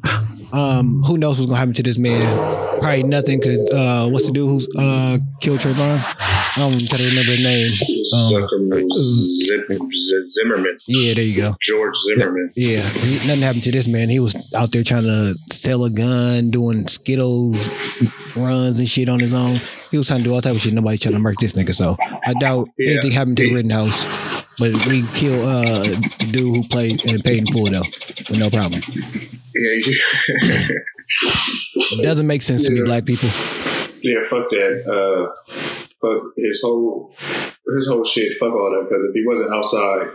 um, 0.54 1.01
who 1.04 1.18
knows 1.18 1.38
what's 1.39 1.47
gonna 1.49 1.60
happen 1.60 1.74
to 1.74 1.84
this 1.84 1.97
man? 1.97 2.80
Probably 2.82 3.04
nothing. 3.04 3.41
Cause 3.41 3.70
uh, 3.74 4.08
what's 4.10 4.26
the 4.28 4.32
dude 4.34 4.47
who's 4.49 4.68
uh 4.78 5.18
killed 5.41 5.60
Trayvon? 5.60 5.99
I 6.56 6.60
don't 6.70 6.88
try 6.88 6.99
to 6.99 7.04
remember 7.10 7.32
his 7.32 7.43
name. 7.43 7.72
Um, 8.14 8.32
Zuckerman, 8.43 8.91
Zim- 8.93 9.89
Z- 9.91 10.26
Zimmerman, 10.28 10.78
yeah, 10.88 11.14
there 11.16 11.24
you 11.24 11.36
go. 11.36 11.56
George 11.60 11.95
Zimmerman. 12.08 12.51
Yeah, 12.56 12.82
he, 12.82 13.28
nothing 13.28 13.41
happened 13.41 13.64
to 13.64 13.72
this 13.72 13.88
man. 13.88 14.08
He 14.10 14.20
was 14.20 14.36
out 14.54 14.72
there 14.72 14.84
trying 14.84 15.04
to 15.04 15.34
sell 15.51 15.84
a 15.86 15.89
gun, 15.89 16.51
doing 16.51 16.88
Skittles 16.88 17.58
runs 18.38 18.78
and 18.78 18.88
shit 18.88 19.10
on 19.10 19.20
his 19.20 19.34
own. 19.34 19.60
He 19.89 19.97
was 19.97 20.06
trying 20.08 20.20
to 20.20 20.24
do 20.26 20.34
all 20.36 20.41
type 20.41 20.54
of 20.54 20.60
shit. 20.62 20.74
Nobody 20.74 20.97
trying 20.99 21.14
to 21.14 21.20
murk 21.20 21.38
this 21.38 21.54
nigga. 21.54 21.74
So 21.74 21.97
I 22.28 22.34
doubt 22.39 22.68
Yeah. 22.78 22.91
anything 22.93 23.12
happened 23.12 23.38
to 23.38 23.51
Rittenhouse. 23.54 24.04
But 24.60 24.86
we 24.88 25.04
kill 25.16 25.47
uh 25.47 25.84
dude 26.20 26.36
who 26.39 26.64
played 26.68 27.04
and 27.12 27.24
paid 27.24 27.39
in 27.39 27.45
full 27.47 27.66
though, 27.66 27.80
with 27.82 28.38
no 28.39 28.49
problem. 28.49 28.82
Yeah, 29.56 29.93
It 31.91 32.04
doesn't 32.04 32.28
make 32.28 32.41
sense 32.41 32.66
to 32.66 32.72
me, 32.72 32.82
black 32.82 33.06
people. 33.06 33.30
yeah. 34.01 34.24
Fuck 34.26 34.49
that. 34.49 34.84
Uh, 34.88 35.34
fuck 36.01 36.24
his 36.38 36.62
whole 36.64 37.14
his 37.68 37.88
whole 37.88 38.04
shit. 38.04 38.38
Fuck 38.38 38.54
all 38.54 38.72
that. 38.72 38.88
Because 38.89 39.06
if 39.06 39.14
he 39.14 39.24
wasn't 39.26 39.54
outside, 39.54 40.08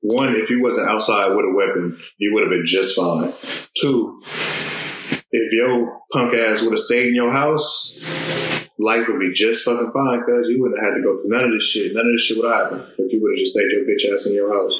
one, 0.00 0.34
if 0.36 0.48
he 0.48 0.56
wasn't 0.56 0.88
outside 0.88 1.28
with 1.34 1.44
a 1.46 1.52
weapon, 1.54 1.98
he 2.18 2.28
would 2.30 2.42
have 2.42 2.50
been 2.50 2.64
just 2.66 2.94
fine. 2.96 3.32
Two, 3.74 4.20
if 5.32 5.52
your 5.52 6.00
punk 6.12 6.34
ass 6.34 6.62
would 6.62 6.72
have 6.72 6.78
stayed 6.80 7.08
in 7.08 7.14
your 7.14 7.32
house, 7.32 7.98
life 8.78 9.06
would 9.08 9.20
be 9.20 9.32
just 9.32 9.64
fucking 9.64 9.90
fine. 9.92 10.20
Because 10.20 10.48
you 10.48 10.60
wouldn't 10.62 10.80
have 10.82 10.92
had 10.92 10.96
to 10.98 11.02
go 11.02 11.20
through 11.20 11.30
none 11.30 11.44
of 11.44 11.52
this 11.52 11.66
shit. 11.68 11.94
None 11.94 12.06
of 12.06 12.12
this 12.12 12.22
shit 12.24 12.38
would 12.38 12.50
happen 12.50 12.80
if 12.98 13.12
you 13.12 13.20
would 13.22 13.32
have 13.32 13.38
just 13.38 13.52
stayed 13.52 13.70
your 13.70 13.82
bitch 13.84 14.12
ass 14.12 14.26
in 14.26 14.34
your 14.34 14.52
house. 14.52 14.74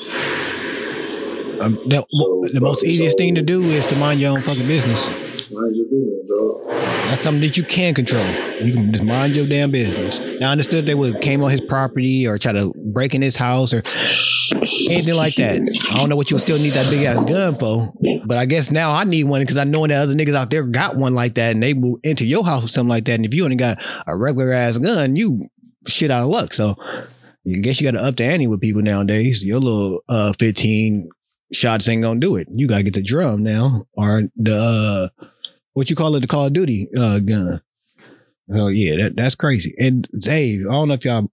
Um, 1.60 1.78
that, 1.86 2.04
So, 2.10 2.42
the 2.52 2.60
most 2.60 2.82
easiest 2.84 3.12
so- 3.12 3.18
thing 3.18 3.34
to 3.36 3.42
do 3.42 3.62
is 3.62 3.86
to 3.86 3.96
mind 3.96 4.20
your 4.20 4.30
own 4.30 4.36
fucking 4.38 4.66
business. 4.66 5.30
Mind 5.52 5.76
your 5.76 5.84
business, 5.84 6.28
dog. 6.30 6.62
That's 7.10 7.20
something 7.22 7.42
that 7.42 7.56
you 7.58 7.62
can 7.62 7.92
control. 7.94 8.24
You 8.62 8.72
can 8.72 8.90
just 8.90 9.04
mind 9.04 9.36
your 9.36 9.46
damn 9.46 9.70
business. 9.70 10.40
Now, 10.40 10.48
I 10.48 10.52
understood 10.52 10.86
they 10.86 10.94
would 10.94 11.20
came 11.20 11.42
on 11.44 11.50
his 11.50 11.60
property 11.60 12.26
or 12.26 12.38
try 12.38 12.52
to 12.52 12.72
break 12.86 13.14
in 13.14 13.20
his 13.20 13.36
house 13.36 13.74
or 13.74 13.82
anything 14.90 15.14
like 15.14 15.34
that. 15.36 15.60
I 15.92 15.96
don't 15.98 16.08
know 16.08 16.16
what 16.16 16.30
you 16.30 16.36
would 16.36 16.42
still 16.42 16.58
need 16.58 16.70
that 16.70 16.88
big 16.90 17.04
ass 17.04 17.22
gun 17.24 17.54
for, 17.56 17.92
but 18.32 18.38
I 18.38 18.46
guess 18.46 18.70
now 18.70 18.92
I 18.92 19.04
need 19.04 19.24
one 19.24 19.42
because 19.42 19.58
I 19.58 19.64
know 19.64 19.86
that 19.86 19.94
other 19.94 20.14
niggas 20.14 20.34
out 20.34 20.48
there 20.48 20.62
got 20.62 20.96
one 20.96 21.14
like 21.14 21.34
that 21.34 21.52
and 21.52 21.62
they 21.62 21.74
will 21.74 21.98
enter 22.02 22.24
your 22.24 22.42
house 22.42 22.62
with 22.62 22.70
something 22.70 22.88
like 22.88 23.04
that. 23.04 23.16
And 23.16 23.26
if 23.26 23.34
you 23.34 23.44
only 23.44 23.56
got 23.56 23.84
a 24.06 24.16
regular 24.16 24.54
ass 24.54 24.78
gun, 24.78 25.16
you 25.16 25.50
shit 25.86 26.10
out 26.10 26.22
of 26.22 26.30
luck. 26.30 26.54
So 26.54 26.74
I 26.80 27.58
guess 27.60 27.78
you 27.78 27.92
got 27.92 27.98
to 27.98 28.02
up 28.02 28.16
the 28.16 28.24
ante 28.24 28.46
with 28.46 28.62
people 28.62 28.80
nowadays. 28.80 29.44
Your 29.44 29.60
little 29.60 30.00
uh 30.08 30.32
15 30.38 31.10
shots 31.52 31.86
ain't 31.88 32.00
gonna 32.00 32.20
do 32.20 32.36
it. 32.36 32.48
You 32.50 32.66
gotta 32.66 32.84
get 32.84 32.94
the 32.94 33.02
drum 33.02 33.42
now 33.42 33.86
or 33.92 34.22
the 34.36 35.10
uh 35.20 35.26
what 35.74 35.90
you 35.90 35.96
call 35.96 36.16
it, 36.16 36.20
the 36.20 36.26
Call 36.26 36.46
of 36.46 36.54
Duty 36.54 36.88
uh, 36.96 37.18
gun. 37.18 37.60
So 38.48 38.68
yeah, 38.68 38.96
that, 38.96 39.14
that's 39.14 39.34
crazy. 39.34 39.74
And 39.78 40.08
Zave, 40.16 40.60
I 40.60 40.72
don't 40.72 40.88
know 40.88 40.94
if 40.94 41.04
y'all 41.04 41.30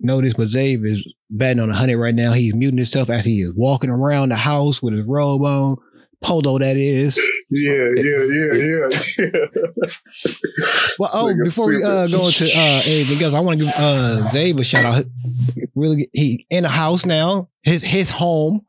know 0.00 0.22
this, 0.22 0.32
but 0.32 0.48
Zave 0.48 0.90
is 0.90 1.06
betting 1.28 1.62
on 1.62 1.68
a 1.68 1.76
hundred 1.76 1.98
right 1.98 2.14
now. 2.14 2.32
He's 2.32 2.54
muting 2.54 2.78
himself 2.78 3.10
as 3.10 3.26
he 3.26 3.42
is 3.42 3.52
walking 3.54 3.90
around 3.90 4.30
the 4.30 4.36
house 4.36 4.82
with 4.82 4.94
his 4.94 5.04
robe 5.04 5.42
on. 5.42 5.76
Polo 6.22 6.58
that 6.58 6.76
is. 6.76 7.18
Yeah, 7.50 7.88
yeah, 7.96 8.24
yeah, 8.30 8.52
yeah. 8.60 9.88
Well, 10.98 11.08
oh, 11.14 11.34
before 11.34 11.70
we 11.70 11.82
uh, 11.82 12.06
go 12.08 12.26
into 12.26 12.44
uh, 12.44 12.82
anything 12.84 13.22
else, 13.22 13.34
I 13.34 13.40
want 13.40 13.58
to 13.58 13.64
give 13.64 13.74
uh, 13.74 14.28
Zave 14.30 14.60
a 14.60 14.64
shout 14.64 14.84
out. 14.84 15.04
Really, 15.74 16.10
he 16.12 16.44
in 16.50 16.66
a 16.66 16.68
house 16.68 17.06
now. 17.06 17.48
His 17.62 17.82
his 17.82 18.10
home. 18.10 18.66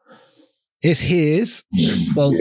It's 0.82 1.02
his. 1.02 1.66
So 2.16 2.34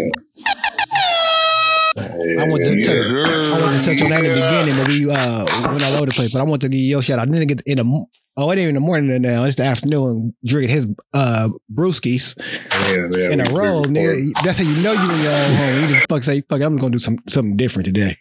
I 2.01 2.47
want 2.49 2.63
to 2.63 2.85
touch. 2.85 3.07
I 3.13 3.61
want 3.61 3.79
to 3.79 3.85
touch 3.85 4.03
on 4.03 4.11
that 4.11 4.25
in 4.25 4.31
the 4.35 4.43
beginning, 4.47 4.77
but 4.79 4.89
we 4.89 5.11
uh 5.11 5.73
when 5.73 5.83
I 5.83 5.91
loaded 5.91 6.11
the 6.11 6.15
place. 6.15 6.33
But 6.33 6.41
I 6.41 6.45
want 6.45 6.63
to 6.63 6.69
give 6.69 6.79
you 6.81 6.89
your 6.89 7.03
shout 7.03 7.19
out. 7.19 7.29
I 7.29 7.31
didn't 7.31 7.49
get 7.49 7.61
in 7.63 7.79
the 7.79 8.07
oh, 8.37 8.51
it 8.51 8.59
ain't 8.59 8.69
in 8.69 8.75
the 8.75 8.81
morning 8.81 9.23
now. 9.23 9.45
It's 9.45 9.57
the 9.57 9.65
afternoon. 9.65 10.35
Drinking 10.45 10.71
his 10.71 10.87
uh 11.15 11.49
brewskis 11.73 12.35
Yeah, 12.39 13.33
in 13.33 13.41
a 13.41 13.45
row, 13.45 13.83
nigga. 13.83 14.33
That's 14.45 14.59
how 14.59 14.65
you 14.65 14.83
know 14.83 14.93
you 14.93 15.11
in 15.13 15.23
your 15.23 15.33
own 15.33 15.55
home. 15.55 15.81
You 15.83 15.95
just 15.95 16.09
fuck 16.09 16.23
say 16.23 16.41
fuck. 16.43 16.61
it, 16.61 16.65
I'm 16.65 16.77
gonna 16.77 16.93
do 16.93 16.99
some 16.99 17.19
something 17.29 17.57
different 17.57 17.87
today. 17.87 18.17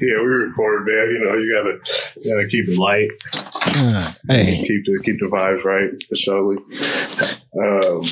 Yeah, 0.00 0.20
we 0.20 0.26
record, 0.26 0.86
man. 0.86 1.10
You 1.10 1.24
know, 1.24 1.34
you 1.34 1.52
gotta 1.52 1.78
you 2.16 2.34
gotta 2.34 2.48
keep 2.48 2.68
it 2.68 2.78
light. 2.78 3.08
Uh, 3.76 4.12
hey, 4.28 4.64
keep 4.66 4.84
the 4.84 5.00
keep 5.04 5.18
the 5.18 5.26
vibes 5.26 5.64
right 5.64 5.90
surely. 6.16 6.56
Um, 7.56 8.04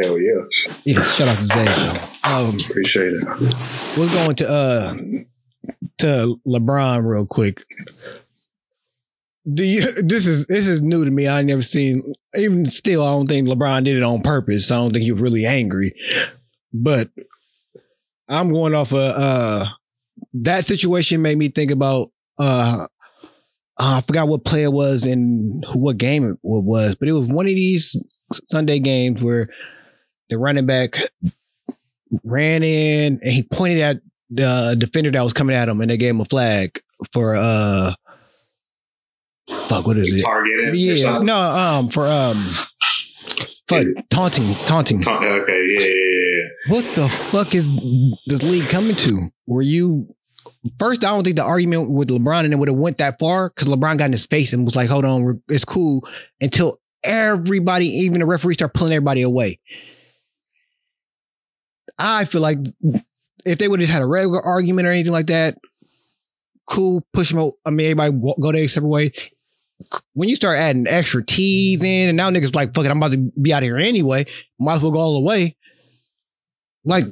hell 0.00 0.18
yeah, 0.18 0.42
yeah. 0.84 1.04
Shout 1.04 1.28
out 1.28 1.38
to 1.38 1.46
Zay. 1.46 2.30
Um, 2.30 2.56
appreciate 2.68 3.12
it. 3.12 3.98
we're 3.98 4.12
going 4.12 4.36
to 4.36 4.48
uh 4.48 4.94
to 5.98 6.40
LeBron 6.46 7.06
real 7.08 7.26
quick. 7.26 7.64
Do 9.52 9.62
you, 9.62 9.80
this 10.02 10.26
is 10.26 10.46
this 10.46 10.66
is 10.66 10.82
new 10.82 11.04
to 11.04 11.10
me. 11.10 11.28
I 11.28 11.42
never 11.42 11.62
seen 11.62 12.14
even 12.36 12.66
still. 12.66 13.02
I 13.04 13.10
don't 13.10 13.26
think 13.26 13.46
LeBron 13.46 13.84
did 13.84 13.96
it 13.96 14.02
on 14.02 14.22
purpose. 14.22 14.70
I 14.70 14.76
don't 14.76 14.92
think 14.92 15.04
he 15.04 15.12
was 15.12 15.22
really 15.22 15.46
angry, 15.46 15.92
but 16.72 17.10
I'm 18.28 18.52
going 18.52 18.74
off 18.74 18.92
of 18.92 18.98
uh 18.98 19.66
that 20.42 20.64
situation 20.66 21.22
made 21.22 21.38
me 21.38 21.48
think 21.48 21.70
about 21.70 22.10
uh. 22.38 22.86
uh, 22.86 22.86
I 23.78 24.00
forgot 24.00 24.28
what 24.28 24.44
player 24.44 24.70
was 24.70 25.04
and 25.04 25.62
who, 25.66 25.78
what 25.80 25.98
game 25.98 26.24
it 26.24 26.38
was, 26.42 26.94
but 26.94 27.08
it 27.08 27.12
was 27.12 27.26
one 27.26 27.46
of 27.46 27.54
these 27.54 27.94
Sunday 28.50 28.78
games 28.78 29.22
where 29.22 29.48
the 30.30 30.38
running 30.38 30.64
back 30.66 30.98
ran 32.24 32.62
in 32.62 33.18
and 33.22 33.32
he 33.32 33.42
pointed 33.42 33.80
at 33.80 34.00
the 34.30 34.74
defender 34.78 35.10
that 35.10 35.22
was 35.22 35.32
coming 35.34 35.54
at 35.54 35.68
him 35.68 35.80
and 35.80 35.90
they 35.90 35.96
gave 35.96 36.10
him 36.14 36.20
a 36.20 36.24
flag 36.24 36.80
for 37.12 37.34
uh 37.36 37.92
fuck 39.48 39.86
what 39.86 39.96
is 39.96 40.12
it? 40.12 40.22
Targeted. 40.24 40.74
Yeah, 40.76 41.18
no, 41.18 41.38
um 41.38 41.88
for 41.88 42.06
um 42.06 42.36
fuck 43.68 43.86
taunting, 44.10 44.54
taunting. 44.66 45.00
Ta- 45.00 45.18
Okay, 45.22 45.66
yeah, 45.68 45.80
yeah, 45.80 45.86
yeah, 45.86 46.36
yeah. 46.36 46.72
What 46.74 46.84
the 46.96 47.08
fuck 47.08 47.54
is 47.54 47.70
this 48.26 48.42
league 48.42 48.68
coming 48.68 48.96
to? 48.96 49.28
Were 49.46 49.62
you 49.62 50.15
first? 50.78 51.04
I 51.04 51.08
don't 51.08 51.24
think 51.24 51.36
the 51.36 51.44
argument 51.44 51.90
with 51.90 52.08
LeBron 52.08 52.44
and 52.44 52.52
it 52.52 52.56
would 52.56 52.68
have 52.68 52.76
went 52.76 52.98
that 52.98 53.18
far 53.18 53.50
because 53.50 53.68
LeBron 53.68 53.98
got 53.98 54.06
in 54.06 54.12
his 54.12 54.26
face 54.26 54.52
and 54.52 54.64
was 54.64 54.76
like, 54.76 54.88
"Hold 54.88 55.04
on, 55.04 55.42
it's 55.48 55.64
cool." 55.64 56.06
Until 56.40 56.76
everybody, 57.02 57.86
even 57.86 58.20
the 58.20 58.26
referee, 58.26 58.54
start 58.54 58.74
pulling 58.74 58.92
everybody 58.92 59.22
away. 59.22 59.58
I 61.98 62.24
feel 62.26 62.40
like 62.40 62.58
if 63.44 63.58
they 63.58 63.68
would 63.68 63.80
have 63.80 63.88
had 63.88 64.02
a 64.02 64.06
regular 64.06 64.42
argument 64.42 64.86
or 64.86 64.90
anything 64.90 65.12
like 65.12 65.26
that, 65.28 65.56
cool, 66.66 67.06
push 67.12 67.30
them. 67.30 67.38
out. 67.38 67.54
I 67.64 67.70
mean, 67.70 67.86
everybody 67.86 68.34
go 68.40 68.52
their 68.52 68.68
separate 68.68 68.88
way. 68.88 69.12
When 70.14 70.28
you 70.28 70.36
start 70.36 70.58
adding 70.58 70.86
extra 70.86 71.24
T's 71.24 71.82
in, 71.82 72.08
and 72.08 72.16
now 72.16 72.30
niggas 72.30 72.54
like, 72.54 72.74
fuck 72.74 72.84
it, 72.84 72.90
I'm 72.90 72.96
about 72.96 73.12
to 73.12 73.30
be 73.40 73.52
out 73.52 73.62
of 73.62 73.64
here 73.64 73.76
anyway. 73.76 74.26
Might 74.58 74.76
as 74.76 74.82
well 74.82 74.92
go 74.92 74.98
all 74.98 75.14
the 75.14 75.26
way. 75.26 75.56
Like, 76.84 77.04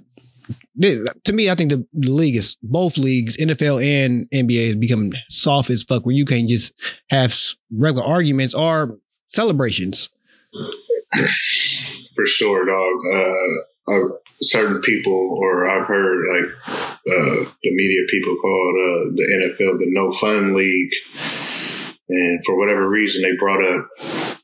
to 0.80 1.32
me, 1.32 1.50
I 1.50 1.54
think 1.54 1.70
the, 1.70 1.86
league 1.94 2.36
is 2.36 2.56
both 2.62 2.98
leagues, 2.98 3.36
NFL 3.36 3.84
and 3.84 4.28
NBA, 4.30 4.66
has 4.66 4.76
become 4.76 5.12
soft 5.28 5.70
as 5.70 5.82
fuck, 5.82 6.04
where 6.04 6.14
you 6.14 6.24
can't 6.24 6.48
just 6.48 6.72
have 7.10 7.34
regular 7.72 8.04
arguments 8.04 8.54
or 8.54 8.98
celebrations. 9.28 10.10
for 12.14 12.26
sure, 12.26 12.64
dog. 12.64 13.00
Uh, 13.14 14.16
certain 14.42 14.80
people, 14.80 15.38
or 15.40 15.68
I've 15.68 15.86
heard 15.86 16.24
like 16.36 16.50
uh, 16.68 17.50
the 17.62 17.70
media 17.70 18.00
people 18.08 18.36
called 18.36 18.76
uh, 18.76 19.14
the 19.14 19.26
NFL 19.44 19.78
the 19.78 19.86
no 19.88 20.10
fun 20.10 20.54
league, 20.54 20.90
and 22.08 22.44
for 22.44 22.58
whatever 22.58 22.88
reason 22.88 23.22
they 23.22 23.36
brought 23.36 23.64
up. 23.64 23.88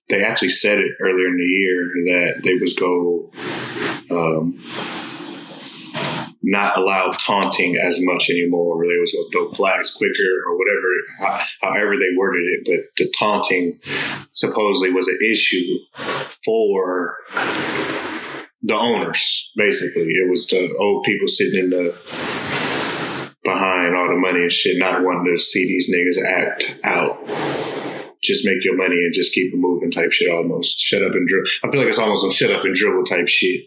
They 0.08 0.24
actually 0.24 0.48
said 0.48 0.78
it 0.80 0.90
earlier 1.00 1.28
in 1.28 1.36
the 1.36 1.44
year 1.44 1.84
that 2.06 2.42
they 2.42 2.54
was 2.56 2.72
go 2.74 3.30
um, 4.10 4.58
not 6.50 6.76
allow 6.76 7.12
taunting 7.12 7.76
as 7.76 7.98
much 8.02 8.28
anymore. 8.28 8.76
Where 8.76 8.88
they 8.88 9.00
was 9.00 9.12
going 9.12 9.30
to 9.30 9.32
throw 9.32 9.52
flags 9.52 9.94
quicker 9.94 10.30
or 10.46 10.58
whatever, 10.58 11.46
however 11.62 11.96
they 11.96 12.16
worded 12.16 12.42
it. 12.42 12.60
But 12.66 13.04
the 13.04 13.12
taunting 13.18 13.78
supposedly 14.32 14.92
was 14.92 15.06
an 15.06 15.18
issue 15.24 15.78
for 16.44 17.14
the 18.62 18.74
owners. 18.74 19.52
Basically, 19.56 20.02
it 20.02 20.28
was 20.28 20.48
the 20.48 20.68
old 20.80 21.04
people 21.04 21.28
sitting 21.28 21.60
in 21.60 21.70
the 21.70 21.96
behind 23.44 23.94
all 23.96 24.08
the 24.08 24.16
money 24.16 24.40
and 24.40 24.52
shit, 24.52 24.76
not 24.78 25.02
wanting 25.02 25.32
to 25.32 25.42
see 25.42 25.66
these 25.66 25.92
niggas 25.94 26.22
act 26.22 26.78
out. 26.84 27.89
Just 28.22 28.44
make 28.44 28.62
your 28.62 28.76
money 28.76 28.96
and 28.96 29.12
just 29.14 29.32
keep 29.32 29.52
it 29.52 29.56
moving 29.56 29.90
type 29.90 30.12
shit 30.12 30.30
almost. 30.30 30.78
Shut 30.78 31.02
up 31.02 31.12
and 31.12 31.26
dribble. 31.26 31.48
I 31.64 31.70
feel 31.70 31.80
like 31.80 31.88
it's 31.88 31.98
almost 31.98 32.26
a 32.26 32.30
shut 32.30 32.50
up 32.50 32.64
and 32.64 32.74
dribble 32.74 33.04
type 33.04 33.28
shit. 33.28 33.62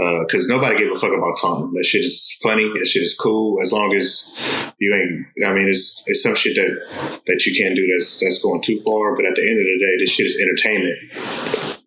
Uh, 0.00 0.24
cause 0.30 0.48
nobody 0.48 0.78
gave 0.78 0.90
a 0.90 0.98
fuck 0.98 1.12
about 1.12 1.36
taunting. 1.40 1.72
That 1.74 1.84
shit 1.84 2.00
is 2.00 2.36
funny. 2.42 2.68
That 2.78 2.86
shit 2.86 3.02
is 3.02 3.14
cool. 3.14 3.60
As 3.60 3.72
long 3.72 3.94
as 3.94 4.32
you 4.78 4.94
ain't, 4.94 5.46
I 5.46 5.52
mean, 5.52 5.68
it's, 5.68 6.02
it's 6.06 6.22
some 6.22 6.34
shit 6.34 6.56
that, 6.56 7.20
that 7.26 7.46
you 7.46 7.54
can't 7.60 7.76
do 7.76 7.86
that's, 7.94 8.18
that's 8.18 8.42
going 8.42 8.62
too 8.62 8.80
far. 8.80 9.14
But 9.14 9.26
at 9.26 9.34
the 9.34 9.42
end 9.42 9.58
of 9.58 9.66
the 9.66 9.78
day, 9.78 9.96
this 9.98 10.10
shit 10.14 10.26
is 10.26 10.40
entertainment. 10.40 10.98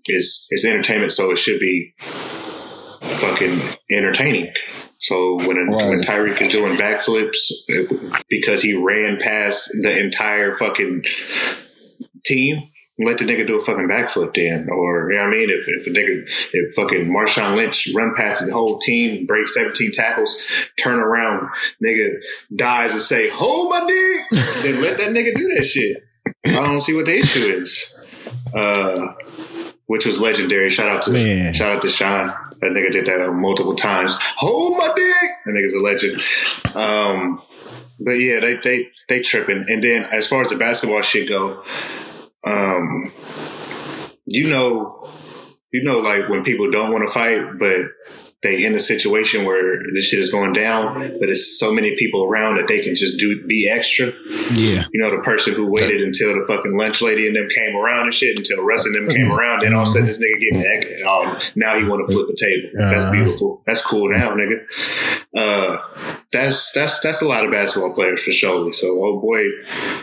It's, 0.05 0.47
it's 0.51 0.63
entertainment. 0.63 1.11
So 1.11 1.31
it 1.31 1.37
should 1.37 1.59
be 1.59 1.95
fucking 1.99 3.59
entertaining. 3.91 4.53
So 4.99 5.37
when, 5.45 5.57
a, 5.57 5.71
when 5.71 6.01
Tyreek 6.01 6.41
is 6.41 6.51
doing 6.51 6.75
backflips 6.77 7.51
uh, 7.69 8.21
because 8.29 8.61
he 8.61 8.73
ran 8.73 9.19
past 9.19 9.69
the 9.81 9.99
entire 9.99 10.57
fucking 10.57 11.03
team, 12.25 12.69
let 12.97 13.17
the 13.17 13.25
nigga 13.25 13.45
do 13.45 13.59
a 13.59 13.63
fucking 13.63 13.87
backflip 13.89 14.33
then. 14.35 14.69
Or, 14.69 15.11
you 15.11 15.17
know 15.17 15.23
what 15.23 15.29
I 15.29 15.31
mean? 15.31 15.49
If, 15.49 15.67
if 15.67 15.87
a 15.87 15.89
nigga, 15.89 16.23
if 16.53 16.75
fucking 16.75 17.07
Marshawn 17.07 17.55
Lynch 17.55 17.89
run 17.93 18.15
past 18.15 18.45
the 18.45 18.53
whole 18.53 18.77
team, 18.77 19.25
break 19.25 19.47
17 19.47 19.91
tackles, 19.91 20.41
turn 20.81 20.99
around, 20.99 21.49
nigga 21.83 22.15
dies 22.55 22.93
and 22.93 23.01
say, 23.01 23.29
hold 23.29 23.69
my 23.69 23.85
dick, 23.85 24.41
then 24.63 24.81
let 24.81 24.97
that 24.97 25.09
nigga 25.09 25.35
do 25.35 25.53
that 25.55 25.65
shit. 25.65 26.03
I 26.45 26.63
don't 26.63 26.81
see 26.81 26.93
what 26.93 27.05
the 27.05 27.17
issue 27.17 27.43
is. 27.43 27.93
Uh, 28.53 29.13
which 29.87 30.05
was 30.05 30.19
legendary. 30.19 30.69
Shout 30.69 30.87
out 30.87 31.03
to 31.03 31.11
Man. 31.11 31.53
shout 31.53 31.75
out 31.75 31.81
to 31.81 31.89
Sean. 31.89 32.33
That 32.61 32.71
nigga 32.71 32.91
did 32.91 33.05
that 33.05 33.31
multiple 33.33 33.75
times. 33.75 34.17
Hold 34.37 34.77
my 34.77 34.91
dick. 34.95 35.31
That 35.45 35.51
nigga's 35.51 35.73
a 35.73 35.79
legend. 35.79 36.21
Um, 36.75 37.41
but 37.99 38.13
yeah, 38.13 38.39
they 38.39 38.55
they 38.57 38.89
they 39.09 39.21
tripping. 39.21 39.65
And 39.67 39.83
then 39.83 40.05
as 40.05 40.27
far 40.27 40.41
as 40.41 40.49
the 40.49 40.57
basketball 40.57 41.01
shit 41.01 41.29
go, 41.29 41.63
um, 42.45 43.11
you 44.25 44.49
know, 44.49 45.09
you 45.71 45.83
know, 45.83 45.99
like 45.99 46.29
when 46.29 46.43
people 46.43 46.71
don't 46.71 46.91
want 46.91 47.07
to 47.07 47.13
fight, 47.13 47.59
but 47.59 47.87
they 48.45 48.63
in 48.63 48.73
a 48.75 48.79
situation 48.79 49.43
where 49.45 49.81
this 49.93 50.05
shit 50.05 50.19
is 50.19 50.29
going 50.29 50.53
down, 50.53 51.17
but 51.19 51.29
it's 51.29 51.57
so 51.59 51.71
many 51.73 51.95
people 51.97 52.23
around 52.23 52.55
that 52.57 52.67
they 52.67 52.79
can 52.81 52.95
just 52.95 53.17
do 53.17 53.45
be 53.45 53.67
extra. 53.69 54.07
Yeah. 54.53 54.83
You 54.93 55.01
know, 55.01 55.09
the 55.09 55.21
person 55.23 55.53
who 55.53 55.65
waited 55.69 56.01
until 56.01 56.33
the 56.33 56.45
fucking 56.47 56.77
lunch 56.77 57.01
lady 57.01 57.27
and 57.27 57.35
them 57.35 57.47
came 57.53 57.75
around 57.75 58.03
and 58.05 58.13
shit, 58.13 58.37
until 58.37 58.63
Russ 58.63 58.85
and 58.85 58.95
them 58.95 59.13
came 59.15 59.31
around, 59.31 59.63
then 59.63 59.73
all 59.73 59.81
of 59.81 59.87
a 59.87 59.91
sudden 59.91 60.07
this 60.07 60.19
nigga 60.23 60.39
getting 60.39 60.59
naked. 60.61 61.01
Um, 61.05 61.37
now 61.55 61.77
he 61.79 61.87
want 61.87 62.05
to 62.05 62.13
flip 62.13 62.27
a 62.29 62.35
table. 62.35 62.69
That's 62.75 63.03
Uh-huh. 63.03 63.11
beautiful. 63.11 63.61
That's 63.65 63.81
cool 63.85 64.09
now, 64.11 64.35
nigga. 64.35 64.65
Uh, 65.35 65.77
that's 66.31 66.71
that's 66.71 66.99
that's 67.01 67.21
a 67.21 67.27
lot 67.27 67.43
of 67.45 67.51
basketball 67.51 67.93
players 67.93 68.23
for 68.23 68.31
sure. 68.31 68.71
So, 68.71 68.87
oh 69.03 69.19
boy, 69.19 69.43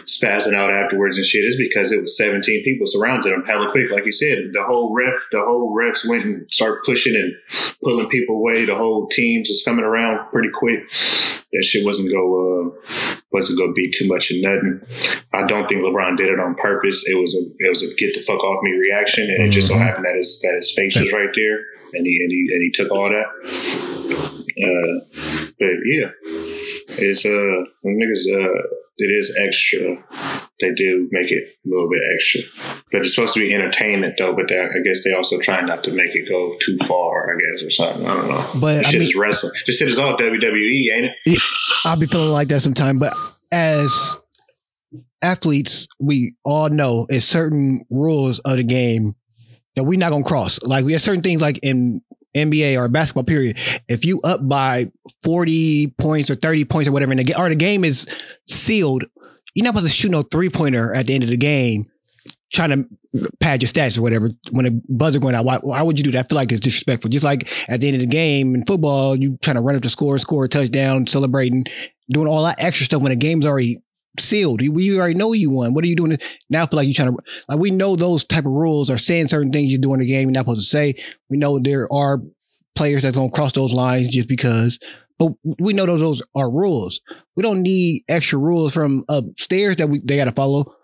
spazzing 0.05 0.55
out 0.55 0.73
afterwards 0.73 1.17
and 1.17 1.25
shit 1.27 1.45
is 1.45 1.57
because 1.57 1.93
it 1.93 2.01
was 2.01 2.17
17 2.17 2.65
people 2.65 2.87
surrounded 2.87 3.33
him 3.33 3.45
hella 3.47 3.71
quick. 3.71 3.91
Like 3.91 4.05
you 4.07 4.13
said, 4.13 4.51
the 4.53 4.63
whole 4.63 4.95
ref, 4.95 5.15
the 5.31 5.41
whole 5.41 5.75
refs 5.77 6.07
went 6.09 6.25
and 6.25 6.47
started 6.51 6.81
pushing 6.85 7.15
and 7.15 7.35
pulling 7.83 8.09
people 8.09 8.32
away. 8.37 8.65
The 8.65 8.77
whole 8.77 9.07
teams 9.07 9.49
was 9.49 9.63
coming 9.65 9.85
around 9.85 10.31
pretty 10.31 10.51
quick. 10.53 10.91
That 11.53 11.65
shit 11.65 11.85
wasn't 11.85 12.13
go 12.13 12.73
uh, 12.77 13.21
wasn't 13.33 13.59
gonna 13.59 13.73
be 13.73 13.91
too 13.91 14.07
much 14.09 14.31
of 14.31 14.37
nothing. 14.41 14.81
I 15.33 15.47
don't 15.47 15.67
think 15.69 15.83
LeBron 15.83 16.17
did 16.17 16.29
it 16.29 16.39
on 16.41 16.55
purpose. 16.57 17.05
It 17.09 17.15
was 17.21 17.35
a 17.35 17.43
it 17.65 17.69
was 17.69 17.83
a 17.83 17.95
get 17.97 18.15
the 18.15 18.21
fuck 18.21 18.43
off 18.43 18.63
me 18.63 18.73
reaction, 18.73 19.31
and 19.31 19.43
it 19.43 19.51
just 19.51 19.69
so 19.69 19.77
happened 19.79 20.05
that 20.05 20.17
his 20.17 20.41
that 20.43 20.55
his 20.55 20.73
face 20.75 20.97
was 20.97 21.11
right 21.13 21.31
there, 21.35 21.59
and 21.95 22.07
he 22.07 22.19
and 22.23 22.31
he 22.31 22.49
and 22.53 22.63
he 22.63 22.71
took 22.73 22.91
all 22.91 23.09
that. 23.09 23.27
Uh, 24.53 25.01
but 25.59 25.77
yeah, 25.87 26.11
It's 26.99 27.25
uh, 27.25 27.65
niggas 27.87 28.27
uh, 28.29 28.63
it 28.99 29.11
is 29.11 29.35
extra. 29.41 29.97
They 30.61 30.73
do 30.75 31.09
make 31.11 31.31
it 31.33 31.49
a 31.65 31.69
little 31.69 31.89
bit 31.91 32.03
extra, 32.15 32.83
but 32.93 33.01
it's 33.01 33.15
supposed 33.15 33.35
to 33.35 33.41
be 33.41 33.53
entertainment 33.55 34.15
though. 34.19 34.35
But 34.35 34.49
they, 34.49 34.59
I 34.59 34.69
guess 34.85 35.03
they 35.05 35.13
also 35.13 35.39
try 35.41 35.61
not 35.63 35.83
to 35.85 35.91
make 35.93 36.15
it 36.15 36.29
go 36.29 36.57
too 36.61 36.77
far. 36.87 37.35
I 37.35 37.41
guess 37.41 37.63
or 37.65 37.71
something. 37.71 38.07
I 38.07 38.15
don't 38.15 38.29
know. 38.29 38.47
But, 38.61 38.75
this 38.79 38.87
I 38.87 38.91
shit 38.91 39.01
mean- 39.01 39.09
is 39.09 39.17
wrestling. 39.17 39.53
This 39.67 39.79
shit 39.79 39.89
is 39.89 39.99
all 39.99 40.17
WWE, 40.17 40.93
ain't 40.95 41.11
it? 41.25 41.43
I'll 41.85 41.99
be 41.99 42.07
feeling 42.07 42.31
like 42.31 42.49
that 42.49 42.61
sometime. 42.61 42.99
But 42.99 43.15
as 43.53 44.17
athletes, 45.23 45.87
we 46.01 46.35
all 46.45 46.69
know 46.69 47.07
it's 47.09 47.25
certain 47.25 47.85
rules 47.91 48.41
of 48.41 48.57
the 48.57 48.65
game 48.65 49.15
that 49.77 49.85
we're 49.85 49.99
not 49.99 50.11
gonna 50.11 50.25
cross. 50.25 50.61
Like 50.63 50.85
we 50.85 50.93
have 50.93 51.03
certain 51.03 51.23
things 51.23 51.41
like 51.41 51.59
in 51.63 52.03
NBA 52.35 52.79
or 52.79 52.89
basketball 52.89 53.25
period. 53.25 53.59
If 53.89 54.05
you 54.05 54.21
up 54.23 54.47
by 54.49 54.91
40 55.23 55.95
points 55.99 56.31
or 56.31 56.35
30 56.35 56.65
points 56.65 56.89
or 56.89 56.93
whatever, 56.93 57.13
and 57.13 57.21
the 57.21 57.25
game 57.25 57.37
or 57.39 57.49
the 57.49 57.55
game 57.55 57.85
is 57.85 58.07
sealed, 58.49 59.05
you're 59.55 59.65
not 59.65 59.75
supposed 59.75 59.93
to 59.93 59.97
shoot 59.97 60.11
no 60.11 60.23
three 60.23 60.49
pointer 60.49 60.95
at 60.95 61.07
the 61.07 61.15
end 61.15 61.25
of 61.25 61.31
the 61.31 61.37
game 61.37 61.87
trying 62.53 62.71
to 62.71 62.87
pad 63.41 63.63
your 63.63 63.69
stats 63.69 63.99
or 63.99 64.03
whatever 64.03 64.31
when 64.51 64.67
a 64.67 64.71
buzzer 64.89 65.19
going 65.19 65.35
out. 65.35 65.45
Why, 65.45 65.57
why 65.59 65.83
would 65.83 65.99
you 65.99 66.05
do 66.05 66.11
that? 66.13 66.27
I 66.27 66.29
feel 66.29 66.37
like 66.37 66.53
it's 66.53 66.61
disrespectful. 66.61 67.11
Just 67.11 67.25
like 67.25 67.51
at 67.69 67.81
the 67.81 67.89
end 67.89 67.97
of 67.97 68.01
the 68.01 68.07
game 68.07 68.55
in 68.55 68.65
football, 68.65 69.17
you 69.17 69.39
trying 69.43 69.57
to 69.57 69.63
run 69.63 69.77
up 69.77 69.83
the 69.83 69.89
score, 69.89 70.19
score 70.19 70.45
a 70.45 70.49
touchdown, 70.49 71.07
celebrating, 71.07 71.65
doing 72.13 72.29
all 72.29 72.45
that 72.45 72.63
extra 72.63 72.87
stuff 72.87 73.03
when 73.03 73.11
the 73.11 73.17
game's 73.17 73.47
already 73.47 73.79
sealed. 74.19 74.61
You, 74.61 74.73
we 74.73 74.99
already 74.99 75.15
know 75.15 75.33
you 75.33 75.51
won. 75.51 75.75
What 75.75 75.85
are 75.85 75.89
you 75.89 75.97
doing? 75.97 76.19
Now 76.51 76.65
I 76.65 76.67
feel 76.67 76.77
like 76.77 76.87
you're 76.87 76.95
trying 76.95 77.15
to 77.15 77.23
like 77.49 77.59
we 77.59 77.71
know 77.71 77.97
those 77.97 78.25
type 78.25 78.45
of 78.45 78.53
rules 78.53 78.91
are 78.91 78.99
saying 78.99 79.29
certain 79.29 79.53
things 79.53 79.71
you 79.71 79.79
do 79.79 79.95
in 79.95 80.01
the 80.01 80.07
game 80.07 80.29
you're 80.29 80.33
not 80.33 80.41
supposed 80.41 80.61
to 80.61 80.67
say. 80.67 80.95
We 81.31 81.37
know 81.37 81.59
there 81.59 81.93
are 81.93 82.21
players 82.75 83.03
that's 83.03 83.17
gonna 83.17 83.31
cross 83.31 83.53
those 83.53 83.73
lines 83.73 84.11
just 84.11 84.29
because. 84.29 84.79
But 85.19 85.33
we 85.59 85.73
know 85.73 85.87
those, 85.87 86.01
those 86.01 86.23
are 86.35 86.51
rules. 86.51 87.01
We 87.37 87.43
don't 87.43 87.63
need 87.63 88.03
extra 88.09 88.39
rules 88.39 88.75
from 88.75 89.05
upstairs 89.09 89.77
that 89.77 89.89
we 89.89 90.01
they 90.01 90.17
gotta 90.17 90.33
follow 90.33 90.75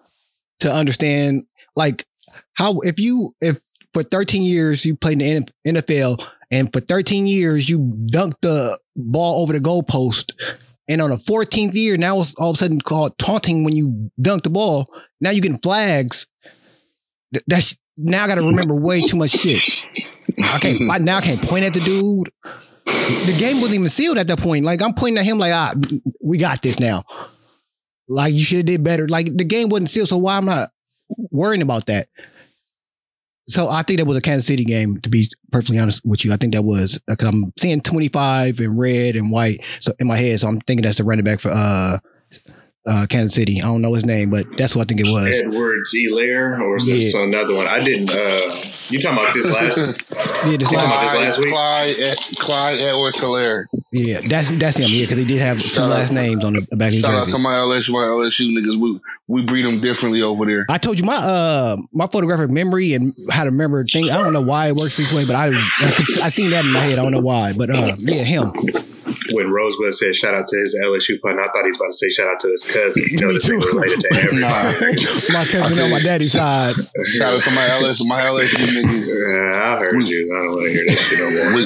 to 0.61 0.73
understand 0.73 1.45
like 1.77 2.07
how 2.55 2.79
if 2.81 2.99
you 2.99 3.31
if 3.41 3.61
for 3.95 4.03
13 4.03 4.43
years 4.43 4.85
you 4.85 4.97
played 4.97 5.21
in 5.21 5.45
the 5.65 5.73
NFL 5.73 6.25
and 6.51 6.73
for 6.73 6.81
13 6.81 7.27
years 7.27 7.69
you 7.69 7.79
dunked 8.13 8.41
the 8.43 8.79
ball 8.97 9.43
over 9.43 9.53
the 9.53 9.59
goalpost 9.59 10.33
and 10.89 11.01
on 11.01 11.11
the 11.11 11.17
14th 11.17 11.75
year 11.75 11.97
now 11.97 12.21
it's 12.21 12.35
all 12.39 12.51
of 12.51 12.57
a 12.57 12.59
sudden 12.59 12.81
called 12.81 13.17
taunting 13.19 13.65
when 13.65 13.77
you 13.77 14.11
dunk 14.21 14.43
the 14.43 14.51
ball. 14.51 14.93
Now 15.21 15.31
you 15.31 15.41
getting 15.41 15.59
flags. 15.59 16.27
That's 17.47 17.77
now 17.97 18.25
I 18.25 18.29
got 18.29 18.37
to 18.37 18.43
remember 18.43 18.75
way 18.75 19.01
too 19.01 19.17
much 19.17 19.31
shit. 19.31 19.63
I 20.55 20.59
can't 20.59 20.91
I 20.91 20.99
now 20.99 21.21
can't 21.21 21.41
point 21.43 21.65
at 21.65 21.75
the 21.75 21.81
dude. 21.81 22.31
The 22.85 23.37
game 23.39 23.61
wasn't 23.61 23.81
even 23.81 23.89
sealed 23.89 24.19
at 24.19 24.27
that 24.29 24.39
point. 24.39 24.65
Like 24.65 24.83
I'm 24.83 24.95
pointing 24.95 25.19
at 25.19 25.25
him 25.25 25.39
like 25.39 25.53
ah 25.53 25.75
we 26.23 26.39
got 26.39 26.63
this 26.63 26.81
now. 26.81 27.03
Like 28.09 28.33
you 28.33 28.41
should 28.41 28.59
have 28.59 28.67
did 28.67 28.85
better. 28.85 29.07
Like 29.07 29.37
the 29.37 29.45
game 29.45 29.69
wasn't 29.69 29.91
sealed 29.91 30.09
so 30.09 30.17
why 30.17 30.37
I'm 30.37 30.47
not 30.47 30.71
worrying 31.31 31.63
about 31.63 31.87
that 31.87 32.09
so 33.49 33.69
I 33.69 33.83
think 33.83 33.99
that 33.99 34.07
was 34.07 34.17
a 34.17 34.21
Kansas 34.21 34.47
City 34.47 34.65
game. 34.65 35.01
To 35.01 35.09
be 35.09 35.31
perfectly 35.51 35.79
honest 35.79 36.05
with 36.05 36.25
you, 36.25 36.33
I 36.33 36.37
think 36.37 36.55
that 36.55 36.63
was 36.63 37.01
because 37.07 37.29
I'm 37.29 37.53
seeing 37.59 37.81
25 37.81 38.61
in 38.61 38.77
red 38.77 39.17
and 39.17 39.31
white, 39.31 39.61
so 39.81 39.93
in 39.99 40.07
my 40.07 40.17
head. 40.17 40.41
So 40.41 40.49
I'm 40.49 40.59
thinking 40.61 40.85
that's 40.85 40.99
the 40.99 41.05
running 41.05 41.25
back 41.25 41.41
for 41.41 41.51
uh, 41.51 41.99
uh, 42.89 43.07
Kansas 43.09 43.35
City. 43.35 43.61
I 43.61 43.67
don't 43.67 43.83
know 43.83 43.95
his 43.95 44.05
name, 44.07 44.31
but 44.31 44.47
that's 44.57 44.75
what 44.75 44.83
I 44.83 44.85
think 44.87 45.01
it 45.01 45.13
was. 45.13 45.29
Edward 45.39 45.55
Edwards 45.55 45.95
Elaire, 45.95 46.61
or 46.61 46.77
is 46.77 46.89
Yeah. 46.89 46.95
this 46.97 47.15
another 47.15 47.55
one? 47.55 47.67
I 47.67 47.81
didn't. 47.81 48.11
Uh, 48.11 48.15
you 48.91 49.01
talking 49.01 49.19
about 49.19 49.35
this 49.35 49.47
last? 49.53 49.63
Yeah, 49.63 49.75
this- 49.75 50.53
You 50.53 50.59
talking 50.59 50.79
about 50.79 51.01
this 51.03 51.21
last 51.21 51.39
week? 51.39 51.49
Clyde, 51.53 51.97
Ed- 52.01 52.39
Clyde 52.39 52.81
Edwards 52.81 53.19
Helaire. 53.19 53.67
yeah, 53.93 54.21
that's 54.27 54.51
that's 54.53 54.77
him. 54.79 54.87
Yeah, 54.89 55.03
because 55.03 55.19
he 55.19 55.25
did 55.25 55.41
have 55.41 55.57
two 55.57 55.69
Shout 55.69 55.85
out- 55.85 55.91
last 55.91 56.13
names 56.13 56.45
on 56.45 56.55
the 56.55 56.67
back 56.77 56.89
of 56.89 56.95
his 56.95 57.01
Shout 57.03 57.15
out 57.15 57.21
jersey. 57.27 57.33
to 57.33 57.39
my 57.39 57.53
LSU, 57.55 57.91
my 57.93 58.07
LSU 58.07 58.47
niggas. 58.49 58.77
We 58.77 59.01
we 59.31 59.43
breed 59.45 59.63
them 59.67 59.81
differently 59.83 60.23
over 60.23 60.47
there. 60.47 60.65
I 60.71 60.79
told 60.79 60.99
you 60.99 61.05
my 61.05 61.17
uh 61.17 61.77
my 61.93 62.07
photographic 62.07 62.51
memory 62.51 62.95
and 62.95 63.15
how 63.31 63.45
to 63.45 63.51
remember 63.51 63.85
things. 63.85 64.09
I 64.11 64.17
don't 64.17 64.33
know 64.33 64.41
why 64.41 64.69
it 64.69 64.77
works 64.77 64.97
this 64.97 65.13
way, 65.13 65.25
but 65.27 65.37
I 65.37 65.49
I, 65.49 65.91
could, 65.95 66.21
I 66.21 66.29
seen 66.31 66.51
that 66.51 66.65
in 66.65 66.73
my 66.73 66.81
head. 66.81 66.99
I 66.99 67.03
don't 67.03 67.13
know 67.13 67.21
why, 67.21 67.53
but 67.53 67.69
uh 67.71 67.95
yeah, 67.99 68.23
him. 68.25 68.53
When 69.39 69.53
Rosebud 69.55 69.95
said 69.95 70.17
shout 70.17 70.35
out 70.35 70.49
to 70.49 70.57
his 70.59 70.75
LSU 70.83 71.21
pun, 71.23 71.39
I 71.39 71.47
thought 71.55 71.63
he 71.63 71.71
was 71.71 71.79
about 71.79 71.95
to 71.95 71.99
say 72.03 72.11
shout 72.11 72.27
out 72.29 72.41
to 72.41 72.49
his 72.51 72.65
cousin. 72.67 73.05
You 73.11 73.19
know, 73.23 73.29
Me 73.29 73.35
this 73.35 73.47
nigga 73.47 73.63
too. 73.63 73.79
related 73.79 74.01
to 74.03 74.09
everybody. 74.19 75.33
my 75.33 75.45
cousin 75.47 75.85
on 75.85 75.91
my 75.91 76.01
daddy's 76.01 76.33
side. 76.33 76.75
Shout 77.17 77.35
out 77.39 77.43
to 77.43 77.51
my 77.55 77.67
LSU, 77.79 78.07
my 78.07 78.21
LSU 78.21 78.67
niggas. 78.67 79.07
Yeah, 79.07 79.71
I 79.71 79.79
heard 79.79 80.03
you. 80.03 80.19
I 80.19 80.39
don't 80.43 80.51
want 80.51 80.67
to 80.67 80.73
hear 80.75 80.85
that 80.91 80.99
shit 80.99 81.19
no 81.23 81.29
more. 81.39 81.49
We, 81.55 81.63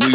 we, 0.00 0.08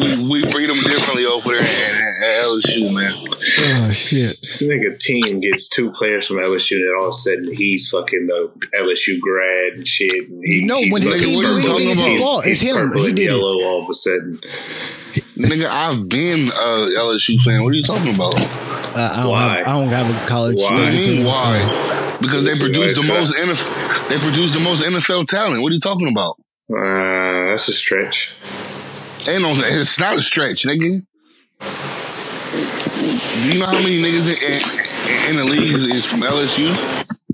we, 0.00 0.42
we 0.42 0.52
breed 0.52 0.68
them 0.70 0.80
differently 0.80 1.26
over 1.26 1.50
there 1.50 1.60
at, 1.60 2.24
at 2.24 2.44
LSU, 2.48 2.94
man. 2.94 3.12
Oh 3.12 3.92
shit. 3.92 4.40
This 4.40 4.62
nigga 4.66 4.98
team 4.98 5.34
gets 5.34 5.68
two 5.68 5.90
players 5.92 6.26
from 6.26 6.36
LSU, 6.38 6.76
and 6.76 6.96
all 6.96 7.08
of 7.08 7.10
a 7.10 7.12
sudden 7.12 7.52
he's 7.54 7.88
fucking 7.90 8.26
the 8.26 8.50
LSU 8.80 9.20
grad 9.20 9.74
and 9.74 9.86
shit. 9.86 10.28
And 10.28 10.42
he, 10.44 10.56
You 10.60 10.66
know, 10.66 10.78
he's 10.78 10.92
when 10.92 11.02
his 11.02 11.12
fucking 11.12 11.28
team 11.28 11.40
do 11.40 11.44
purple 11.46 11.58
anything, 11.76 11.90
and 11.90 11.90
it's 11.90 12.00
his 12.00 12.08
he's- 12.12 12.22
fault. 12.22 12.46
It's 12.46 12.60
he's 12.60 12.70
him. 12.70 12.76
purple 12.76 13.00
He 13.02 13.06
and 13.08 13.16
did 13.16 13.26
it. 13.28 13.30
yellow 13.36 13.62
all 13.64 13.82
of 13.82 13.90
a 13.90 13.94
sudden. 13.94 14.38
Nigga, 15.36 15.66
I've 15.66 16.08
been 16.08 16.48
a 16.48 16.88
LSU 16.96 17.38
fan. 17.42 17.62
What 17.62 17.72
are 17.72 17.76
you 17.76 17.84
talking 17.84 18.14
about? 18.14 18.34
Uh, 18.34 19.12
I 19.12 19.22
don't 19.22 19.30
Why? 19.30 19.56
have 19.58 19.66
I 19.66 19.72
don't 19.78 19.88
have 19.88 20.08
a 20.10 20.26
college. 20.26 20.56
Why? 20.56 20.80
What 20.80 20.90
do 20.90 20.96
you 20.96 21.16
mean, 21.18 21.26
why? 21.26 22.16
Because 22.22 22.46
they 22.46 22.58
produce 22.58 22.94
the 22.94 23.02
most 23.02 23.36
NFL, 23.36 24.08
they 24.08 24.16
produce 24.16 24.54
the 24.54 24.60
most 24.60 24.82
NFL 24.82 25.26
talent. 25.26 25.62
What 25.62 25.72
are 25.72 25.74
you 25.74 25.80
talking 25.80 26.08
about? 26.08 26.36
Uh, 26.70 27.50
that's 27.50 27.68
a 27.68 27.72
stretch. 27.72 28.34
Ain't 29.28 29.42
no, 29.42 29.52
it's 29.54 30.00
not 30.00 30.16
a 30.16 30.20
stretch, 30.22 30.64
nigga. 30.64 31.04
Do 31.60 33.52
you 33.52 33.60
know 33.60 33.66
how 33.66 33.72
many 33.74 34.00
niggas 34.02 34.32
in, 34.32 34.38
in, 34.42 35.30
in 35.30 35.36
the 35.36 35.44
league 35.44 35.74
is 35.94 36.04
from 36.06 36.20
LSU? 36.20 36.72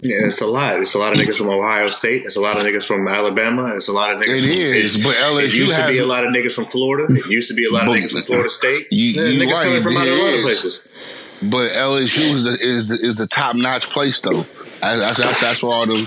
Yeah, 0.02 0.16
it's 0.26 0.40
a 0.40 0.46
lot. 0.46 0.80
It's 0.80 0.94
a 0.94 0.98
lot 0.98 1.12
of 1.14 1.20
niggas 1.20 1.36
from 1.38 1.48
Ohio 1.48 1.86
State. 1.86 2.26
It's 2.26 2.34
a 2.36 2.40
lot 2.40 2.56
of 2.56 2.64
niggas 2.64 2.84
from 2.84 3.06
Alabama. 3.06 3.74
It's 3.76 3.86
a 3.86 3.92
lot 3.92 4.10
of 4.12 4.18
niggas. 4.20 4.42
It 4.42 4.42
from, 4.42 4.74
is, 4.84 5.00
but 5.00 5.10
It 5.14 5.22
LSU 5.22 5.54
used 5.54 5.76
to 5.76 5.86
be 5.88 5.98
a 5.98 6.06
lot 6.06 6.24
of 6.24 6.32
niggas 6.32 6.52
from 6.54 6.66
Florida. 6.66 7.14
It 7.14 7.26
used 7.26 7.48
to 7.48 7.54
be 7.54 7.64
a 7.66 7.70
lot 7.70 7.88
of 7.88 7.94
niggas 7.94 8.12
from 8.12 8.22
Florida 8.22 8.48
State. 8.50 8.88
You- 8.90 9.12
Yeah, 9.12 9.28
you 9.28 9.40
niggas 9.40 9.52
right, 9.54 9.64
coming 9.66 9.80
from 9.80 9.96
out 9.96 10.08
of 10.08 10.14
a 10.14 10.16
lot 10.20 10.34
of 10.34 10.40
it 10.40 10.42
places. 10.42 10.94
But 11.42 11.70
LSU 11.70 12.34
is 12.34 12.46
a, 12.46 12.52
is 12.66 12.90
is 12.90 13.20
a 13.20 13.28
top 13.28 13.54
notch 13.56 13.88
place 13.90 14.20
though. 14.20 14.42
That's, 14.80 15.16
that's 15.18 15.40
that's 15.40 15.62
where 15.62 15.72
all 15.72 15.86
them 15.86 16.06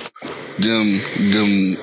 them 0.59 0.99
them. 1.31 1.77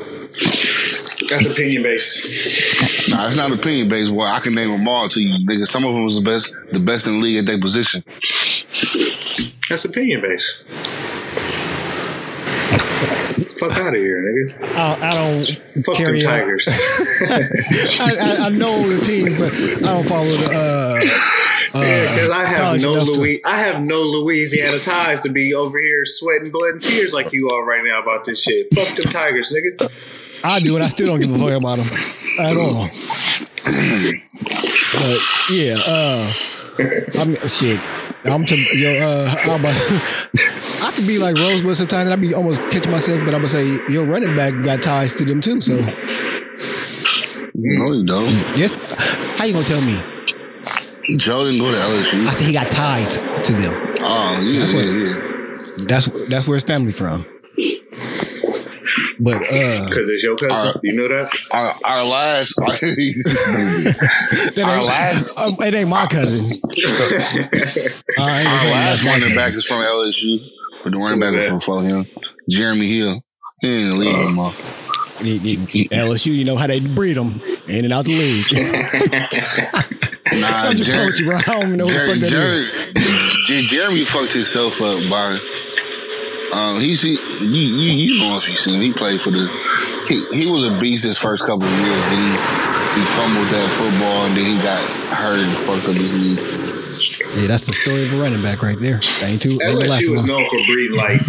That's 1.29 1.47
opinion 1.47 1.83
based. 1.83 3.09
Nah, 3.11 3.27
it's 3.27 3.37
not 3.37 3.53
opinion 3.53 3.89
based. 3.89 4.15
Well, 4.17 4.31
I 4.31 4.41
can 4.41 4.55
name 4.55 4.71
them 4.71 4.87
all 4.89 5.09
to 5.09 5.21
you, 5.23 5.47
nigga. 5.47 5.67
Some 5.67 5.85
of 5.85 5.93
them 5.95 6.05
was 6.05 6.17
the 6.17 6.25
best, 6.25 6.55
the 6.73 6.79
best 6.81 7.07
in 7.07 7.15
the 7.15 7.21
league 7.21 7.39
at 7.39 7.47
their 7.47 7.61
position. 7.61 8.03
That's 9.69 9.85
opinion 9.85 10.21
based. 10.23 10.63
Fuck 13.03 13.77
out 13.79 13.95
of 13.95 14.01
here, 14.01 14.19
nigga. 14.23 14.77
I, 14.77 15.11
I 15.11 15.15
don't 15.15 15.47
Fuck 15.85 15.97
them 15.97 16.05
carry 16.07 16.25
on. 16.25 16.31
Tigers. 16.33 16.69
I, 18.01 18.17
I, 18.21 18.47
I 18.47 18.49
know 18.51 18.89
the 18.89 19.01
team, 19.05 19.27
but 19.39 19.89
I 19.89 19.95
don't 19.95 20.09
follow 20.09 20.27
the. 20.27 20.51
Uh, 20.55 21.01
Because 21.73 22.31
I 22.31 22.45
have 22.45 22.81
no 22.83 22.95
enough 22.95 23.07
to- 23.07 23.13
Louis, 23.13 23.41
I 23.45 23.57
have 23.59 23.81
no 23.83 24.03
Louisiana 24.03 24.79
ties 24.79 25.23
to 25.23 25.31
be 25.31 25.55
over 25.55 25.79
here 25.81 26.05
sweating 26.05 26.51
blood 26.51 26.75
and 26.75 26.83
tears 26.83 27.13
like 27.15 27.33
you 27.33 27.49
are 27.51 27.65
right 27.65 27.83
now 27.85 28.03
about 28.03 28.25
this 28.25 28.43
shit. 28.43 28.67
Fuck 28.75 28.89
them 28.97 29.11
Tigers, 29.11 29.53
nigga. 29.57 29.91
I 30.45 30.61
do, 30.61 30.75
and 30.75 30.85
I 30.85 30.89
still 30.89 31.07
don't 31.07 31.21
give 31.21 31.31
a 31.33 31.39
fuck 31.39 31.53
about 31.59 31.79
them 31.79 31.89
at 32.41 32.57
all. 32.57 32.91
but 34.93 35.19
yeah, 35.51 35.77
uh, 35.87 36.33
I'm 37.19 37.35
shit. 37.49 37.81
I'm 38.25 38.45
to 38.47 38.57
yo. 38.57 39.01
Uh, 39.03 39.35
I'm 39.43 39.61
about, 39.61 39.75
I 40.83 40.93
could 40.95 41.07
be 41.07 41.19
like 41.19 41.37
Rosebud 41.37 41.77
sometimes, 41.77 42.09
and 42.09 42.13
I 42.13 42.17
be 42.17 42.35
almost 42.35 42.61
catching 42.71 42.93
myself, 42.93 43.19
but 43.25 43.35
I'm 43.35 43.43
gonna 43.43 43.49
say 43.49 43.79
your 43.89 44.07
running 44.07 44.35
back 44.37 44.55
got 44.65 44.83
ties 44.83 45.15
to 45.17 45.25
them 45.25 45.41
too. 45.41 45.61
So 45.61 45.77
No, 47.55 47.93
you 47.93 48.05
don't. 48.07 48.25
yes, 48.57 48.95
how 49.39 49.45
you 49.45 49.53
gonna 49.53 49.65
tell 49.67 49.83
me? 49.83 49.99
Joe 51.19 51.45
didn't 51.45 51.61
go 51.61 51.71
to 51.71 51.77
LSU. 51.77 52.27
I 52.29 52.31
think 52.35 52.47
he 52.47 52.53
got 52.53 52.69
ties 52.69 53.17
to 53.47 53.53
them. 53.53 53.73
Oh, 54.01 54.41
yeah, 54.43 54.61
That's 54.61 54.73
yeah, 54.73 54.83
yeah. 54.83 55.87
That's 55.89 56.29
that's 56.29 56.47
where 56.47 56.55
his 56.57 56.65
family 56.65 56.93
from. 56.93 57.27
But 59.25 59.35
uh, 59.37 59.41
Because 59.89 60.09
it's 60.11 60.23
your 60.25 60.37
cousin. 60.37 60.55
Alright. 60.57 60.77
You 60.83 60.93
know 60.95 61.07
that? 61.09 61.29
Our, 61.53 61.73
our 61.87 62.05
last, 62.05 62.55
our, 62.61 62.71
that 62.71 64.65
Our 64.65 64.77
ain't, 64.79 64.87
last- 64.87 65.39
um, 65.39 65.57
it 65.61 65.75
ain't 65.75 65.89
my 65.89 66.07
cousin. 66.07 66.59
Uh, 68.19 68.23
I 68.23 68.41
ain't 68.41 68.49
gonna 68.49 68.71
last 68.71 69.03
running 69.05 69.35
back 69.35 69.55
is 69.55 69.67
from 69.67 69.79
LSU, 69.79 70.41
but 70.83 70.93
the 70.93 70.99
running 70.99 71.21
Who 71.21 71.21
was 71.21 71.33
back 71.35 71.51
that? 71.51 71.57
is 71.57 71.65
from 71.65 71.85
him, 71.85 72.05
Jeremy 72.49 72.87
Hill. 72.99 73.23
He 73.61 73.69
ain't 73.69 73.83
in 73.83 73.89
the 73.91 73.97
league 73.97 74.17
anymore. 74.19 74.53
He- 75.21 75.39
he- 75.39 75.89
LSU, 75.91 76.33
you 76.35 76.45
know 76.45 76.57
how 76.57 76.67
they 76.67 76.81
breed 76.81 77.15
them 77.17 77.41
in 77.69 77.85
and 77.85 77.93
out 77.93 78.05
the 78.07 78.19
league. 78.19 78.47
Nah, 80.35 80.49
I'm 80.71 80.77
just 80.79 80.89
Jer- 80.91 81.15
you, 81.23 81.27
bro. 81.29 81.37
I 81.37 81.43
don't 81.43 81.63
even 81.67 81.77
know 81.77 81.85
what 81.85 81.93
the 81.93 82.07
fuck 82.07 82.19
that 82.21 82.33
is. 82.33 82.33
Jer- 83.47 83.61
Jer- 83.61 83.69
Jeremy 83.69 84.03
fucked 84.05 84.33
himself 84.33 84.81
up 84.81 84.99
by. 85.11 85.37
Um, 86.53 86.81
he's 86.81 87.01
he, 87.01 87.13
you, 87.41 87.47
you 87.49 88.13
you 88.13 88.21
know 88.21 88.37
if 88.37 88.49
you 88.49 88.57
seen 88.59 88.77
him, 88.77 88.83
he 88.83 88.93
played 88.93 89.21
for 89.21 89.31
the 89.31 89.49
he, 90.09 90.45
he 90.45 90.51
was 90.51 90.69
a 90.69 90.79
beast 90.79 91.05
his 91.05 91.17
first 91.17 91.47
couple 91.47 91.67
of 91.67 91.79
years. 91.81 92.05
Then 92.13 92.21
he 92.21 92.33
he 92.93 93.03
fumbled 93.17 93.49
that 93.49 93.69
football 93.73 94.27
and 94.29 94.37
then 94.37 94.45
he 94.45 94.57
got 94.61 94.83
hurt 95.17 95.41
and 95.41 95.57
fucked 95.57 95.89
up 95.89 95.97
his 95.97 96.13
knee. 96.13 96.37
Yeah, 97.41 97.49
that's 97.49 97.65
the 97.65 97.73
story 97.73 98.05
of 98.05 98.13
a 98.13 98.17
running 98.21 98.43
back 98.43 98.63
right 98.63 98.77
there. 98.77 99.01
Ain't 99.25 99.41
too. 99.41 99.57
Ain't 99.65 99.81
the 99.81 99.89
last 99.89 100.05
LSU 100.05 100.11
was 100.11 100.21
one. 100.21 100.29
known 100.29 100.45
for 100.45 100.61
breeding 100.69 100.97
like 100.97 101.25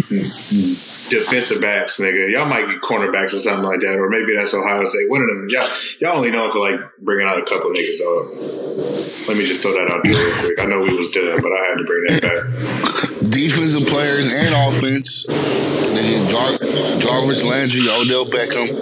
defensive 1.08 1.60
backs, 1.60 1.98
nigga. 1.98 2.30
Y'all 2.30 2.44
might 2.44 2.66
get 2.66 2.82
cornerbacks 2.82 3.32
or 3.32 3.38
something 3.38 3.64
like 3.64 3.80
that, 3.80 3.96
or 3.96 4.10
maybe 4.10 4.36
that's 4.36 4.52
Ohio 4.52 4.84
State. 4.88 5.08
One 5.08 5.22
of 5.22 5.28
them. 5.28 5.48
Y'all, 5.48 5.68
y'all 6.00 6.16
only 6.16 6.30
known 6.30 6.52
for 6.52 6.60
like 6.60 6.80
bringing 7.00 7.26
out 7.26 7.38
a 7.38 7.44
couple 7.44 7.70
niggas. 7.70 8.00
Uh, 8.04 8.83
let 9.28 9.36
me 9.36 9.44
just 9.46 9.60
throw 9.62 9.72
that 9.72 9.90
out 9.90 10.02
there 10.02 10.12
real 10.12 10.34
quick. 10.40 10.60
I 10.60 10.66
know 10.66 10.82
we 10.82 10.94
was 10.96 11.10
done, 11.10 11.40
but 11.40 11.52
I 11.52 11.60
had 11.68 11.76
to 11.78 11.84
bring 11.84 12.04
that 12.08 12.20
back. 12.22 13.30
Defensive 13.30 13.86
players 13.88 14.28
and 14.28 14.54
offense. 14.54 15.26
Nigga, 15.26 16.30
Jar- 16.30 16.58
Jarvis 17.00 17.44
Landry, 17.44 17.82
Odell 17.82 18.26
Beckham. 18.26 18.74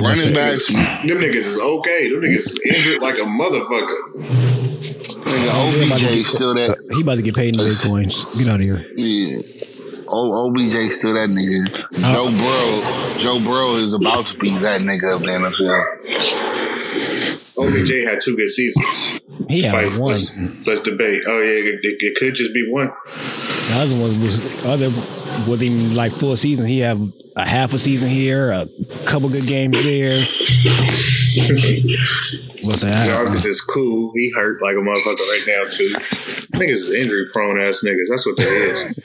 Running 0.00 0.32
backs, 0.34 0.70
nigga, 0.70 1.08
Them 1.08 1.18
niggas 1.18 1.34
is 1.34 1.58
okay. 1.58 2.08
Them 2.08 2.20
niggas 2.22 2.46
is 2.46 2.60
injured 2.72 3.02
like 3.02 3.16
a 3.18 3.26
motherfucker. 3.26 4.00
OBJ 5.30 6.24
still 6.26 6.54
that. 6.54 6.76
He 6.94 7.02
about 7.02 7.18
to 7.18 7.22
get 7.22 7.34
paid 7.34 7.54
in 7.54 7.60
bitcoins. 7.60 8.38
Get 8.38 8.48
out 8.48 8.54
of 8.56 8.60
here. 8.62 8.78
Yeah. 8.96 9.38
O- 10.12 10.48
OBJ 10.48 10.90
still 10.90 11.14
that 11.14 11.28
nigga. 11.28 11.70
Joe 12.12 12.30
Burrow, 12.36 12.82
Joe 13.18 13.38
Burrow 13.44 13.76
is 13.76 13.94
about 13.94 14.26
to 14.26 14.38
be 14.38 14.50
that 14.58 14.80
nigga 14.80 15.14
of 15.14 15.22
the 15.22 15.28
NFL. 15.28 15.84
OBJ 17.58 18.04
had 18.08 18.20
two 18.22 18.36
good 18.36 18.50
seasons. 18.50 19.20
He 19.48 19.62
had 19.62 19.72
Fight, 19.80 20.00
one. 20.00 20.12
Let's, 20.12 20.66
let's 20.66 20.80
debate. 20.82 21.22
Oh 21.26 21.40
yeah, 21.40 21.70
it, 21.72 21.80
it 21.82 22.16
could 22.16 22.34
just 22.34 22.52
be 22.54 22.66
one. 22.70 22.90
The 23.70 23.76
other 23.76 23.94
one 23.94 24.20
was 24.20 24.66
other 24.66 24.90
with 25.48 25.60
him 25.60 25.94
like 25.94 26.10
full 26.10 26.36
season. 26.36 26.66
He 26.66 26.80
have 26.80 27.00
a 27.36 27.46
half 27.46 27.72
a 27.72 27.78
season 27.78 28.08
here, 28.08 28.50
a 28.50 28.66
couple 29.06 29.28
good 29.28 29.46
games 29.46 29.72
there. 29.72 30.18
What's 32.66 32.82
that? 32.82 33.06
Jarvis 33.08 33.44
is 33.44 33.60
cool. 33.60 34.12
He 34.14 34.32
hurt 34.34 34.60
like 34.60 34.74
a 34.74 34.80
motherfucker 34.80 35.26
right 35.30 35.42
now 35.46 35.64
too. 35.70 35.94
Niggas 36.58 36.70
is 36.70 36.90
injury 36.90 37.28
prone 37.32 37.60
ass 37.60 37.82
niggas. 37.84 38.08
That's 38.08 38.26
what 38.26 38.36
that 38.38 38.44
is. 38.44 38.98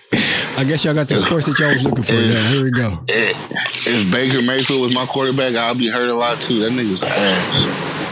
I 0.58 0.64
guess 0.64 0.84
y'all 0.84 0.96
got 0.96 1.08
the 1.08 1.18
sports 1.18 1.46
that 1.46 1.60
y'all 1.60 1.70
was 1.70 1.84
looking 1.84 2.04
for. 2.04 2.14
Now 2.14 2.50
here 2.50 2.64
we 2.64 2.72
go. 2.72 3.04
If 3.08 4.12
Baker 4.12 4.42
Mayfield 4.42 4.82
was 4.82 4.96
my 4.96 5.06
quarterback, 5.06 5.54
I'd 5.54 5.78
be 5.78 5.90
hurt 5.90 6.10
a 6.10 6.16
lot 6.16 6.40
too. 6.40 6.60
That 6.60 6.72
nigga's 6.72 7.04
ass. 7.04 8.05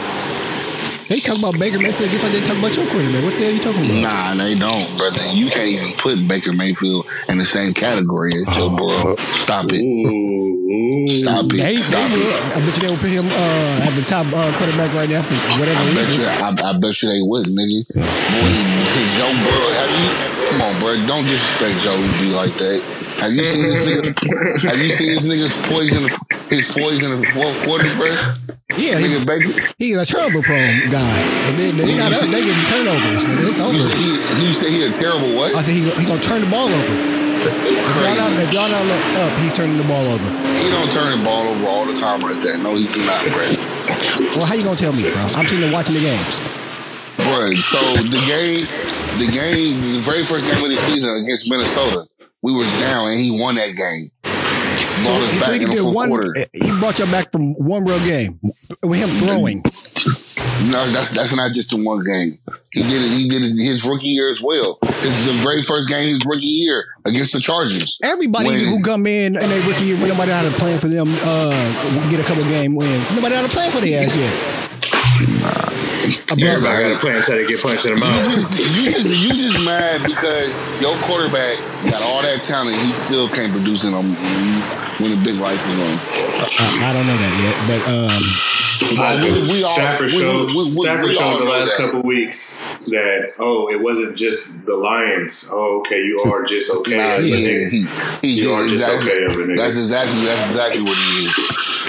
They 1.12 1.20
talk 1.20 1.38
about 1.38 1.60
Baker 1.60 1.80
Mayfield 1.80 2.10
just 2.10 2.24
like 2.24 2.32
they 2.32 2.42
talk 2.48 2.58
about 2.58 2.74
your 2.76 2.88
quarterback. 2.88 3.24
What 3.28 3.36
the 3.36 3.44
hell 3.44 3.52
are 3.52 3.58
you 3.60 3.64
talking 3.64 3.84
about? 3.86 4.02
Nah, 4.08 4.40
they 4.40 4.56
don't, 4.56 4.88
brother. 4.98 5.24
You 5.36 5.48
can't 5.52 5.68
even 5.68 5.92
put 6.00 6.16
Baker 6.28 6.54
Mayfield 6.56 7.06
in 7.28 7.38
the 7.38 7.44
same 7.44 7.72
category 7.76 8.32
as 8.40 8.44
Joe 8.56 8.72
Burrow. 8.72 9.16
Stop 9.36 9.68
it. 9.70 9.84
Ooh, 9.84 10.08
ooh. 10.08 11.08
Stop 11.12 11.46
it. 11.52 11.60
They, 11.60 11.76
they 11.76 11.78
Stop 11.78 12.08
would. 12.08 12.24
it. 12.24 12.40
I 12.56 12.58
bet 12.64 12.74
you 12.80 12.82
they 12.88 12.92
would 12.96 13.04
put 13.04 13.12
him 13.12 13.28
uh, 13.28 13.86
at 13.88 13.94
the 14.00 14.06
top 14.08 14.26
uh, 14.32 14.48
quarterback 14.56 14.92
right 14.96 15.12
now 15.12 15.22
for 15.28 15.36
whatever 15.60 15.76
I 15.84 15.92
bet, 15.92 16.08
reason. 16.08 16.24
you, 16.24 16.40
I, 16.40 16.50
I 16.72 16.72
bet 16.80 16.96
you 17.04 17.08
they 17.12 17.22
would, 17.28 17.46
nigga. 17.52 17.78
Boy, 18.00 18.52
Joe 19.20 19.32
Burrow, 19.44 19.72
have 19.76 19.92
you? 19.92 20.08
Come 20.56 20.60
on, 20.64 20.74
bro. 20.80 20.96
Don't 21.06 21.28
disrespect 21.28 21.84
Joe 21.84 22.00
to 22.00 22.10
be 22.24 22.32
like 22.32 22.56
that. 22.64 22.80
Have 23.24 23.32
you 23.32 23.44
seen 23.46 23.64
this 23.72 23.88
nigga? 23.88 24.12
Have 24.68 24.78
you 24.84 24.92
seen 24.92 25.16
this 25.16 25.24
nigga's 25.26 25.56
poison? 25.72 26.04
His 26.52 26.68
poison 26.70 27.14
in 27.14 27.22
the 27.22 27.28
fourth 27.32 27.56
quarter, 27.64 27.88
bro. 27.96 28.12
Yeah, 28.76 28.98
he, 29.00 29.08
Nigga, 29.08 29.26
Baker. 29.26 29.74
he's 29.80 29.96
a 29.96 30.06
turnover 30.06 30.42
prone 30.44 30.90
guy. 30.92 31.16
But 31.48 31.56
they, 31.58 31.72
not, 31.96 32.12
they 32.12 32.44
getting 32.44 32.68
turnovers. 32.68 33.24
It's 33.48 33.60
You 33.60 33.66
over. 33.66 33.80
said 33.80 33.96
he, 33.98 34.46
you 34.46 34.54
said 34.54 34.70
he 34.70 34.84
a 34.84 34.92
terrible 34.92 35.36
what? 35.36 35.56
I 35.56 35.62
think 35.64 35.86
he, 35.86 35.90
he 36.02 36.06
gonna 36.06 36.20
turn 36.20 36.42
the 36.42 36.48
ball 36.52 36.68
over. 36.68 36.96
If 37.44 37.96
y'all 37.96 38.16
not, 38.18 38.32
if 38.44 38.54
y'all 38.54 38.70
not 38.70 38.86
look 38.86 39.04
up, 39.24 39.40
he's 39.40 39.54
turning 39.54 39.78
the 39.78 39.84
ball 39.88 40.06
over. 40.06 40.26
He 40.60 40.70
don't 40.70 40.92
turn 40.92 41.18
the 41.18 41.24
ball 41.24 41.48
over 41.48 41.66
all 41.68 41.86
the 41.86 41.94
time 41.96 42.22
like 42.22 42.42
that. 42.44 42.60
No, 42.62 42.76
he 42.76 42.88
do 42.88 43.00
not, 43.08 43.24
bro. 43.32 43.48
Well, 44.36 44.46
how 44.48 44.56
you 44.56 44.64
gonna 44.64 44.76
tell 44.76 44.94
me, 44.94 45.04
bro? 45.12 45.22
I'm 45.40 45.48
sitting 45.48 45.62
there 45.62 45.72
watching 45.74 45.96
the 45.96 46.02
games. 46.02 46.40
Bro, 47.18 47.54
so 47.56 47.78
the 48.04 48.22
game, 48.26 48.66
the 49.20 49.30
game, 49.32 49.82
the 49.82 50.00
very 50.02 50.24
first 50.24 50.52
game 50.52 50.64
of 50.64 50.70
the 50.72 50.78
season 50.78 51.24
against 51.24 51.50
Minnesota, 51.50 52.08
we 52.42 52.54
was 52.54 52.68
down 52.80 53.10
and 53.12 53.20
he 53.20 53.30
won 53.32 53.56
that 53.56 53.76
game. 53.76 54.10
So, 54.24 55.10
Brought 55.10 55.22
us 55.22 55.32
so 55.34 55.40
back 55.42 55.58
he 55.60 55.64
in 55.64 55.70
the 55.70 55.78
fourth 55.78 55.96
one. 55.96 56.10
quarter. 56.10 56.34
He 56.54 56.72
brought 56.80 56.98
you 57.00 57.06
back 57.06 57.32
from 57.32 57.54
one 57.56 57.84
real 57.86 58.00
game 58.06 58.40
with 58.84 59.00
him 59.00 59.10
throwing. 59.22 59.62
No, 60.72 60.86
that's 60.92 61.12
that's 61.12 61.36
not 61.36 61.52
just 61.54 61.72
the 61.72 61.78
one 61.78 62.04
game. 62.06 62.40
He 62.72 62.82
did 62.84 63.02
it. 63.04 63.12
He 63.12 63.28
did 63.28 63.42
it 63.44 63.58
his 63.62 63.84
rookie 63.86 64.08
year 64.08 64.30
as 64.30 64.42
well. 64.42 64.80
It's 64.82 65.26
the 65.26 65.34
very 65.44 65.62
first 65.62 65.90
game 65.90 66.14
his 66.14 66.26
rookie 66.26 66.46
year 66.46 66.86
against 67.06 67.34
the 67.34 67.40
Chargers. 67.42 68.00
Everybody 68.04 68.48
When- 68.50 68.60
who 68.66 68.82
come 68.82 69.06
in 69.06 69.36
and 69.36 69.46
they 69.52 69.60
rookie 69.68 69.86
year, 69.86 69.98
nobody 69.98 70.32
had 70.32 70.46
a 70.46 70.52
plan 70.56 70.78
for 70.80 70.88
them, 70.88 71.10
uh, 71.26 72.10
get 72.10 72.22
a 72.24 72.28
couple 72.28 72.44
game 72.50 72.76
wins. 72.76 73.16
Nobody 73.16 73.36
had 73.36 73.46
a 73.46 73.50
plan 73.50 73.72
for 73.72 73.82
their 73.82 74.06
ass 74.06 74.16
yet. 74.16 74.34
Brother. 75.42 75.73
Everybody 76.32 76.84
got 76.84 76.92
a 76.94 77.00
plan 77.00 77.16
until 77.18 77.36
they 77.36 77.48
get 77.48 77.62
punched 77.62 77.86
in 77.86 77.92
the 77.96 77.98
You 77.98 78.04
mouth. 78.06 78.34
just, 78.34 78.60
you 78.60 78.92
just 78.92 79.10
you 79.24 79.32
just 79.34 79.66
mad 79.66 80.02
because 80.06 80.66
your 80.82 80.96
quarterback 81.08 81.58
got 81.90 82.02
all 82.04 82.22
that 82.22 82.44
talent. 82.44 82.76
He 82.78 82.94
still 82.94 83.28
can't 83.30 83.52
produce 83.52 83.84
it 83.86 83.94
on 83.94 84.06
when 85.02 85.10
the 85.12 85.22
big 85.24 85.40
lights 85.42 85.68
is 85.70 85.78
on. 85.80 85.94
I, 86.84 86.90
I 86.90 86.94
don't 86.94 87.06
know 87.08 87.18
that 87.18 87.34
yet, 87.42 87.56
but 87.70 87.82
um, 87.90 88.24
I 89.00 89.16
we- 89.22 89.42
we 89.50 89.64
all- 89.64 89.76
Stafford 89.76 90.12
we- 90.12 90.20
showed, 90.20 90.50
we- 90.52 90.64
we- 90.76 90.82
Stafford 90.84 91.06
we 91.08 91.18
all 91.18 91.38
showed 91.38 91.46
the 91.48 91.52
last 91.52 91.78
that. 91.78 91.86
couple 91.86 92.02
weeks 92.04 92.54
that 92.92 93.36
oh, 93.40 93.68
it 93.72 93.80
wasn't 93.82 94.16
just 94.18 94.66
the 94.66 94.76
Lions. 94.76 95.48
Oh, 95.52 95.80
okay, 95.82 95.98
you 96.04 96.18
are 96.26 96.44
just 96.46 96.70
okay 96.82 96.98
Nah, 96.98 97.16
as 97.18 97.24
a 97.24 97.28
yeah, 97.30 97.38
nigga. 97.38 97.70
he, 98.22 98.28
he 98.28 98.42
You 98.44 98.52
are 98.52 98.68
just 98.68 98.88
okay 98.90 99.24
as 99.26 99.34
a 99.34 99.38
nigga. 99.40 99.58
That's 99.60 99.78
exactly 99.78 100.26
that's 100.26 100.50
exactly 100.52 100.82
what 100.84 100.98
he 100.98 101.26
is. 101.26 101.83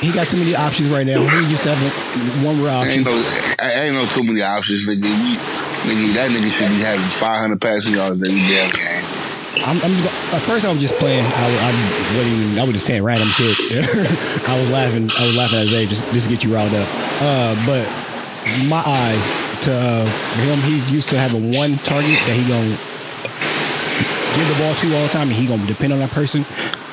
He 0.00 0.08
got 0.16 0.26
too 0.26 0.38
many 0.38 0.56
options 0.56 0.88
right 0.88 1.04
now. 1.06 1.20
He 1.20 1.50
used 1.52 1.62
to 1.64 1.74
have 1.74 2.44
one 2.44 2.56
real 2.56 2.72
option. 2.72 3.04
Ain't 3.04 3.04
no, 3.04 3.14
ain't 3.60 3.94
no 3.96 4.04
too 4.06 4.24
many 4.24 4.40
options, 4.40 4.88
nigga. 4.88 5.04
You, 5.04 5.36
nigga, 5.84 6.14
that 6.16 6.32
nigga 6.32 6.48
should 6.48 6.72
be 6.72 6.80
having 6.80 7.04
500 7.04 7.60
passing 7.60 7.94
yards 7.94 8.22
every 8.22 8.40
damn 8.48 8.72
game. 8.72 9.04
I'm, 9.60 9.76
I'm 9.84 9.92
at 10.32 10.40
first 10.48 10.64
I 10.64 10.72
was 10.72 10.80
just 10.80 10.94
playing. 10.96 11.20
I, 11.20 11.44
I 11.44 11.70
wasn't 12.16 12.32
even. 12.32 12.58
I 12.58 12.64
was 12.64 12.72
just 12.72 12.86
saying 12.86 13.04
random 13.04 13.28
shit. 13.28 13.52
I 14.48 14.56
was 14.56 14.70
laughing. 14.72 15.10
I 15.12 15.22
was 15.26 15.36
laughing 15.36 15.58
at 15.60 15.68
Zay 15.68 15.84
just 15.84 16.00
just 16.12 16.24
to 16.26 16.30
get 16.30 16.44
you 16.44 16.54
riled 16.54 16.72
up. 16.72 16.88
Uh, 17.20 17.52
but 17.66 17.84
my 18.72 18.80
eyes 18.80 19.22
to 19.68 19.72
uh, 19.74 20.06
him, 20.48 20.58
he's 20.64 20.90
used 20.90 21.10
to 21.10 21.18
having 21.18 21.52
one 21.52 21.76
target 21.84 22.16
that 22.24 22.32
he 22.32 22.46
gonna 22.48 22.72
give 24.32 24.48
the 24.48 24.56
ball 24.64 24.72
to 24.80 24.86
all 24.96 25.02
the 25.04 25.12
time, 25.12 25.28
and 25.28 25.36
he 25.36 25.44
gonna 25.44 25.66
depend 25.66 25.92
on 25.92 25.98
that 25.98 26.10
person. 26.10 26.40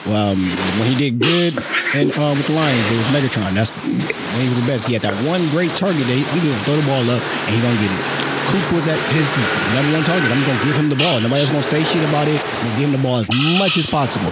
Um, 0.07 0.39
when 0.79 0.87
he 0.87 0.95
did 0.95 1.19
good 1.19 1.53
and 1.95 2.07
uh, 2.15 2.31
with 2.31 2.47
the 2.47 2.55
Lions, 2.55 2.79
it 2.87 2.95
was 2.95 3.09
Megatron. 3.11 3.51
That's 3.51 3.71
when 3.75 4.39
he 4.39 4.47
was 4.47 4.55
the 4.63 4.67
best. 4.71 4.87
He 4.87 4.93
had 4.95 5.03
that 5.03 5.15
one 5.27 5.43
great 5.51 5.71
target. 5.75 5.99
That 6.07 6.15
he, 6.15 6.23
I'm 6.23 6.39
gonna 6.39 6.63
throw 6.63 6.79
the 6.79 6.87
ball 6.87 7.03
up, 7.11 7.19
and 7.19 7.51
he 7.51 7.59
gonna 7.59 7.75
get 7.83 7.91
it. 7.91 8.03
Kupp 8.47 8.63
was 8.71 8.87
that 8.87 8.95
his 9.11 9.27
number 9.75 9.91
one 9.99 10.07
target. 10.07 10.31
I'm 10.31 10.39
gonna 10.47 10.63
give 10.63 10.79
him 10.79 10.87
the 10.87 10.95
ball. 10.95 11.19
Nobody 11.19 11.43
else 11.43 11.51
gonna 11.51 11.67
say 11.67 11.83
shit 11.83 12.07
about 12.07 12.31
it. 12.31 12.39
I'm 12.39 12.71
gonna 12.71 12.79
give 12.79 12.87
him 12.87 12.95
the 12.95 13.03
ball 13.03 13.19
as 13.19 13.27
much 13.59 13.75
as 13.75 13.83
possible. 13.83 14.31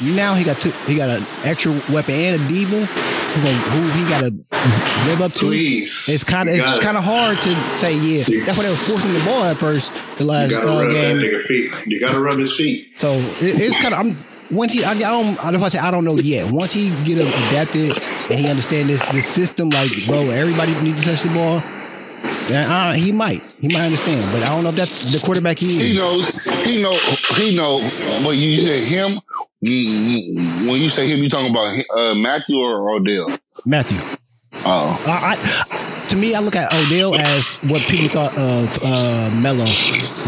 Now 0.00 0.32
he 0.34 0.42
got 0.42 0.56
two, 0.58 0.72
he 0.88 0.96
got 0.96 1.12
an 1.12 1.22
extra 1.44 1.70
weapon 1.92 2.16
and 2.16 2.40
a 2.40 2.46
diva 2.48 2.88
who, 2.88 3.90
he 3.92 4.02
got 4.08 4.20
to 4.20 4.30
live 4.30 5.20
up 5.20 5.32
to. 5.32 5.46
Please. 5.46 6.08
It's 6.08 6.22
kind 6.24 6.48
of 6.48 6.56
You 6.56 6.62
kind 6.80 6.96
of 6.96 7.04
hard 7.04 7.36
to 7.36 7.54
say 7.78 7.94
yes. 7.98 8.30
That's 8.46 8.56
why 8.56 8.64
they 8.64 8.70
were 8.70 8.76
forcing 8.76 9.12
the 9.12 9.22
ball 9.26 9.44
at 9.44 9.56
first. 9.56 9.92
The 10.18 10.24
last 10.24 10.52
You 10.52 10.56
gotta 10.58 10.70
uh, 10.72 10.84
rub 10.84 10.92
that 10.92 10.94
game. 10.94 11.16
nigga 11.18 11.40
feet. 11.42 11.72
You 11.86 12.00
gotta 12.00 12.20
rub 12.20 12.38
his 12.38 12.54
feet. 12.56 12.96
So 12.96 13.14
it, 13.14 13.60
it's 13.60 13.76
kind 13.82 13.94
of 13.94 14.00
I'm 14.00 14.16
once 14.50 14.72
he 14.72 14.84
I, 14.84 14.92
I 14.92 14.94
don't 14.94 15.44
I 15.44 15.50
don't 15.50 15.70
say 15.70 15.78
I 15.78 15.90
don't 15.90 16.04
know 16.04 16.16
yet. 16.16 16.50
Once 16.50 16.72
he 16.72 16.90
get 17.04 17.18
adapted 17.18 17.92
and 18.30 18.40
he 18.40 18.48
understand 18.48 18.88
this 18.88 19.00
this 19.12 19.26
system, 19.26 19.70
like 19.70 19.90
bro, 20.06 20.20
everybody 20.30 20.72
needs 20.82 21.02
to 21.04 21.10
touch 21.10 21.22
the 21.22 21.34
ball. 21.34 21.62
Uh, 22.50 22.92
he 22.92 23.10
might 23.10 23.54
he 23.60 23.68
might 23.68 23.86
understand, 23.86 24.20
but 24.32 24.42
I 24.42 24.54
don't 24.54 24.64
know 24.64 24.70
if 24.70 24.76
that's 24.76 25.10
the 25.12 25.24
quarterback 25.24 25.58
he 25.58 25.66
is. 25.66 25.80
He 25.80 25.96
knows. 25.96 26.42
He 26.64 26.82
know. 26.82 26.94
He 27.36 27.56
know. 27.56 27.80
But 28.22 28.36
you 28.36 28.58
said 28.58 28.86
him. 28.86 29.20
When 29.62 30.80
you 30.80 30.90
say 30.90 31.08
him, 31.08 31.22
you 31.22 31.28
talking 31.28 31.50
about 31.50 31.74
uh, 31.96 32.14
Matthew 32.14 32.58
or 32.58 32.90
Odell? 32.90 33.28
Matthew. 33.64 33.98
Oh, 34.66 35.02
I, 35.06 35.36
I, 35.36 35.83
to 36.10 36.16
me, 36.16 36.34
I 36.34 36.40
look 36.40 36.56
at 36.56 36.68
Odell 36.72 37.14
as 37.16 37.58
what 37.68 37.80
people 37.88 38.08
thought 38.12 38.34
of 38.36 38.66
uh, 38.84 39.28
Melo. 39.40 39.64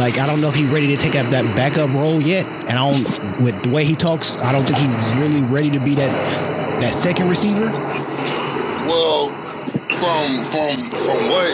Like, 0.00 0.16
I 0.16 0.24
don't 0.24 0.40
know 0.40 0.48
if 0.48 0.56
he's 0.56 0.72
ready 0.72 0.88
to 0.94 0.98
take 1.00 1.16
up 1.16 1.26
that 1.32 1.44
backup 1.56 1.92
role 1.96 2.20
yet, 2.20 2.46
and 2.68 2.78
I 2.78 2.82
don't. 2.84 3.04
With 3.44 3.60
the 3.62 3.70
way 3.72 3.84
he 3.84 3.94
talks, 3.94 4.44
I 4.44 4.52
don't 4.52 4.64
think 4.64 4.78
he's 4.80 5.12
really 5.20 5.42
ready 5.52 5.70
to 5.76 5.82
be 5.84 5.92
that 6.00 6.12
that 6.80 6.92
second 6.92 7.28
receiver. 7.28 7.68
well, 8.88 9.28
from 9.92 10.40
from 10.40 10.72
from 10.76 11.20
what 11.32 11.52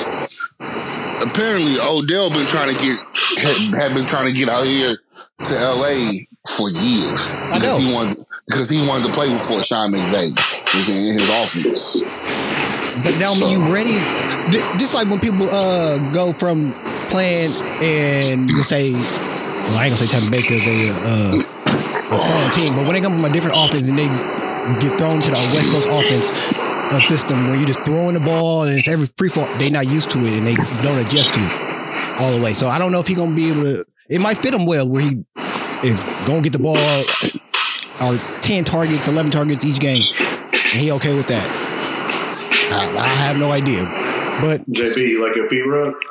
apparently 1.26 1.78
Odell 1.82 2.30
been 2.30 2.46
trying 2.46 2.74
to 2.74 2.78
get 2.82 2.98
had, 3.38 3.56
had 3.74 3.90
been 3.94 4.06
trying 4.06 4.26
to 4.26 4.34
get 4.34 4.48
out 4.48 4.66
here 4.66 4.94
to 4.94 5.54
L.A. 5.58 6.26
for 6.56 6.70
years 6.70 7.26
I 7.50 7.58
because 7.58 7.78
know. 7.78 7.86
he 7.86 7.94
wanted 7.94 8.26
because 8.46 8.68
he 8.70 8.86
wanted 8.86 9.06
to 9.06 9.12
play 9.14 9.28
before 9.28 9.62
Sean 9.62 9.92
McVay 9.92 10.30
was 10.74 10.88
in 10.88 11.18
his 11.18 11.28
offense. 11.30 12.71
But 13.00 13.16
now, 13.16 13.32
when 13.32 13.48
you 13.48 13.64
ready, 13.72 13.96
just 14.76 14.92
like 14.92 15.08
when 15.08 15.18
people 15.18 15.48
uh 15.48 15.96
go 16.12 16.32
from 16.36 16.76
playing 17.08 17.48
and 17.80 18.52
you 18.52 18.62
say, 18.68 18.92
well, 18.92 19.80
I 19.80 19.88
ain't 19.88 19.96
gonna 19.96 20.04
say 20.04 20.12
Tampa 20.12 20.28
Bay 20.28 20.44
because 20.44 20.60
they 20.68 20.92
uh 20.92 21.32
a 22.12 22.18
strong 22.20 22.48
team, 22.52 22.76
but 22.76 22.84
when 22.84 22.92
they 22.92 23.00
come 23.00 23.16
from 23.16 23.24
a 23.24 23.32
different 23.32 23.56
offense 23.56 23.88
and 23.88 23.96
they 23.96 24.04
get 24.84 24.92
thrown 25.00 25.24
to 25.24 25.30
the 25.32 25.40
West 25.56 25.72
Coast 25.72 25.88
offense 25.88 26.28
uh, 26.92 27.00
system 27.00 27.36
where 27.48 27.56
you 27.56 27.64
just 27.64 27.80
throwing 27.80 28.12
the 28.12 28.20
ball 28.20 28.64
and 28.64 28.76
it's 28.76 28.88
every 28.88 29.06
free 29.16 29.28
fall. 29.32 29.48
They 29.56 29.70
not 29.70 29.88
used 29.88 30.10
to 30.12 30.18
it 30.20 30.36
and 30.36 30.44
they 30.44 30.54
don't 30.84 31.00
adjust 31.00 31.32
to 31.32 31.40
it 31.40 31.52
all 32.20 32.36
the 32.36 32.44
way. 32.44 32.52
So 32.52 32.68
I 32.68 32.78
don't 32.78 32.92
know 32.92 33.00
if 33.00 33.06
he 33.06 33.14
gonna 33.14 33.34
be 33.34 33.50
able 33.50 33.62
to. 33.62 33.84
It 34.08 34.20
might 34.20 34.36
fit 34.36 34.52
him 34.52 34.66
well 34.66 34.86
where 34.86 35.00
he 35.00 35.24
is 35.82 35.96
gonna 36.28 36.42
get 36.42 36.52
the 36.52 36.60
ball 36.60 36.76
or 36.76 38.18
ten 38.42 38.64
targets, 38.64 39.08
eleven 39.08 39.30
targets 39.30 39.64
each 39.64 39.80
game, 39.80 40.04
and 40.52 40.76
he 40.80 40.92
okay 40.92 41.16
with 41.16 41.28
that. 41.28 41.61
I, 42.72 42.96
I 42.98 43.06
have 43.06 43.38
no 43.38 43.50
idea, 43.52 43.82
but 44.40 44.60
JB, 44.70 45.08
you 45.08 45.26
like 45.26 45.36
your 45.36 45.48
feet 45.48 45.62
rubbed? 45.66 46.04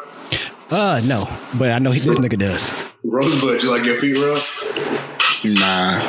uh 0.71 1.01
no, 1.07 1.23
but 1.59 1.71
I 1.71 1.79
know 1.79 1.91
he, 1.91 1.99
this 1.99 2.19
nigga 2.19 2.37
does. 2.39 2.73
Rosebud, 3.03 3.63
you 3.63 3.71
like 3.71 3.83
your 3.83 3.99
feet 3.99 4.17
rubbed? 4.17 4.45
Nah. 5.43 5.99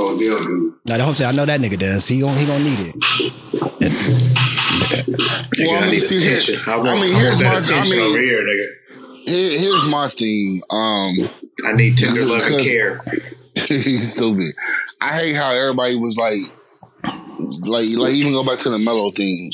Oh, 0.00 0.16
deal, 0.18 0.36
dude. 0.44 0.74
Now 0.84 0.96
the 0.98 1.04
whole 1.04 1.14
time 1.14 1.28
I 1.28 1.32
know 1.36 1.46
that 1.46 1.60
nigga 1.60 1.78
does. 1.78 2.06
He 2.08 2.20
gon' 2.20 2.36
he 2.36 2.44
gonna 2.46 2.64
need 2.64 2.92
it. 2.94 2.94
Well, 5.58 5.70
I 5.74 5.78
I 5.78 5.80
mean, 5.82 5.90
need 5.92 6.00
see, 6.00 6.16
attention. 6.16 6.54
here- 6.58 6.74
I 6.74 6.76
want, 6.78 6.88
I 6.88 7.00
mean, 7.00 7.12
here's 7.14 7.42
want 7.42 7.44
my- 7.44 7.54
I 7.54 7.60
attention 7.60 7.96
mean- 7.98 8.06
over 8.08 8.20
here, 8.22 8.40
nigga. 8.42 9.24
Here, 9.24 9.58
here's 9.60 9.88
my 9.88 10.08
thing. 10.08 10.62
Um, 10.70 11.28
I 11.66 11.72
need 11.72 11.98
tender 11.98 12.24
love 12.26 12.42
and 12.46 12.64
care. 12.64 12.94
he's 13.54 14.14
stupid. 14.14 14.46
I 15.02 15.12
hate 15.18 15.34
how 15.36 15.50
everybody 15.52 15.96
was 15.96 16.16
like, 16.16 16.38
like, 17.66 17.86
like 17.96 18.14
even 18.14 18.32
go 18.32 18.44
back 18.44 18.58
to 18.60 18.70
the 18.70 18.78
Melo 18.78 19.10
thing. 19.10 19.50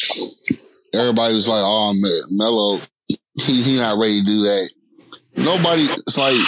Everybody 0.95 1.35
was 1.35 1.49
like, 1.49 1.63
"Oh, 1.65 1.93
Me- 1.93 2.23
Melo, 2.31 2.81
he 3.45 3.63
he 3.63 3.77
not 3.79 3.99
ready 3.99 4.21
to 4.21 4.27
do 4.27 4.39
that." 4.49 4.71
Nobody. 5.37 5.83
It's 6.07 6.17
like 6.17 6.39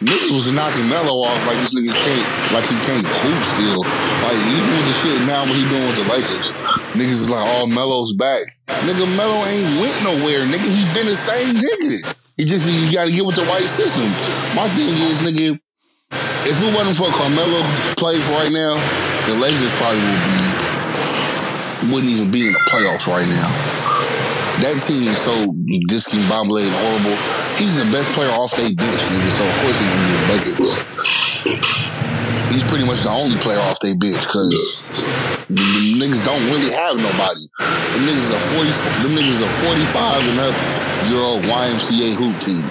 niggas 0.00 0.32
was 0.32 0.48
knocking 0.52 0.88
Melo 0.88 1.20
off 1.20 1.40
like 1.44 1.58
this 1.60 1.74
nigga 1.76 1.92
can't, 1.92 2.26
like 2.56 2.64
he 2.64 2.76
can't 2.88 3.04
hoop 3.04 3.40
still. 3.44 3.82
Like 4.24 4.40
even 4.56 4.70
with 4.72 4.86
the 4.88 4.96
shit 5.04 5.18
now 5.26 5.44
what 5.44 5.52
he 5.52 5.64
doing 5.68 5.86
with 5.90 5.98
the 6.00 6.08
Lakers, 6.08 6.48
niggas 6.96 7.26
is 7.26 7.30
like, 7.30 7.44
"Oh, 7.58 7.66
Melo's 7.66 8.14
back." 8.14 8.40
Nigga, 8.86 9.04
Melo 9.18 9.44
ain't 9.50 9.68
went 9.82 9.96
nowhere. 10.06 10.46
Nigga, 10.46 10.64
he 10.64 10.82
been 10.94 11.06
the 11.10 11.18
same 11.18 11.56
nigga. 11.58 12.16
He 12.36 12.44
just 12.46 12.64
you 12.64 12.94
got 12.94 13.04
to 13.04 13.12
get 13.12 13.26
with 13.26 13.36
the 13.36 13.44
white 13.44 13.68
system. 13.68 14.08
My 14.56 14.64
thing 14.72 14.96
is, 15.10 15.20
nigga, 15.20 15.60
if 16.48 16.56
it 16.56 16.70
wasn't 16.72 16.96
for 16.96 17.10
Carmelo 17.12 17.60
plays 18.00 18.24
right 18.30 18.48
now, 18.48 18.78
the 19.26 19.34
Lakers 19.36 19.74
probably 19.76 20.00
would 20.00 20.24
be 20.24 20.39
wouldn't 21.88 22.10
even 22.10 22.30
be 22.30 22.46
in 22.46 22.52
the 22.52 22.64
playoffs 22.68 23.06
right 23.06 23.26
now. 23.26 23.48
That 24.60 24.76
team 24.84 25.08
is 25.08 25.16
so 25.16 25.32
discombobulated 25.88 26.68
and 26.68 26.80
horrible. 26.84 27.16
He's 27.56 27.80
the 27.80 27.88
best 27.88 28.12
player 28.12 28.28
off 28.36 28.52
their 28.56 28.68
bench, 28.68 29.02
nigga. 29.08 29.30
So 29.32 29.42
of 29.44 29.56
course 29.64 29.76
he's 29.80 29.88
gonna 29.88 30.04
be 30.04 30.16
the 30.16 30.28
Lakers. 30.36 30.70
He's 32.52 32.66
pretty 32.68 32.84
much 32.84 33.00
the 33.06 33.12
only 33.12 33.38
player 33.40 33.60
off 33.70 33.80
their 33.80 33.96
bench 33.96 34.20
because 34.20 34.52
the, 35.48 35.56
the 35.56 35.96
niggas 35.96 36.20
don't 36.24 36.44
really 36.52 36.72
have 36.76 37.00
nobody. 37.00 37.44
The 37.56 38.00
niggas 38.04 38.28
are 38.36 38.44
forty. 38.52 38.72
Them 39.00 39.16
niggas 39.16 39.40
are 39.40 39.54
forty-five 39.64 40.20
and 40.20 40.40
up 40.44 40.56
old 41.30 41.42
YMCA 41.42 42.14
hoop 42.14 42.38
team. 42.40 42.66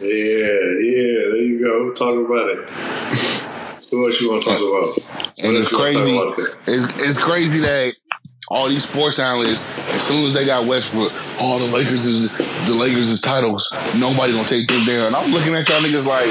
Yeah, 0.00 0.66
yeah, 0.80 1.30
there 1.30 1.42
you 1.42 1.60
go. 1.60 1.92
Talk 1.92 2.24
about 2.24 2.48
it. 2.50 3.65
Else 4.04 4.20
you 4.20 4.28
want 4.28 4.42
to 4.42 4.48
talk 4.48 4.58
about? 4.58 4.88
And 5.42 5.52
What 5.52 5.60
it's 5.60 5.72
else 5.72 6.08
you 6.08 6.18
wanna 6.18 6.32
crazy. 6.34 6.52
It's, 6.66 6.84
it's 7.08 7.18
crazy 7.22 7.60
that 7.60 7.92
all 8.48 8.68
these 8.68 8.88
sports 8.88 9.18
analysts, 9.18 9.66
as 9.94 10.02
soon 10.02 10.24
as 10.24 10.34
they 10.34 10.46
got 10.46 10.66
Westbrook, 10.66 11.12
all 11.40 11.58
the 11.58 11.76
Lakers 11.76 12.06
is 12.06 12.30
the 12.66 12.74
Lakers 12.74 13.10
is 13.10 13.20
titles. 13.20 13.68
Nobody 13.98 14.32
gonna 14.32 14.48
take 14.48 14.68
them 14.68 14.84
down. 14.86 15.14
I'm 15.14 15.32
looking 15.32 15.54
at 15.54 15.68
y'all 15.68 15.80
niggas 15.80 16.06
like, 16.06 16.30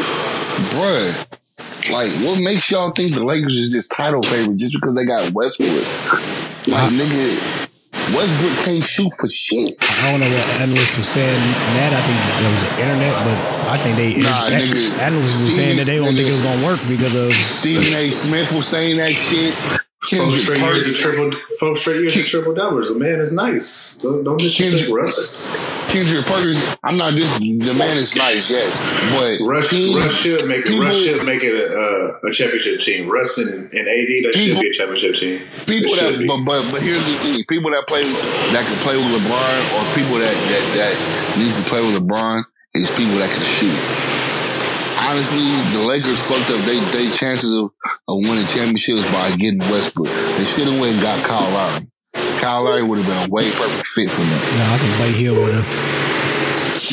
bruh, 0.71 1.91
like 1.91 2.11
what 2.25 2.41
makes 2.41 2.71
y'all 2.71 2.91
think 2.91 3.13
the 3.13 3.23
Lakers 3.23 3.57
is 3.57 3.69
just 3.69 3.91
title 3.91 4.23
favorite 4.23 4.57
just 4.57 4.73
because 4.73 4.95
they 4.95 5.05
got 5.05 5.31
Westbrook? 5.31 5.69
Like 6.67 6.91
nigga, 6.93 7.69
Westbrook 8.13 8.53
can't 8.65 8.83
shoot 8.83 9.11
for 9.19 9.29
shit. 9.29 9.73
I 10.03 10.11
don't 10.11 10.19
know 10.19 10.29
what 10.29 10.45
analysts 10.61 10.97
were 10.97 11.03
saying. 11.03 11.41
That 11.79 11.91
I 11.93 12.01
think 12.05 12.19
that 12.21 12.51
was 12.53 12.61
the 12.61 12.73
internet, 12.85 13.13
but 13.25 13.37
I 13.73 13.77
think 13.77 13.93
they 13.97 14.21
Nah, 14.21 14.49
that- 14.49 14.61
nigga, 14.61 14.99
analysts 14.99 15.41
were 15.41 15.47
saying 15.57 15.77
that 15.77 15.85
they 15.85 15.97
don't 15.97 16.13
think 16.15 16.27
it 16.29 16.33
was 16.33 16.43
gonna 16.43 16.65
work 16.65 16.79
because 16.87 17.15
of 17.15 17.33
Stephen 17.33 17.93
A. 17.95 18.11
Smith 18.11 18.51
was 18.53 18.67
saying 18.67 18.97
that 18.97 19.13
shit. 19.13 19.53
Four 19.55 20.19
Kendrick 20.19 20.41
straight 20.41 20.59
years 20.59 20.85
of 20.85 20.93
Perkins, 20.93 20.99
triple, 21.01 21.31
four 21.59 21.75
straight 21.75 21.99
years 22.01 22.15
of 22.15 22.25
triple 22.27 22.53
doubles. 22.53 22.89
The 22.89 22.95
man 22.95 23.19
is 23.21 23.31
nice. 23.33 23.95
Don't, 24.03 24.23
don't 24.23 24.37
disrespect 24.37 24.85
Kendrick- 24.85 25.01
Russ. 25.01 25.74
Kendrick 25.95 26.27
Perkins. 26.27 26.59
I'm 26.83 26.99
not 26.99 27.15
just 27.15 27.39
the 27.39 27.71
man 27.79 27.95
is 27.95 28.11
nice, 28.19 28.51
yes, 28.51 28.67
but 29.15 29.39
Russ, 29.47 29.71
teams- 29.71 29.95
Russ 29.95 30.11
should 30.19 30.43
make 30.43 30.67
it. 30.67 30.67
people- 30.67 30.83
Russ 30.83 30.99
should 30.99 31.23
make 31.23 31.39
it 31.39 31.55
a, 31.55 31.71
a, 31.71 32.27
a 32.27 32.31
championship 32.35 32.83
team. 32.83 33.07
Russ 33.07 33.37
and, 33.39 33.71
and 33.71 33.83
AD, 33.87 34.11
that 34.27 34.35
should 34.35 34.59
be 34.59 34.67
a 34.67 34.73
championship 34.75 35.15
team. 35.15 35.39
people 35.63 35.95
that 35.95 36.19
be. 36.19 36.27
but, 36.27 36.43
but 36.43 36.59
but 36.67 36.83
here's 36.83 36.99
the 37.07 37.15
thing 37.23 37.39
people 37.47 37.71
that 37.71 37.87
play 37.87 38.03
that 38.03 38.63
can 38.67 38.75
play 38.83 38.99
with 38.99 39.07
LeBron 39.23 39.55
or 39.71 39.81
people 39.95 40.19
that 40.19 40.35
that, 40.35 40.63
that 40.75 40.93
needs 41.39 41.63
to 41.63 41.65
play 41.71 41.79
with 41.79 41.95
LeBron 42.03 42.43
is 42.75 42.91
people 42.99 43.15
that 43.23 43.31
can 43.31 43.45
shoot. 43.55 43.79
Honestly, 44.99 45.47
the 45.79 45.87
Lakers 45.87 46.19
fucked 46.27 46.51
up 46.51 46.59
they 46.67 46.75
they 46.91 47.07
chances 47.15 47.53
of, 47.55 47.71
of 48.11 48.19
winning 48.19 48.47
championships 48.51 49.07
by 49.15 49.31
getting 49.39 49.63
Westbrook. 49.71 50.11
They 50.11 50.43
should 50.43 50.67
have 50.67 50.75
went 50.75 50.99
and 50.99 51.01
got 51.01 51.23
Kyle 51.23 51.39
Lowry. 51.55 51.87
Kyle 52.41 52.63
Lowry 52.63 52.83
would 52.83 52.99
have 52.99 53.07
been 53.07 53.29
a 53.29 53.33
way 53.33 53.49
perfect 53.51 53.87
fit 53.87 54.09
for 54.09 54.21
them. 54.21 54.29
no, 54.29 54.65
I 54.73 54.77
think 54.77 54.97
Buddy 54.99 55.13
Hield 55.13 55.37
would 55.37 55.53
have. 55.53 56.01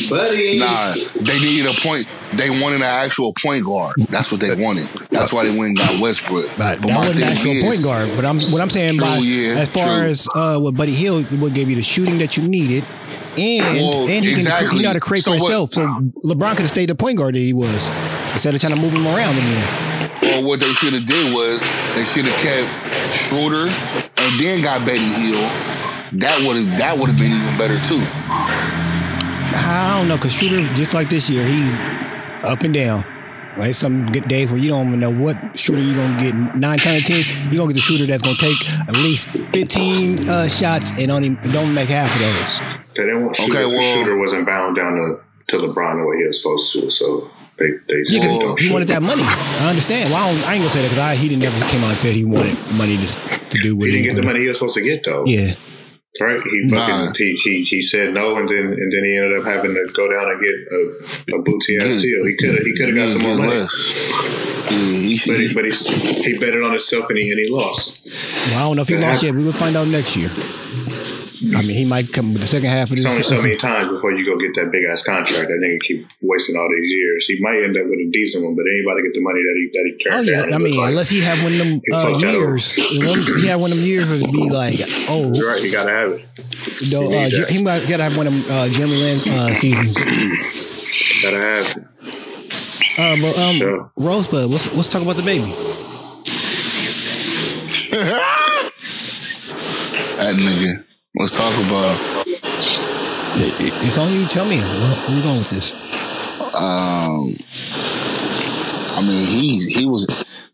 Buddy. 0.09 0.59
Nah, 0.59 0.95
they 1.21 1.39
needed 1.39 1.69
a 1.69 1.79
point. 1.81 2.07
They 2.33 2.49
wanted 2.49 2.77
an 2.77 2.81
actual 2.83 3.31
point 3.33 3.63
guard. 3.63 3.95
That's 4.09 4.31
what 4.31 4.41
they 4.41 4.55
wanted. 4.61 4.87
That's 5.11 5.31
why 5.31 5.45
they 5.45 5.55
went 5.55 5.69
and 5.69 5.77
got 5.77 5.99
Westbrook. 6.01 6.47
But 6.57 6.81
But 6.81 6.87
that 6.87 6.97
wasn't 6.99 7.19
thing 7.19 7.27
actual 7.29 7.51
is- 7.51 7.63
point 7.63 7.83
guard. 7.83 8.09
But 8.15 8.25
I'm 8.25 8.39
what 8.39 8.61
I'm 8.61 8.69
saying 8.71 8.95
True, 8.97 9.05
by 9.05 9.17
yeah, 9.17 9.59
as 9.59 9.69
far 9.69 9.85
true. 9.99 10.07
as 10.07 10.27
uh, 10.33 10.59
what 10.59 10.75
Buddy 10.75 10.93
Hield 10.93 11.29
would 11.39 11.53
give 11.53 11.69
you 11.69 11.75
the 11.75 11.83
shooting 11.83 12.17
that 12.17 12.35
you 12.37 12.47
needed, 12.47 12.83
and 13.37 13.77
Well, 13.77 14.01
and 14.09 14.25
he 14.25 14.31
can 14.31 14.39
exactly. 14.39 14.77
he 14.77 14.81
know 14.81 14.89
how 14.89 14.93
to 14.93 14.99
create 14.99 15.23
So 15.25 15.33
for 15.33 15.41
what- 15.43 15.51
himself. 15.51 15.71
So 15.73 15.85
LeBron 16.25 16.51
could 16.51 16.61
have 16.63 16.71
stayed 16.71 16.89
the 16.89 16.95
point 16.95 17.17
guard 17.19 17.35
that 17.35 17.39
he 17.39 17.53
was 17.53 17.69
instead 18.33 18.55
of 18.55 18.61
trying 18.61 18.73
to 18.73 18.81
move 18.81 18.93
him 18.93 19.05
around 19.05 19.37
again. 19.37 19.92
Or 20.43 20.47
what 20.47 20.59
they 20.59 20.73
should 20.73 20.93
have 20.93 21.05
did 21.05 21.33
was 21.33 21.61
they 21.95 22.03
should 22.03 22.25
have 22.25 22.39
kept 22.43 22.67
Schroeder 23.15 23.63
and 23.63 24.39
then 24.39 24.61
got 24.61 24.81
Buddy 24.81 24.99
Hield. 24.99 25.39
That 26.19 26.35
would 26.45 26.57
have 26.57 26.77
that 26.77 26.97
would 26.97 27.09
have 27.09 27.17
been 27.17 27.31
even 27.31 27.57
better 27.57 27.79
too. 27.87 28.01
I 29.55 29.95
don't 29.97 30.07
know 30.09 30.15
because 30.17 30.33
Schroeder 30.33 30.61
just 30.75 30.93
like 30.93 31.09
this 31.09 31.29
year 31.29 31.45
he 31.45 31.63
up 32.43 32.61
and 32.61 32.73
down. 32.73 33.05
Like 33.57 33.75
some 33.75 34.11
good 34.11 34.27
days 34.27 34.49
where 34.49 34.57
you 34.57 34.67
don't 34.67 34.87
even 34.87 34.99
know 34.99 35.13
what 35.13 35.37
Schroeder 35.57 35.81
you're 35.81 35.95
gonna 35.95 36.21
get. 36.21 36.35
Nine 36.55 36.77
times 36.77 37.01
of 37.01 37.05
ten, 37.05 37.23
you're 37.51 37.61
gonna 37.63 37.73
get 37.73 37.79
the 37.79 37.85
Schroeder 37.85 38.05
that's 38.07 38.23
gonna 38.23 38.35
take 38.35 38.69
at 38.89 38.93
least 38.95 39.29
15 39.29 40.27
uh, 40.27 40.47
shots 40.47 40.91
and 40.97 41.11
only 41.11 41.37
don't 41.53 41.73
make 41.73 41.87
half 41.87 42.11
of 42.13 42.19
those. 42.19 42.93
They 42.95 43.03
didn't 43.05 43.25
want 43.25 43.39
Okay, 43.39 43.65
well- 43.65 43.81
Schroeder 43.93 44.17
wasn't 44.17 44.45
bound 44.45 44.75
down 44.75 44.93
to, 44.93 45.19
to 45.47 45.63
LeBron 45.63 46.01
the 46.01 46.07
way 46.07 46.17
he 46.17 46.27
was 46.27 46.41
supposed 46.41 46.73
to. 46.73 46.89
So 46.89 47.29
they 47.63 47.71
they 47.87 47.99
Yeah, 48.11 48.19
'cause 48.27 48.35
still 48.35 48.55
he 48.59 48.63
shoot. 48.67 48.73
wanted 48.75 48.89
that 48.91 49.01
money. 49.01 49.23
I 49.23 49.69
understand. 49.71 50.11
Well, 50.11 50.19
I, 50.19 50.27
don't, 50.33 50.43
I 50.47 50.53
ain't 50.55 50.61
gonna 50.67 50.75
say 50.75 50.81
that 50.83 50.91
because 50.91 50.99
I 50.99 51.15
he 51.15 51.29
didn't 51.31 51.43
never 51.47 51.57
came 51.71 51.81
out 51.83 51.95
and 51.95 51.99
said 52.03 52.13
he 52.13 52.25
wanted 52.25 52.55
money 52.75 52.97
to, 52.99 53.07
to 53.07 53.57
do 53.63 53.75
what 53.77 53.87
He 53.87 53.91
didn't 53.95 54.07
get 54.11 54.15
the 54.19 54.27
money 54.27 54.41
he 54.43 54.47
was 54.51 54.57
supposed 54.59 54.75
to 54.75 54.83
get 54.83 55.03
though. 55.07 55.23
Yeah, 55.25 55.55
Right? 56.21 56.37
He 56.37 56.69
fucking 56.69 56.99
Nah. 57.09 57.13
he, 57.17 57.33
he 57.43 57.53
he 57.63 57.81
said 57.81 58.13
no, 58.13 58.35
and 58.37 58.47
then 58.47 58.65
and 58.81 58.89
then 58.93 59.03
he 59.07 59.15
ended 59.17 59.39
up 59.39 59.45
having 59.45 59.73
to 59.73 59.83
go 59.93 60.05
down 60.11 60.29
and 60.29 60.39
get 60.43 60.55
a, 60.77 61.37
a 61.37 61.41
booty 61.41 61.77
ass 61.77 61.87
mm. 61.97 62.01
deal. 62.03 62.21
He 62.29 62.35
could 62.37 62.53
have 62.55 62.65
he 62.67 62.73
could 62.77 62.87
have 62.89 62.95
mm, 62.97 63.01
got 63.01 63.09
some 63.09 63.21
more 63.23 63.35
Get 63.37 63.45
money, 63.47 63.59
less. 63.61 63.73
Mm, 64.69 64.93
he 65.09 65.19
but 65.25 65.39
he, 65.39 65.53
but 65.57 65.65
he 65.65 65.71
he 66.33 66.39
betted 66.39 66.61
on 66.63 66.71
himself 66.71 67.09
and 67.09 67.17
he 67.17 67.31
and 67.31 67.39
he 67.39 67.49
lost. 67.49 68.05
well, 68.05 68.57
I 68.57 68.61
don't 68.67 68.75
know 68.77 68.81
if 68.83 68.87
he 68.89 68.95
That 68.95 69.01
lost 69.09 69.21
happened. 69.23 69.39
yet. 69.39 69.41
We 69.41 69.45
will 69.45 69.57
find 69.57 69.75
out 69.75 69.87
next 69.87 70.15
year. 70.15 70.29
I 71.43 71.61
mean, 71.67 71.75
he 71.75 71.83
might 71.83 72.11
come 72.13 72.31
with 72.31 72.41
the 72.41 72.47
second 72.47 72.69
half 72.69 72.89
of 72.89 72.95
this. 72.95 73.05
It's 73.05 73.17
this. 73.17 73.31
only 73.31 73.41
so 73.41 73.43
many 73.43 73.57
times 73.57 73.89
before 73.89 74.13
you 74.13 74.23
go 74.23 74.37
get 74.39 74.55
that 74.55 74.71
big 74.71 74.85
ass 74.85 75.03
contract. 75.03 75.49
That 75.49 75.59
nigga 75.59 75.79
keep 75.81 76.07
wasting 76.21 76.55
all 76.55 76.69
these 76.71 76.91
years. 76.91 77.25
He 77.27 77.39
might 77.41 77.61
end 77.63 77.75
up 77.75 77.83
with 77.83 77.99
a 77.99 78.09
decent 78.11 78.45
one, 78.45 78.55
but 78.55 78.63
anybody 78.63 79.03
get 79.03 79.13
the 79.13 79.21
money 79.21 79.41
that 79.43 79.55
he 79.59 79.67
that 79.73 79.85
he 79.85 79.93
Oh 80.09 80.21
yeah. 80.21 80.55
I 80.55 80.57
mean, 80.57 80.77
like- 80.77 80.89
unless 80.91 81.09
he 81.09 81.19
have 81.21 81.43
one 81.43 81.51
of 81.51 81.57
them 81.59 81.81
He 81.83 81.91
uh, 81.91 81.99
fucked 82.01 82.21
that 82.21 82.31
years, 82.33 82.73
he 82.75 83.47
had 83.47 83.57
one 83.59 83.71
of 83.71 83.77
them 83.77 83.85
years 83.85 84.07
where 84.07 84.15
it'd 84.17 84.31
be 84.31 84.49
like, 84.49 84.75
oh, 85.09 85.31
You're 85.33 85.51
right, 85.51 85.61
he 85.63 85.71
gotta 85.71 85.91
have 85.91 86.11
it. 86.11 86.25
no, 86.91 87.01
he 87.01 87.07
uh, 87.07 87.09
need 87.27 87.31
that. 87.33 87.49
he 87.49 87.63
might 87.63 87.87
gotta 87.89 88.03
have 88.03 88.15
one 88.15 88.27
of 88.27 88.33
them 88.33 88.43
uh, 88.47 88.69
Jeremy 88.69 88.95
Lin 88.95 89.19
uh, 89.27 89.49
seasons. 89.51 89.99
Gotta 91.21 91.37
have 91.37 91.67
it. 91.75 91.83
Uh, 92.95 93.15
but 93.19 93.37
um, 93.37 93.55
Sure. 93.57 93.91
Rosebud, 93.97 94.49
let's 94.49 94.73
let's 94.75 94.87
talk 94.87 95.01
about 95.01 95.15
the 95.17 95.23
baby. 95.23 95.43
that 100.17 100.35
nigga. 100.37 100.83
Let's 101.15 101.33
talk 101.33 101.53
about 101.65 101.97
It- 103.35 103.59
it- 103.61 103.73
It's 103.85 103.97
on 103.97 104.13
you. 104.13 104.25
Tell 104.27 104.45
me 104.45 104.57
where, 104.59 105.15
you 105.15 105.21
going 105.23 105.37
with 105.37 105.49
this. 105.49 105.73
um 106.53 107.35
I 108.95 109.01
mean 109.01 109.25
he 109.25 109.69
he 109.71 109.85
was 109.87 110.05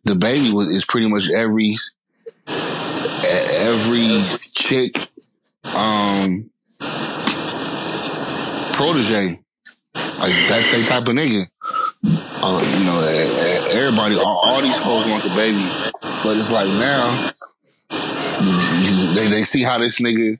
the 0.05 0.15
baby 0.15 0.51
was 0.53 0.67
is 0.69 0.85
pretty 0.85 1.07
much 1.07 1.29
every 1.29 1.75
every 2.47 4.23
chick 4.55 4.95
um 5.75 6.49
protege. 8.73 9.39
Like 10.19 10.35
that's 10.47 10.71
they 10.71 10.83
type 10.83 11.03
of 11.07 11.15
nigga. 11.15 11.45
Uh, 12.41 12.63
you 12.79 12.85
know, 12.85 12.97
everybody, 13.71 14.15
all, 14.15 14.41
all 14.45 14.61
these 14.61 14.79
folks 14.79 15.05
want 15.09 15.21
the 15.23 15.29
baby, 15.35 15.59
but 16.23 16.37
it's 16.37 16.51
like 16.53 16.67
now 16.79 17.03
they 19.15 19.27
they 19.29 19.43
see 19.43 19.63
how 19.63 19.77
this 19.77 20.01
nigga. 20.01 20.39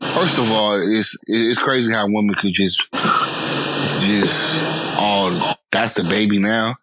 First 0.00 0.38
of 0.38 0.50
all, 0.50 0.80
it's 0.80 1.16
it's 1.26 1.58
crazy 1.60 1.92
how 1.92 2.06
women 2.06 2.34
could 2.40 2.52
just 2.52 2.90
just 2.92 4.58
oh 4.98 5.54
that's 5.70 5.94
the 5.94 6.04
baby 6.04 6.38
now. 6.38 6.74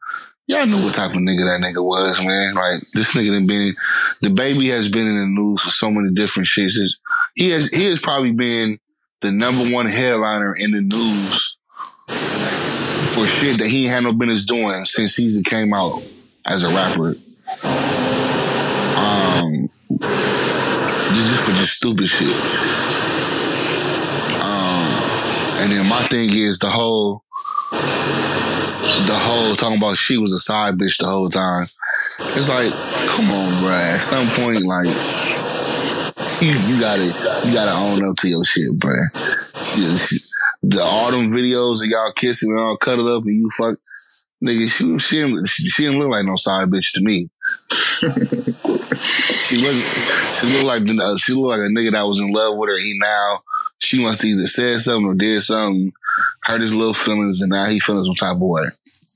Y'all 0.47 0.65
knew 0.65 0.83
what 0.83 0.95
type 0.95 1.11
of 1.11 1.17
nigga 1.17 1.45
that 1.45 1.61
nigga 1.61 1.83
was, 1.83 2.19
man. 2.19 2.55
Like 2.55 2.79
this 2.79 3.13
nigga 3.13 3.33
done 3.33 3.45
been 3.45 3.75
the 4.21 4.31
baby 4.31 4.69
has 4.69 4.89
been 4.89 5.07
in 5.07 5.19
the 5.19 5.41
news 5.41 5.61
for 5.61 5.71
so 5.71 5.91
many 5.91 6.13
different 6.13 6.49
shits. 6.49 6.75
He 7.35 7.49
has 7.51 7.69
he 7.69 7.85
has 7.85 7.99
probably 7.99 8.31
been 8.31 8.79
the 9.21 9.31
number 9.31 9.73
one 9.73 9.85
headliner 9.85 10.55
in 10.55 10.71
the 10.71 10.81
news 10.81 11.57
for 13.13 13.27
shit 13.27 13.59
that 13.59 13.67
he 13.67 13.85
had 13.85 14.03
no 14.03 14.13
business 14.13 14.45
doing 14.45 14.85
since 14.85 15.15
he 15.15 15.43
came 15.43 15.73
out 15.73 16.01
as 16.45 16.63
a 16.63 16.69
rapper. 16.69 17.15
Um, 18.97 19.69
just, 19.99 21.45
for 21.45 21.51
just 21.51 21.77
stupid 21.77 22.07
shit. 22.07 22.33
Um, 24.41 24.87
and 25.61 25.71
then 25.71 25.87
my 25.87 26.01
thing 26.03 26.33
is 26.33 26.59
the 26.59 26.69
whole, 26.69 27.23
the 27.71 29.17
whole 29.17 29.55
talking 29.55 29.77
about 29.77 29.97
she 29.97 30.17
was 30.17 30.33
a 30.33 30.39
side 30.39 30.77
bitch 30.77 30.97
the 30.97 31.05
whole 31.05 31.29
time. 31.29 31.63
It's 31.63 32.49
like, 32.49 32.71
come 33.07 33.29
on, 33.31 33.51
bruh. 33.61 33.95
At 33.95 34.01
some 34.01 34.27
point, 34.43 34.63
like, 34.65 34.87
you, 36.41 36.51
you 36.73 36.79
gotta, 36.79 37.03
you 37.47 37.53
gotta 37.53 37.71
own 37.71 38.09
up 38.09 38.15
to 38.17 38.29
your 38.29 38.45
shit. 38.45 38.71
Yeah, 38.71 39.97
The 40.63 41.11
them 41.11 41.31
videos 41.31 41.83
of 41.83 41.87
y'all 41.87 42.13
kissing 42.13 42.51
and 42.51 42.59
all 42.59 42.77
cut 42.77 42.99
it 42.99 43.05
up 43.05 43.23
and 43.23 43.33
you 43.33 43.49
fuck, 43.57 43.77
nigga. 44.43 44.69
She, 44.69 44.99
she, 44.99 45.45
she 45.69 45.83
didn't 45.83 45.99
look 45.99 46.09
like 46.09 46.25
no 46.25 46.37
side 46.37 46.69
bitch 46.69 46.93
to 46.93 47.01
me. 47.01 47.29
she 49.01 49.57
looked, 49.57 49.85
she 50.39 50.47
looked 50.47 50.65
like 50.65 50.83
the- 50.85 51.19
she 51.21 51.33
looked 51.33 51.49
like 51.57 51.59
a 51.59 51.71
nigga 51.71 51.91
that 51.91 52.03
was 52.07 52.19
in 52.19 52.31
love 52.31 52.57
with 52.57 52.69
her. 52.69 52.77
He 52.79 52.97
now 53.01 53.39
she 53.79 54.03
must 54.03 54.23
either 54.25 54.47
said 54.47 54.81
something 54.81 55.05
or 55.05 55.13
did 55.15 55.41
something, 55.41 55.91
hurt 56.43 56.61
his 56.61 56.75
little 56.75 56.93
feelings, 56.93 57.41
and 57.41 57.49
now 57.51 57.65
he 57.65 57.79
feeling 57.79 58.05
some 58.05 58.15
type 58.15 58.35
of 58.35 58.41
way. 58.41 58.63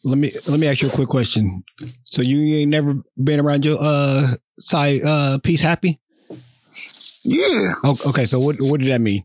Let 0.09 0.17
me 0.17 0.29
let 0.49 0.59
me 0.59 0.67
ask 0.67 0.81
you 0.81 0.87
a 0.87 0.91
quick 0.91 1.09
question. 1.09 1.63
So 2.05 2.21
you 2.21 2.55
ain't 2.57 2.71
never 2.71 2.95
been 3.21 3.39
around 3.39 3.65
your 3.65 3.77
uh 3.79 4.35
side 4.59 5.01
uh 5.05 5.37
piece 5.39 5.61
happy? 5.61 5.99
Yeah, 7.25 7.73
okay, 8.07 8.25
so 8.25 8.39
what 8.39 8.55
what 8.59 8.79
did 8.79 8.89
that 8.91 9.01
mean? 9.01 9.21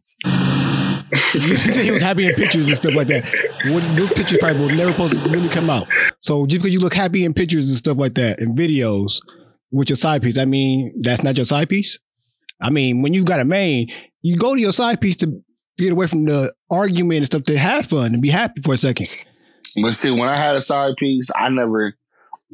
you 1.35 1.41
said 1.57 1.85
he 1.85 1.91
was 1.91 2.03
happy 2.03 2.27
in 2.27 2.35
pictures 2.35 2.69
and 2.69 2.77
stuff 2.77 2.95
like 2.95 3.09
that. 3.09 3.25
What 3.67 3.83
those 3.97 4.13
pictures 4.13 4.39
probably 4.39 4.67
were 4.67 4.73
never 4.73 4.93
supposed 4.93 5.21
to 5.21 5.29
really 5.31 5.49
come 5.49 5.71
out. 5.71 5.87
So 6.21 6.47
just 6.47 6.61
because 6.63 6.73
you 6.75 6.81
look 6.81 6.95
happy 6.95 7.25
in 7.25 7.33
pictures 7.35 7.69
and 7.69 7.77
stuff 7.77 7.97
like 7.97 8.15
that 8.15 8.41
and 8.41 8.57
videos 8.57 9.21
with 9.71 9.89
your 9.89 9.97
side 9.97 10.23
piece, 10.23 10.39
I 10.39 10.45
mean 10.45 11.03
that's 11.03 11.23
not 11.23 11.37
your 11.37 11.47
side 11.47 11.69
piece. 11.69 11.99
I 12.61 12.71
mean, 12.71 13.03
when 13.03 13.15
you've 13.15 13.27
got 13.27 13.41
a 13.41 13.45
main, 13.45 13.89
you 14.23 14.37
go 14.37 14.55
to 14.55 14.61
your 14.61 14.73
side 14.73 15.01
piece 15.01 15.17
to 15.17 15.43
get 15.79 15.93
away 15.93 16.07
from 16.07 16.25
the 16.25 16.53
argument 16.71 17.19
and 17.19 17.27
stuff 17.27 17.45
to 17.45 17.57
have 17.57 17.87
fun 17.87 18.15
and 18.15 18.23
be 18.23 18.31
happy 18.31 18.61
for 18.63 18.75
a 18.75 18.77
second. 18.77 19.07
but 19.83 19.93
see, 19.93 20.11
when 20.11 20.29
I 20.29 20.37
had 20.37 20.57
a 20.57 20.61
side 20.61 20.95
piece, 20.99 21.31
I 21.37 21.49
never 21.49 21.95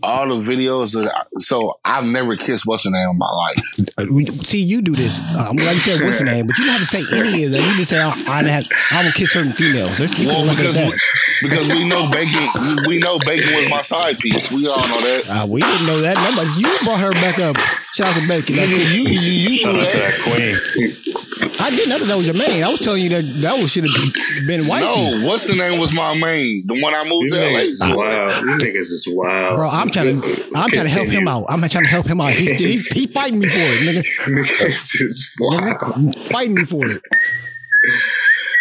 all 0.02 0.28
the 0.28 0.34
videos. 0.34 0.94
That 0.94 1.14
I, 1.14 1.22
so 1.38 1.74
I've 1.84 2.04
never 2.04 2.36
kissed 2.36 2.66
what's 2.66 2.84
her 2.84 2.90
name 2.90 3.08
in 3.10 3.18
my 3.18 3.30
life. 3.30 3.64
See, 3.64 4.62
you 4.62 4.82
do 4.82 4.94
this. 4.96 5.20
Uh, 5.20 5.46
I'm 5.50 5.56
glad 5.56 5.72
you 5.74 5.80
said 5.80 6.00
what's 6.02 6.18
her 6.18 6.24
name, 6.24 6.46
but 6.46 6.58
you 6.58 6.64
don't 6.64 6.78
have 6.78 6.88
to 6.88 7.02
say 7.02 7.18
any 7.18 7.44
of 7.44 7.52
that. 7.52 7.60
You 7.62 7.76
just 7.76 7.90
say 7.90 8.00
I, 8.00 8.10
I 8.26 8.42
had 8.42 8.66
I 8.90 9.02
don't 9.02 9.14
kiss 9.14 9.32
certain 9.32 9.52
females. 9.52 9.98
That's, 9.98 10.16
you 10.18 10.26
Well, 10.28 10.38
can 10.38 10.46
look 10.48 10.56
because 10.56 10.74
that. 10.74 10.86
we, 10.90 11.48
because 11.48 11.68
we 11.68 11.88
know 11.88 12.10
bacon, 12.10 12.48
we, 12.88 12.96
we 12.96 12.98
know 12.98 13.18
bacon 13.20 13.54
was 13.54 13.68
my 13.70 13.82
side 13.82 14.18
piece. 14.18 14.50
We 14.50 14.66
all 14.68 14.76
know 14.76 15.00
that. 15.00 15.24
Uh, 15.28 15.46
we 15.46 15.60
didn't 15.60 15.86
know 15.86 16.00
that. 16.00 16.16
Nobody, 16.16 16.50
you 16.60 16.68
brought 16.84 17.00
her 17.00 17.12
back 17.12 17.38
up. 17.38 17.56
Shout 17.94 18.08
out 18.08 18.20
to 18.20 18.26
Bacon. 18.26 18.56
Nigga, 18.56 18.94
you 18.94 19.02
you 19.08 19.32
you 19.50 19.56
Shout 19.56 19.74
knew 19.74 19.80
out 19.82 19.88
to 19.90 19.98
that. 19.98 20.10
that 20.10 20.20
queen. 20.26 21.33
I 21.60 21.70
didn't 21.70 21.88
know 21.88 21.98
that, 21.98 22.06
that 22.06 22.16
was 22.16 22.26
your 22.26 22.36
main. 22.36 22.62
I 22.62 22.68
was 22.68 22.80
telling 22.80 23.02
you 23.02 23.08
that 23.10 23.22
that 23.42 23.54
was 23.60 23.70
should 23.70 23.84
have 23.84 24.46
been 24.46 24.64
white. 24.66 24.80
No, 24.82 25.26
what's 25.28 25.46
the 25.46 25.54
name 25.54 25.78
was 25.78 25.92
my 25.92 26.14
main? 26.14 26.66
The 26.66 26.80
one 26.82 26.94
I 26.94 27.02
moved 27.04 27.30
You 27.30 27.36
to 27.38 27.40
LA. 27.40 27.58
niggas 27.58 27.66
is 27.66 27.80
wild. 27.96 28.44
You 28.44 28.66
niggas 28.66 28.90
is 28.92 29.08
wild. 29.10 29.56
Bro, 29.56 29.68
I'm 29.68 29.90
trying 29.90 30.06
to, 30.20 30.50
I'm 30.56 30.70
trying 30.70 30.86
to 30.86 30.92
help 30.92 31.08
him 31.08 31.28
out. 31.28 31.44
I'm 31.48 31.60
trying 31.68 31.84
to 31.84 31.90
help 31.90 32.06
him 32.06 32.20
out. 32.20 32.32
He, 32.32 32.54
he, 32.54 32.78
he 32.78 33.06
fighting 33.14 33.38
me 33.38 33.46
for 33.46 33.58
it, 33.58 33.80
nigga. 33.82 34.04
Niggas 34.34 35.00
is 35.00 35.34
wild. 35.40 35.62
nigga. 35.62 36.14
Fighting 36.32 36.54
me 36.54 36.64
for 36.64 36.86
it. 36.86 37.02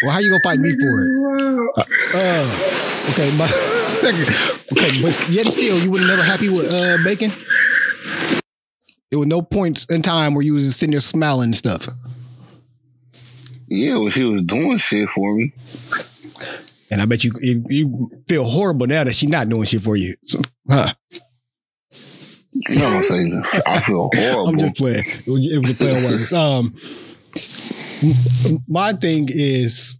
Well, 0.03 0.11
how 0.11 0.19
you 0.19 0.30
gonna 0.30 0.43
fight 0.43 0.60
me 0.60 0.72
for 0.72 1.03
it? 1.05 1.11
Uh, 1.77 3.10
okay, 3.11 3.31
but 3.38 3.49
okay, 4.73 5.01
but 5.01 5.30
yet 5.31 5.45
still, 5.45 5.80
you 5.80 5.91
were 5.91 5.99
never 5.99 6.23
happy 6.23 6.49
with 6.49 6.73
uh, 6.73 6.97
bacon. 7.03 7.31
There 9.11 9.19
were 9.19 9.26
no 9.26 9.41
points 9.41 9.85
in 9.89 10.01
time 10.01 10.34
where 10.34 10.43
you 10.43 10.53
was 10.55 10.76
sitting 10.76 10.91
there 10.91 10.99
smiling 10.99 11.45
and 11.45 11.55
stuff. 11.55 11.88
Yeah, 13.76 13.98
well, 13.98 14.10
she 14.12 14.24
was 14.24 14.44
doing 14.44 14.78
shit 14.78 15.10
for 15.10 15.36
me. 15.36 15.52
And 16.91 17.02
I 17.02 17.06
bet 17.06 17.24
you 17.24 17.32
you, 17.41 18.12
feel 18.28 18.44
horrible 18.44 18.86
now 18.86 19.04
that 19.04 19.16
she's 19.16 19.30
not 19.30 19.50
doing 19.50 19.64
shit 19.64 19.82
for 19.82 19.95
you. 19.95 20.14
So, 20.26 20.40
huh? 20.70 20.94
You 22.70 22.76
know 22.80 22.86
what 22.86 22.98
I'm 22.98 23.02
saying? 23.02 23.44
I 23.66 23.80
feel 23.82 24.12
horrible. 24.14 24.48
I'm 24.50 24.60
just 24.60 24.76
playing. 24.76 25.00
It 25.26 25.58
was, 25.58 25.72
a 25.72 25.74
play 25.74 25.90
on 25.90 26.04
words. 26.04 26.34
Um, 26.34 26.72
my 28.68 28.94
thing 28.94 29.28
is, 29.30 29.98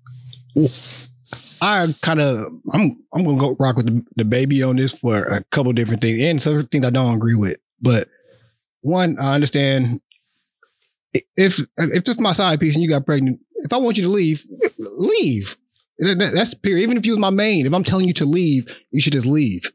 I 1.60 1.88
kind 2.04 2.22
of 2.22 2.54
I'm 2.72 3.04
I'm 3.12 3.24
gonna 3.24 3.40
go 3.40 3.56
rock 3.60 3.78
with 3.78 3.88
the, 3.88 4.06
the 4.18 4.26
baby 4.26 4.62
on 4.62 4.76
this 4.76 4.94
for 4.94 5.24
a 5.24 5.44
couple 5.45 5.74
different 5.74 6.02
things 6.02 6.22
and 6.22 6.40
some 6.40 6.64
things 6.68 6.86
I 6.86 6.91
don't 6.91 7.16
agree 7.16 7.34
with. 7.34 7.58
But 7.82 8.08
one, 8.82 9.18
I 9.20 9.34
understand 9.34 10.00
if 11.14 11.60
if 11.78 12.08
it's 12.08 12.20
my 12.20 12.34
side 12.34 12.60
piece 12.60 12.76
and 12.76 12.84
you 12.84 12.90
got 12.90 13.08
pregnant, 13.08 13.40
if 13.64 13.73
I 13.73 13.77
want 13.77 13.98
you 13.98 14.03
to 14.03 14.10
leave, 14.10 14.45
leave. 14.80 15.57
That- 15.99 16.19
that- 16.19 16.34
That's 16.34 16.53
period. 16.53 16.84
Even 16.84 16.98
if 16.98 17.06
you 17.06 17.14
was 17.14 17.19
my 17.19 17.30
main, 17.30 17.65
if 17.65 17.73
I'm 17.73 17.84
telling 17.84 18.07
you 18.07 18.14
to 18.15 18.26
leave, 18.26 18.65
you 18.91 19.02
should 19.02 19.14
just 19.14 19.26
leave. 19.26 19.72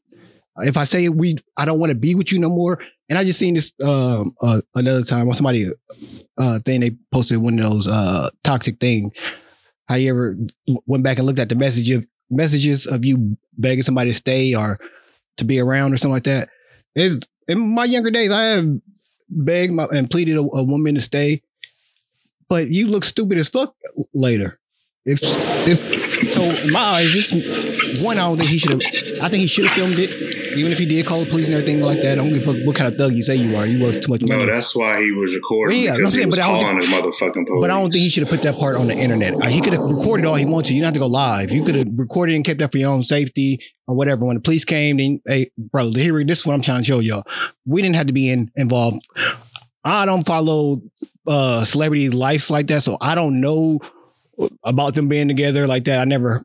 If 0.60 0.76
I 0.76 0.84
say 0.84 1.08
we, 1.08 1.36
I 1.56 1.64
don't 1.64 1.78
want 1.78 1.90
to 1.90 1.98
be 1.98 2.14
with 2.16 2.32
you 2.32 2.38
no 2.40 2.48
more, 2.48 2.80
and 3.08 3.18
I 3.18 3.24
just 3.24 3.38
seen 3.38 3.54
this 3.54 3.72
um 3.82 4.34
uh, 4.42 4.60
another 4.74 5.04
time 5.04 5.26
when 5.26 5.34
somebody 5.36 5.70
uh 6.36 6.58
thing 6.64 6.80
they 6.80 6.90
posted 7.12 7.38
one 7.38 7.58
of 7.60 7.64
those 7.70 7.86
uh 7.86 8.30
toxic 8.42 8.78
thing. 8.80 9.12
How 9.88 9.94
you 9.94 10.10
ever 10.10 10.36
went 10.86 11.04
back 11.04 11.18
and 11.18 11.26
looked 11.26 11.38
at 11.38 11.48
the 11.48 11.54
message 11.54 11.88
of 11.90 12.06
messages 12.28 12.86
of 12.86 13.04
you 13.04 13.36
begging 13.56 13.84
somebody 13.84 14.10
to 14.10 14.16
stay 14.16 14.54
or 14.54 14.78
to 15.38 15.44
be 15.44 15.60
around 15.60 15.92
or 15.92 15.96
something 15.96 16.12
like 16.14 16.24
that? 16.24 16.48
It's, 16.96 17.24
in 17.46 17.74
my 17.74 17.84
younger 17.84 18.10
days, 18.10 18.30
I 18.32 18.42
have 18.56 18.66
begged 19.30 19.72
my, 19.72 19.86
and 19.92 20.10
pleaded 20.10 20.36
a, 20.36 20.40
a 20.40 20.62
woman 20.64 20.96
to 20.96 21.00
stay, 21.00 21.40
but 22.48 22.68
you 22.68 22.88
look 22.88 23.04
stupid 23.04 23.38
as 23.38 23.48
fuck 23.48 23.74
later. 24.14 24.58
If 25.04 25.20
if 25.66 25.98
so, 26.32 26.42
in 26.42 26.72
my 26.72 26.80
eyes, 26.80 27.12
this 27.14 28.02
one 28.02 28.18
I 28.18 28.22
don't 28.22 28.36
think 28.36 28.50
he 28.50 28.58
should 28.58 28.72
have. 28.72 28.82
I 29.22 29.28
think 29.28 29.40
he 29.40 29.46
should 29.46 29.66
have 29.66 29.74
filmed 29.74 29.94
it, 29.96 30.10
even 30.58 30.70
if 30.72 30.78
he 30.78 30.84
did 30.84 31.06
call 31.06 31.20
the 31.20 31.30
police 31.30 31.46
and 31.46 31.54
everything 31.54 31.80
like 31.80 32.02
that. 32.02 32.12
I 32.12 32.14
don't 32.16 32.28
give 32.28 32.46
a 32.46 32.52
fuck 32.52 32.66
what 32.66 32.76
kind 32.76 32.92
of 32.92 32.98
thug 32.98 33.12
you 33.12 33.22
say 33.22 33.36
you 33.36 33.56
are. 33.56 33.66
You 33.66 33.82
worth 33.82 34.02
too 34.02 34.10
much 34.12 34.20
money. 34.22 34.44
No, 34.44 34.52
that's 34.52 34.74
why 34.76 35.00
he 35.00 35.12
was 35.12 35.34
recording 35.34 35.78
yeah, 35.80 35.96
because 35.96 36.12
I'm 36.12 36.18
saying, 36.18 36.30
but 36.30 36.40
I 36.40 36.48
don't 36.50 36.60
calling 36.60 36.80
his 36.80 36.88
motherfucking 36.90 37.46
police. 37.46 37.60
But 37.62 37.70
I 37.70 37.74
don't 37.80 37.90
think 37.90 38.02
he 38.02 38.10
should 38.10 38.24
have 38.24 38.30
put 38.30 38.42
that 38.42 38.56
part 38.56 38.76
on 38.76 38.88
the 38.88 38.94
internet. 38.98 39.34
Uh, 39.34 39.46
He 39.46 39.60
could 39.60 39.72
have 39.72 39.82
recorded 39.82 40.26
all 40.26 40.34
he 40.34 40.44
wanted 40.44 40.68
to. 40.68 40.74
You 40.74 40.80
don't 40.80 40.86
have 40.88 40.94
to 40.94 41.00
go 41.00 41.06
live. 41.06 41.52
You 41.52 41.64
could 41.64 41.76
have 41.76 41.88
recorded 41.94 42.34
and 42.34 42.44
kept 42.44 42.60
that 42.60 42.72
for 42.72 42.78
your 42.78 42.90
own 42.90 43.04
safety 43.04 43.60
or 43.86 43.94
whatever. 43.94 44.26
When 44.26 44.34
the 44.36 44.42
police 44.42 44.64
came, 44.64 44.98
then 44.98 45.22
hey, 45.26 45.50
bro, 45.56 45.92
here 45.92 46.22
this 46.24 46.40
is 46.40 46.46
what 46.46 46.54
I'm 46.54 46.62
trying 46.62 46.80
to 46.80 46.86
show 46.86 46.98
y'all. 46.98 47.24
We 47.64 47.80
didn't 47.80 47.96
have 47.96 48.08
to 48.08 48.12
be 48.12 48.28
in, 48.28 48.50
involved. 48.56 49.06
I 49.84 50.04
don't 50.04 50.26
follow 50.26 50.82
uh 51.28 51.64
celebrity 51.64 52.08
lives 52.08 52.50
like 52.50 52.66
that, 52.68 52.82
so 52.82 52.96
I 53.00 53.14
don't 53.14 53.40
know 53.40 53.80
about 54.62 54.94
them 54.94 55.08
being 55.08 55.28
together 55.28 55.66
like 55.66 55.84
that. 55.84 56.00
I 56.00 56.04
never 56.04 56.44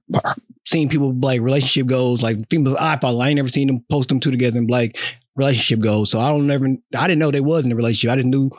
seen 0.65 0.89
people 0.89 1.13
like 1.13 1.41
relationship 1.41 1.87
goals 1.87 2.23
like 2.23 2.49
people 2.49 2.75
I 2.79 2.97
follow. 2.97 3.21
I 3.21 3.29
ain't 3.29 3.37
never 3.37 3.49
seen 3.49 3.67
them 3.67 3.83
post 3.89 4.09
them 4.09 4.19
two 4.19 4.31
together 4.31 4.57
and 4.57 4.69
like 4.69 4.97
relationship 5.35 5.79
goals. 5.79 6.09
So 6.11 6.19
I 6.19 6.29
don't 6.29 6.47
never. 6.47 6.67
I 6.95 7.07
didn't 7.07 7.19
know 7.19 7.31
they 7.31 7.41
was 7.41 7.65
in 7.65 7.71
a 7.71 7.75
relationship. 7.75 8.11
I 8.11 8.15
didn't 8.15 8.31
know 8.31 8.51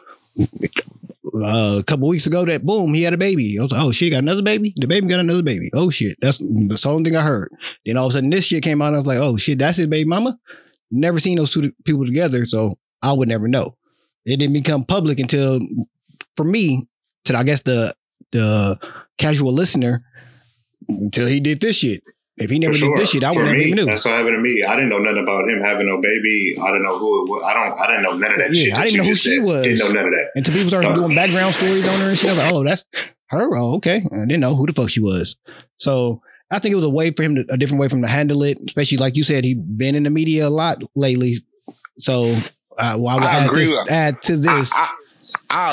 uh, 1.34 1.78
a 1.80 1.84
couple 1.84 2.08
weeks 2.08 2.26
ago 2.26 2.44
that 2.44 2.64
boom, 2.64 2.94
he 2.94 3.02
had 3.02 3.14
a 3.14 3.18
baby. 3.18 3.58
I 3.58 3.62
was 3.62 3.72
like, 3.72 3.82
oh 3.82 3.92
shit, 3.92 4.06
he 4.06 4.10
got 4.10 4.18
another 4.18 4.42
baby. 4.42 4.72
The 4.76 4.86
baby 4.86 5.06
got 5.08 5.20
another 5.20 5.42
baby. 5.42 5.70
Oh 5.72 5.90
shit, 5.90 6.16
that's 6.20 6.38
that's 6.38 6.82
the 6.82 6.90
only 6.90 7.10
thing 7.10 7.16
I 7.16 7.22
heard. 7.22 7.52
Then 7.84 7.96
all 7.96 8.06
of 8.06 8.10
a 8.10 8.14
sudden 8.14 8.30
this 8.30 8.44
shit 8.44 8.62
came 8.62 8.80
out. 8.82 8.88
And 8.88 8.96
I 8.96 8.98
was 9.00 9.06
like, 9.06 9.18
oh 9.18 9.36
shit, 9.36 9.58
that's 9.58 9.78
his 9.78 9.86
baby 9.86 10.08
mama. 10.08 10.38
Never 10.90 11.18
seen 11.18 11.38
those 11.38 11.50
two 11.50 11.72
people 11.84 12.06
together, 12.06 12.46
so 12.46 12.78
I 13.02 13.12
would 13.12 13.28
never 13.28 13.48
know. 13.48 13.76
It 14.24 14.36
didn't 14.36 14.54
become 14.54 14.84
public 14.84 15.18
until, 15.18 15.60
for 16.36 16.44
me, 16.44 16.86
to 17.26 17.36
I 17.36 17.42
guess 17.44 17.62
the 17.62 17.94
the 18.32 18.78
casual 19.18 19.52
listener, 19.52 20.04
until 20.88 21.26
he 21.26 21.40
did 21.40 21.60
this 21.60 21.76
shit. 21.76 22.02
If 22.36 22.50
he 22.50 22.58
never 22.58 22.74
sure. 22.74 22.88
did 22.90 22.98
this 22.98 23.10
shit, 23.10 23.22
I 23.22 23.30
would 23.30 23.44
never 23.44 23.54
even 23.54 23.76
knew. 23.76 23.84
That's 23.84 24.04
what 24.04 24.14
happened 24.14 24.34
to 24.36 24.42
me. 24.42 24.64
I 24.66 24.74
didn't 24.74 24.88
know 24.90 24.98
nothing 24.98 25.22
about 25.22 25.48
him 25.48 25.60
having 25.62 25.86
no 25.86 26.00
baby. 26.00 26.56
I 26.60 26.66
didn't 26.72 26.82
know 26.82 26.98
who 26.98 27.24
it 27.24 27.30
was. 27.30 27.42
I 27.46 27.54
don't. 27.54 27.78
I 27.80 27.86
didn't 27.86 28.02
know 28.02 28.16
none 28.18 28.32
of 28.32 28.38
that 28.38 28.52
Yeah, 28.52 28.64
shit. 28.64 28.74
I 28.74 28.84
didn't 28.86 28.96
know 28.98 29.04
who 29.04 29.14
she 29.14 29.36
said. 29.36 29.44
was. 29.44 29.62
Didn't 29.62 29.78
know 29.78 29.92
none 29.92 30.04
of 30.06 30.10
that. 30.10 30.30
Until 30.34 30.54
people 30.54 30.68
started 30.70 30.90
Uh, 30.90 30.94
doing 30.94 31.14
background 31.14 31.54
stories 31.54 31.86
on 31.88 32.00
her 32.00 32.08
and 32.08 32.18
shit. 32.18 32.30
I 32.30 32.32
was 32.32 32.42
like, 32.42 32.52
oh, 32.52 32.64
that's 32.64 32.84
her. 33.28 33.56
Oh, 33.56 33.74
okay. 33.76 34.04
I 34.12 34.16
didn't 34.26 34.40
know 34.40 34.56
who 34.56 34.66
the 34.66 34.72
fuck 34.72 34.90
she 34.90 34.98
was. 35.00 35.36
So 35.76 36.22
I 36.50 36.58
think 36.58 36.72
it 36.72 36.76
was 36.76 36.84
a 36.84 36.90
way 36.90 37.12
for 37.12 37.22
him 37.22 37.36
to, 37.36 37.44
a 37.50 37.56
different 37.56 37.80
way 37.80 37.88
for 37.88 37.94
him 37.94 38.02
to 38.02 38.08
handle 38.08 38.42
it, 38.42 38.58
especially 38.66 38.98
like 38.98 39.16
you 39.16 39.22
said, 39.22 39.44
he 39.44 39.54
been 39.54 39.94
in 39.94 40.02
the 40.02 40.10
media 40.10 40.48
a 40.48 40.50
lot 40.50 40.82
lately. 40.96 41.36
So 42.00 42.34
uh, 42.78 42.96
well, 42.98 43.10
I 43.10 43.14
would 43.14 43.24
I 43.24 43.34
add, 43.38 43.46
agree 43.48 43.60
this, 43.62 43.70
with- 43.70 43.90
add 43.92 44.22
to 44.22 44.36
this. 44.36 44.72
I, 44.74 44.78
I 44.80 44.88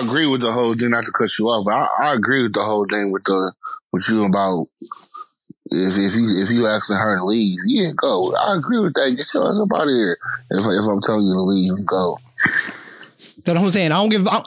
agree 0.02 0.28
with 0.28 0.42
the 0.42 0.52
whole 0.52 0.74
thing. 0.74 0.90
Not 0.92 1.06
to 1.06 1.12
cut 1.12 1.38
you 1.38 1.46
off, 1.46 1.66
but 1.66 1.74
I, 1.74 2.12
I 2.12 2.14
agree 2.14 2.44
with 2.44 2.54
the 2.54 2.62
whole 2.62 2.86
thing 2.86 3.12
with 3.12 3.24
the 3.24 3.54
with 3.92 4.08
you 4.10 4.26
about 4.26 4.66
if 5.72 5.98
if 5.98 6.16
you 6.16 6.30
if 6.38 6.52
you 6.52 6.68
asking 6.68 6.98
her 6.98 7.18
to 7.18 7.26
leave, 7.26 7.60
yeah, 7.66 7.92
go. 7.96 8.34
I 8.48 8.56
agree 8.56 8.80
with 8.80 8.94
that. 8.94 9.16
Get 9.16 9.34
your 9.34 9.48
ass 9.48 9.60
up 9.60 9.70
out 9.76 9.88
of 9.88 9.94
here. 9.94 10.16
If 10.52 10.60
if 10.60 10.86
I'm 10.90 11.02
telling 11.02 11.26
you 11.26 11.34
to 11.34 11.42
leave, 11.42 11.86
go. 11.86 12.18
That's 12.44 13.48
what 13.48 13.58
I'm 13.58 13.72
saying. 13.72 13.92
I 13.92 14.00
don't 14.00 14.10
give. 14.10 14.28
I, 14.28 14.42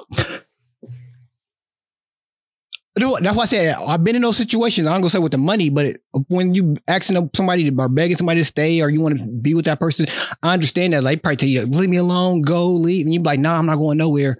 No, 2.96 3.18
that's 3.20 3.36
why 3.36 3.42
I 3.42 3.46
said 3.46 3.74
I've 3.88 4.04
been 4.04 4.14
in 4.14 4.22
those 4.22 4.36
situations. 4.36 4.86
I'm 4.86 5.00
gonna 5.00 5.10
say 5.10 5.18
with 5.18 5.32
the 5.32 5.38
money, 5.38 5.68
but 5.68 5.96
when 6.28 6.54
you 6.54 6.76
asking 6.86 7.28
somebody 7.34 7.68
to, 7.68 7.76
or 7.82 7.88
begging 7.88 8.16
somebody 8.16 8.40
to 8.40 8.44
stay, 8.44 8.80
or 8.80 8.88
you 8.88 9.00
want 9.00 9.18
to 9.18 9.28
be 9.28 9.54
with 9.54 9.64
that 9.64 9.80
person, 9.80 10.06
I 10.44 10.52
understand 10.52 10.92
that. 10.92 11.02
Like, 11.02 11.22
probably 11.22 11.36
tell 11.36 11.48
you, 11.48 11.62
leave 11.66 11.90
me 11.90 11.96
alone, 11.96 12.42
go, 12.42 12.68
leave, 12.68 13.04
and 13.04 13.12
you 13.12 13.18
be 13.18 13.24
like, 13.24 13.40
nah, 13.40 13.58
I'm 13.58 13.66
not 13.66 13.76
going 13.76 13.98
nowhere. 13.98 14.38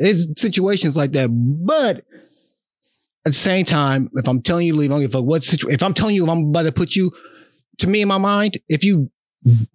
There's 0.00 0.28
situations 0.40 0.96
like 0.96 1.12
that, 1.12 1.28
but 1.30 1.98
at 3.26 3.32
the 3.32 3.32
same 3.32 3.66
time, 3.66 4.10
if 4.14 4.26
I'm 4.26 4.40
telling 4.40 4.66
you 4.66 4.72
to 4.72 4.78
leave, 4.78 4.90
I 4.90 4.94
don't 4.94 5.02
give 5.02 5.10
a 5.10 5.18
fuck 5.18 5.26
what 5.26 5.44
situation. 5.44 5.74
If 5.74 5.82
I'm 5.82 5.94
telling 5.94 6.14
you, 6.14 6.24
if 6.24 6.30
I'm 6.30 6.46
about 6.46 6.62
to 6.62 6.72
put 6.72 6.96
you, 6.96 7.12
to 7.78 7.86
me 7.86 8.00
in 8.02 8.08
my 8.08 8.18
mind, 8.18 8.58
if 8.68 8.82
you 8.82 9.10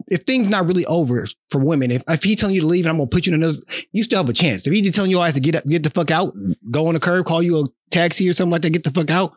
if 0.07 0.22
things 0.23 0.49
not 0.49 0.65
really 0.65 0.85
over 0.85 1.26
for 1.49 1.64
women, 1.64 1.91
if, 1.91 2.03
if 2.07 2.23
he 2.23 2.35
telling 2.35 2.56
you 2.56 2.61
to 2.61 2.68
leave 2.68 2.85
and 2.85 2.91
I'm 2.91 2.97
gonna 2.97 3.10
put 3.10 3.26
you 3.26 3.34
in 3.34 3.43
another, 3.43 3.60
you 3.91 4.03
still 4.03 4.19
have 4.19 4.30
a 4.30 4.34
chance. 4.34 4.68
If 4.68 4.73
he 4.73 4.81
just 4.81 4.95
telling 4.95 5.11
you 5.11 5.19
I 5.19 5.27
have 5.27 5.35
to 5.35 5.41
get 5.41 5.56
up, 5.56 5.65
get 5.65 5.84
the 5.84 5.89
fuck 5.89 6.11
out, 6.11 6.34
go 6.69 6.88
on 6.88 6.93
the 6.95 6.99
curb, 6.99 7.26
call 7.26 7.41
you 7.41 7.60
a 7.60 7.64
taxi 7.91 8.30
or 8.30 8.34
something 8.34 8.52
like 8.52 8.61
that, 8.64 8.72
get 8.72 8.84
the 8.84 8.91
fuck 8.91 9.10
out. 9.10 9.35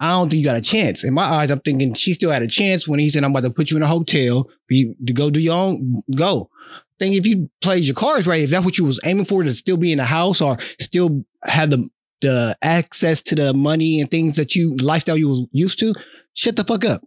I 0.00 0.10
don't 0.10 0.30
think 0.30 0.40
you 0.40 0.44
got 0.44 0.56
a 0.56 0.62
chance. 0.62 1.04
In 1.04 1.12
my 1.12 1.24
eyes, 1.24 1.50
I'm 1.50 1.60
thinking 1.60 1.94
she 1.94 2.14
still 2.14 2.30
had 2.30 2.42
a 2.42 2.46
chance 2.46 2.86
when 2.86 3.00
he 3.00 3.10
said 3.10 3.24
I'm 3.24 3.32
about 3.32 3.44
to 3.44 3.50
put 3.50 3.70
you 3.70 3.76
in 3.76 3.82
a 3.82 3.86
hotel 3.86 4.48
you 4.68 4.94
to 5.06 5.12
go 5.12 5.30
do 5.30 5.40
your 5.40 5.56
own 5.56 6.02
go. 6.14 6.50
Think 6.98 7.16
if 7.16 7.26
you 7.26 7.48
played 7.60 7.84
your 7.84 7.94
cards 7.94 8.26
right, 8.26 8.42
if 8.42 8.50
that's 8.50 8.64
what 8.64 8.78
you 8.78 8.84
was 8.84 9.00
aiming 9.04 9.24
for 9.24 9.42
to 9.42 9.54
still 9.54 9.76
be 9.76 9.92
in 9.92 9.98
the 9.98 10.04
house 10.04 10.40
or 10.40 10.58
still 10.80 11.24
have 11.44 11.70
the 11.70 11.88
the 12.20 12.56
access 12.62 13.22
to 13.22 13.36
the 13.36 13.54
money 13.54 14.00
and 14.00 14.10
things 14.10 14.34
that 14.36 14.54
you 14.56 14.76
lifestyle 14.82 15.16
you 15.16 15.28
was 15.28 15.46
used 15.52 15.78
to, 15.78 15.94
shut 16.34 16.56
the 16.56 16.64
fuck 16.64 16.84
up. 16.84 17.00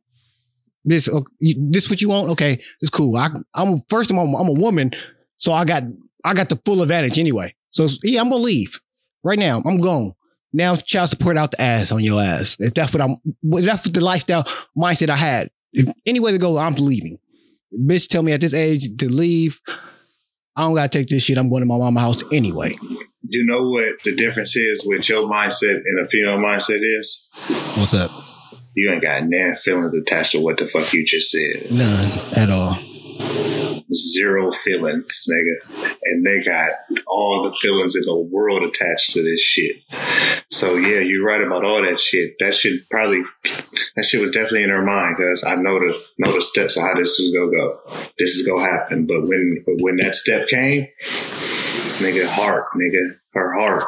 This 0.85 1.09
this 1.41 1.89
what 1.89 2.01
you 2.01 2.09
want? 2.09 2.29
Okay, 2.31 2.61
it's 2.79 2.89
cool. 2.89 3.15
I 3.17 3.29
I'm 3.53 3.81
first 3.89 4.09
of 4.09 4.17
all 4.17 4.35
I'm 4.35 4.47
a 4.47 4.53
woman, 4.53 4.91
so 5.37 5.51
I 5.51 5.65
got 5.65 5.83
I 6.23 6.33
got 6.33 6.49
the 6.49 6.59
full 6.65 6.81
advantage 6.81 7.19
anyway. 7.19 7.53
So 7.71 7.87
yeah, 8.03 8.21
I'm 8.21 8.29
gonna 8.29 8.41
leave 8.41 8.79
right 9.23 9.37
now. 9.37 9.61
I'm 9.65 9.79
gone. 9.79 10.13
Now 10.53 10.75
child 10.75 11.09
support 11.09 11.37
out 11.37 11.51
the 11.51 11.61
ass 11.61 11.91
on 11.91 12.03
your 12.03 12.21
ass. 12.21 12.57
If 12.59 12.73
that's 12.73 12.93
what 12.93 13.01
I'm, 13.01 13.17
if 13.43 13.65
that's 13.65 13.85
what 13.85 13.93
the 13.93 14.01
lifestyle 14.01 14.43
mindset 14.77 15.09
I 15.09 15.15
had. 15.15 15.51
If 15.73 15.89
any 16.05 16.19
way 16.19 16.31
to 16.31 16.37
go, 16.37 16.57
I'm 16.57 16.75
leaving. 16.75 17.17
Bitch, 17.73 18.07
tell 18.07 18.23
me 18.23 18.31
at 18.31 18.41
this 18.41 18.53
age 18.53 18.97
to 18.97 19.11
leave. 19.11 19.61
I 20.55 20.63
don't 20.63 20.75
gotta 20.75 20.89
take 20.89 21.07
this 21.07 21.23
shit. 21.23 21.37
I'm 21.37 21.49
going 21.49 21.61
to 21.61 21.65
my 21.65 21.77
mama 21.77 21.99
house 21.99 22.23
anyway. 22.31 22.77
You 23.23 23.45
know 23.45 23.69
what 23.69 23.95
the 24.03 24.15
difference 24.15 24.55
is 24.55 24.85
with 24.85 25.07
your 25.07 25.29
mindset 25.29 25.75
and 25.85 25.99
a 25.99 26.05
female 26.05 26.37
mindset 26.37 26.79
is? 26.99 27.29
What's 27.77 27.93
up? 27.93 28.11
You 28.75 28.91
ain't 28.91 29.01
got 29.01 29.29
damn 29.29 29.55
feelings 29.55 29.93
attached 29.93 30.33
to 30.33 30.41
what 30.41 30.57
the 30.57 30.65
fuck 30.65 30.91
you 30.93 31.05
just 31.05 31.31
said. 31.31 31.71
None 31.71 32.09
at 32.35 32.49
all. 32.49 32.77
Zero 33.93 34.51
feelings, 34.51 35.27
nigga. 35.29 35.95
And 36.05 36.25
they 36.25 36.43
got 36.43 36.71
all 37.07 37.43
the 37.43 37.55
feelings 37.61 37.95
in 37.95 38.03
the 38.03 38.17
world 38.17 38.65
attached 38.65 39.11
to 39.11 39.23
this 39.23 39.41
shit. 39.41 39.77
So 40.49 40.75
yeah, 40.75 40.99
you're 40.99 41.25
right 41.25 41.41
about 41.41 41.65
all 41.65 41.81
that 41.81 41.99
shit. 41.99 42.35
That 42.39 42.55
shit 42.55 42.89
probably 42.89 43.21
that 43.95 44.05
shit 44.05 44.21
was 44.21 44.31
definitely 44.31 44.63
in 44.63 44.69
her 44.69 44.81
mind 44.83 45.15
because 45.17 45.43
I 45.43 45.55
know 45.55 45.79
the 45.79 45.97
know 46.19 46.33
the 46.33 46.41
steps 46.41 46.77
of 46.77 46.83
how 46.83 46.95
this 46.95 47.19
is 47.19 47.33
gonna 47.33 47.51
go. 47.51 47.79
This 48.17 48.35
is 48.35 48.47
gonna 48.47 48.61
happen. 48.61 49.05
But 49.05 49.23
when 49.23 49.63
but 49.65 49.75
when 49.79 49.97
that 49.97 50.15
step 50.15 50.47
came, 50.47 50.87
nigga, 51.99 52.27
heart, 52.27 52.65
nigga, 52.75 53.17
her 53.33 53.53
heart. 53.59 53.83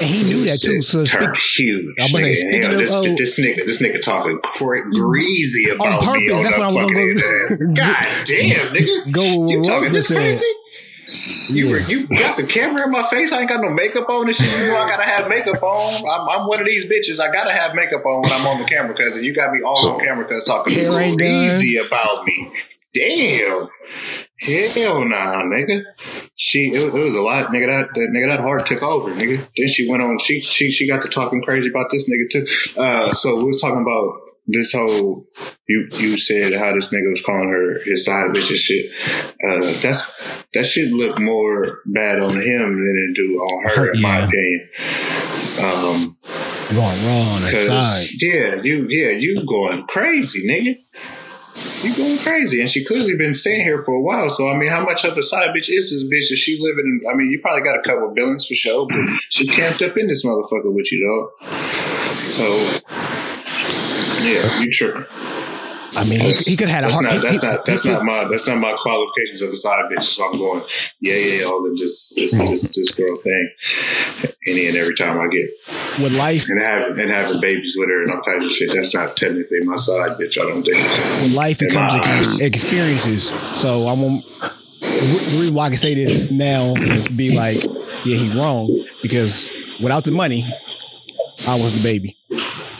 And 0.00 0.06
he 0.06 0.24
knew 0.24 0.44
that 0.44 0.60
too. 0.60 0.82
So 0.82 1.04
speak, 1.04 1.20
turned 1.20 1.36
huge. 1.38 1.96
I'm 2.00 2.12
gonna 2.12 2.36
speaking 2.36 2.62
Hell, 2.62 2.72
of- 2.72 2.78
this, 2.78 2.92
oh- 2.92 3.02
this 3.16 3.40
nigga, 3.40 3.66
this 3.66 3.82
nigga 3.82 4.02
talking 4.02 4.38
cra- 4.42 4.82
mm. 4.84 4.92
greasy 4.92 5.70
about 5.70 6.02
purpose, 6.02 6.20
me 6.20 6.30
on 6.30 6.42
that's 6.44 6.58
what 6.58 6.66
I 6.66 6.72
was 6.72 6.92
gonna 6.92 7.66
go- 7.74 7.74
God 7.74 8.06
damn, 8.26 8.66
nigga, 8.74 9.12
go 9.12 9.48
you 9.48 9.62
talking 9.62 9.92
this 9.92 10.06
crazy? 10.08 10.44
You 11.48 11.70
were, 11.70 11.78
you 11.78 12.06
got 12.06 12.36
the 12.36 12.42
camera 12.46 12.84
in 12.84 12.90
my 12.90 13.02
face. 13.04 13.32
I 13.32 13.40
ain't 13.40 13.48
got 13.48 13.62
no 13.62 13.70
makeup 13.70 14.06
on 14.10 14.26
and 14.26 14.36
shit. 14.36 14.44
You 14.46 14.68
know 14.68 14.74
I 14.78 14.90
gotta 14.90 15.08
have 15.10 15.26
makeup 15.28 15.62
on. 15.62 16.04
I'm, 16.06 16.40
I'm 16.40 16.46
one 16.46 16.60
of 16.60 16.66
these 16.66 16.84
bitches. 16.84 17.18
I 17.18 17.32
gotta 17.32 17.50
have 17.52 17.74
makeup 17.74 18.04
on 18.04 18.20
when 18.20 18.32
I'm 18.32 18.46
on 18.46 18.58
the 18.58 18.66
camera 18.66 18.92
because 18.94 19.20
you 19.22 19.32
got 19.34 19.50
me 19.54 19.60
all 19.62 19.88
on 19.88 20.00
camera 20.00 20.26
because 20.26 20.44
talking 20.44 20.76
ain't 20.76 21.16
crazy 21.16 21.78
about 21.78 22.26
me. 22.26 22.52
Damn, 22.92 23.68
hell 24.40 25.04
nah, 25.06 25.42
nigga. 25.44 25.82
She 26.50 26.70
it, 26.72 26.84
was- 26.86 26.94
it 26.94 27.04
was 27.04 27.14
a 27.14 27.20
lot, 27.20 27.50
nigga. 27.52 27.66
That, 27.66 27.88
that 27.94 28.08
nigga 28.10 28.28
that 28.30 28.40
heart 28.40 28.66
took 28.66 28.82
over, 28.82 29.10
nigga. 29.10 29.46
Then 29.56 29.68
she 29.68 29.88
went 29.90 30.02
on. 30.02 30.18
She 30.18 30.40
she 30.40 30.70
she 30.70 30.88
got 30.88 31.02
to 31.02 31.08
talking 31.08 31.42
crazy 31.42 31.68
about 31.68 31.90
this 31.90 32.08
nigga 32.08 32.30
too. 32.30 32.80
Uh, 32.80 33.10
so 33.12 33.36
we 33.36 33.44
was 33.44 33.60
talking 33.60 33.82
about 33.82 34.20
this 34.46 34.72
whole. 34.72 35.26
You 35.68 35.86
you 35.98 36.16
said 36.16 36.54
how 36.54 36.72
this 36.74 36.90
nigga 36.92 37.10
was 37.10 37.20
calling 37.20 37.50
her 37.50 37.78
his 37.84 38.06
side 38.06 38.30
bitch 38.30 38.48
and 38.48 38.58
shit. 38.58 38.90
Uh, 39.46 39.60
that's 39.82 40.44
that 40.54 40.64
shit 40.64 40.90
look 40.92 41.18
more 41.20 41.80
bad 41.84 42.20
on 42.20 42.30
him 42.30 42.40
than 42.84 43.08
it 43.10 43.14
do 43.14 43.36
on 43.36 43.68
her, 43.70 43.92
in 43.92 44.00
my 44.00 44.20
Yeah. 44.20 44.26
opinion. 44.26 44.68
Um, 45.60 46.16
going 46.74 47.06
wrong. 47.06 47.40
Yeah, 48.20 48.62
you 48.62 48.86
yeah, 48.88 49.10
you 49.10 49.44
going 49.44 49.86
crazy, 49.86 50.46
nigga. 50.48 50.78
You 51.82 51.96
going 51.96 52.18
crazy, 52.18 52.60
and 52.60 52.68
she 52.68 52.84
clearly 52.84 53.16
been 53.16 53.34
staying 53.34 53.64
here 53.64 53.82
for 53.84 53.94
a 53.94 54.00
while. 54.00 54.30
So 54.30 54.48
I 54.48 54.56
mean, 54.56 54.68
how 54.68 54.84
much 54.84 55.04
of 55.04 55.16
a 55.16 55.22
side 55.22 55.50
bitch 55.50 55.68
is 55.68 55.90
this 55.90 56.04
bitch? 56.04 56.32
Is 56.32 56.38
she 56.38 56.58
living? 56.60 57.00
in 57.02 57.10
I 57.10 57.14
mean, 57.14 57.30
you 57.30 57.40
probably 57.40 57.62
got 57.62 57.78
a 57.78 57.82
couple 57.82 58.08
billions 58.14 58.46
for 58.46 58.54
sure, 58.54 58.86
but 58.86 58.98
she 59.28 59.46
camped 59.46 59.82
up 59.82 59.96
in 59.96 60.08
this 60.08 60.24
motherfucker 60.24 60.72
with 60.72 60.90
you, 60.92 61.06
dog. 61.06 61.48
So 61.48 62.44
yeah, 64.24 64.60
you 64.60 64.70
tripping. 64.70 65.27
I 65.98 66.04
mean, 66.08 66.20
he, 66.20 66.32
he 66.32 66.56
could 66.56 66.68
have 66.68 66.84
had 66.84 66.90
a 66.90 67.02
not 67.02 67.20
that's 67.20 67.40
he- 67.40 67.46
not 67.46 67.64
that's 67.66 67.82
he- 67.82 67.90
not 67.90 68.04
my 68.04 68.24
that's 68.24 68.46
not 68.46 68.58
my 68.58 68.76
qualifications 68.80 69.42
of 69.42 69.50
a 69.50 69.56
side 69.56 69.90
bitch. 69.90 70.00
So 70.00 70.24
I'm 70.24 70.38
going, 70.38 70.62
yeah, 71.00 71.16
yeah, 71.16 71.44
all 71.46 71.62
the 71.62 71.74
just 71.76 72.16
just 72.16 72.36
hmm. 72.36 72.46
just 72.46 72.72
this 72.74 72.90
girl 72.92 73.16
thing, 73.16 73.50
any 74.46 74.68
and 74.68 74.76
every 74.76 74.94
time 74.94 75.18
I 75.18 75.26
get 75.28 75.50
with 76.02 76.16
life, 76.16 76.46
and 76.48 76.62
having 76.62 77.00
and 77.00 77.10
having 77.10 77.40
babies 77.40 77.74
with 77.76 77.88
her 77.88 78.02
and 78.04 78.12
all 78.12 78.22
kinds 78.22 78.44
of 78.44 78.52
shit. 78.52 78.72
That's 78.72 78.94
not 78.94 79.16
technically 79.16 79.60
my 79.60 79.76
side 79.76 80.18
bitch. 80.18 80.38
I 80.38 80.46
don't 80.48 80.62
think. 80.62 80.76
with 80.76 81.34
life, 81.34 81.60
it 81.62 81.72
comes 81.72 81.94
ex- 81.94 82.40
experiences. 82.40 83.28
So 83.60 83.86
I 83.86 83.94
won't. 83.94 84.24
The 84.24 85.36
reason 85.38 85.54
why 85.54 85.66
I 85.66 85.68
can 85.70 85.78
say 85.78 85.94
this 85.94 86.30
now 86.30 86.74
is 86.74 87.08
be 87.08 87.36
like, 87.36 87.62
yeah, 88.04 88.16
he 88.16 88.38
wrong 88.38 88.68
because 89.02 89.50
without 89.82 90.04
the 90.04 90.12
money, 90.12 90.44
I 91.46 91.54
was 91.54 91.82
the 91.82 91.88
baby. 91.88 92.16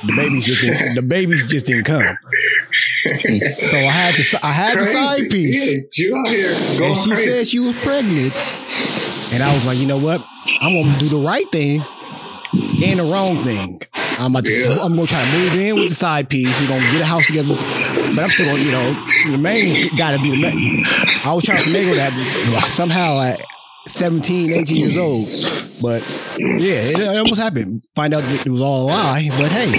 The 0.07 0.15
babies 0.17 0.45
just 0.45 0.61
didn't, 0.61 0.95
the 0.95 1.03
babies 1.03 1.47
just 1.49 1.67
didn't 1.67 1.85
come. 1.85 2.17
So 3.05 3.77
I 3.77 3.91
had 3.91 4.15
the 4.15 4.41
I 4.43 4.53
had 4.53 4.79
the 4.79 4.85
side 4.85 5.31
piece. 5.31 5.75
Yeah, 5.75 6.07
you 6.07 6.17
out 6.17 6.29
here 6.29 6.51
going 6.79 6.91
and 6.93 7.01
she 7.01 7.11
crazy. 7.13 7.31
said 7.33 7.49
she 7.49 7.59
was 7.61 7.79
pregnant. 7.83 8.35
And 9.33 9.43
I 9.43 9.53
was 9.53 9.67
like, 9.67 9.79
you 9.79 9.87
know 9.87 9.99
what? 9.99 10.25
I'm 10.63 10.73
gonna 10.83 10.99
do 10.99 11.09
the 11.09 11.19
right 11.19 11.47
thing 11.51 11.81
and 12.85 12.99
the 12.99 13.05
wrong 13.13 13.37
thing. 13.37 13.81
I'm 14.19 14.33
about 14.33 14.47
to, 14.47 14.53
Yeah. 14.53 14.79
I'm 14.83 14.97
gonna 14.97 15.07
try 15.07 15.25
to 15.25 15.31
move 15.39 15.55
in 15.55 15.77
with 15.77 15.91
the 15.91 15.95
side 15.95 16.29
piece. 16.29 16.59
We're 16.61 16.69
gonna 16.69 16.91
get 16.91 17.03
a 17.03 17.05
house 17.05 17.27
together. 17.27 17.55
But 17.55 18.19
I'm 18.25 18.31
still 18.31 18.47
gonna, 18.47 18.63
you 18.63 18.73
know, 18.73 18.93
the 19.31 19.39
main 19.39 19.97
gotta 19.97 20.19
be 20.19 20.31
the 20.31 20.41
main. 20.43 20.85
I 21.25 21.33
was 21.35 21.45
trying 21.45 21.63
to 21.63 21.71
finagle 21.71 21.95
that 21.97 22.13
but 22.53 22.69
somehow 22.71 23.21
at 23.23 23.41
17, 23.87 24.59
18 24.61 24.77
years 24.77 24.97
old. 24.97 25.27
But 25.83 26.03
yeah, 26.39 26.91
it, 26.91 26.99
it 26.99 27.17
almost 27.17 27.41
happened. 27.41 27.81
Find 27.95 28.13
out 28.15 28.23
that 28.23 28.45
it 28.47 28.51
was 28.51 28.61
all 28.61 28.85
a 28.85 28.87
lie, 28.89 29.29
but 29.39 29.53
hey. 29.53 29.71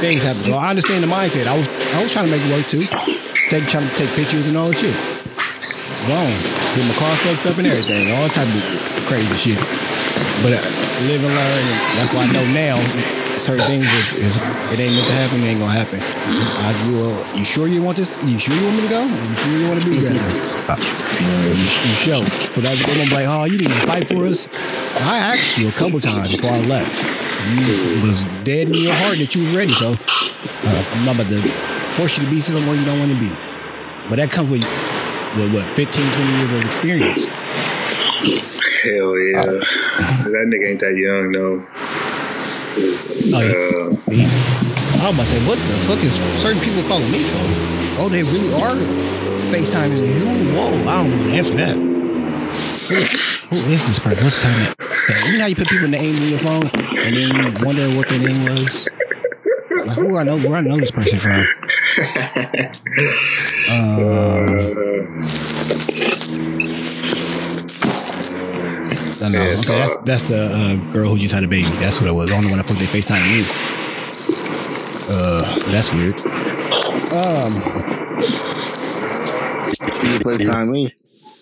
Things 0.00 0.24
happen. 0.24 0.40
So 0.40 0.56
I 0.56 0.70
understand 0.72 1.04
the 1.04 1.10
mindset. 1.12 1.44
I 1.46 1.52
was 1.52 1.68
I 1.92 2.00
was 2.00 2.10
trying 2.12 2.24
to 2.26 2.32
make 2.32 2.40
it 2.40 2.48
work 2.48 2.64
too. 2.66 2.80
Take 3.52 3.68
trying 3.68 3.84
to 3.84 3.94
take 4.00 4.08
pictures 4.16 4.48
and 4.48 4.56
all 4.56 4.72
that 4.72 4.78
shit. 4.80 4.96
Wrong. 6.08 6.32
Get 6.72 6.88
my 6.88 6.96
car 6.96 7.12
fucked 7.20 7.44
up 7.44 7.58
and 7.60 7.68
everything. 7.68 8.08
All 8.16 8.28
type 8.32 8.48
of 8.48 8.64
crazy 9.04 9.36
shit. 9.36 9.60
But 10.40 10.56
uh, 10.56 10.64
live 11.12 11.20
and 11.20 11.34
learn. 11.36 11.64
And 11.68 12.00
that's 12.00 12.12
why 12.16 12.24
I 12.24 12.32
know 12.32 12.44
now 12.56 12.80
certain 13.36 13.66
things 13.68 13.84
is, 14.16 14.40
it 14.72 14.80
ain't 14.80 14.96
meant 14.96 15.06
to 15.08 15.16
happen. 15.16 15.44
It 15.44 15.52
ain't 15.52 15.60
gonna 15.60 15.76
happen. 15.76 16.00
I, 16.00 16.72
you, 16.88 16.96
uh, 16.96 17.36
you 17.36 17.44
sure 17.44 17.68
you 17.68 17.82
want 17.82 18.00
this? 18.00 18.16
You 18.24 18.38
sure 18.40 18.56
you 18.56 18.64
want 18.64 18.76
me 18.76 18.82
to 18.88 18.88
go? 18.88 19.02
You 19.04 19.36
sure 19.36 19.52
you 19.60 19.66
want 19.68 19.78
to 19.80 19.84
be 19.84 19.96
there? 20.00 20.24
Uh, 20.72 20.80
you, 21.52 21.68
you 21.68 21.96
show. 22.00 22.24
So 22.56 22.64
that 22.64 22.80
they're 22.80 22.88
gonna 22.88 23.12
be 23.12 23.12
like, 23.12 23.28
oh, 23.28 23.44
you 23.44 23.58
didn't 23.60 23.84
fight 23.84 24.08
for 24.08 24.24
us. 24.24 24.48
I 25.04 25.36
asked 25.36 25.58
you 25.60 25.68
a 25.68 25.72
couple 25.72 26.00
times 26.00 26.32
before 26.36 26.56
I 26.56 26.64
left. 26.64 27.29
You 27.48 28.02
was 28.02 28.22
dead 28.44 28.68
in 28.68 28.74
your 28.74 28.94
heart 28.94 29.18
that 29.18 29.34
you 29.34 29.42
was 29.44 29.56
ready. 29.56 29.72
So 29.72 29.92
uh, 29.94 30.84
I'm 30.94 31.04
not 31.06 31.14
about 31.16 31.30
to 31.32 31.40
force 31.96 32.18
you 32.18 32.24
to 32.24 32.30
be 32.30 32.40
somewhere 32.40 32.74
you 32.76 32.84
don't 32.84 32.98
want 32.98 33.12
to 33.12 33.18
be. 33.20 33.30
But 34.08 34.16
that 34.16 34.30
comes 34.30 34.50
with, 34.50 34.62
with 35.38 35.52
what, 35.54 35.64
15, 35.76 35.86
20 36.12 36.30
years 36.36 36.52
of 36.52 36.64
experience. 36.66 37.26
Hell 38.84 39.12
yeah, 39.20 39.44
that 39.44 40.46
nigga 40.48 40.66
ain't 40.70 40.80
that 40.80 40.96
young 40.96 41.32
though. 41.32 41.66
Oh, 43.32 43.42
yeah. 43.44 43.52
Uh, 43.88 44.10
He- 44.10 44.28
I 45.00 45.08
was 45.08 45.14
about 45.14 45.26
to 45.26 45.32
say, 45.32 45.48
what 45.48 45.56
the 45.58 45.76
fuck 45.88 46.00
is 46.04 46.12
certain 46.42 46.60
people 46.60 46.82
calling 46.82 47.10
me 47.10 47.22
for? 47.24 47.40
Oh, 48.02 48.08
they 48.10 48.22
really 48.22 48.52
are 48.60 48.76
FaceTiming 49.48 50.04
you? 50.04 50.52
Whoa, 50.54 50.76
I 50.88 51.02
don't 51.02 51.10
want 51.18 51.30
to 51.30 51.36
answer 51.36 51.56
that. 51.56 51.76
Who 53.50 53.56
is 53.72 53.86
this 53.88 53.98
person? 53.98 54.22
What's 54.24 54.42
her 54.42 54.74
You 55.10 55.38
know 55.38 55.42
how 55.42 55.46
you 55.46 55.56
put 55.56 55.68
people 55.68 55.88
names 55.88 56.20
in 56.20 56.28
your 56.30 56.38
phone 56.38 56.62
and 56.62 57.16
then 57.16 57.28
you 57.34 57.52
wonder 57.64 57.88
what 57.96 58.08
their 58.08 58.18
name 58.20 58.44
was? 58.54 58.88
Like, 59.86 59.96
who 59.96 60.16
I 60.18 60.22
know 60.24 60.36
where 60.38 60.56
I 60.56 60.60
know 60.60 60.76
this 60.76 60.90
person 60.90 61.18
from? 61.18 61.44
Uh, 63.70 64.70
I 69.22 69.28
know. 69.28 69.40
Yeah, 69.40 69.60
Okay, 69.60 69.78
that's, 69.78 69.96
that's 70.04 70.28
the 70.28 70.40
uh, 70.52 70.92
girl 70.92 71.10
who 71.10 71.18
just 71.18 71.34
had 71.34 71.44
a 71.44 71.48
baby. 71.48 71.68
That's 71.78 72.00
what 72.00 72.08
it 72.08 72.14
was. 72.14 72.30
The 72.30 72.36
only 72.36 72.48
one 72.50 72.58
that 72.58 72.66
put 72.66 72.78
their 72.78 72.88
FaceTime 72.88 73.22
me. 73.28 73.44
Uh, 75.12 75.42
that's 75.70 75.92
weird. 75.92 76.20
Um, 77.12 77.52
You 80.02 80.18
FaceTime 80.24 80.70
me. 80.70 80.94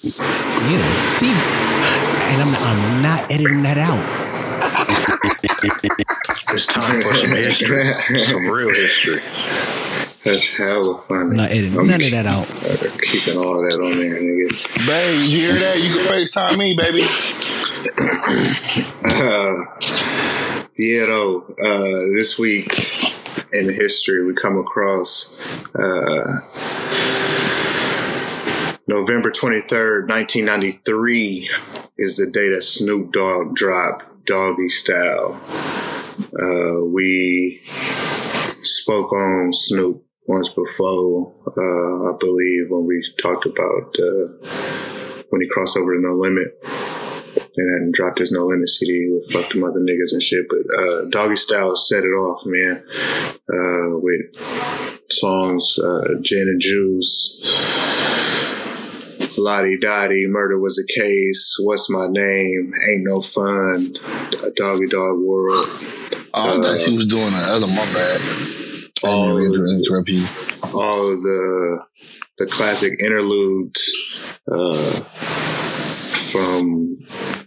yeah. 0.03 0.83
See, 1.19 1.35
and 2.29 2.43
I'm 2.43 2.55
I'm 2.69 3.03
not 3.03 3.33
editing 3.33 3.63
that 3.63 3.79
out. 3.79 4.05
It's 6.51 6.67
time 6.67 7.03
for 7.03 7.15
some 7.15 7.31
history. 7.31 8.21
some 8.23 8.43
real 8.49 8.69
history. 8.69 9.21
That's 10.25 10.57
hella 10.57 10.99
funny. 11.03 11.21
I'm 11.21 11.37
not 11.37 11.51
editing 11.51 11.79
I'm 11.79 11.87
none 11.87 12.03
of 12.03 12.11
that 12.11 12.27
out. 12.27 12.47
keeping 13.03 13.37
all 13.37 13.63
that 13.63 13.79
on 13.81 13.99
there, 13.99 14.21
nigga. 14.21 14.87
Babe, 14.87 15.31
you 15.31 15.39
hear 15.39 15.55
that? 15.55 15.79
You 15.81 15.93
can 15.93 16.05
FaceTime 16.07 16.57
me, 16.59 16.75
baby. 16.75 17.03
Uh, 19.05 19.65
yeah, 20.77 21.07
though. 21.07 21.43
Uh, 21.63 22.15
this 22.15 22.39
week 22.39 22.73
in 23.53 23.73
history, 23.75 24.25
we 24.25 24.35
come 24.35 24.59
across 24.59 25.39
uh, 25.75 26.41
November 28.89 29.31
twenty 29.31 29.61
third, 29.61 30.09
nineteen 30.09 30.47
ninety 30.47 30.73
three, 30.73 31.51
is 31.99 32.17
the 32.17 32.27
day 32.27 32.49
that 32.49 32.63
Snoop 32.63 33.13
Dogg 33.13 33.55
dropped 33.55 34.25
Doggystyle. 34.25 35.37
Uh, 36.33 36.85
we 36.87 37.61
spoke 38.63 39.13
on 39.13 39.53
Snoop 39.53 40.03
once 40.27 40.49
before, 40.49 41.35
uh, 41.47 42.15
I 42.15 42.17
believe, 42.19 42.71
when 42.71 42.87
we 42.87 43.05
talked 43.21 43.45
about 43.45 43.95
uh, 43.99 44.29
when 45.29 45.43
he 45.43 45.49
crossed 45.51 45.77
over 45.77 45.95
to 45.95 46.01
No 46.01 46.15
Limit 46.15 46.49
and 47.59 47.71
then 47.71 47.91
dropped 47.93 48.21
his 48.21 48.33
No 48.33 48.47
Limit 48.47 48.71
CD 48.71 49.11
with 49.11 49.31
fuck 49.31 49.53
them 49.53 49.65
other 49.65 49.81
niggas 49.81 50.13
and 50.13 50.23
shit. 50.23 50.47
But 50.49 50.61
uh, 50.79 51.05
Doggystyle 51.11 51.77
set 51.77 52.05
it 52.05 52.17
off, 52.17 52.47
man, 52.47 52.83
uh, 53.53 53.99
with 53.99 54.35
songs 55.11 55.79
uh, 55.79 56.15
Gin 56.23 56.49
and 56.49 56.61
Juice, 56.61 57.43
Lodi 59.39 59.77
Dodi, 59.79 60.27
Murder 60.29 60.59
Was 60.59 60.79
a 60.79 60.87
Case, 60.93 61.57
What's 61.63 61.89
My 61.91 62.07
Name, 62.09 62.73
Ain't 62.89 63.05
No 63.05 63.21
Fun, 63.23 63.75
Doggy 64.57 64.87
Dogg 64.87 65.19
World. 65.21 65.67
Oh, 66.35 66.59
I 66.59 66.61
thought 66.61 66.81
she 66.81 66.97
was 66.97 67.07
doing 67.07 67.31
that. 67.31 67.47
That 67.47 67.61
was 67.63 67.75
my 67.75 67.85
bad. 67.95 68.21
All 69.05 69.37
didn't 69.39 69.53
mean 69.53 69.63
to 69.63 69.71
of 69.71 69.79
interrupt 69.79 70.09
you. 70.09 70.27
all 70.75 70.95
of 70.95 71.23
the 71.23 71.79
the 72.39 72.47
classic 72.47 73.01
interludes 73.01 73.81
uh, 74.51 74.73
from 76.33 76.99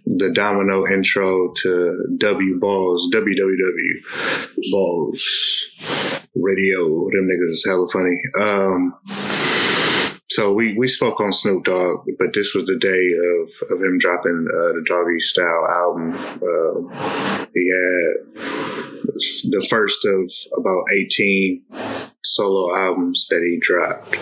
the 0.06 0.32
Domino 0.34 0.86
intro 0.88 1.52
to 1.62 1.98
W 2.18 2.60
Balls, 2.60 3.10
WWW 3.14 4.72
Balls 4.72 5.22
Radio. 6.36 7.10
Them 7.12 7.28
niggas 7.30 7.52
is 7.52 7.66
hella 7.66 7.88
funny. 7.92 8.18
Um, 8.42 8.94
so 10.32 10.54
we, 10.54 10.78
we 10.78 10.88
spoke 10.88 11.20
on 11.20 11.34
Snoop 11.34 11.66
Dogg, 11.66 12.08
but 12.18 12.34
this 12.34 12.56
was 12.56 12.64
the 12.64 12.78
day 12.78 13.12
of, 13.12 13.50
of 13.70 13.84
him 13.84 13.98
dropping 13.98 14.48
uh, 14.48 14.72
the 14.72 14.86
Doggystyle 14.90 15.70
album. 15.70 16.14
Uh, 16.42 17.48
he 17.54 17.68
had 17.68 18.16
the 19.52 19.68
first 19.70 20.06
of 20.06 20.32
about 20.58 20.86
18 20.94 21.64
solo 22.24 22.74
albums 22.74 23.28
that 23.30 23.42
he 23.44 23.60
dropped. 23.60 24.16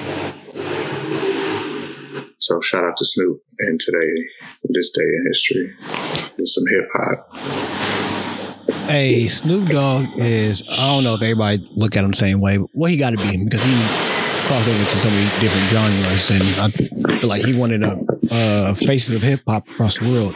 So 2.40 2.60
shout 2.60 2.86
out 2.86 2.98
to 2.98 3.06
Snoop 3.06 3.44
and 3.60 3.80
today, 3.80 4.30
this 4.64 4.90
day 4.90 5.04
in 5.04 5.26
history, 5.28 5.76
with 6.40 6.48
some 6.48 6.64
hip 6.72 6.90
hop. 6.92 7.38
Hey, 8.90 9.28
Snoop 9.28 9.70
Dogg 9.70 10.08
is, 10.18 10.64
I 10.72 10.88
don't 10.88 11.04
know 11.04 11.14
if 11.14 11.22
everybody 11.22 11.70
look 11.76 11.96
at 11.96 12.04
him 12.04 12.10
the 12.10 12.18
same 12.18 12.42
way, 12.42 12.58
but 12.58 12.72
what 12.74 12.90
he 12.90 12.98
got 12.98 13.12
to 13.12 13.18
be 13.18 13.44
because 13.44 13.64
he 13.64 14.09
crossed 14.50 14.68
over 14.68 14.78
to 14.80 14.98
so 14.98 15.10
many 15.12 15.30
different 15.40 15.68
genres. 15.70 16.30
And 16.32 17.06
I 17.06 17.18
feel 17.20 17.30
like 17.30 17.46
he 17.46 17.56
wanted 17.56 17.84
a 17.84 18.02
uh, 18.32 18.74
faces 18.74 19.16
of 19.16 19.22
hip 19.22 19.42
hop 19.48 19.62
across 19.70 20.00
the 20.00 20.10
world. 20.10 20.34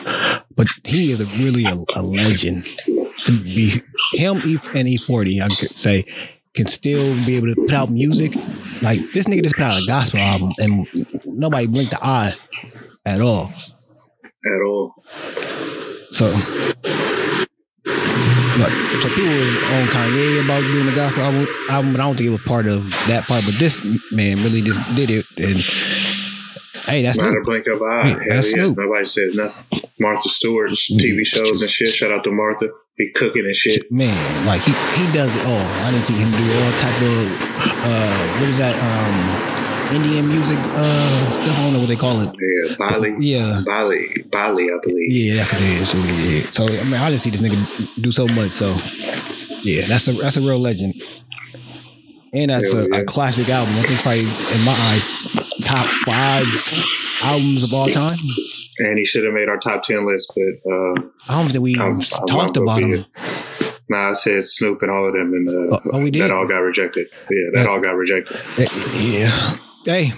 But 0.56 0.68
he 0.86 1.12
is 1.12 1.20
a, 1.20 1.44
really 1.44 1.66
a, 1.66 1.74
a 2.00 2.02
legend 2.04 2.66
to 3.26 3.32
be 3.44 3.82
him 4.14 4.38
E- 4.46 4.58
and 4.76 4.88
E-40, 4.88 5.42
I 5.42 5.48
could 5.48 5.76
say, 5.76 6.04
can 6.56 6.68
still 6.68 7.16
be 7.26 7.38
able 7.38 7.48
to 7.48 7.56
put 7.56 7.74
out 7.74 7.90
music. 7.90 8.36
Like 8.84 9.00
this 9.14 9.26
nigga 9.26 9.42
just 9.42 9.56
put 9.56 9.64
out 9.64 9.82
a 9.82 9.86
gospel 9.88 10.20
album 10.20 10.50
and 10.60 10.86
nobody 11.26 11.66
blinked 11.66 11.90
the 11.90 12.00
eye 12.04 12.34
at 13.08 13.20
all. 13.20 13.52
At 14.46 14.62
all. 14.62 14.94
So, 16.12 16.30
look, 18.58 18.70
so 19.02 19.08
people 19.10 19.32
was 19.34 19.56
on 19.74 19.84
Kanye 19.90 20.44
about 20.44 20.62
doing 20.62 20.86
the 20.86 20.96
gospel 20.96 21.24
album, 21.24 21.48
album, 21.70 21.92
but 21.94 22.00
I 22.02 22.04
don't 22.06 22.16
think 22.16 22.28
it 22.28 22.36
was 22.36 22.44
part 22.44 22.66
of 22.68 22.90
that 23.08 23.24
part. 23.28 23.44
But 23.46 23.56
this 23.56 23.82
man 24.12 24.38
really 24.44 24.62
just 24.62 24.80
did 24.96 25.10
it, 25.10 25.26
and 25.38 25.58
hey, 26.86 27.02
that's 27.04 27.18
Not 27.18 27.36
a 27.36 27.42
blink 27.44 27.68
of 27.68 27.82
eye. 27.82 28.10
Yeah, 28.10 28.20
that's 28.30 28.48
yeah. 28.50 28.64
Snoop. 28.74 28.78
Nobody 28.78 29.06
said 29.06 29.30
nothing. 29.34 29.90
Martha 30.00 30.30
Stewart's 30.30 30.92
TV 30.92 31.26
shows 31.26 31.62
and 31.62 31.70
shit. 31.70 31.90
Shout 31.90 32.12
out 32.12 32.24
to 32.26 32.32
Martha. 32.32 32.70
He 32.98 33.12
cooking 33.12 33.46
and 33.46 33.56
shit. 33.56 33.92
man. 33.92 34.14
Like 34.46 34.62
he 34.62 34.72
he 34.72 35.06
does 35.14 35.34
it 35.36 35.46
all. 35.46 35.66
I 35.86 35.92
didn't 35.92 36.06
see 36.06 36.14
him 36.14 36.30
do 36.32 36.46
all 36.62 36.72
type 36.82 37.02
of 37.02 37.26
uh, 37.90 38.40
what 38.40 38.50
is 38.50 38.58
that? 38.58 38.76
Um, 38.78 39.53
Indian 39.94 40.28
music 40.28 40.58
uh 40.58 41.32
stuff. 41.32 41.50
I 41.50 41.64
don't 41.64 41.74
know 41.74 41.80
what 41.80 41.88
they 41.90 41.96
call 41.96 42.22
it. 42.22 42.30
Yeah, 42.40 42.76
Bali. 42.78 43.16
Yeah. 43.20 43.62
Bali. 43.66 44.24
Bali, 44.32 44.66
I 44.72 44.78
believe. 44.82 45.12
Yeah, 45.12 45.36
that's 45.44 45.54
what 45.54 45.62
it 45.62 45.70
is. 45.70 45.90
So, 45.90 45.98
yeah. 45.98 46.42
so 46.52 46.64
I 46.82 46.84
mean, 46.86 46.94
I 46.96 47.10
didn't 47.10 47.22
see 47.22 47.30
this 47.30 47.42
nigga 47.42 48.02
do 48.02 48.12
so 48.12 48.26
much. 48.28 48.52
So 48.52 48.68
yeah, 49.64 49.86
that's 49.88 50.08
a 50.08 50.14
that's 50.14 50.38
a 50.38 50.42
real 50.42 50.60
legend. 50.60 50.94
And 52.34 52.50
that's 52.50 52.74
a, 52.74 52.82
a 52.92 53.04
classic 53.06 53.48
album. 53.50 53.76
I 53.78 53.84
think 53.84 54.00
probably 54.02 54.22
in 54.22 54.66
my 54.66 54.74
eyes, 54.90 55.08
top 55.64 55.86
five 55.86 56.46
albums 57.24 57.64
of 57.72 57.74
all 57.78 57.88
time. 57.88 58.18
And 58.80 58.98
he 58.98 59.06
should 59.06 59.24
have 59.24 59.36
made 59.36 59.48
our 59.50 59.58
top 59.58 59.84
10 59.84 60.08
list, 60.08 60.34
but 60.36 60.72
uh, 60.72 60.96
Albums 61.30 61.54
that 61.54 61.62
we 61.62 61.76
I'm- 61.78 61.98
I'm 62.02 62.28
talked 62.28 62.56
gonna 62.56 62.64
about 62.64 62.80
him. 62.82 63.06
nah, 63.88 64.10
I 64.10 64.14
said 64.14 64.44
Snoop 64.48 64.82
and 64.82 64.90
all 64.90 65.06
of 65.06 65.14
them, 65.14 65.32
and 65.32 65.48
uh, 65.48 65.76
Oh, 65.78 65.92
oh, 65.94 66.04
we 66.04 66.10
did? 66.10 66.24
that 66.24 66.32
all 66.32 66.48
got 66.48 66.58
rejected. 66.64 67.06
Yeah, 67.30 67.50
that 67.54 67.66
Yeah. 67.66 67.70
all 67.70 67.80
got 67.80 67.92
rejected. 67.96 68.36
Yeah. 68.98 69.30
Hey, 69.86 70.12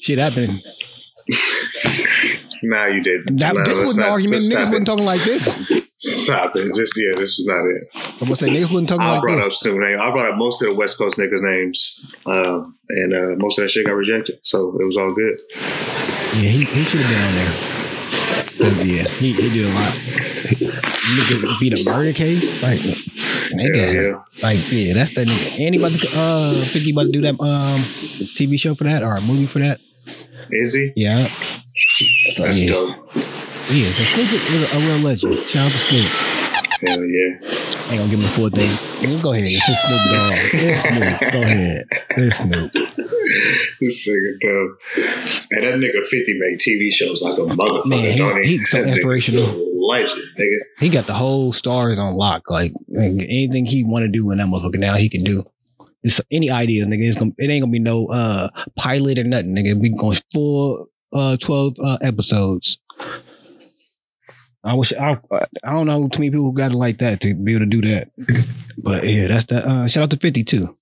shit 0.00 0.18
happened. 0.18 0.50
Nah, 2.62 2.84
you 2.84 3.02
didn't. 3.02 3.38
That, 3.38 3.54
Nah, 3.54 3.64
this 3.64 3.78
wasn't 3.78 3.96
the 3.96 4.02
not- 4.02 4.10
argument. 4.10 4.42
Niggas 4.42 4.66
wasn't 4.68 4.86
talking 4.86 5.04
like 5.06 5.22
this. 5.22 5.82
Stop 5.96 6.56
it. 6.56 6.74
Just 6.74 6.92
yeah, 6.94 7.12
this 7.16 7.38
was 7.38 7.46
not 7.46 7.64
it. 7.64 7.84
I'm 8.20 8.26
gonna 8.26 8.36
say 8.36 8.48
niggas 8.48 8.70
wasn't 8.70 8.90
talking 8.90 9.02
I 9.06 9.12
like 9.12 9.22
brought 9.22 9.36
this. 9.36 9.46
up 9.46 9.52
Snoop 9.54 9.78
name. 9.78 9.98
I 9.98 10.10
brought 10.10 10.32
up 10.32 10.36
most 10.36 10.60
of 10.60 10.68
the 10.68 10.74
West 10.74 10.98
Coast 10.98 11.18
niggas' 11.18 11.40
names, 11.40 12.14
um, 12.26 12.76
and 12.90 13.14
uh, 13.14 13.34
most 13.38 13.58
of 13.58 13.62
that 13.64 13.70
shit 13.70 13.86
got 13.86 13.92
rejected. 13.94 14.40
So 14.42 14.76
it 14.78 14.84
was 14.84 14.98
all 14.98 15.10
good. 15.14 15.34
Yeah, 16.36 16.50
he, 16.50 16.64
he 16.64 16.84
should 16.84 17.00
have 17.00 17.08
been 17.10 17.22
on 17.26 17.34
there. 17.34 17.69
Yeah, 18.60 19.04
he, 19.18 19.32
he 19.32 19.48
did 19.50 19.66
a 19.66 19.74
lot. 19.74 19.92
Nigga 21.10 21.60
beat 21.60 21.80
a 21.80 21.90
murder 21.90 22.12
case, 22.12 22.62
like 22.62 22.78
nigga, 22.78 23.76
Yeah, 23.76 23.90
yeah. 23.90 24.22
like 24.42 24.58
yeah, 24.70 24.94
that's 24.94 25.14
that 25.14 25.26
nigga. 25.28 25.60
And 25.66 25.74
he 25.74 25.80
about 25.80 25.92
to 25.98 26.08
uh, 26.14 26.52
think 26.66 26.84
he 26.84 26.92
about 26.92 27.04
to 27.06 27.12
do 27.12 27.20
that 27.22 27.34
um 27.40 27.80
TV 28.36 28.58
show 28.58 28.74
for 28.74 28.84
that 28.84 29.02
or 29.02 29.14
a 29.16 29.20
movie 29.22 29.46
for 29.46 29.58
that. 29.60 29.80
Is 30.50 30.74
he? 30.74 30.92
Yeah, 30.96 31.26
so, 31.26 32.42
That's 32.44 32.60
yeah, 32.60 32.70
dope. 32.70 32.96
yeah. 33.70 33.90
So 33.92 34.02
Snoop 34.02 34.32
is 34.32 34.74
a 34.74 34.78
real 34.78 34.98
legend. 34.98 35.36
Shout 35.46 35.66
out 35.66 35.70
to 35.72 35.78
Snoop. 35.78 36.29
Hell 36.80 37.04
yeah. 37.04 37.38
Ain't 37.90 37.98
gonna 37.98 38.10
give 38.10 38.18
him 38.18 38.22
the 38.22 38.28
full 38.28 38.48
thing. 38.50 38.70
Go 39.22 39.32
ahead, 39.32 39.44
it's 39.46 39.64
Snoop 39.66 40.02
Dogg. 40.12 40.32
It's 40.54 40.80
Snoop. 40.82 41.32
Go 41.32 41.42
ahead, 41.42 41.82
it's 42.16 42.36
Snoop. 42.38 42.72
This 43.80 44.08
nigga 44.08 44.40
dope. 44.40 44.78
And 45.52 45.64
that 45.64 45.74
nigga 45.74 46.04
50 46.06 46.38
made 46.38 46.58
TV 46.58 46.92
shows 46.92 47.22
like 47.22 47.38
a 47.38 47.42
motherfucker, 47.42 47.86
Man, 47.86 48.12
he- 48.12 48.18
don't 48.18 48.44
he? 48.44 48.64
so 48.66 48.82
inspirational. 48.82 49.66
Legend, 49.88 50.22
nigga. 50.38 50.58
He 50.78 50.88
got 50.88 51.06
the 51.06 51.14
whole 51.14 51.52
stars 51.52 51.98
on 51.98 52.14
lock. 52.14 52.48
Like 52.50 52.72
anything 52.96 53.66
he 53.66 53.82
want 53.84 54.04
to 54.04 54.08
do 54.10 54.30
in 54.30 54.38
that 54.38 54.46
motherfucker 54.48 54.78
now 54.78 54.94
he 54.94 55.08
can 55.08 55.24
do. 55.24 55.42
It's 56.02 56.20
any 56.30 56.50
idea, 56.50 56.84
nigga. 56.86 57.00
It's 57.08 57.18
gonna, 57.18 57.32
it 57.38 57.50
ain't 57.50 57.62
gonna 57.62 57.72
be 57.72 57.78
no 57.78 58.06
uh 58.06 58.48
pilot 58.78 59.18
or 59.18 59.24
nothing, 59.24 59.54
nigga. 59.54 59.78
We 59.80 59.90
going 59.90 60.18
full 60.32 60.88
uh 61.12 61.36
twelve 61.38 61.74
uh, 61.84 61.98
episodes. 62.02 62.78
I 64.62 64.74
wish 64.74 64.92
I 64.92 65.18
I 65.64 65.72
don't 65.72 65.86
know 65.86 66.08
too 66.08 66.20
many 66.20 66.30
people 66.30 66.44
who 66.44 66.52
got 66.52 66.72
it 66.72 66.76
like 66.76 66.98
that 66.98 67.20
to 67.22 67.34
be 67.34 67.52
able 67.54 67.64
to 67.64 67.66
do 67.66 67.80
that. 67.82 68.10
But 68.82 69.04
yeah, 69.04 69.28
that's 69.28 69.46
that. 69.46 69.64
Uh, 69.64 69.86
shout 69.88 70.04
out 70.04 70.10
to 70.10 70.16
Fifty 70.16 70.44
too. 70.44 70.76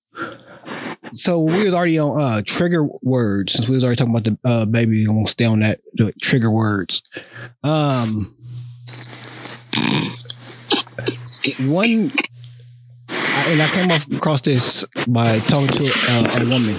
so 1.13 1.39
we 1.39 1.65
was 1.65 1.73
already 1.73 1.97
on 1.99 2.21
uh 2.21 2.41
trigger 2.45 2.85
words 3.01 3.53
since 3.53 3.67
we 3.67 3.75
was 3.75 3.83
already 3.83 3.97
talking 3.97 4.15
about 4.15 4.23
the 4.23 4.37
uh 4.49 4.65
baby. 4.65 5.03
I'm 5.05 5.15
gonna 5.15 5.27
stay 5.27 5.45
on 5.45 5.59
that 5.59 5.79
the 5.93 6.13
trigger 6.21 6.51
words. 6.51 7.01
Um, 7.63 8.35
one, 11.67 12.11
and 13.47 13.61
I 13.61 13.69
came 13.73 14.17
across 14.17 14.41
this 14.41 14.85
by 15.07 15.39
talking 15.39 15.67
to 15.67 15.85
uh, 16.09 16.39
a 16.39 16.43
woman, 16.45 16.75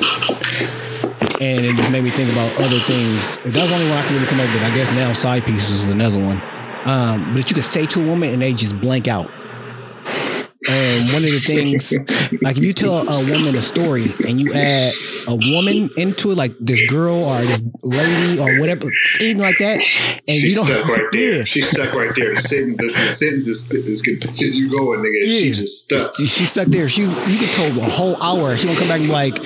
and 1.41 1.65
it 1.65 1.77
just 1.77 1.91
made 1.91 2.05
me 2.05 2.11
think 2.11 2.31
about 2.33 2.53
other 2.61 2.79
things. 2.79 3.37
That 3.39 3.45
was 3.47 3.55
the 3.55 3.75
only 3.75 3.89
one 3.89 3.99
I 3.99 4.03
could 4.03 4.15
really 4.15 4.27
come 4.27 4.41
up 4.41 4.53
with. 4.53 4.63
I 4.63 4.75
guess 4.75 4.91
now 4.95 5.13
side 5.13 5.45
pieces 5.45 5.83
is 5.83 5.87
another 5.87 6.19
one. 6.19 6.41
Um, 6.85 7.35
but 7.35 7.49
you 7.51 7.55
could 7.55 7.65
say 7.65 7.87
to 7.87 8.03
a 8.03 8.07
woman 8.07 8.33
and 8.33 8.43
they 8.43 8.53
just 8.53 8.81
blank 8.81 9.09
out. 9.09 9.31
And 10.69 11.07
one 11.15 11.25
of 11.25 11.31
the 11.31 11.41
things, 11.41 11.91
like 12.43 12.59
if 12.59 12.65
you 12.65 12.75
tell 12.75 12.99
a 13.09 13.25
woman 13.31 13.57
a 13.57 13.63
story 13.63 14.07
and 14.29 14.39
you 14.39 14.53
add 14.53 14.93
a 15.27 15.35
woman 15.35 15.89
into 15.97 16.33
it, 16.33 16.37
like 16.37 16.53
this 16.61 16.87
girl 16.91 17.15
or 17.25 17.39
this 17.41 17.63
lady 17.83 18.39
or 18.39 18.61
whatever, 18.61 18.91
anything 19.21 19.41
like 19.41 19.57
that, 19.59 19.77
and 19.77 20.37
She's 20.37 20.51
you 20.51 20.55
don't, 20.57 20.67
stuck 20.67 20.87
right 20.87 21.07
there. 21.13 21.39
Yeah. 21.39 21.45
She's 21.45 21.71
stuck 21.71 21.95
right 21.95 22.13
there. 22.15 22.35
The 22.35 22.41
sentence, 22.43 22.77
the, 22.77 22.93
the 22.93 22.99
sentence 22.99 23.47
is, 23.49 23.73
is 23.73 24.03
continue 24.03 24.69
going, 24.69 25.01
nigga. 25.01 25.21
Yeah. 25.25 25.39
She's 25.39 25.59
just 25.61 25.85
stuck. 25.85 26.15
She, 26.17 26.27
she 26.27 26.45
stuck 26.45 26.67
there. 26.67 26.91
She 26.91 27.03
you 27.03 27.09
can 27.09 27.49
tell 27.57 27.67
a 27.79 27.91
whole 27.91 28.23
hour. 28.23 28.55
She 28.55 28.67
gonna 28.67 28.79
come 28.79 28.89
back 28.89 29.01
and 29.01 29.09
be 29.09 29.13
like, 29.13 29.37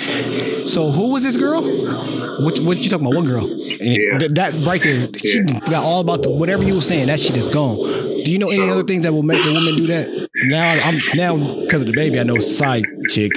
so 0.67 0.91
who 0.91 1.13
was 1.13 1.23
this 1.23 1.37
girl? 1.37 1.63
What 1.63 2.59
what 2.67 2.79
you 2.79 2.91
talking 2.91 3.07
about? 3.07 3.17
What 3.23 3.27
girl? 3.31 3.45
And 3.45 3.93
Yeah. 3.95 4.19
th- 4.19 4.31
that 4.33 4.53
right 4.67 4.83
there, 4.83 5.07
she 5.17 5.39
Yeah. 5.47 5.61
forgot 5.61 5.85
all 5.85 6.01
about 6.01 6.23
the 6.25 6.31
whatever 6.31 6.65
you 6.65 6.75
were 6.75 6.81
saying. 6.81 7.07
That 7.07 7.21
shit 7.21 7.37
is 7.37 7.55
gone. 7.55 7.79
Do 8.25 8.31
you 8.31 8.39
know 8.39 8.49
any 8.49 8.65
So- 8.67 8.73
other 8.73 8.83
things 8.85 9.03
that 9.05 9.13
will 9.13 9.23
make 9.23 9.43
a 9.45 9.53
woman 9.53 9.75
do 9.77 9.87
that? 9.89 10.09
Now 10.45 10.63
I'm 10.85 10.99
now 11.17 11.37
because 11.37 11.83
of 11.83 11.87
the 11.87 11.93
baby. 11.95 12.19
I 12.19 12.23
know 12.23 12.39
side 12.39 12.85
chick. 13.09 13.33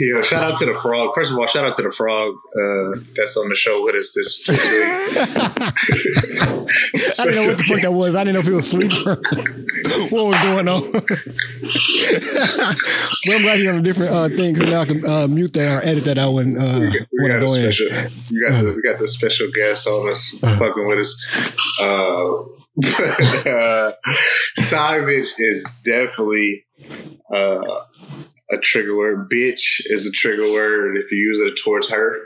Yeah, 0.00 0.22
shout 0.22 0.42
out 0.42 0.56
to 0.58 0.64
the 0.66 0.74
frog. 0.74 1.14
First 1.14 1.30
of 1.32 1.38
all, 1.38 1.46
shout 1.46 1.64
out 1.64 1.74
to 1.74 1.82
the 1.82 1.92
frog 1.92 2.34
uh, 2.34 3.00
that's 3.14 3.36
on 3.36 3.48
the 3.48 3.54
show 3.54 3.84
with 3.84 3.94
us 3.94 4.12
this, 4.14 4.42
this 4.46 4.58
week. 4.58 5.38
I 7.20 7.24
didn't 7.24 7.36
know 7.36 7.46
what 7.48 7.58
the 7.58 7.64
fuck 7.68 7.80
that 7.82 7.90
was. 7.90 8.14
I 8.16 8.24
didn't 8.24 8.34
know 8.34 8.40
if 8.40 8.46
he 8.46 8.52
was 8.52 8.66
asleep 8.66 8.90
or 9.06 9.16
what 10.10 10.24
was 10.26 10.40
going 10.42 10.66
on. 10.68 10.82
but 10.92 11.04
I'm 13.34 13.42
glad 13.42 13.60
you're 13.60 13.72
on 13.74 13.78
a 13.80 13.82
different 13.82 14.12
uh, 14.12 14.28
thing 14.28 14.54
because 14.54 14.70
now 14.72 14.80
I 14.80 14.84
can 14.86 15.04
uh, 15.06 15.26
mute 15.28 15.52
that 15.54 15.84
or 15.84 15.86
edit 15.86 16.04
that 16.04 16.18
out 16.18 16.32
when 16.32 16.58
uh, 16.58 16.80
We 16.80 16.98
got, 16.98 17.08
we 17.12 17.22
when 17.22 17.32
I 17.32 17.38
got 17.38 17.42
a 17.42 17.46
go 17.46 17.54
in. 17.54 17.72
special. 17.72 17.86
We 18.30 18.40
got 18.48 18.62
the 18.62 18.72
we 18.74 18.82
got 18.82 18.98
the 18.98 19.06
special 19.08 19.46
guest 19.54 19.86
on 19.86 20.08
us, 20.10 20.30
fucking 20.40 20.86
with 20.88 20.98
us. 20.98 21.14
Uh, 22.76 23.92
savage 24.56 25.32
is 25.38 25.68
definitely 25.84 26.64
uh, 27.30 27.60
a 28.50 28.58
trigger 28.58 28.96
word. 28.96 29.30
Bitch 29.30 29.80
is 29.86 30.06
a 30.06 30.10
trigger 30.10 30.50
word 30.50 30.96
if 30.96 31.10
you 31.12 31.18
use 31.18 31.38
it 31.52 31.60
towards 31.62 31.90
her. 31.90 32.16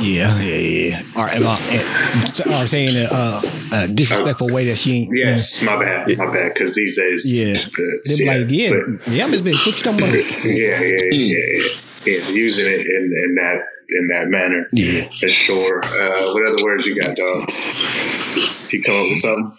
Yeah, 0.00 0.38
yeah, 0.40 0.56
yeah. 0.56 1.02
Or, 1.16 1.28
uh, 1.28 2.60
or 2.62 2.66
saying 2.66 2.96
a, 2.96 3.08
uh, 3.10 3.40
a 3.72 3.88
disrespectful 3.88 4.48
way 4.52 4.66
that 4.66 4.76
she 4.76 5.02
ain't. 5.02 5.16
Yes, 5.16 5.62
my 5.62 5.76
bad, 5.78 6.08
my 6.18 6.26
bad. 6.32 6.52
Because 6.54 6.74
these 6.74 6.96
days, 6.96 7.24
Yeah. 7.38 7.52
the, 7.54 8.02
They 8.08 8.16
be 8.18 8.26
like, 8.26 8.46
yeah, 8.50 8.70
but- 8.70 9.12
yeah, 9.12 9.26
what 9.30 9.44
you 9.44 9.72
talking 9.72 10.00
about? 10.00 10.14
yeah, 10.44 10.80
yeah, 10.80 10.80
yeah, 10.80 11.12
yeah, 11.12 11.68
yeah. 12.06 12.28
Using 12.32 12.66
it 12.66 12.80
in, 12.86 13.02
in 13.24 13.34
that 13.36 13.60
in 13.88 14.08
that 14.08 14.28
manner. 14.28 14.66
Yeah. 14.72 15.04
for 15.20 15.28
sure. 15.28 15.84
Uh, 15.84 16.32
what 16.32 16.46
other 16.52 16.62
words 16.64 16.86
you 16.86 17.00
got, 17.00 17.14
dog? 17.16 18.53
You 18.74 18.82
come 18.82 18.96
up 18.96 19.02
with 19.02 19.20
something? 19.20 19.52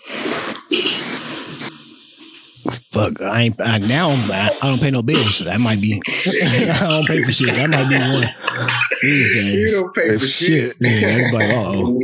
Fuck, 2.92 3.22
I 3.22 3.44
ain't. 3.44 3.62
I, 3.62 3.78
now 3.78 4.10
I, 4.10 4.58
I 4.62 4.70
don't 4.70 4.82
pay 4.82 4.92
no 4.92 5.02
bills. 5.02 5.40
That 5.40 5.62
might 5.62 5.80
be. 5.80 6.02
I 6.28 6.88
don't 6.90 7.08
pay 7.08 7.24
for 7.24 7.32
shit. 7.32 7.56
That 7.56 7.70
might 7.70 7.88
be 7.88 7.98
one. 7.98 8.12
You 9.04 9.72
don't 9.72 9.96
pay 9.96 10.18
for 10.18 10.28
shit. 10.28 10.76
Yeah, 10.82 11.08
everybody. 11.08 11.52
Uh-oh. 11.52 12.02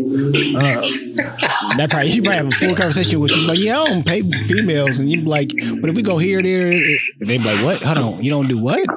Uh 0.57 1.75
That 1.77 1.89
probably 1.89 2.11
you 2.11 2.21
might 2.21 2.35
have 2.35 2.47
a 2.47 2.51
full 2.51 2.75
conversation 2.75 3.19
with 3.19 3.31
you, 3.31 3.47
but 3.47 3.57
yeah, 3.57 3.79
I 3.79 3.87
don't 3.87 4.05
pay 4.05 4.21
females, 4.21 4.99
and 4.99 5.11
you 5.11 5.17
be 5.21 5.27
like, 5.27 5.51
but 5.81 5.89
if 5.89 5.95
we 5.97 6.03
go 6.03 6.17
here, 6.17 6.41
there, 6.41 6.71
they 7.19 7.37
be 7.37 7.43
like, 7.43 7.65
what? 7.65 7.81
Hold 7.81 8.15
on, 8.15 8.23
you 8.23 8.31
don't 8.31 8.47
do 8.47 8.61
what? 8.61 8.87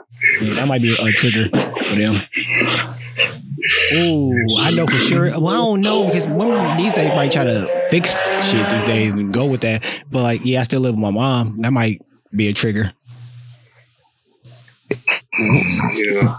Yeah, 0.41 0.55
that 0.55 0.69
might 0.69 0.83
be 0.83 0.93
a 0.93 1.11
trigger 1.13 1.49
for 1.49 1.97
them. 1.97 2.15
Oh, 3.93 4.35
I 4.59 4.71
know 4.73 4.87
for 4.87 4.93
sure. 4.93 5.25
Well, 5.41 5.49
I 5.49 5.57
don't 5.57 5.81
know 5.81 6.07
because 6.07 6.27
women 6.29 6.77
these 6.77 6.93
days 6.93 7.11
might 7.11 7.33
try 7.33 7.45
to 7.45 7.87
fix 7.91 8.11
shit 8.45 8.69
these 8.69 8.85
days 8.85 9.13
and 9.13 9.33
go 9.33 9.47
with 9.47 9.63
that. 9.63 9.83
But 10.11 10.23
like, 10.23 10.41
yeah, 10.45 10.61
I 10.61 10.65
still 10.65 10.81
live 10.81 10.95
with 10.95 11.03
my 11.03 11.11
mom. 11.11 11.61
That 11.63 11.73
might 11.73 12.03
be 12.35 12.49
a 12.49 12.53
trigger. 12.53 12.93
Yeah. 15.97 16.35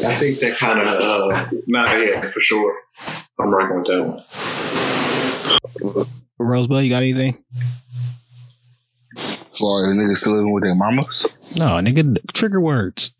I 0.00 0.14
think 0.14 0.38
that 0.38 0.56
kind 0.58 0.78
of, 0.80 0.86
uh, 0.86 1.46
nah, 1.66 1.92
yeah, 1.96 2.30
for 2.30 2.40
sure. 2.40 2.76
I'm 3.38 3.52
rocking 3.52 3.78
with 3.78 3.86
that 3.86 4.04
one. 4.04 4.22
Rosebud, 6.38 6.84
you 6.84 6.90
got 6.90 7.02
anything? 7.02 7.42
As 9.16 9.58
far 9.58 9.90
as 9.90 9.96
niggas 9.96 10.18
still 10.18 10.34
living 10.34 10.52
with 10.52 10.62
their 10.64 10.74
mamas. 10.76 11.26
No, 11.56 11.66
nigga, 11.80 12.16
trigger 12.32 12.60
words. 12.60 13.12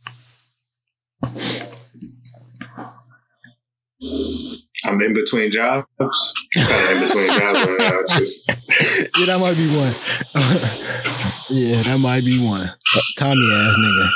I'm 4.84 5.00
in 5.02 5.12
between 5.12 5.50
jobs. 5.50 5.86
In 6.00 6.62
between 7.06 7.28
jobs 7.28 7.58
right 7.58 7.76
now. 7.78 8.00
Just, 8.16 8.48
Yeah, 8.48 9.26
that 9.26 9.38
might 9.40 9.56
be 9.56 9.68
one. 9.74 9.92
yeah, 11.50 11.82
that 11.82 11.98
might 12.00 12.24
be 12.24 12.38
one. 12.46 12.70
Tommy 13.18 13.44
ass 13.52 13.76
nigga. 13.78 14.10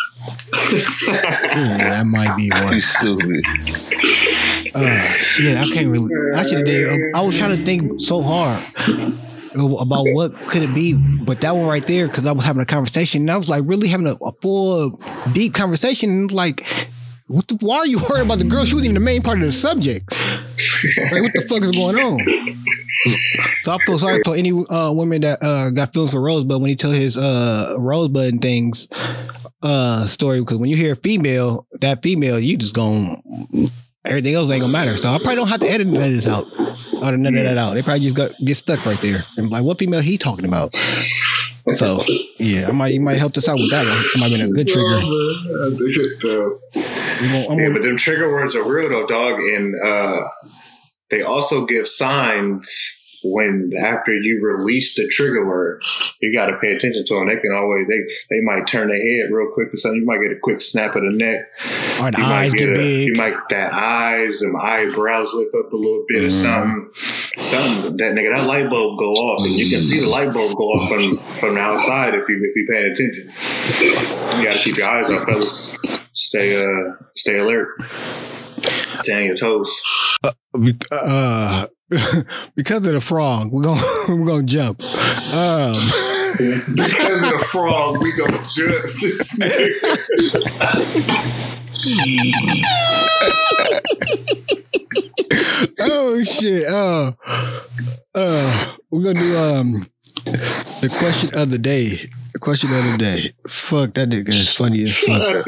yeah, 0.73 1.77
that 1.91 2.07
might 2.07 2.37
be 2.37 2.49
one. 2.51 2.75
You 2.75 2.81
stupid. 2.81 3.45
Uh, 4.75 4.99
shit, 5.17 5.57
I 5.59 5.65
can't 5.75 5.89
really. 5.89 6.15
I 6.35 6.43
should 6.43 6.59
have 6.59 6.67
did. 6.67 7.15
I 7.15 7.21
was 7.21 7.37
trying 7.37 7.57
to 7.57 7.65
think 7.65 8.01
so 8.01 8.23
hard 8.23 8.63
about 9.55 10.07
what 10.13 10.33
could 10.47 10.63
it 10.63 10.75
be, 10.75 10.95
but 11.25 11.41
that 11.43 11.55
one 11.55 11.67
right 11.67 11.87
there, 11.87 12.07
because 12.07 12.27
I 12.27 12.33
was 12.33 12.45
having 12.45 12.63
a 12.63 12.67
conversation, 12.67 13.23
and 13.23 13.31
I 13.31 13.37
was 13.37 13.49
like 13.49 13.63
really 13.67 13.89
having 13.89 14.07
a, 14.07 14.15
a 14.25 14.33
full, 14.33 14.99
deep 15.33 15.55
conversation. 15.55 16.29
Like, 16.29 16.65
what 16.65 16.92
the, 17.41 17.57
why 17.61 17.79
are 17.79 17.87
you 17.87 17.99
worried 17.99 18.27
about 18.27 18.39
the 18.39 18.45
girl? 18.45 18.65
She 18.65 18.75
wasn't 18.75 18.91
even 18.91 18.95
the 18.95 19.01
main 19.01 19.23
part 19.23 19.39
of 19.39 19.45
the 19.45 19.53
subject. 19.53 20.11
Like, 20.11 21.23
what 21.23 21.33
the 21.33 21.43
fuck 21.49 21.63
is 21.63 21.71
going 21.73 21.97
on? 21.97 22.21
So 23.63 23.73
I 23.73 23.79
feel 23.87 23.99
sorry 23.99 24.21
for 24.25 24.37
any 24.37 24.53
uh, 24.53 24.93
women 24.93 25.23
that 25.23 25.43
uh, 25.43 25.71
got 25.71 25.93
feelings 25.93 26.13
for 26.13 26.21
Rosebud 26.21 26.61
when 26.61 26.69
he 26.69 26.77
tell 26.77 26.91
his 26.91 27.17
uh, 27.17 27.77
Rosebud 27.79 28.33
and 28.33 28.43
things 28.43 28.89
uh, 29.63 30.07
story. 30.07 30.41
Because 30.41 30.59
when 30.59 30.71
you 30.71 30.77
hear 30.77 30.95
female, 30.95 31.67
that 31.81 32.03
female, 32.03 32.39
you 32.39 32.57
just 32.57 32.75
going 32.75 33.17
everything 34.05 34.35
else 34.35 34.51
ain't 34.51 34.61
gonna 34.61 34.73
matter. 34.73 34.97
So 34.97 35.09
I 35.09 35.19
probably 35.19 35.37
don't 35.37 35.49
have 35.49 35.61
to 35.61 35.71
edit 35.71 35.87
none 35.87 36.03
of 36.03 36.11
this 36.13 36.27
out. 36.27 36.45
Or 37.03 37.17
none 37.17 37.37
of 37.37 37.45
that 37.45 37.59
out. 37.59 37.75
They 37.75 37.83
probably 37.83 38.05
just 38.05 38.17
got 38.17 38.31
get 38.45 38.57
stuck 38.57 38.85
right 38.87 38.99
there. 38.99 39.23
And 39.37 39.51
like, 39.51 39.65
what 39.65 39.79
female 39.79 40.01
he 40.01 40.19
talking 40.19 40.45
about? 40.45 40.73
So 41.77 42.03
yeah, 42.39 42.69
I 42.69 42.73
might 42.73 42.93
you 42.95 43.01
might 43.01 43.19
help 43.19 43.37
us 43.37 43.49
out 43.49 43.57
with 43.59 43.71
that 43.71 43.85
one. 43.87 43.97
It 43.97 44.21
might 44.21 44.31
have 44.31 44.41
been 44.41 44.51
a 44.51 44.53
good 44.53 44.67
trigger. 44.69 44.97
I 44.97 45.71
think 45.71 45.97
it, 45.97 46.25
uh, 46.25 46.81
gonna- 47.21 47.47
I'm 47.53 47.59
yeah, 47.59 47.67
gonna- 47.69 47.73
but 47.75 47.83
them 47.83 47.97
trigger 47.97 48.31
words 48.33 48.55
are 48.57 48.65
real 48.65 48.89
though, 48.89 49.07
dog. 49.07 49.39
And 49.41 49.75
uh, 49.85 50.23
they 51.11 51.23
also 51.23 51.65
give 51.65 51.87
signs 51.87 52.69
when 53.25 53.73
after 53.79 54.13
you 54.13 54.41
release 54.43 54.95
the 54.95 55.09
trigger 55.09 55.47
word, 55.47 55.83
you 56.21 56.35
got 56.35 56.47
to 56.47 56.59
pay 56.59 56.75
attention 56.75 57.05
to 57.07 57.15
them. 57.15 57.29
They 57.29 57.37
can 57.37 57.53
always 57.53 57.87
they 57.89 58.01
they 58.31 58.41
might 58.43 58.67
turn 58.67 58.89
their 58.89 58.97
head 58.97 59.31
real 59.31 59.51
quick 59.53 59.73
or 59.73 59.77
something. 59.77 60.01
You 60.01 60.07
might 60.07 60.21
get 60.21 60.33
a 60.33 60.41
quick 60.41 60.61
snap 60.61 60.97
of 60.97 61.03
the 61.03 61.11
neck. 61.11 61.41
Or 62.01 62.11
the 62.11 62.19
You 62.19 62.25
eyes 62.25 62.51
might 62.51 62.59
get 62.59 62.69
a, 62.69 62.73
big. 62.73 63.09
You 63.09 63.15
might 63.15 63.37
that 63.51 63.73
eyes 63.73 64.43
and 64.43 64.57
eyebrows 64.57 65.33
lift 65.35 65.55
up 65.59 65.73
a 65.73 65.77
little 65.77 66.05
bit 66.09 66.25
or 66.25 66.31
something. 66.31 66.91
Something 67.37 67.97
that 67.97 68.15
nigga 68.15 68.37
that 68.37 68.47
light 68.47 68.69
bulb 68.69 68.99
go 68.99 69.13
off 69.13 69.45
and 69.45 69.55
you 69.55 69.69
can 69.71 69.79
see 69.79 70.01
the 70.01 70.09
light 70.09 70.33
bulb 70.33 70.57
go 70.57 70.65
off 70.65 70.89
from 70.89 71.17
from 71.17 71.55
the 71.55 71.61
outside 71.61 72.15
if 72.15 72.29
you 72.29 72.41
if 72.43 72.57
you 72.57 72.67
paying 72.71 72.91
attention. 72.91 74.39
You 74.39 74.45
got 74.45 74.55
to 74.55 74.63
keep 74.63 74.77
your 74.77 74.89
eyes 74.89 75.11
on 75.11 75.25
fellas. 75.25 75.77
Stay 76.13 76.57
uh 76.63 76.95
stay 77.15 77.39
alert. 77.39 77.69
Stay 79.03 79.21
on 79.21 79.27
your 79.27 79.37
toes. 79.37 79.83
uh, 80.91 81.67
because 82.57 82.87
of 82.87 82.93
the 82.95 83.01
frog, 83.01 83.51
we're 83.53 83.63
gonna 83.63 83.81
we're 84.09 84.27
gonna 84.27 84.43
jump. 84.45 84.81
Um, 85.35 85.75
Because 86.33 87.23
of 87.25 87.31
the 87.31 87.47
frog, 87.51 87.99
we 88.03 88.11
gonna 88.17 88.39
jump 88.49 88.83
this 89.01 89.39
nigga. 89.39 91.03
oh 95.81 96.23
shit! 96.25 96.67
Uh, 96.67 97.13
uh, 98.15 98.75
we're 98.91 99.03
gonna 99.03 99.15
do 99.15 99.37
um 99.39 99.87
the 100.25 100.89
question 100.99 101.39
of 101.39 101.51
the 101.51 101.59
day. 101.59 101.99
The 102.33 102.39
question 102.39 102.71
of 102.71 102.93
the 102.93 102.97
day. 102.99 103.31
Fuck 103.49 103.95
that 103.95 104.09
nigga 104.09 104.31
is 104.31 104.51
funny 104.53 104.83
as 104.83 104.97
fuck. 104.97 105.45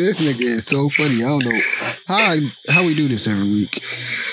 This 0.00 0.18
nigga 0.18 0.40
is 0.40 0.66
so 0.66 0.88
funny. 0.88 1.22
I 1.22 1.28
don't 1.28 1.44
know 1.44 1.60
how 2.06 2.36
how 2.68 2.84
we 2.84 2.94
do 2.94 3.08
this 3.08 3.26
every 3.26 3.48
week. 3.48 3.82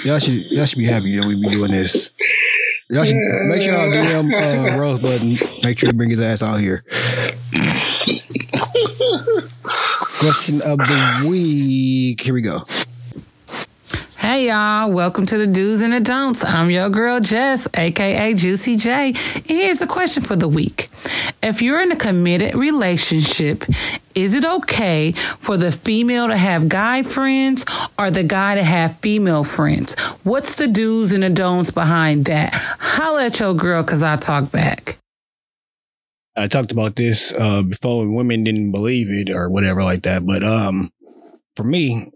Y'all 0.05 0.19
should 0.19 0.49
y'all 0.51 0.65
should 0.65 0.79
be 0.79 0.85
happy 0.85 1.15
that 1.17 1.25
we 1.27 1.35
be 1.35 1.49
doing 1.49 1.71
this. 1.71 2.11
Y'all 2.89 3.03
should 3.03 3.15
make 3.15 3.61
sure 3.61 3.73
y'all 3.73 3.91
DM 3.91 4.31
uh, 4.31 4.77
Rose 4.79 5.03
and 5.03 5.63
make 5.63 5.77
sure 5.77 5.89
you 5.89 5.95
bring 5.95 6.09
his 6.09 6.21
ass 6.21 6.41
out 6.41 6.59
here. 6.59 6.83
Question 10.19 10.61
of 10.61 10.77
the 10.77 11.25
week. 11.29 12.21
Here 12.21 12.33
we 12.33 12.41
go. 12.41 12.57
Hey 14.27 14.49
y'all, 14.49 14.91
welcome 14.91 15.25
to 15.25 15.37
the 15.37 15.47
Do's 15.47 15.79
and 15.79 15.93
the 15.93 16.01
Don'ts. 16.01 16.43
I'm 16.43 16.69
your 16.69 16.89
girl 16.89 17.21
Jess, 17.21 17.65
aka 17.73 18.33
Juicy 18.33 18.75
J. 18.75 19.13
Here's 19.45 19.81
a 19.81 19.87
question 19.87 20.21
for 20.21 20.35
the 20.35 20.49
week. 20.49 20.89
If 21.41 21.61
you're 21.61 21.81
in 21.81 21.93
a 21.93 21.95
committed 21.95 22.53
relationship, 22.53 23.63
is 24.15 24.33
it 24.33 24.43
okay 24.43 25.13
for 25.13 25.55
the 25.55 25.71
female 25.71 26.27
to 26.27 26.35
have 26.35 26.67
guy 26.67 27.03
friends 27.03 27.63
or 27.97 28.11
the 28.11 28.23
guy 28.23 28.55
to 28.55 28.63
have 28.65 28.99
female 28.99 29.45
friends? 29.45 29.97
What's 30.25 30.55
the 30.55 30.67
do's 30.67 31.13
and 31.13 31.23
the 31.23 31.29
don'ts 31.29 31.71
behind 31.71 32.25
that? 32.25 32.49
Holla 32.53 33.27
at 33.27 33.39
your 33.39 33.53
girl 33.53 33.81
cause 33.85 34.03
I 34.03 34.17
talk 34.17 34.51
back. 34.51 34.97
I 36.35 36.49
talked 36.49 36.73
about 36.73 36.97
this 36.97 37.33
uh, 37.33 37.61
before 37.61 38.05
women 38.05 38.43
didn't 38.43 38.73
believe 38.73 39.07
it 39.09 39.33
or 39.33 39.49
whatever 39.49 39.83
like 39.83 40.03
that. 40.03 40.25
But 40.25 40.43
um, 40.43 40.91
for 41.55 41.63
me, 41.63 42.11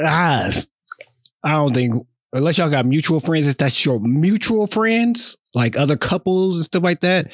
ah, 0.00 0.50
I 1.44 1.52
don't 1.52 1.74
think 1.74 2.06
unless 2.32 2.58
y'all 2.58 2.70
got 2.70 2.86
mutual 2.86 3.20
friends, 3.20 3.46
if 3.46 3.56
that's 3.58 3.84
your 3.84 4.00
mutual 4.00 4.66
friends, 4.66 5.36
like 5.54 5.78
other 5.78 5.96
couples 5.96 6.56
and 6.56 6.64
stuff 6.64 6.82
like 6.82 7.00
that, 7.00 7.30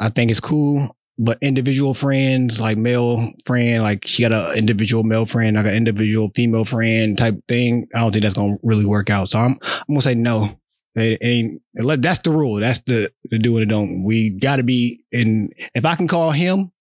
I 0.00 0.10
think 0.10 0.30
it's 0.30 0.40
cool. 0.40 0.96
But 1.18 1.38
individual 1.42 1.92
friends, 1.92 2.58
like 2.58 2.78
male 2.78 3.32
friend, 3.44 3.82
like 3.82 4.06
she 4.06 4.22
got 4.22 4.32
an 4.32 4.56
individual 4.56 5.04
male 5.04 5.26
friend, 5.26 5.56
like 5.56 5.66
an 5.66 5.74
individual 5.74 6.30
female 6.34 6.64
friend 6.64 7.18
type 7.18 7.38
thing. 7.48 7.86
I 7.94 8.00
don't 8.00 8.12
think 8.12 8.24
that's 8.24 8.34
gonna 8.34 8.56
really 8.62 8.86
work 8.86 9.10
out. 9.10 9.28
So 9.28 9.38
I'm 9.38 9.58
I'm 9.62 9.84
gonna 9.88 10.00
say 10.00 10.14
no. 10.14 10.58
It 10.94 11.18
ain't 11.22 11.62
that's 11.74 12.18
the 12.20 12.30
rule. 12.30 12.56
That's 12.56 12.80
the 12.80 13.12
the 13.30 13.38
do 13.38 13.58
and 13.58 13.62
the 13.62 13.72
don't. 13.72 14.04
We 14.04 14.30
gotta 14.30 14.62
be 14.62 15.04
in 15.12 15.50
if 15.74 15.84
I 15.84 15.94
can 15.96 16.08
call 16.08 16.30
him 16.30 16.72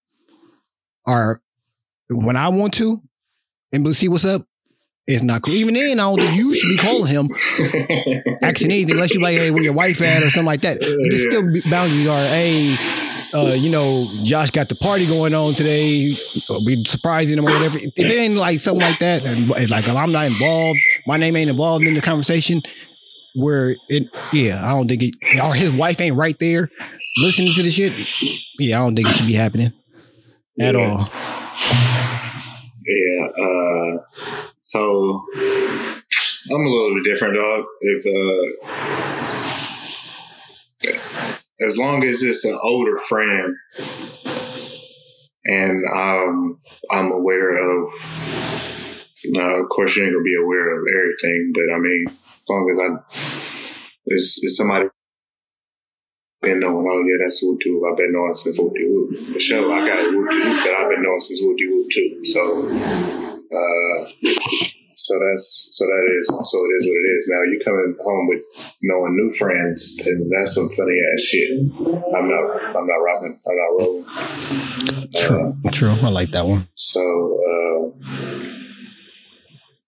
or 1.05 1.41
when 2.09 2.37
I 2.37 2.49
want 2.49 2.73
to 2.75 3.01
and 3.73 3.95
see 3.95 4.07
what's 4.07 4.25
up, 4.25 4.45
it's 5.07 5.23
not 5.23 5.41
cool. 5.41 5.53
Even 5.53 5.73
then, 5.73 5.99
I 5.99 6.03
don't 6.03 6.19
think 6.19 6.35
you 6.35 6.53
should 6.55 6.69
be 6.69 6.77
calling 6.77 7.07
him 7.07 7.29
asking 8.41 8.71
anything 8.71 8.91
unless 8.91 9.13
you 9.13 9.21
like, 9.21 9.37
hey, 9.37 9.51
where 9.51 9.63
your 9.63 9.73
wife 9.73 10.01
at 10.01 10.21
or 10.23 10.29
something 10.29 10.45
like 10.45 10.61
that. 10.61 10.81
You 10.81 11.09
just 11.11 11.25
still 11.25 11.41
be- 11.41 11.61
boundaries 11.69 12.07
are, 12.07 12.25
hey, 12.27 12.75
uh, 13.33 13.53
you 13.53 13.71
know, 13.71 14.05
Josh 14.23 14.51
got 14.51 14.69
the 14.69 14.75
party 14.75 15.05
going 15.07 15.33
on 15.33 15.53
today. 15.53 16.13
We 16.65 16.83
surprising 16.85 17.37
him 17.37 17.45
or 17.45 17.51
whatever. 17.51 17.77
If 17.79 17.93
it 17.97 18.11
ain't 18.11 18.35
like 18.35 18.59
something 18.59 18.81
like 18.81 18.99
that, 18.99 19.23
and 19.25 19.49
like 19.69 19.87
if 19.87 19.95
I'm 19.95 20.11
not 20.11 20.27
involved, 20.27 20.79
my 21.07 21.17
name 21.17 21.35
ain't 21.35 21.49
involved 21.49 21.85
in 21.85 21.93
the 21.93 22.01
conversation. 22.01 22.61
Where 23.33 23.75
it, 23.87 24.09
yeah, 24.33 24.61
I 24.63 24.71
don't 24.71 24.89
think 24.89 25.03
it. 25.03 25.15
Or 25.41 25.53
his 25.55 25.71
wife 25.71 26.01
ain't 26.01 26.17
right 26.17 26.37
there 26.39 26.69
listening 27.21 27.53
to 27.53 27.63
the 27.63 27.71
shit. 27.71 27.93
Yeah, 28.59 28.81
I 28.81 28.85
don't 28.85 28.95
think 28.97 29.07
it 29.07 29.13
should 29.13 29.27
be 29.27 29.33
happening 29.33 29.71
at 30.59 30.75
Yeah. 30.75 30.89
all. 30.97 32.20
Yeah. 32.93 33.27
Uh, 33.27 34.03
so 34.59 35.25
I'm 36.51 36.65
a 36.65 36.69
little 36.69 36.95
bit 36.95 37.05
different, 37.05 37.35
dog. 37.35 37.63
If 37.79 38.05
uh, 38.05 38.45
as 41.65 41.77
long 41.77 42.03
as 42.03 42.21
it's 42.21 42.43
an 42.43 42.59
older 42.61 42.97
friend, 42.97 43.55
and 45.45 45.85
um, 45.95 46.59
I'm 46.91 47.11
aware 47.11 47.51
of. 47.51 47.89
Now, 49.25 49.61
of 49.61 49.69
course, 49.69 49.95
you 49.95 50.03
ain't 50.03 50.13
gonna 50.13 50.23
be 50.23 50.35
aware 50.35 50.77
of 50.77 50.83
everything, 50.93 51.51
but 51.53 51.73
I 51.73 51.77
mean, 51.77 52.05
as 52.07 52.41
long 52.49 52.69
as 52.71 52.79
I, 52.79 52.87
it's, 54.07 54.43
it's 54.43 54.57
somebody 54.57 54.89
been 56.41 56.59
knowing, 56.59 56.87
oh 56.89 57.03
yeah, 57.05 57.17
that's 57.23 57.41
Woot 57.43 57.61
Whoop. 57.65 57.91
I've 57.91 57.97
been 57.97 58.13
knowing 58.13 58.33
since 58.33 58.59
Woot 58.59 58.73
Whoop. 58.75 59.13
For 59.33 59.39
sure, 59.39 59.71
I 59.71 59.87
got 59.87 60.11
Woot 60.11 60.27
Whoop 60.27 60.63
that 60.63 60.73
I've 60.79 60.89
been 60.89 61.03
knowing 61.03 61.19
since 61.19 61.39
Woot 61.41 61.59
Whoop 61.61 61.89
too. 61.89 62.25
So, 62.25 62.41
uh, 63.51 64.05
so 64.95 65.19
that's 65.19 65.67
so 65.71 65.85
that 65.85 66.03
is 66.19 66.27
so 66.27 66.57
it 66.65 66.73
is 66.77 66.85
what 66.85 66.97
it 66.97 67.07
is. 67.17 67.27
Now 67.29 67.41
you 67.43 67.59
coming 67.63 67.95
home 68.03 68.27
with 68.27 68.77
knowing 68.81 69.15
new 69.15 69.31
friends, 69.33 69.95
and 70.05 70.31
that's 70.31 70.55
some 70.55 70.69
funny 70.69 70.97
ass 71.13 71.21
shit. 71.21 71.51
I'm 71.51 72.29
not, 72.29 72.75
I'm 72.75 72.87
not 72.87 73.01
rocking, 73.05 73.37
I'm 73.47 73.57
not 73.57 73.71
rolling. 73.79 74.05
True, 75.15 75.53
true. 75.71 75.95
I 76.03 76.09
like 76.09 76.29
that 76.29 76.45
one. 76.45 76.67
So, 76.75 77.01
uh, 77.01 77.91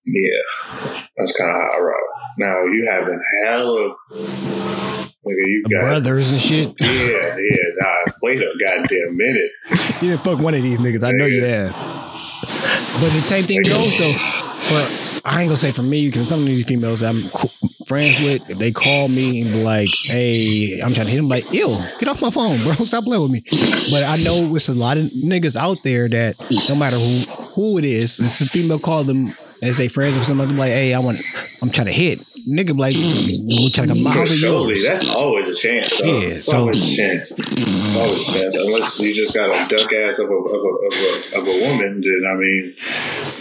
yeah, 0.05 0.41
that's 1.17 1.35
kind 1.37 1.49
of 1.49 1.55
how 1.55 1.69
I 1.77 1.81
rock. 1.81 2.12
Now 2.37 2.63
you 2.65 2.87
having 2.89 3.21
hell 3.45 3.77
of 3.77 3.91
nigga, 4.11 5.47
you 5.47 5.63
got 5.69 5.81
Brothers 5.81 6.31
and 6.31 6.41
shit. 6.41 6.73
yeah, 6.79 6.87
yeah. 6.87 7.69
Nah, 7.77 8.13
wait 8.21 8.41
a 8.41 8.51
goddamn 8.63 9.17
minute. 9.17 9.51
You 10.01 10.09
didn't 10.09 10.21
fuck 10.21 10.39
one 10.39 10.53
of 10.53 10.63
these 10.63 10.79
niggas. 10.79 11.03
I 11.03 11.11
know 11.11 11.25
you 11.25 11.43
have. 11.43 11.71
But 11.71 13.09
the 13.11 13.21
same 13.21 13.43
thing 13.43 13.63
goes 13.63 13.97
though. 13.97 14.13
But 14.69 15.21
I 15.25 15.41
ain't 15.41 15.49
gonna 15.49 15.57
say 15.57 15.71
for 15.71 15.83
me 15.83 16.07
because 16.07 16.27
some 16.27 16.39
of 16.39 16.45
these 16.45 16.65
females 16.65 17.01
I'm 17.01 17.21
friends 17.87 18.21
with, 18.23 18.49
if 18.49 18.57
they 18.57 18.71
call 18.71 19.07
me 19.07 19.41
and 19.41 19.51
be 19.51 19.63
like, 19.63 19.89
"Hey, 20.05 20.79
I'm 20.83 20.93
trying 20.93 21.05
to 21.05 21.11
hit 21.11 21.17
them," 21.17 21.29
like, 21.29 21.51
"Ew, 21.53 21.67
get 21.99 22.09
off 22.09 22.21
my 22.21 22.29
phone, 22.29 22.57
bro. 22.63 22.73
Stop 22.85 23.05
playing 23.05 23.21
with 23.21 23.31
me." 23.31 23.41
But 23.91 24.03
I 24.03 24.17
know 24.23 24.55
it's 24.55 24.69
a 24.69 24.75
lot 24.75 24.97
of 24.97 25.05
niggas 25.05 25.55
out 25.55 25.77
there 25.83 26.09
that 26.09 26.35
no 26.69 26.75
matter 26.75 26.97
who 26.97 27.19
who 27.55 27.77
it 27.77 27.85
is, 27.85 28.19
if 28.19 28.41
a 28.41 28.45
female 28.45 28.79
call 28.79 29.03
them 29.03 29.27
as 29.63 29.77
they 29.77 29.87
friends 29.87 30.17
or 30.17 30.23
something, 30.23 30.55
like, 30.57 30.71
"Hey, 30.71 30.93
I 30.93 30.99
want, 30.99 31.17
I'm 31.63 31.69
trying 31.69 31.87
to 31.87 31.93
hit." 31.93 32.19
Nigga, 32.51 32.77
like, 32.77 32.93
"We 32.93 33.71
trying 33.71 33.87
to 33.87 33.93
come 33.95 34.07
out 34.07 34.19
of 34.21 34.27
Surely, 34.29 34.75
yours." 34.75 34.85
that's 34.85 35.09
always 35.09 35.47
a 35.47 35.55
chance. 35.55 35.99
Though. 36.01 36.19
Yeah, 36.19 36.27
it's 36.27 36.45
so- 36.47 36.57
always 36.59 36.93
a 36.93 36.95
chance. 36.95 37.31
It's 37.31 37.95
always 37.97 38.29
a 38.29 38.41
chance. 38.41 38.55
Unless 38.55 38.99
you 38.99 39.13
just 39.13 39.33
got 39.33 39.49
a 39.49 39.67
duck 39.69 39.91
ass 39.93 40.19
of 40.19 40.29
a 40.29 40.33
of 40.33 40.45
a, 40.53 40.57
of 40.57 40.93
a, 40.93 41.37
of 41.37 41.43
a 41.47 41.55
woman, 41.65 42.01
then 42.01 42.23
I 42.27 42.35
mean, 42.35 42.73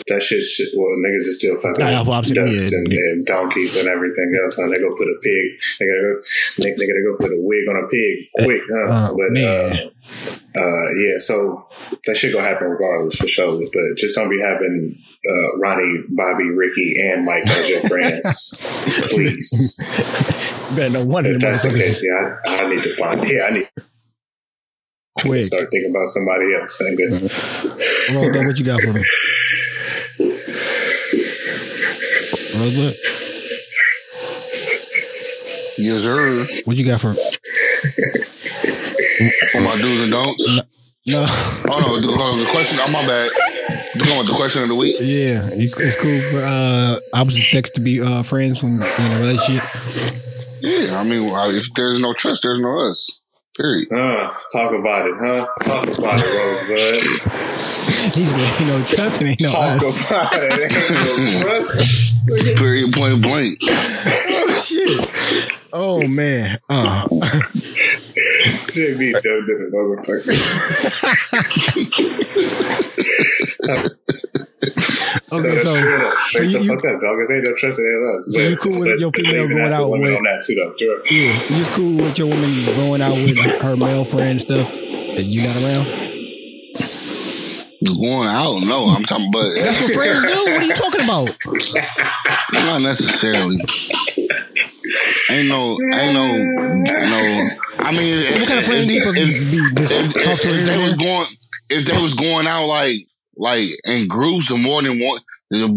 that 0.09 0.23
shit. 0.23 0.43
shit 0.43 0.69
well, 0.77 0.89
niggas 1.05 1.27
is 1.27 1.39
still 1.39 1.57
fucking 1.57 1.85
Nah, 1.85 2.03
well, 2.05 2.12
I'm 2.12 2.24
saying, 2.24 2.35
ducks 2.47 2.70
yeah. 2.73 2.78
and, 2.78 2.93
and 2.93 3.27
donkeys 3.27 3.77
and 3.77 3.89
everything 3.89 4.39
else. 4.43 4.55
Huh? 4.55 4.69
They 4.69 4.78
go 4.78 4.94
put 4.94 5.09
a 5.09 5.19
pig. 5.23 5.61
They 5.81 5.86
gotta 5.86 6.03
go. 6.03 6.20
They, 6.59 6.70
they 6.73 6.86
gotta 6.86 7.05
go 7.05 7.16
put 7.19 7.32
a 7.32 7.40
wig 7.40 7.69
on 7.69 7.85
a 7.85 7.89
pig 7.89 8.28
quick. 8.44 8.62
Huh? 8.70 8.93
Uh, 8.93 9.12
but 9.15 9.39
uh, 9.39 9.90
uh, 10.55 10.86
yeah, 10.99 11.19
so 11.19 11.66
that 12.07 12.16
shit 12.16 12.32
gonna 12.32 12.47
happen 12.47 12.69
regardless 12.70 13.16
for 13.16 13.27
sure. 13.27 13.59
But 13.73 13.97
just 13.97 14.15
don't 14.15 14.31
be 14.31 14.40
having 14.40 14.94
uh, 15.28 15.59
Ronnie, 15.59 16.05
Bobby, 16.16 16.44
Ricky, 16.51 16.93
and 17.05 17.24
Mike 17.24 17.47
as 17.47 17.68
your 17.70 17.80
friends, 17.89 18.55
please. 19.10 19.76
You 20.70 20.76
better 20.76 20.90
know 20.94 21.05
one 21.05 21.24
of 21.26 21.32
If 21.32 21.40
them 21.40 21.51
that's 21.51 21.62
the 21.62 21.70
case, 21.72 22.02
motherfuckers 22.02 22.02
yeah, 22.02 22.59
I, 22.60 22.64
I 22.64 22.74
need 22.74 22.82
to 22.84 22.97
find. 22.97 23.28
Yeah, 23.28 23.44
I 23.47 23.51
need 23.51 23.68
to 23.76 23.82
quick. 25.18 25.43
start 25.44 25.68
thinking 25.70 25.90
about 25.90 26.09
somebody 26.09 26.55
else. 26.55 26.80
Ain't 26.82 26.97
good. 26.97 27.12
Rosebud, 28.14 28.47
what 28.47 28.59
you 28.59 28.64
got 28.64 28.80
for 28.80 28.93
me? 28.93 29.02
Rosebud, 32.55 32.94
Yes, 35.78 36.02
sir. 36.05 36.44
what 36.66 36.76
you 36.76 36.84
got 36.86 37.01
for? 37.01 37.14
For 39.52 39.60
my 39.60 39.76
do's 39.80 40.02
and 40.02 40.12
don'ts. 40.12 40.60
No, 41.08 41.18
Oh 41.68 41.78
no, 41.82 41.98
the, 41.98 42.06
oh, 42.14 42.36
the 42.38 42.50
question. 42.50 42.78
Oh 42.80 42.92
my 42.92 43.02
bad. 43.06 43.28
You 43.96 44.04
going 44.06 44.18
with 44.20 44.28
the 44.28 44.34
question 44.36 44.62
of 44.62 44.68
the 44.68 44.74
week? 44.76 44.94
yeah, 45.00 45.34
it's 45.58 45.96
cool 46.00 46.20
for 46.30 46.44
uh, 46.46 46.98
opposite 47.18 47.42
sex 47.42 47.70
to 47.70 47.80
be 47.80 48.00
uh, 48.00 48.22
friends 48.22 48.62
when 48.62 48.74
in 48.74 48.82
a 48.82 49.18
relationship. 49.18 49.64
Yeah, 50.62 51.00
I 51.00 51.04
mean, 51.04 51.26
if 51.58 51.74
there's 51.74 51.98
no 51.98 52.12
trust, 52.14 52.42
there's 52.44 52.60
no 52.60 52.76
us. 52.90 53.18
Period. 53.56 53.88
Uh, 53.92 54.32
talk 54.52 54.72
about 54.72 55.08
it, 55.08 55.14
huh? 55.18 55.46
Talk 55.64 55.84
about 55.98 56.14
it, 56.16 56.70
Rosebud. 56.70 57.32
He 58.14 58.24
said, 58.24 58.60
"You 58.60 58.66
know, 58.66 58.84
trust 58.84 59.22
ain't 59.22 59.40
no 59.42 59.50
Talk 59.50 59.82
us." 59.82 60.10
about 60.10 60.32
it. 60.34 60.72
Ain't 60.72 60.90
no 60.90 61.40
trust. 61.42 62.26
Period. 62.56 62.92
Point 62.94 63.22
blank. 63.22 63.58
Oh 63.64 64.64
shit! 64.64 65.52
Oh 65.72 66.06
man. 66.06 66.58
Uh, 66.68 67.06
Shit 68.73 68.98
be 68.98 69.12
dumb 69.12 69.23
to 69.23 69.43
the 69.47 69.70
motherfucker. 69.73 70.32
okay, 75.32 75.48
That's 75.48 75.62
so 75.62 75.81
true, 75.81 75.98
though. 75.98 76.10
so 76.10 76.16
Straight 76.28 76.51
you- 76.51 76.59
you- 76.60 76.69
fuck 76.69 76.85
up, 76.85 77.01
dog. 77.01 77.19
If 77.20 77.28
they 77.28 77.40
don't 77.40 77.56
trust 77.56 77.78
it, 77.78 77.82
ain't 77.82 78.05
us. 78.28 78.35
So 78.35 78.40
you 78.43 78.56
cool 78.56 78.81
with 78.81 79.01
your 79.01 79.12
female 79.12 79.48
going 79.48 79.73
out 79.73 79.90
with- 79.90 80.16
on 80.16 80.23
that 80.24 80.43
too, 80.44 80.55
though. 80.55 80.74
Sure. 80.77 80.98
yeah, 81.10 81.32
you 81.48 81.56
just 81.56 81.70
cool 81.73 81.97
with 81.97 82.19
your 82.19 82.28
woman 82.28 82.51
going 82.77 83.02
out 83.02 83.12
with 83.14 83.36
her 83.62 83.77
male 83.77 84.05
friend 84.05 84.40
stuff 84.40 84.70
that 84.74 85.24
you 85.24 85.44
got 85.44 85.56
around. 85.62 85.86
Going 87.85 88.28
out? 88.28 88.60
No, 88.64 88.86
I'm 88.86 89.02
talking, 89.05 89.27
but 89.32 89.56
That's 89.56 89.82
what 89.82 89.93
friends 89.94 90.23
do. 90.23 90.36
What 90.44 90.62
are 90.62 90.64
you 90.64 90.73
talking 90.73 91.01
about? 91.02 91.36
not 92.52 92.81
necessarily. 92.81 93.59
Ain't 95.30 95.48
no, 95.48 95.76
ain't 95.94 96.14
no, 96.14 96.26
no. 96.36 97.48
I 97.80 97.92
mean, 97.96 98.24
what 98.40 98.48
kind 98.48 98.59
of 98.60 98.64
friend 98.64 98.88
do 98.88 98.94
you 98.94 99.00
supposed 99.00 99.16
be? 99.16 99.22
If, 99.22 100.16
if, 100.16 100.44
if 100.44 100.66
they 100.66 100.84
was 100.84 100.94
going, 100.94 101.26
if 101.70 101.86
they 101.86 102.02
was 102.02 102.14
going 102.14 102.46
out 102.46 102.66
like, 102.66 102.96
like 103.36 103.68
in 103.84 104.09
groups 104.09 104.50
or 104.50 104.59
more 104.59 104.82
than 104.82 105.00
one, 105.00 105.20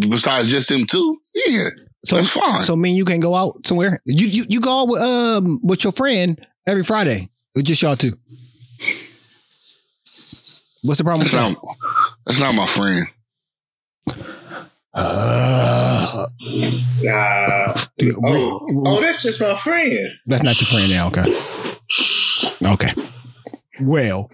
besides 0.09 0.49
just 0.49 0.69
them 0.69 0.85
two, 0.85 1.17
yeah. 1.47 1.69
So 2.05 2.21
fine. 2.23 2.61
so 2.61 2.75
mean 2.75 2.95
you 2.95 3.05
can 3.05 3.19
go 3.19 3.33
out 3.33 3.65
somewhere. 3.65 4.01
You 4.05 4.27
you 4.27 4.45
you 4.47 4.61
go 4.61 4.81
out 4.81 4.87
with 4.89 5.01
um 5.01 5.59
with 5.63 5.83
your 5.83 5.93
friend 5.93 6.45
every 6.67 6.83
Friday. 6.83 7.29
Or 7.57 7.61
just 7.61 7.81
y'all 7.81 7.95
two. 7.95 8.11
What's 10.83 10.97
the 10.99 11.03
problem 11.03 11.19
with 11.23 11.31
That's 11.31 11.55
that? 11.55 11.63
not, 11.63 11.77
that's 12.25 12.39
not 12.39 12.53
my 12.53 12.67
friend. 12.67 13.07
Uh, 14.95 16.25
Uh, 17.07 17.73
dude, 17.97 18.15
oh, 18.23 18.65
we- 18.69 18.81
oh, 18.87 19.01
that's 19.01 19.21
just 19.21 19.41
my 19.41 19.53
friend. 19.55 20.07
That's 20.25 20.43
not 20.43 20.59
your 20.59 20.67
friend 20.67 20.89
now, 20.89 21.07
okay. 21.07 22.73
Okay. 22.73 22.93
Well, 23.81 24.31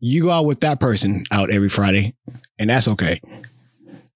you 0.00 0.24
go 0.24 0.30
out 0.30 0.46
with 0.46 0.60
that 0.60 0.80
person 0.80 1.24
out 1.30 1.50
every 1.50 1.68
Friday, 1.68 2.14
and 2.58 2.68
that's 2.70 2.88
okay. 2.88 3.20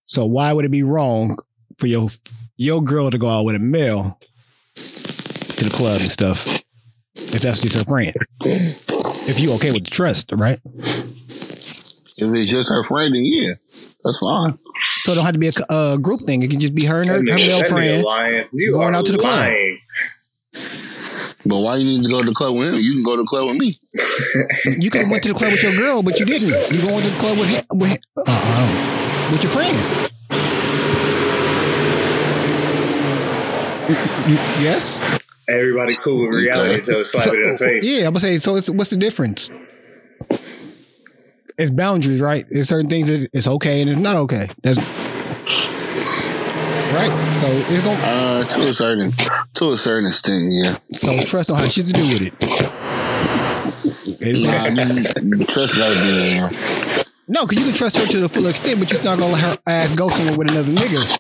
So 0.07 0.27
why 0.27 0.53
would 0.53 0.65
it 0.65 0.71
be 0.71 0.83
wrong 0.83 1.37
for 1.79 1.87
your 1.87 2.09
your 2.57 2.83
girl 2.83 3.11
to 3.11 3.19
go 3.19 3.29
out 3.29 3.45
with 3.45 3.55
a 3.57 3.59
male 3.61 4.19
to 4.75 5.65
the 5.65 5.73
club 5.75 6.01
and 6.01 6.11
stuff 6.11 6.45
if 7.15 7.41
that's 7.41 7.61
just 7.61 7.77
her 7.77 7.85
friend? 7.85 8.13
If 8.43 9.41
you 9.41 9.55
okay 9.55 9.73
with 9.73 9.85
the 9.85 9.91
trust, 9.91 10.31
right? 10.33 10.59
If 12.17 12.33
it's 12.35 12.47
just 12.51 12.71
her 12.71 12.83
friend, 12.85 13.15
then 13.15 13.25
yeah, 13.25 13.51
that's 13.51 14.21
fine. 14.21 14.51
So 14.51 15.13
it 15.13 15.15
don't 15.17 15.25
have 15.25 15.35
to 15.35 15.39
be 15.41 15.49
a, 15.49 15.75
a 15.75 15.99
group 15.99 16.21
thing. 16.21 16.43
It 16.43 16.51
can 16.51 16.61
just 16.61 16.75
be 16.75 16.85
her 16.85 17.01
and 17.01 17.09
her, 17.09 17.15
her 17.17 17.21
nigga- 17.23 17.35
male 17.37 17.65
friend. 17.65 18.05
lying. 18.05 18.47
You 18.53 18.73
going 18.73 18.95
out 18.95 19.07
to 19.07 19.13
the 19.13 19.19
club. 19.19 19.51
But 21.47 21.61
why 21.63 21.77
you 21.77 21.85
need 21.85 22.05
to 22.05 22.09
go 22.11 22.21
to 22.21 22.27
the 22.29 22.33
club 22.35 22.57
with 22.57 22.69
him? 22.69 22.77
You 22.81 22.95
can 22.95 23.03
go 23.05 23.17
to 23.17 23.23
the 23.23 23.27
club 23.29 23.49
with 23.49 23.59
me. 23.59 23.73
You 24.81 24.91
could 24.91 25.03
have 25.03 25.11
went 25.11 25.23
to 25.25 25.29
the 25.31 25.35
club 25.35 25.51
with 25.53 25.63
your 25.63 25.77
girl, 25.77 26.03
but 26.03 26.19
you 26.19 26.25
didn't. 26.27 26.49
You 26.73 26.87
going 26.87 27.03
to 27.03 27.11
the 27.11 27.19
club 27.19 27.39
with 27.39 27.49
him, 27.49 27.65
with, 27.75 27.91
him, 27.91 27.99
uh, 28.27 29.29
with 29.33 29.43
your 29.43 29.51
friend. 29.51 29.77
Yes. 34.63 35.01
Everybody 35.49 35.97
cool 35.97 36.23
with 36.27 36.35
reality 36.35 36.77
until 36.77 37.01
it 37.01 37.05
slap 37.05 37.27
it 37.29 37.43
in 37.43 37.53
the 37.53 37.59
face. 37.59 37.87
Yeah, 37.87 38.07
I'm 38.07 38.15
gonna 38.15 38.21
say. 38.21 38.39
So, 38.39 38.57
it's, 38.57 38.71
what's 38.71 38.89
the 38.91 38.97
difference? 38.97 39.51
It's 41.57 41.71
boundaries, 41.71 42.21
right? 42.21 42.45
There's 42.51 42.69
certain 42.69 42.89
things 42.89 43.07
that 43.07 43.29
it's 43.33 43.47
okay 43.47 43.81
and 43.81 43.89
it's 43.91 44.01
not 44.01 44.17
okay. 44.17 44.49
That's 44.63 44.79
right. 46.93 47.11
So 47.39 47.47
it's 47.49 47.85
gonna 47.85 47.99
Uh, 48.03 48.45
to 48.45 48.61
a 48.71 48.75
certain, 48.75 49.13
to 49.55 49.71
a 49.71 49.77
certain 49.79 50.09
extent, 50.09 50.45
yeah. 50.49 50.75
so 50.75 51.13
trust 51.25 51.49
don't 51.51 51.59
have 51.61 51.71
shit 51.71 51.87
to 51.87 51.93
do 51.93 52.03
with 52.03 52.27
it. 52.27 52.35
Nah, 54.43 54.69
not- 54.71 54.97
you, 55.23 55.45
trust 55.45 55.77
gotta 55.77 55.95
be 56.01 56.31
in 56.33 56.37
there. 56.39 56.51
no, 57.29 57.43
because 57.47 57.59
you 57.59 57.65
can 57.67 57.75
trust 57.75 57.97
her 57.99 58.07
to 58.07 58.21
the 58.21 58.29
full 58.29 58.47
extent, 58.47 58.81
but 58.81 58.91
you're 58.91 59.03
not 59.05 59.19
gonna 59.19 59.33
let 59.33 59.41
her 59.43 59.59
ass 59.67 59.95
go 59.95 60.09
somewhere 60.09 60.37
with 60.37 60.49
another 60.51 60.73
nigga. 60.73 61.19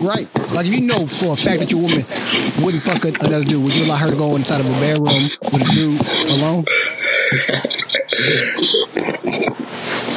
Right? 0.00 0.28
Like 0.52 0.66
if 0.66 0.74
you 0.74 0.82
know 0.86 1.06
for 1.06 1.32
a 1.32 1.36
fact 1.36 1.60
that 1.60 1.70
your 1.70 1.80
woman 1.80 2.04
wouldn't 2.62 2.82
fuck 2.82 3.02
another 3.24 3.44
dude, 3.44 3.62
would 3.64 3.74
you 3.74 3.86
allow 3.86 3.96
her 3.96 4.10
to 4.10 4.16
go 4.16 4.36
inside 4.36 4.60
of 4.60 4.68
a 4.68 4.80
bedroom 4.80 5.22
with 5.52 5.62
a 5.62 5.74
dude 5.74 6.00
alone? 6.36 6.64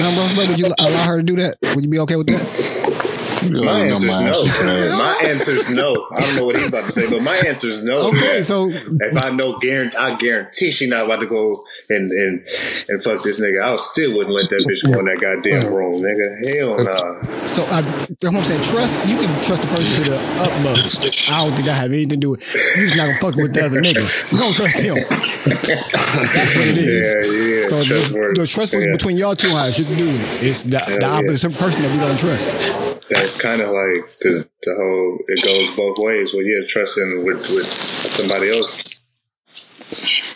Um, 0.06 0.16
Rose, 0.18 0.38
would 0.38 0.60
you 0.60 0.68
allow 0.78 1.08
her 1.08 1.18
to 1.18 1.24
do 1.24 1.36
that? 1.38 1.58
Would 1.74 1.86
you 1.86 1.90
be 1.90 2.00
okay 2.00 2.16
with 2.16 2.28
that? 2.28 3.16
My 3.52 3.86
You 3.86 3.92
answer 3.92 4.08
is 4.08 4.20
no. 4.20 4.98
my 4.98 4.98
My 4.98 5.30
answer 5.30 5.52
is 5.52 5.70
no. 5.74 6.08
I 6.14 6.22
don't 6.22 6.36
know 6.36 6.46
what 6.46 6.58
he's 6.58 6.70
about 6.70 6.86
to 6.86 6.92
say, 6.92 7.10
but 7.10 7.22
my 7.22 7.36
answer 7.38 7.68
is 7.68 7.84
no. 7.84 8.10
Okay, 8.10 8.44
so 8.44 8.70
if 8.70 9.18
I 9.18 9.32
know, 9.32 9.58
guarantee, 9.58 9.98
I 9.98 10.16
guarantee 10.16 10.72
she's 10.72 10.90
not 10.90 11.06
about 11.06 11.22
to 11.22 11.26
go 11.26 11.64
and 11.90 12.10
and 12.12 12.45
and 12.90 12.98
fuck 13.02 13.22
this 13.24 13.41
nigga. 13.41 13.62
I 13.62 13.76
still 13.78 14.16
wouldn't 14.16 14.36
let 14.36 14.49
that 14.49 14.66
bitch 14.68 14.84
go 14.86 14.99
in 14.99 15.06
that 15.06 15.20
goddamn 15.22 15.74
room, 15.74 16.02
nigga. 16.02 16.28
Hell 16.57 16.76
nah. 16.84 17.45
so 17.45 17.64
I, 17.66 17.82
that's 17.82 18.07
what 18.07 18.36
I'm 18.36 18.44
saying. 18.44 18.64
Trust 18.64 19.07
you 19.07 19.18
can 19.18 19.30
trust 19.44 19.62
the 19.62 19.68
person 19.68 19.91
to 20.03 20.12
the 20.12 20.20
utmost. 20.41 21.02
I 21.30 21.45
don't 21.45 21.53
think 21.53 21.66
that 21.66 21.82
have 21.82 21.91
anything 21.91 22.10
to 22.10 22.18
do 22.18 22.30
with 22.32 22.41
you. 22.41 22.88
Just 22.88 22.98
not 22.98 23.07
gonna 23.07 23.22
fuck 23.22 23.36
with 23.41 23.53
the 23.53 23.66
other 23.66 23.82
nigga. 23.82 24.03
You 24.32 24.38
don't 24.40 24.56
trust 24.56 24.82
him. 24.82 24.95
That's 24.95 26.56
what 26.56 26.68
it 26.68 26.78
is. 26.78 26.88
Yeah, 26.88 27.22
yeah. 27.26 27.66
So 27.66 27.76
the, 27.84 28.41
the 28.41 28.48
trust 28.48 28.74
Yeah. 28.74 28.91
between 28.91 29.18
y'all 29.18 29.36
two 29.36 29.49
has 29.49 29.76
shit 29.76 29.88
to 29.88 29.95
do 29.95 30.12
with 30.12 30.22
it. 30.22 30.48
It's 30.48 30.64
the, 30.64 30.70
the 30.70 30.98
yeah. 31.02 31.18
opposite 31.20 31.53
person 31.53 31.82
that 31.84 31.91
we 31.91 31.99
don't 31.99 32.20
trust. 32.20 33.10
That's 33.10 33.40
kind 33.40 33.62
of 33.62 33.70
like 33.70 34.12
the, 34.24 34.48
the 34.64 34.74
whole. 34.76 35.20
It 35.28 35.44
goes 35.44 35.76
both 35.76 35.98
ways. 35.99 36.34
Well, 36.34 36.44
yeah, 36.44 36.66
trusting 36.68 37.24
with 37.24 37.41
with 37.53 37.66
somebody 37.68 38.49
else. 38.52 38.94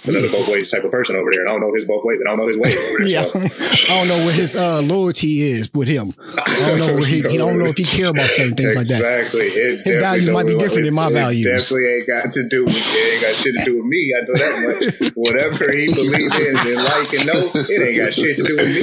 Another 0.08 0.30
both 0.30 0.48
ways 0.48 0.72
type 0.72 0.84
of 0.84 0.92
person 0.92 1.16
over 1.16 1.30
there. 1.32 1.42
And 1.42 1.50
I 1.50 1.54
don't 1.54 1.62
know 1.62 1.74
his 1.74 1.86
both 1.86 2.06
ways. 2.06 2.20
and 2.20 2.28
I 2.28 2.32
don't 2.32 2.40
know 2.40 2.48
his 2.48 2.58
ways. 2.58 2.78
Over 2.78 3.04
there, 3.04 3.08
Yeah, 3.08 3.26
so. 3.26 3.40
I 3.94 4.00
don't 4.00 4.08
know 4.08 4.26
what 4.26 4.36
his 4.36 4.56
uh, 4.56 4.82
loyalty 4.82 5.42
is 5.42 5.70
with 5.74 5.88
him. 5.88 6.06
I 6.20 6.78
don't 6.78 6.80
know 6.80 6.94
what 7.00 7.08
he, 7.10 7.22
he 7.22 7.38
don't 7.38 7.58
know 7.60 7.66
if 7.66 7.78
he 7.78 7.84
care 7.84 8.10
about 8.10 8.28
certain 8.28 8.56
things 8.56 8.78
like 8.78 8.88
that. 8.88 9.02
Exactly. 9.02 9.50
Definitely 9.50 10.00
values 10.00 10.30
might 10.30 10.48
be 10.48 10.56
different 10.56 10.86
than 10.86 10.94
my 10.94 11.12
values. 11.12 11.46
Definitely 11.46 11.88
ain't 11.94 12.08
got 12.08 12.32
to 12.32 12.48
do. 12.48 12.66
With, 12.66 12.76
It 12.78 13.14
ain't 13.14 13.22
got 13.22 13.36
shit 13.36 13.56
to 13.58 13.66
do 13.66 13.78
with 13.78 13.86
me. 13.86 14.14
I 14.16 14.22
know 14.22 14.34
that 14.34 14.56
much. 14.64 15.12
Whatever 15.20 15.66
he 15.76 15.86
believes 15.92 16.34
in 16.36 16.54
and 16.56 16.80
like 16.86 17.10
and 17.14 17.26
know, 17.28 17.42
it 17.54 17.80
ain't 17.84 17.98
got 18.00 18.14
shit 18.14 18.38
to 18.38 18.44
do 18.46 18.54
with 18.56 18.72
me. 18.72 18.82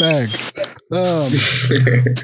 Thanks. 0.00 0.52
Um, 0.90 1.28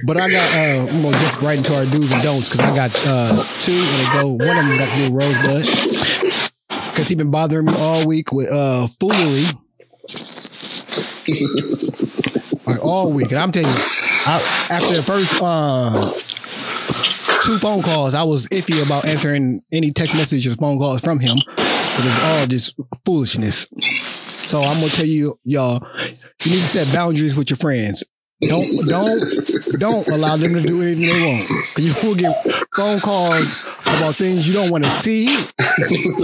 but 0.06 0.16
I 0.16 0.30
got 0.30 0.54
uh, 0.56 0.88
I'm 0.88 1.02
gonna 1.02 1.18
jump 1.18 1.42
right 1.42 1.58
into 1.58 1.74
our 1.74 1.84
do's 1.84 2.10
and 2.12 2.22
don'ts 2.22 2.48
because 2.48 2.60
I 2.60 2.74
got 2.74 2.90
uh, 3.06 3.44
two 3.60 3.72
and 3.76 4.00
they 4.00 4.08
go. 4.20 4.28
One 4.28 4.56
of 4.56 4.64
them 4.64 4.78
got 4.78 4.88
to 4.88 4.96
do 4.96 5.12
with 5.12 5.22
Rosebud 5.22 5.64
because 6.94 7.08
he's 7.08 7.16
been 7.16 7.30
bothering 7.30 7.66
me 7.66 7.74
all 7.76 8.06
week 8.06 8.32
with 8.32 8.48
uh 8.50 8.86
foolery. 9.00 9.44
like 12.66 12.84
all 12.84 13.12
week, 13.12 13.30
and 13.30 13.38
I'm 13.38 13.50
telling 13.50 13.68
you, 13.68 13.82
I, 14.26 14.66
after 14.70 14.94
the 14.94 15.02
first 15.02 15.42
uh, 15.42 16.00
two 17.42 17.58
phone 17.58 17.82
calls, 17.82 18.14
I 18.14 18.22
was 18.22 18.46
iffy 18.48 18.84
about 18.86 19.06
answering 19.06 19.62
any 19.72 19.90
text 19.90 20.14
message 20.14 20.46
or 20.46 20.54
phone 20.54 20.78
calls 20.78 21.00
from 21.00 21.18
him 21.18 21.36
because 21.36 22.06
it's 22.06 22.24
all 22.24 22.46
just 22.46 22.76
foolishness. 23.04 23.66
So 23.82 24.58
I'm 24.58 24.78
gonna 24.78 24.92
tell 24.92 25.06
you, 25.06 25.38
y'all, 25.44 25.86
you 25.98 26.50
need 26.52 26.60
to 26.60 26.68
set 26.68 26.94
boundaries 26.94 27.34
with 27.34 27.50
your 27.50 27.56
friends. 27.56 28.04
Don't 28.42 28.86
don't 28.86 29.22
don't 29.78 30.08
allow 30.08 30.36
them 30.36 30.54
to 30.54 30.60
do 30.60 30.82
anything 30.82 31.06
they 31.06 31.20
want 31.20 31.48
because 31.74 32.02
you 32.02 32.08
will 32.08 32.16
get 32.16 32.34
phone 32.74 32.98
calls 33.00 33.68
about 33.82 34.16
things 34.16 34.46
you 34.48 34.54
don't 34.54 34.70
want 34.70 34.84
to 34.84 34.90
see, 34.90 35.26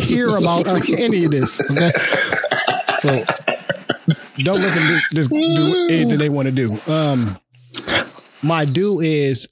hear 0.03 0.27
about, 0.39 0.67
or 0.67 0.77
any 0.99 1.25
of 1.25 1.31
this. 1.31 1.61
Okay, 1.71 1.93
so 2.99 3.09
don't 4.43 4.61
let 4.61 4.75
them 4.75 4.89
do, 4.89 5.01
just 5.15 5.31
do 5.31 5.87
anything 5.89 6.19
they 6.19 6.29
want 6.31 6.49
to 6.49 6.53
do. 6.53 6.67
Um, 6.93 7.39
my 8.43 8.65
do 8.65 9.01
is 9.01 9.49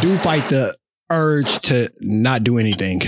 do 0.00 0.16
fight 0.18 0.48
the 0.48 0.74
urge 1.10 1.58
to 1.60 1.90
not 2.00 2.44
do 2.44 2.58
anything. 2.58 3.02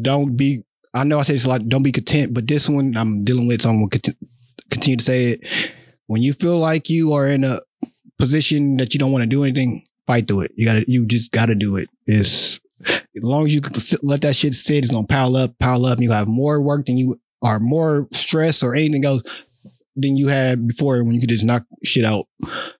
Don't 0.00 0.36
be. 0.36 0.62
I 0.94 1.02
know 1.04 1.18
I 1.18 1.22
say 1.22 1.32
this 1.32 1.44
a 1.44 1.48
lot. 1.48 1.68
Don't 1.68 1.82
be 1.82 1.92
content, 1.92 2.32
but 2.32 2.46
this 2.46 2.68
one 2.68 2.96
I'm 2.96 3.24
dealing 3.24 3.48
with, 3.48 3.62
so 3.62 3.70
I'm 3.70 3.88
gonna 3.88 4.14
continue 4.70 4.96
to 4.98 5.04
say 5.04 5.24
it. 5.32 5.40
When 6.06 6.22
you 6.22 6.32
feel 6.32 6.58
like 6.58 6.90
you 6.90 7.12
are 7.12 7.26
in 7.26 7.44
a 7.44 7.60
position 8.18 8.76
that 8.76 8.94
you 8.94 9.00
don't 9.00 9.12
want 9.12 9.22
to 9.22 9.28
do 9.28 9.44
anything, 9.44 9.86
fight 10.06 10.28
through 10.28 10.42
it. 10.42 10.52
You 10.56 10.66
gotta. 10.66 10.84
You 10.86 11.06
just 11.06 11.32
gotta 11.32 11.54
do 11.54 11.76
it. 11.76 11.88
It's 12.06 12.60
as 12.86 13.00
long 13.22 13.44
as 13.44 13.54
you 13.54 13.60
let 14.02 14.22
that 14.22 14.36
shit 14.36 14.54
sit, 14.54 14.84
it's 14.84 14.92
gonna 14.92 15.06
pile 15.06 15.36
up, 15.36 15.58
pile 15.58 15.86
up, 15.86 15.94
and 15.94 16.02
you 16.02 16.10
have 16.10 16.28
more 16.28 16.60
work 16.60 16.86
than 16.86 16.96
you 16.96 17.20
are 17.42 17.60
more 17.60 18.08
stress 18.12 18.62
or 18.62 18.74
anything 18.74 19.04
else 19.04 19.22
than 19.96 20.16
you 20.16 20.28
had 20.28 20.66
before 20.66 21.04
when 21.04 21.14
you 21.14 21.20
could 21.20 21.28
just 21.28 21.44
knock 21.44 21.64
shit 21.84 22.04
out. 22.04 22.26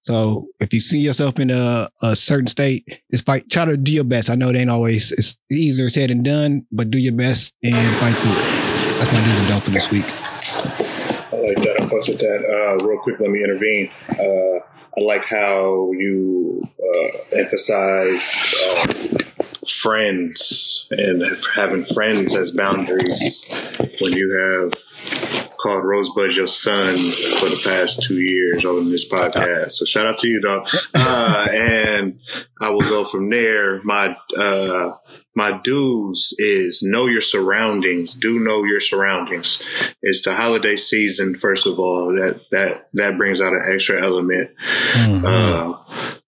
So 0.02 0.46
if 0.58 0.72
you 0.72 0.80
see 0.80 0.98
yourself 0.98 1.38
in 1.38 1.50
a, 1.50 1.88
a 2.02 2.16
certain 2.16 2.48
state, 2.48 2.84
just 3.10 3.24
fight. 3.24 3.48
Try 3.50 3.66
to 3.66 3.76
do 3.76 3.92
your 3.92 4.04
best. 4.04 4.30
I 4.30 4.34
know 4.34 4.48
it 4.48 4.56
ain't 4.56 4.70
always 4.70 5.12
it's 5.12 5.36
easier 5.50 5.88
said 5.88 6.10
than 6.10 6.22
done, 6.22 6.66
but 6.72 6.90
do 6.90 6.98
your 6.98 7.14
best 7.14 7.54
and 7.62 7.96
fight 7.96 8.14
through 8.14 8.32
it. 8.32 8.64
That's 8.98 9.12
my 9.12 9.18
do's 9.18 9.38
and 9.38 9.48
don'ts 9.48 9.64
for 9.64 9.70
this 9.70 9.90
week. 9.90 11.03
Like 11.46 11.56
that. 11.58 11.76
I 11.80 11.84
fucks 11.86 12.08
with 12.08 12.18
that. 12.20 12.44
Uh, 12.44 12.84
real 12.84 12.98
quick, 13.00 13.20
let 13.20 13.30
me 13.30 13.42
intervene. 13.44 13.90
Uh, 14.08 14.60
I 14.96 15.00
like 15.00 15.24
how 15.24 15.90
you 15.92 16.62
uh, 16.78 17.36
emphasize 17.36 18.54
uh, 18.78 19.14
friends 19.68 20.86
and 20.90 21.22
having 21.54 21.82
friends 21.82 22.34
as 22.34 22.52
boundaries 22.52 23.44
when 24.00 24.12
you 24.12 24.30
have 24.32 24.72
called 25.64 25.84
Rosebud 25.84 26.36
your 26.36 26.46
son 26.46 26.94
for 26.94 27.48
the 27.48 27.60
past 27.64 28.02
two 28.02 28.20
years 28.20 28.64
on 28.64 28.90
this 28.90 29.10
podcast. 29.10 29.72
So 29.72 29.84
shout 29.84 30.06
out 30.06 30.18
to 30.18 30.28
you, 30.28 30.40
dog. 30.40 30.68
Uh, 30.94 31.48
and 31.52 32.20
I 32.60 32.70
will 32.70 32.80
go 32.80 33.04
from 33.04 33.30
there. 33.30 33.82
My 33.82 34.16
uh, 34.38 34.92
my 35.34 35.58
dues 35.58 36.34
is 36.38 36.82
know 36.82 37.06
your 37.06 37.20
surroundings. 37.20 38.14
Do 38.14 38.38
know 38.38 38.64
your 38.64 38.80
surroundings. 38.80 39.62
It's 40.02 40.22
the 40.22 40.34
holiday 40.34 40.76
season. 40.76 41.34
First 41.34 41.66
of 41.66 41.78
all, 41.78 42.14
that 42.14 42.40
that 42.50 42.88
that 42.94 43.18
brings 43.18 43.40
out 43.40 43.52
an 43.52 43.64
extra 43.72 44.02
element. 44.02 44.50
Uh, 45.24 45.74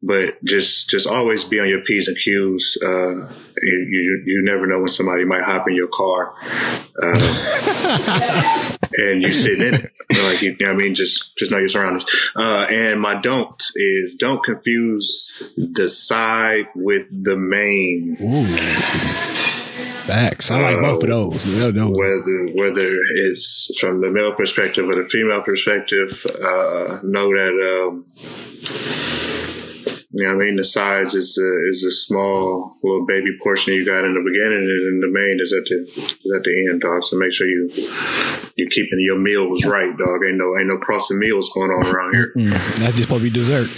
but 0.03 0.43
just 0.45 0.89
just 0.91 1.07
always 1.07 1.45
be 1.45 1.61
on 1.61 1.69
your 1.69 1.83
p's 1.83 2.09
and 2.09 2.17
q's. 2.17 2.79
Uh, 2.83 3.33
you, 3.63 3.87
you 3.91 4.23
you 4.27 4.43
never 4.43 4.67
know 4.67 4.79
when 4.79 4.89
somebody 4.89 5.25
might 5.25 5.43
hop 5.43 5.69
in 5.69 5.75
your 5.75 5.89
car, 5.89 6.35
uh, 7.03 8.77
and 8.99 9.23
you 9.23 9.33
sitting 9.33 9.67
in 9.67 9.75
it. 9.75 9.93
Like 10.25 10.43
you, 10.43 10.57
I 10.67 10.73
mean, 10.73 10.95
just 10.95 11.37
just 11.37 11.51
know 11.51 11.59
your 11.59 11.69
surroundings. 11.69 12.07
Uh, 12.35 12.67
and 12.71 13.01
my 13.01 13.15
don't 13.15 13.63
is 13.75 14.15
don't 14.15 14.43
confuse 14.43 15.33
the 15.57 15.89
side 15.89 16.69
with 16.75 17.07
the 17.11 17.37
main. 17.37 18.17
Facts. 20.07 20.53
I 20.53 20.61
like 20.61 20.81
both 20.81 21.03
of 21.03 21.09
those. 21.09 21.47
No, 21.59 21.73
no. 21.73 21.91
whether 21.91 22.47
whether 22.55 22.97
it's 23.17 23.77
from 23.81 24.01
the 24.01 24.13
male 24.13 24.33
perspective 24.33 24.89
or 24.89 24.95
the 24.95 25.05
female 25.05 25.43
perspective, 25.43 26.25
uh, 26.45 27.01
know 27.03 27.29
that 27.31 27.73
um, 27.75 28.05
you 30.17 30.25
know 30.25 30.33
I 30.33 30.37
mean 30.37 30.57
the 30.57 30.65
sides 30.65 31.15
is 31.15 31.37
a, 31.37 31.69
is 31.69 31.83
the 31.83 31.91
small 31.91 32.75
little 32.83 33.05
baby 33.07 33.37
portion 33.43 33.75
you 33.75 33.85
got 33.85 34.05
in 34.05 34.15
the 34.15 34.25
beginning, 34.25 34.65
and 34.65 34.87
then 34.87 35.01
the 35.01 35.13
main 35.13 35.39
is 35.41 35.53
at 35.53 35.65
the 35.67 35.85
is 35.85 36.33
at 36.35 36.43
the 36.43 36.69
end, 36.71 36.81
dog. 36.81 37.05
So 37.05 37.17
make 37.17 37.33
sure 37.33 37.47
you 37.47 37.71
you 38.57 38.67
keeping 38.69 38.99
your 39.01 39.19
meals 39.19 39.65
right, 39.67 39.95
dog. 39.97 40.25
Ain't 40.27 40.39
no 40.39 40.57
ain't 40.59 40.69
no 40.69 40.79
crossing 40.79 41.19
meals 41.19 41.51
going 41.53 41.71
on 41.71 41.87
around 41.87 42.15
here. 42.15 42.33
That's 42.35 42.97
just 42.97 43.03
supposed 43.03 43.25
to 43.25 43.31
be 43.31 43.37
dessert. 43.39 43.69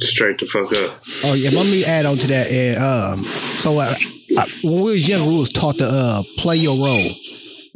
Straight 0.00 0.38
the 0.38 0.46
fuck 0.46 0.70
up. 0.72 1.02
Oh 1.24 1.32
yeah, 1.32 1.50
let 1.50 1.66
me 1.66 1.84
add 1.84 2.04
on 2.04 2.18
to 2.18 2.26
that. 2.26 2.50
And, 2.50 2.82
um, 2.82 3.24
so 3.24 3.78
uh, 3.78 3.94
I, 4.36 4.48
when 4.62 4.76
we 4.76 4.92
was 4.92 5.08
young, 5.08 5.26
we 5.26 5.38
was 5.38 5.50
taught 5.50 5.76
to 5.78 5.86
uh, 5.86 6.22
play 6.36 6.56
your 6.56 6.76
role. 6.76 7.10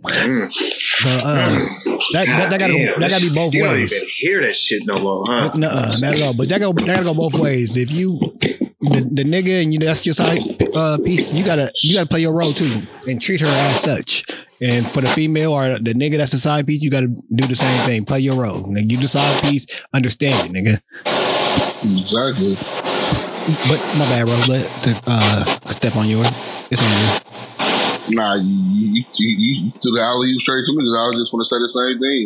Mm. 0.02 0.52
But 1.02 1.22
uh, 1.24 1.48
that 2.12 2.26
that, 2.26 2.50
that 2.50 2.60
gotta 2.60 2.72
Damn, 2.72 3.00
that 3.00 3.10
gotta 3.10 3.28
be 3.28 3.34
both 3.34 3.54
you 3.54 3.62
ways. 3.62 3.90
don't 3.90 3.98
even 3.98 4.08
hear 4.16 4.42
that 4.42 4.56
shit 4.56 4.86
no 4.86 4.96
more, 4.96 5.24
huh? 5.26 5.52
No, 5.54 5.68
not 5.70 6.02
at 6.16 6.22
all. 6.22 6.34
But 6.34 6.48
that 6.48 6.60
go 6.60 6.72
that 6.72 6.86
gotta 6.86 7.04
go 7.04 7.14
both 7.14 7.34
ways. 7.34 7.76
If 7.76 7.92
you 7.92 8.18
the, 8.80 9.08
the 9.12 9.24
nigga 9.24 9.62
and 9.62 9.72
you 9.72 9.80
that's 9.80 10.04
your 10.06 10.14
side 10.14 10.40
uh, 10.76 10.98
piece, 11.04 11.32
you 11.32 11.44
gotta 11.44 11.70
you 11.82 11.94
gotta 11.94 12.08
play 12.08 12.20
your 12.20 12.34
role 12.34 12.52
too 12.52 12.82
and 13.06 13.20
treat 13.20 13.40
her 13.40 13.46
as 13.46 13.80
such. 13.80 14.24
And 14.60 14.84
for 14.88 15.00
the 15.00 15.08
female 15.08 15.52
or 15.52 15.78
the 15.78 15.94
nigga 15.94 16.16
that's 16.16 16.32
the 16.32 16.38
side 16.38 16.66
piece, 16.66 16.82
you 16.82 16.90
gotta 16.90 17.06
do 17.06 17.46
the 17.46 17.54
same 17.54 17.80
thing. 17.86 18.04
Play 18.04 18.20
your 18.20 18.34
role. 18.34 18.56
Nigga, 18.56 18.90
you 18.90 18.98
the 18.98 19.06
side 19.08 19.40
piece, 19.42 19.66
understand 19.94 20.50
it, 20.50 20.52
nigga. 20.52 20.80
Exactly. 21.84 22.54
But 23.68 23.80
my 23.98 24.04
bad, 24.10 24.26
bro. 24.26 24.34
Let 24.48 24.64
the 24.82 25.02
uh, 25.06 25.70
step 25.70 25.96
on 25.96 26.08
yours. 26.08 26.28
It's 26.70 26.82
on 26.82 26.90
you. 26.90 27.27
Nah, 28.10 28.34
you, 28.36 28.44
you, 28.44 29.04
you, 29.14 29.28
you 29.38 29.70
took 29.72 29.94
the 29.94 30.00
alley 30.00 30.32
straight 30.34 30.64
to 30.64 30.72
me 30.72 30.78
because 30.78 30.96
I 30.96 31.04
was 31.08 31.16
just 31.20 31.32
want 31.32 31.44
to 31.44 31.50
say 31.50 31.58
the 31.60 31.68
same 31.68 31.96
thing. 32.00 32.20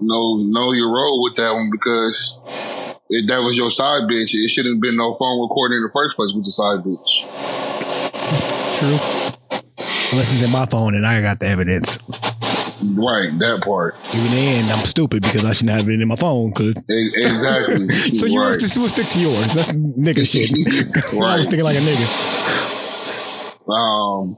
Know, 0.00 0.36
know 0.38 0.72
your 0.72 0.94
role 0.94 1.22
with 1.22 1.36
that 1.36 1.52
one 1.54 1.70
because 1.70 2.38
if 3.10 3.26
that 3.28 3.42
was 3.42 3.58
your 3.58 3.70
side 3.70 4.02
bitch, 4.02 4.34
it 4.34 4.48
shouldn't 4.48 4.76
have 4.76 4.82
been 4.82 4.96
no 4.96 5.12
phone 5.12 5.40
recording 5.42 5.78
in 5.78 5.82
the 5.82 5.92
first 5.92 6.16
place 6.16 6.30
with 6.34 6.44
the 6.44 6.52
side 6.52 6.80
bitch. 6.86 7.10
True. 8.78 8.98
Unless 10.12 10.32
it's 10.34 10.46
in 10.46 10.52
my 10.52 10.66
phone 10.66 10.94
and 10.94 11.06
I 11.06 11.20
got 11.20 11.40
the 11.40 11.46
evidence. 11.46 11.98
Right, 12.92 13.30
that 13.38 13.62
part. 13.62 13.94
Even 14.14 14.30
then, 14.30 14.70
I'm 14.70 14.84
stupid 14.84 15.22
because 15.22 15.44
I 15.44 15.52
shouldn't 15.52 15.78
have 15.78 15.88
it 15.88 16.00
in 16.00 16.06
my 16.06 16.16
phone. 16.16 16.52
Cause 16.52 16.74
Exactly. 16.88 17.88
so 18.14 18.26
yours 18.26 18.62
right. 18.62 18.76
will 18.76 18.88
stick 18.88 19.06
to 19.06 19.18
yours. 19.18 19.54
That's 19.54 19.72
nigga 19.72 20.26
shit. 20.26 20.50
I 21.22 21.38
was 21.38 21.46
thinking 21.46 21.64
like 21.64 21.76
a 21.76 21.80
nigga. 21.80 22.63
Um, 23.66 24.36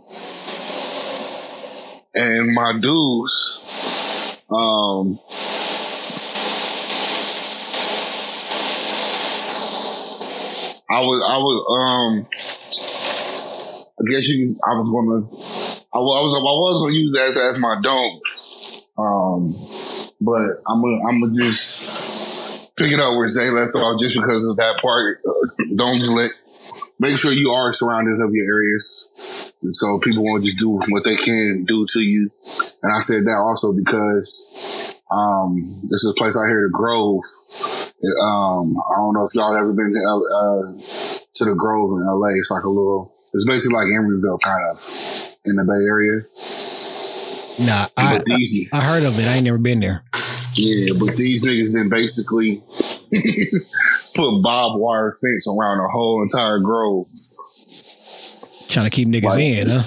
and 2.15 2.55
my 2.55 2.73
dudes, 2.81 4.43
um, 4.51 5.19
I 10.89 11.01
was, 11.01 11.23
I 11.29 11.37
was, 11.39 11.59
um, 11.77 12.27
I 13.99 14.11
guess 14.11 14.29
you, 14.29 14.57
I 14.65 14.79
was 14.79 14.89
gonna, 14.89 15.27
I 15.93 15.99
was, 15.99 16.15
I 16.15 16.41
was, 16.41 16.81
gonna 16.81 16.95
use 16.95 17.13
that 17.15 17.29
as, 17.29 17.37
as 17.37 17.59
my 17.59 17.81
don't, 17.83 18.21
um, 18.97 19.53
but 20.21 20.63
I'm 20.71 20.81
gonna, 20.81 21.09
I'm 21.09 21.21
gonna 21.21 21.43
just 21.43 22.77
pick 22.77 22.93
it 22.93 23.01
up 23.01 23.17
where 23.17 23.29
Zay 23.29 23.51
left 23.51 23.75
off 23.75 23.99
just 23.99 24.15
because 24.15 24.47
of 24.47 24.57
that 24.57 24.79
part. 24.81 25.19
Don't 25.77 25.99
just 25.99 26.13
let, 26.13 26.31
make 27.01 27.19
sure 27.19 27.33
you 27.33 27.51
are 27.51 27.73
surrounded 27.73 28.21
of 28.23 28.33
your 28.33 28.47
areas. 28.47 29.16
And 29.67 29.75
so 29.75 29.99
people 29.99 30.23
won't 30.23 30.45
just 30.45 30.59
do 30.59 30.71
what 30.71 31.03
they 31.03 31.17
can 31.17 31.65
do 31.65 31.85
to 31.93 32.01
you. 32.01 32.31
And 32.85 32.93
I 32.95 33.01
said 33.01 33.25
that 33.25 33.37
also 33.37 33.73
because, 33.73 35.03
um, 35.11 35.61
this 35.91 36.05
is 36.05 36.15
a 36.17 36.19
place 36.19 36.37
out 36.37 36.47
here, 36.47 36.63
the 36.63 36.71
Grove. 36.73 37.25
Um, 38.23 38.79
I 38.79 38.97
don't 38.99 39.15
know 39.15 39.25
if 39.27 39.35
y'all 39.35 39.57
ever 39.57 39.73
been 39.73 39.93
to, 39.93 39.99
uh, 39.99 40.79
to 41.35 41.45
the 41.45 41.55
Grove 41.57 41.99
in 41.99 42.07
LA. 42.07 42.39
It's 42.39 42.53
like 42.53 42.63
a 42.63 42.69
little, 42.69 43.13
it's 43.35 43.45
basically 43.45 43.75
like 43.75 43.87
Emeryville 43.87 44.41
kind 44.41 44.71
of 44.71 44.79
in 45.47 45.57
the 45.57 45.65
Bay 45.65 45.83
Area. 45.85 46.23
Nah, 47.67 47.87
I, 47.97 48.21
these, 48.25 48.69
I 48.73 48.81
heard 48.83 49.03
of 49.03 49.19
it. 49.19 49.27
I 49.27 49.37
ain't 49.37 49.47
never 49.47 49.59
been 49.59 49.81
there. 49.81 50.05
yeah, 50.55 50.93
but 50.99 51.17
these 51.17 51.45
niggas 51.45 51.75
then 51.75 51.89
basically 51.89 52.63
put 54.15 54.43
barbed 54.43 54.79
wire 54.79 55.17
fence 55.21 55.47
around 55.49 55.79
the 55.79 55.89
whole 55.91 56.23
entire 56.23 56.59
grove. 56.59 57.07
Trying 58.77 58.91
to 58.91 58.95
keep 58.95 59.09
niggas 59.09 59.25
Like- 59.25 59.41
in, 59.41 59.69
huh? 59.71 59.83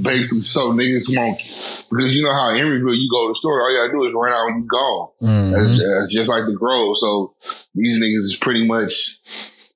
Basically, 0.00 0.40
so 0.40 0.72
niggas 0.72 1.14
won't 1.14 1.36
because 1.36 2.14
you 2.14 2.22
know 2.24 2.32
how 2.32 2.54
in 2.54 2.56
Emeryville 2.64 2.96
you 2.96 3.08
go 3.12 3.28
to 3.28 3.32
the 3.32 3.36
store, 3.36 3.60
all 3.60 3.70
you 3.70 3.76
gotta 3.76 3.92
do 3.92 4.04
is 4.08 4.14
run 4.16 4.32
out 4.32 4.48
and 4.48 4.64
you 4.64 4.66
gone. 4.68 5.08
Mhm. 5.22 5.52
That's, 5.52 5.78
that's 5.78 6.12
just 6.14 6.30
like 6.30 6.44
the 6.46 6.54
grove. 6.56 6.96
So 6.96 7.30
these 7.74 8.00
niggas 8.00 8.24
is 8.32 8.38
pretty 8.40 8.66
much 8.66 9.18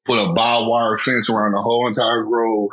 put 0.07 0.17
a 0.17 0.33
barbed 0.33 0.67
wire 0.69 0.97
fence 0.97 1.29
around 1.29 1.53
the 1.53 1.61
whole 1.61 1.87
entire 1.87 2.25
grove. 2.25 2.71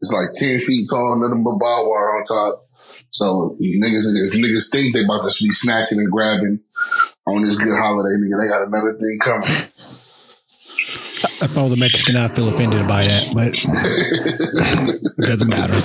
It's 0.00 0.12
like 0.12 0.28
ten 0.34 0.60
feet 0.60 0.86
tall, 0.88 1.18
nothing 1.20 1.42
but 1.42 1.58
barbed 1.58 1.88
wire 1.90 2.18
on 2.18 2.22
top. 2.22 2.66
So 3.10 3.56
niggas, 3.60 4.14
if 4.14 4.34
niggas 4.34 4.70
think 4.70 4.94
they 4.94 5.02
about 5.02 5.24
to 5.24 5.34
be 5.42 5.50
snatching 5.50 5.98
and 5.98 6.10
grabbing 6.12 6.60
on 7.26 7.44
this 7.44 7.58
good 7.58 7.76
holiday, 7.76 8.14
nigga, 8.22 8.38
they 8.40 8.48
got 8.48 8.62
another 8.66 8.94
thing 8.98 9.18
coming. 9.20 9.66
I 11.42 11.44
was 11.44 11.70
the 11.70 11.76
Mexican, 11.78 12.16
I'd 12.16 12.34
feel 12.34 12.48
offended 12.48 12.86
by 12.88 13.06
that, 13.06 13.28
but 13.34 13.52
it 15.18 15.26
doesn't 15.26 15.48
matter. 15.48 15.76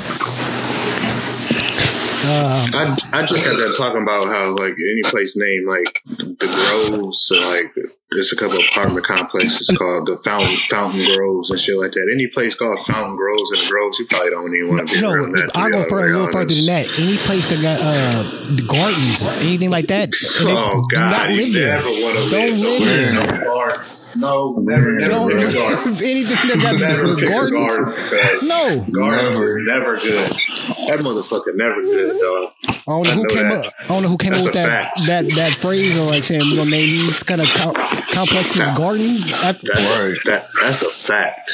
Um, 2.21 2.69
I, 2.73 2.97
I 3.13 3.25
just 3.25 3.43
got 3.43 3.55
that 3.57 3.75
talking 3.77 4.03
about 4.03 4.25
how 4.25 4.55
like 4.55 4.73
any 4.73 5.01
place 5.03 5.35
named 5.35 5.67
like 5.67 6.01
the 6.05 6.87
Groves 6.87 7.31
or 7.31 7.39
like 7.39 7.73
there's 8.13 8.33
a 8.33 8.35
couple 8.35 8.59
of 8.59 8.65
apartment 8.65 9.05
complexes 9.05 9.67
called 9.77 10.07
the 10.07 10.17
Fountain 10.23 10.57
Fountain 10.69 11.15
Groves 11.15 11.49
and 11.49 11.59
shit 11.59 11.77
like 11.77 11.91
that. 11.93 12.09
Any 12.11 12.27
place 12.27 12.55
called 12.55 12.79
Fountain 12.85 13.15
Groves 13.15 13.51
and 13.51 13.61
the 13.61 13.67
Groves, 13.71 13.99
you 13.99 14.05
probably 14.07 14.29
don't 14.31 14.53
even 14.55 14.67
want 14.69 14.87
to 14.87 14.93
be 14.95 15.01
no, 15.01 15.13
around 15.13 15.31
that. 15.31 15.49
to 15.49 15.57
I'll 15.57 15.69
go 15.69 15.77
honest- 15.77 15.89
further, 15.89 16.07
a 16.11 16.17
little 16.17 16.31
further 16.31 16.53
than 16.53 16.65
that. 16.67 16.85
Any 16.99 17.17
place 17.17 17.47
that 17.49 17.61
got 17.61 17.79
uh, 17.79 18.23
the 18.51 18.65
gardens, 18.67 19.23
anything 19.47 19.69
like 19.71 19.87
that, 19.87 20.11
and 20.39 20.47
they 20.47 20.51
Oh 20.59 20.83
do 20.89 20.95
not 20.99 21.11
God, 21.11 21.29
live 21.31 21.47
you 21.47 21.53
there. 21.53 21.77
never 21.79 21.87
want 22.03 22.15
to 22.19 22.23
Don't 22.31 22.59
live 22.59 22.79
live 22.81 22.83
there. 22.83 23.13
No 23.15 23.43
gardens. 23.47 24.21
No, 24.21 24.55
never, 24.59 24.91
never 24.91 25.11
Don't 25.11 25.27
live 25.31 25.53
gardens. 25.55 26.01
anything 26.03 26.47
that 26.51 26.59
got 26.61 26.75
Never 26.75 27.07
the 27.15 27.27
gardens. 27.31 28.09
gardens. 28.11 28.43
No, 28.43 28.85
Gardens 28.91 29.39
Never. 29.39 29.45
is 29.47 29.55
never 29.63 29.93
good. 29.95 30.29
That 30.91 30.99
motherfucker 30.99 31.55
never 31.55 31.81
good, 31.81 32.19
dog. 32.19 32.51
I 32.87 32.91
don't 32.91 33.03
know 33.03 33.11
I 33.11 33.13
who 33.15 33.23
know 33.23 33.29
came 33.29 33.47
that. 33.47 33.65
up. 33.65 33.73
I 33.79 33.87
don't 33.87 34.03
know 34.03 34.09
who 34.09 34.17
came 34.17 34.31
That's 34.31 34.41
up 34.45 34.53
with 34.53 34.63
that 34.63 34.67
fact. 34.97 35.05
that 35.07 35.29
that 35.39 35.53
phrase 35.53 35.95
or 35.95 36.09
like 36.11 36.23
saying 36.23 36.41
we're 36.43 36.57
gonna 36.57 36.71
name 36.71 36.89
these 36.89 37.23
kind 37.23 37.39
of 37.41 37.47
com- 38.01 38.27
complexes 38.27 38.77
gardens. 38.77 39.33
I- 39.33 39.51
That's 39.51 39.63
Right. 39.63 40.11
a, 40.11 40.29
that, 40.29 40.47
that's 40.61 40.81
a 40.81 40.89
fact. 40.89 41.51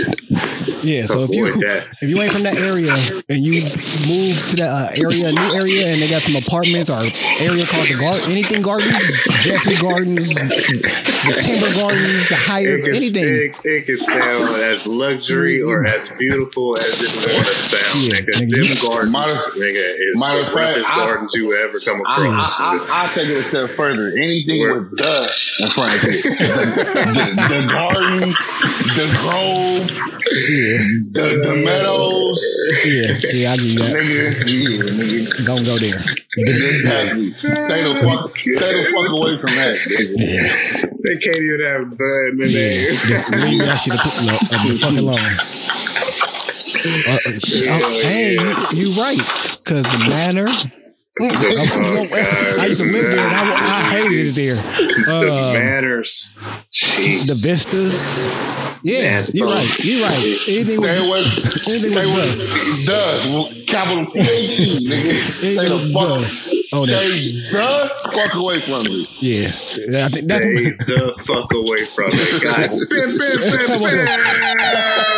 yeah, 0.83 1.05
so 1.05 1.23
if 1.23 1.29
you 1.31 1.47
Avoid 1.47 1.61
that. 1.63 1.87
if 2.01 2.09
you 2.09 2.21
ain't 2.21 2.31
from 2.31 2.43
that 2.43 2.57
area 2.57 2.93
and 3.29 3.39
you 3.45 3.61
move 4.07 4.37
to 4.49 4.55
that 4.57 4.69
uh, 4.69 4.89
area, 4.95 5.29
a 5.29 5.31
new 5.31 5.53
area, 5.55 5.87
and 5.93 6.01
they 6.01 6.07
got 6.09 6.21
some 6.21 6.35
apartments 6.35 6.89
or 6.89 6.99
area 7.39 7.65
called 7.65 7.87
the 7.87 7.97
garden, 7.99 8.31
anything 8.31 8.61
gardens, 8.61 8.91
Jeffrey 9.43 9.75
Gardens, 9.75 10.33
the 10.35 11.33
Timber 11.41 11.71
Gardens, 11.81 12.29
the 12.29 12.35
Hyatt, 12.37 12.79
It 12.79 12.83
can, 12.83 12.95
anything. 12.95 13.23
It, 13.25 13.65
it 13.65 13.85
can 13.85 13.97
sound 13.97 14.55
as 14.63 14.85
luxury 14.87 15.61
or 15.61 15.85
as 15.85 16.17
beautiful 16.17 16.77
as 16.77 17.01
it 17.01 17.11
want 17.33 17.47
to 17.47 17.53
sound. 17.53 18.07
Yeah, 18.07 18.19
nigga. 18.21 18.47
nigga, 18.47 18.55
Them 18.55 18.63
you- 18.63 18.81
gardens, 18.89 19.13
Matter- 19.13 19.51
nigga, 19.57 19.85
is 19.97 20.19
matter 20.19 20.41
the 20.43 20.47
of 20.49 20.53
roughest 20.55 20.89
I- 20.91 20.95
gardens 20.95 21.33
you 21.33 21.55
ever 21.65 21.79
come 21.79 22.01
I, 22.05 22.27
across. 22.27 22.53
I, 22.59 22.63
I, 22.63 22.85
I'll 23.07 23.13
take 23.13 23.29
it 23.29 23.37
a 23.37 23.43
step 23.43 23.69
further. 23.75 24.09
Anything 24.09 24.61
Where- 24.61 24.81
with 24.81 24.97
the 24.97 25.31
in 25.59 25.69
front 25.69 25.93
of 25.95 26.03
it. 26.09 26.36
The, 26.37 26.45
the, 27.13 27.47
the 27.49 27.61
gardens, 27.67 28.37
the 28.95 29.07
grove, 29.19 29.87
the, 31.13 31.23
the 31.43 31.55
meadows. 31.63 32.43
Yeah, 32.85 33.17
yeah, 33.33 33.51
I 33.51 33.57
give 33.57 33.65
you 33.65 33.79
that. 33.79 33.93
Nigga, 33.95 34.37
yeah, 34.45 34.77
nigga. 34.97 35.45
Don't 35.45 35.65
go 35.65 35.77
there. 35.77 35.97
Exactly. 36.37 37.31
Stay 37.31 37.83
the 37.83 37.93
fuck, 38.03 38.37
stay 38.37 38.73
the 38.73 38.89
fuck 38.89 39.09
away 39.09 39.37
from 39.37 39.55
that. 39.55 39.77
Nigga. 39.77 40.17
they 41.03 41.17
can't 41.17 41.39
even 41.39 41.61
have 41.65 41.89
bud 41.97 42.45
in 42.45 42.51
there. 42.53 42.93
Just 43.07 43.31
leave 43.35 43.59
that 43.65 43.77
shit 43.77 43.93
the, 43.93 43.99
the 44.51 44.77
fuck 44.79 44.97
alone. 44.97 46.17
Uh, 46.77 47.13
uh, 47.13 47.91
hey, 48.03 48.33
you, 48.33 48.89
you 48.91 49.01
right. 49.01 49.17
Because 49.63 49.83
the 49.83 49.97
manor, 52.11 52.61
I 52.61 52.65
used 52.69 52.81
to 52.81 52.87
live 52.91 53.09
there 53.15 53.25
and 53.27 53.35
I, 53.35 53.41
I 53.51 53.81
hated 53.89 54.27
it 54.27 54.35
there. 54.35 54.55
the 54.55 55.31
Uh, 55.31 55.59
manners. 55.59 56.37
Jeez. 56.71 57.25
the 57.27 57.33
vistas. 57.33 57.95
Yeah, 58.83 58.99
Man, 59.01 59.25
you're 59.33 59.47
right. 59.47 59.79
You're 59.83 60.01
right. 60.05 60.17
Anything 60.47 60.77
Stay 60.77 61.01
with, 61.01 61.09
away. 61.09 61.19
anything 61.73 61.91
Stay 61.91 62.05
with 62.05 62.85
away. 62.85 62.85
Does 62.85 63.65
capital 63.65 64.05
T 64.05 64.19
H 64.21 64.59
E, 64.59 64.87
nigga. 64.87 65.11
Stay 65.37 65.57
Anything 65.57 65.69
the 65.69 65.75
with 65.75 65.93
fuck. 65.93 66.07
Oh, 66.73 66.85
that. 66.85 67.01
Stay 67.01 67.17
the 67.51 67.89
fuck 68.13 68.33
away 68.35 68.59
from 68.61 68.83
me. 68.85 69.07
Yeah. 69.19 69.47
I 69.47 70.07
think 70.07 70.27
that's 70.27 70.43
Stay 70.43 70.93
the 70.93 71.13
fuck 71.25 71.51
away 71.53 71.81
from 71.85 72.11
me. 72.13 72.39
God. 72.45 72.69
Bam. 73.81 75.16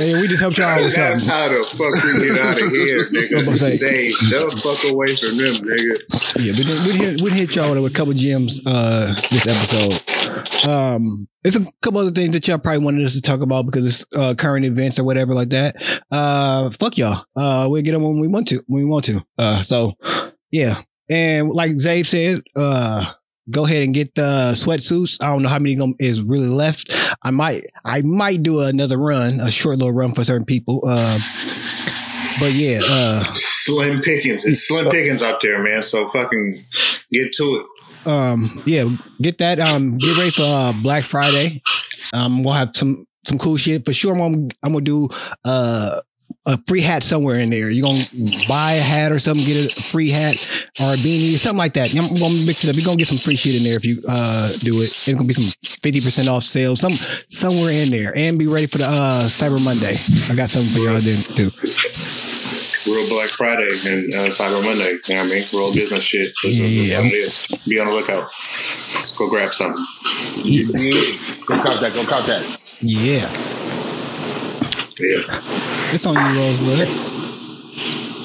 Hey, 0.00 0.14
we 0.14 0.28
just 0.28 0.40
helped 0.40 0.56
y'all 0.56 0.82
with 0.82 0.94
That's 0.94 1.28
how 1.28 1.48
the 1.48 1.62
fuck 1.76 1.92
we 1.92 2.26
get 2.26 2.40
out 2.40 2.58
of 2.58 2.70
here, 2.70 3.04
nigga. 3.12 3.38
I'm 3.40 3.44
gonna 3.44 3.50
say. 3.52 3.76
Stay 3.76 4.08
the 4.30 4.48
fuck 4.56 4.90
away 4.90 5.08
from 5.08 5.36
them, 5.36 5.60
nigga. 5.60 6.40
Yeah, 6.40 6.52
we 6.56 6.62
did, 6.64 6.86
we 6.86 7.04
hit 7.04 7.22
we 7.22 7.30
hit 7.38 7.54
y'all 7.54 7.82
with 7.82 7.92
a 7.92 7.94
couple 7.94 8.14
gems 8.14 8.66
uh 8.66 9.14
this 9.30 9.46
episode. 9.46 10.70
Um, 10.70 11.28
it's 11.44 11.56
a 11.56 11.66
couple 11.82 12.00
other 12.00 12.12
things 12.12 12.32
that 12.32 12.48
y'all 12.48 12.56
probably 12.56 12.82
wanted 12.82 13.04
us 13.04 13.12
to 13.12 13.20
talk 13.20 13.42
about 13.42 13.66
because 13.66 13.84
it's 13.84 14.16
uh 14.16 14.34
current 14.34 14.64
events 14.64 14.98
or 14.98 15.04
whatever 15.04 15.34
like 15.34 15.50
that. 15.50 15.76
Uh, 16.10 16.70
fuck 16.70 16.96
y'all. 16.96 17.22
Uh, 17.36 17.68
we'll 17.68 17.82
get 17.82 17.92
them 17.92 18.02
when 18.02 18.20
we 18.20 18.26
want 18.26 18.48
to 18.48 18.64
when 18.68 18.82
we 18.82 18.88
want 18.88 19.04
to. 19.04 19.20
Uh, 19.36 19.60
so 19.60 19.98
yeah, 20.50 20.76
and 21.10 21.50
like 21.50 21.72
Zave 21.72 22.06
said, 22.06 22.40
uh. 22.56 23.04
Go 23.50 23.64
ahead 23.66 23.82
and 23.82 23.94
get 23.94 24.14
the 24.14 24.52
sweatsuits. 24.54 25.22
I 25.22 25.26
don't 25.28 25.42
know 25.42 25.48
how 25.48 25.58
many 25.58 25.76
is 25.98 26.22
really 26.22 26.48
left. 26.48 26.92
I 27.22 27.30
might, 27.30 27.64
I 27.84 28.02
might 28.02 28.42
do 28.42 28.60
another 28.60 28.96
run, 28.98 29.40
a 29.40 29.50
short 29.50 29.78
little 29.78 29.92
run 29.92 30.12
for 30.12 30.24
certain 30.24 30.44
people. 30.46 30.82
Uh, 30.86 31.18
but 32.38 32.52
yeah, 32.52 32.80
uh, 32.84 33.22
Slim 33.34 34.00
pickings. 34.00 34.44
It's 34.46 34.66
slim 34.66 34.86
pickings 34.90 35.22
up 35.22 35.40
there, 35.40 35.62
man. 35.62 35.82
So 35.82 36.06
fucking 36.08 36.56
get 37.12 37.32
to 37.34 37.56
it. 37.56 37.66
um 38.10 38.48
yeah 38.64 38.88
get 39.20 39.36
that 39.38 39.60
um 39.60 39.98
get 39.98 40.16
ready 40.16 40.30
for 40.30 40.42
uh 40.46 40.72
black 40.82 41.02
friday 41.04 41.60
um 42.14 42.42
we'll 42.42 42.54
have 42.54 42.70
some 42.74 43.06
some 43.26 43.36
cool 43.38 43.58
shit 43.58 43.84
for 43.84 43.92
sure 43.92 44.14
i'm 44.14 44.32
gonna, 44.32 44.48
I'm 44.62 44.72
gonna 44.72 44.84
do 44.84 45.06
uh 45.44 46.00
a 46.46 46.56
free 46.66 46.80
hat 46.80 47.04
somewhere 47.04 47.36
in 47.38 47.50
there 47.50 47.68
you're 47.70 47.84
gonna 47.84 48.02
buy 48.48 48.72
a 48.72 48.80
hat 48.82 49.12
or 49.12 49.18
something 49.18 49.44
get 49.44 49.60
a 49.60 49.68
free 49.92 50.08
hat 50.08 50.34
or 50.80 50.94
a 50.94 50.96
beanie 50.96 51.36
something 51.36 51.58
like 51.58 51.74
that 51.74 51.92
i'm 51.92 52.00
gonna 52.16 52.32
mix 52.48 52.64
it 52.64 52.70
up 52.70 52.76
you're 52.76 52.84
gonna 52.84 52.96
get 52.96 53.06
some 53.06 53.18
free 53.20 53.36
shit 53.36 53.54
in 53.56 53.62
there 53.62 53.76
if 53.76 53.84
you 53.84 54.00
uh 54.08 54.48
do 54.64 54.72
it 54.80 54.88
it's 54.88 55.12
gonna 55.12 55.26
be 55.28 55.34
some 55.34 55.44
50% 55.84 56.28
off 56.32 56.42
sale 56.42 56.76
some 56.76 56.92
somewhere 56.92 57.70
in 57.84 57.90
there 57.90 58.16
and 58.16 58.38
be 58.38 58.46
ready 58.48 58.66
for 58.66 58.78
the 58.78 58.88
uh 58.88 59.28
cyber 59.28 59.60
monday 59.60 59.92
i 60.32 60.36
got 60.36 60.48
something 60.48 60.72
for 60.72 60.88
y'all 60.88 60.96
then 60.98 61.20
too 61.36 61.50
Real 62.88 63.06
Black 63.12 63.28
Friday 63.28 63.68
and 63.68 64.00
uh, 64.16 64.32
Cyber 64.32 64.64
Monday. 64.64 64.96
You 65.06 65.14
know 65.14 65.20
what 65.20 65.30
I 65.30 65.34
mean? 65.36 65.44
Real 65.52 65.68
business 65.76 66.02
shit. 66.02 66.32
That's 66.42 66.42
what- 66.42 66.64
that's 66.64 66.88
Yeah. 66.88 66.96
what. 67.52 67.68
Be 67.68 67.76
on 67.78 67.86
the 67.86 67.92
lookout. 67.92 68.24
Go 69.20 69.28
grab 69.28 69.52
something. 69.52 69.84
Yeah. 70.48 70.64
Go 71.46 71.60
cop 71.62 71.76
that. 71.84 71.92
Go 71.92 72.02
cop 72.08 72.24
that. 72.24 72.40
yeah 72.82 73.28
Yeah. 74.98 75.36
it's 75.94 76.06
on 76.06 76.14
you 76.34 76.40
rosebud 76.40 76.88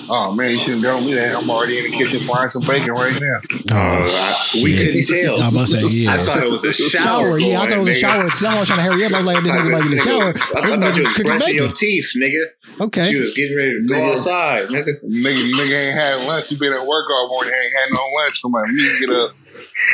Oh 0.07 0.35
man, 0.35 0.51
you 0.51 0.59
shouldn't 0.59 0.83
tell 0.83 1.01
me 1.01 1.15
that. 1.15 1.35
I'm 1.35 1.49
already 1.49 1.79
in 1.79 1.89
the 1.89 1.97
kitchen 1.97 2.19
frying 2.27 2.51
some 2.51 2.61
bacon 2.61 2.93
right 2.93 3.19
now. 3.19 3.39
Uh, 3.73 4.05
we 4.61 4.77
shit. 4.77 5.09
couldn't 5.09 5.23
tell. 5.25 5.33
I 5.41 5.45
was 5.49 5.53
about 5.55 5.65
to 5.81 5.89
say, 5.89 5.97
yeah. 6.05 6.13
I 6.13 6.17
thought 6.17 6.43
it 6.43 6.51
was 6.51 6.63
a 6.63 6.73
shower. 6.73 7.01
shower. 7.01 7.39
Yeah, 7.39 7.57
I 7.57 7.65
thought 7.65 7.71
it 7.71 7.79
was 7.79 7.89
a 7.89 7.93
shower. 7.95 8.29
Cause 8.29 8.43
I 8.45 8.59
was 8.59 8.67
trying 8.67 8.85
to 8.85 8.91
hurry 8.93 9.03
up. 9.05 9.13
I 9.13 9.17
was 9.17 9.25
like, 9.25 9.41
this 9.43 9.51
I 9.51 9.57
nigga 9.57 9.71
might 9.71 9.81
be 9.81 9.89
in 9.89 9.97
the 9.97 10.03
shower. 10.05 10.33
thought, 10.33 10.61
I 10.61 10.77
thought 10.77 10.97
you 10.97 11.03
was 11.05 11.13
Cooking 11.17 11.31
brushing 11.31 11.55
your 11.55 11.71
teeth, 11.73 12.11
nigga. 12.21 12.43
Okay. 12.85 13.09
You 13.09 13.21
was 13.21 13.33
getting 13.33 13.57
ready 13.57 13.81
to 13.81 13.87
go 13.87 13.95
Nigga. 13.95 14.11
outside, 14.13 14.63
nigga. 14.69 14.93
Nigga, 15.09 15.41
nigga 15.57 15.73
ain't 15.89 15.97
had 15.97 16.27
lunch. 16.27 16.51
You 16.51 16.59
been 16.59 16.73
at 16.73 16.85
work 16.85 17.09
all 17.09 17.27
morning. 17.29 17.53
Ain't 17.57 17.73
had 17.73 17.89
no 17.89 18.05
lunch. 18.21 18.41
So 18.41 18.49
my 18.49 18.61
me 18.67 18.99
get 18.99 19.09
up. 19.09 19.33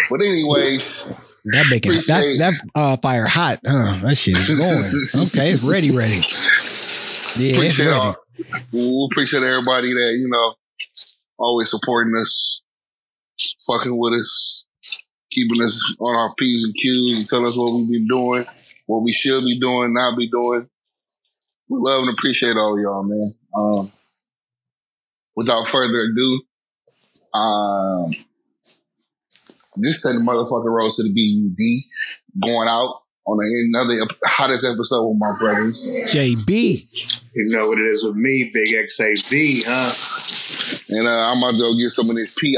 But 0.10 0.20
anyways, 0.22 1.08
That 1.46 1.68
bacon, 1.70 1.94
that's 1.94 2.10
Appreciate- 2.10 2.38
that 2.40 2.54
uh, 2.76 2.98
fire 2.98 3.26
hot. 3.26 3.60
Huh? 3.66 4.00
That 4.04 4.16
shit 4.16 4.38
is 4.38 5.14
going. 5.14 5.26
okay, 5.28 5.50
it's 5.52 5.64
ready, 5.64 5.96
ready. 5.96 6.22
Yeah, 7.40 7.48
it's 7.48 7.58
appreciate 7.80 7.86
ready. 7.88 7.98
all. 7.98 8.16
We 8.74 9.08
appreciate 9.10 9.42
everybody 9.44 9.94
that 9.94 10.18
you 10.20 10.28
know 10.30 10.56
always 11.40 11.70
supporting 11.72 12.14
us, 12.22 12.62
fucking 13.66 13.98
with 13.98 14.12
us, 14.14 14.66
keeping 15.32 15.62
us 15.64 15.82
on 16.02 16.14
our 16.14 16.36
p's 16.38 16.66
and 16.66 16.76
q's, 16.76 17.18
and 17.20 17.26
telling 17.28 17.46
us 17.46 17.56
what 17.56 17.70
we 17.72 17.88
be 18.00 18.06
doing, 18.10 18.44
what 18.88 19.02
we 19.02 19.14
should 19.14 19.46
be 19.46 19.58
doing, 19.62 19.94
not 19.94 20.18
be 20.18 20.30
doing. 20.30 20.68
We 21.70 21.80
love 21.80 22.04
and 22.04 22.10
appreciate 22.12 22.58
all 22.58 22.78
y'all, 22.78 23.08
man. 23.08 23.34
Um, 23.56 23.92
without 25.38 25.70
further 25.70 26.02
ado, 26.12 26.42
um, 27.34 28.12
this 29.78 30.02
send 30.04 30.20
the 30.20 30.24
motherfucking 30.24 30.66
road 30.66 30.94
to 30.96 31.04
the 31.04 31.10
BUD, 31.10 31.62
going 32.48 32.68
out 32.68 32.96
on 33.26 33.38
another 33.40 34.06
hottest 34.26 34.66
episode 34.66 35.08
with 35.08 35.18
my 35.18 35.32
brothers. 35.38 36.04
JB. 36.08 36.88
You 37.34 37.46
know 37.56 37.68
what 37.68 37.78
it 37.80 37.88
is 37.88 38.04
with 38.04 38.16
me, 38.16 38.50
Big 38.54 38.68
XAV, 38.68 39.64
huh? 39.66 39.94
And 40.90 41.08
uh, 41.08 41.32
I'm 41.32 41.38
about 41.38 41.52
to 41.52 41.58
go 41.60 41.76
get 41.76 41.90
some 41.92 42.10
of 42.10 42.16
this 42.16 42.36
PIG. 42.36 42.58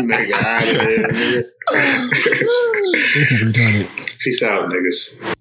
nigga, 0.00 0.32
out 0.32 0.62
of 0.62 0.78
nigga. 3.52 3.86
Peace 4.20 4.42
out, 4.42 4.70
niggas. 4.70 5.36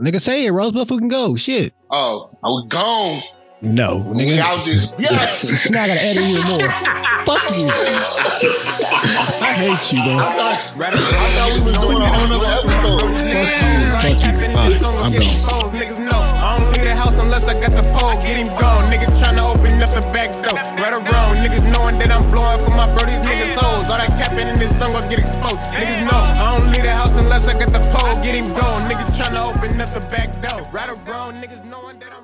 Nigga, 0.00 0.20
say 0.20 0.46
it. 0.46 0.50
Rosebud 0.50 0.88
fucking 0.88 1.06
go. 1.08 1.36
Shit. 1.36 1.72
Oh, 1.88 2.28
I 2.42 2.48
was 2.48 2.66
gone. 2.66 3.22
No, 3.62 4.02
We 4.18 4.26
nigga. 4.34 4.38
out 4.42 4.64
this 4.66 4.90
bitch. 4.90 5.70
Now 5.70 5.82
I 5.82 5.86
gotta 5.86 6.02
edit 6.02 6.26
you 6.34 6.42
more. 6.50 6.66
Fuck 7.22 7.46
you. 7.54 7.70
I 7.70 9.54
hate 9.54 9.78
you, 9.94 10.02
bro. 10.02 10.18
I 10.18 10.34
thought 10.34 11.54
we 11.54 11.62
was 11.62 11.78
doing 11.78 12.02
a 12.02 12.10
whole 12.10 12.26
nother 12.26 12.50
episode. 12.58 13.06
Fuck 13.06 13.22
you. 13.22 13.38
Fuck 14.02 14.18
you. 14.18 14.34
All 14.50 14.66
right, 14.66 14.82
I'm 14.82 15.14
gone. 15.14 15.78
Niggas 15.78 16.02
know 16.02 16.18
I 16.42 16.58
don't 16.58 16.66
leave 16.74 16.84
the 16.90 16.94
house 16.96 17.18
unless 17.22 17.46
I 17.46 17.54
got 17.62 17.70
the 17.78 17.86
pole. 17.94 18.18
Get 18.18 18.34
him 18.36 18.50
gone. 18.58 18.90
Nigga 18.90 19.06
tryna 19.14 19.46
open 19.46 19.78
up 19.80 19.90
the 19.94 20.02
back 20.10 20.34
door. 20.42 20.58
Right 20.82 20.90
or 20.92 20.98
wrong. 21.06 21.38
Niggas 21.38 21.62
knowing 21.70 21.98
that 22.02 22.10
I'm 22.10 22.28
blowing 22.34 22.58
for 22.66 22.74
my 22.74 22.90
bro. 22.98 23.06
These 23.06 23.22
niggas 23.22 23.54
hoes. 23.54 23.86
All 23.86 23.98
that 24.02 24.10
capping 24.18 24.48
in 24.50 24.58
this 24.58 24.74
song 24.76 24.90
gon' 24.92 25.06
get 25.08 25.20
exposed. 25.22 25.62
Niggas 25.70 26.02
know 26.02 26.18
I 26.18 26.58
don't 26.58 26.66
leave 26.74 26.82
the 26.82 26.90
house 26.90 27.13
I 27.48 27.58
got 27.58 27.72
the 27.72 27.80
pole. 27.92 28.14
Get 28.22 28.34
him 28.34 28.46
gone. 28.54 28.88
Nigga 28.90 29.04
tryna 29.16 29.54
open 29.54 29.80
up 29.80 29.90
the 29.90 30.00
back 30.10 30.30
door. 30.42 30.62
Right 30.72 30.88
or 30.88 30.96
wrong. 31.10 31.34
Niggas 31.42 31.64
knowing 31.64 31.98
that 32.00 32.12
I'm 32.12 32.23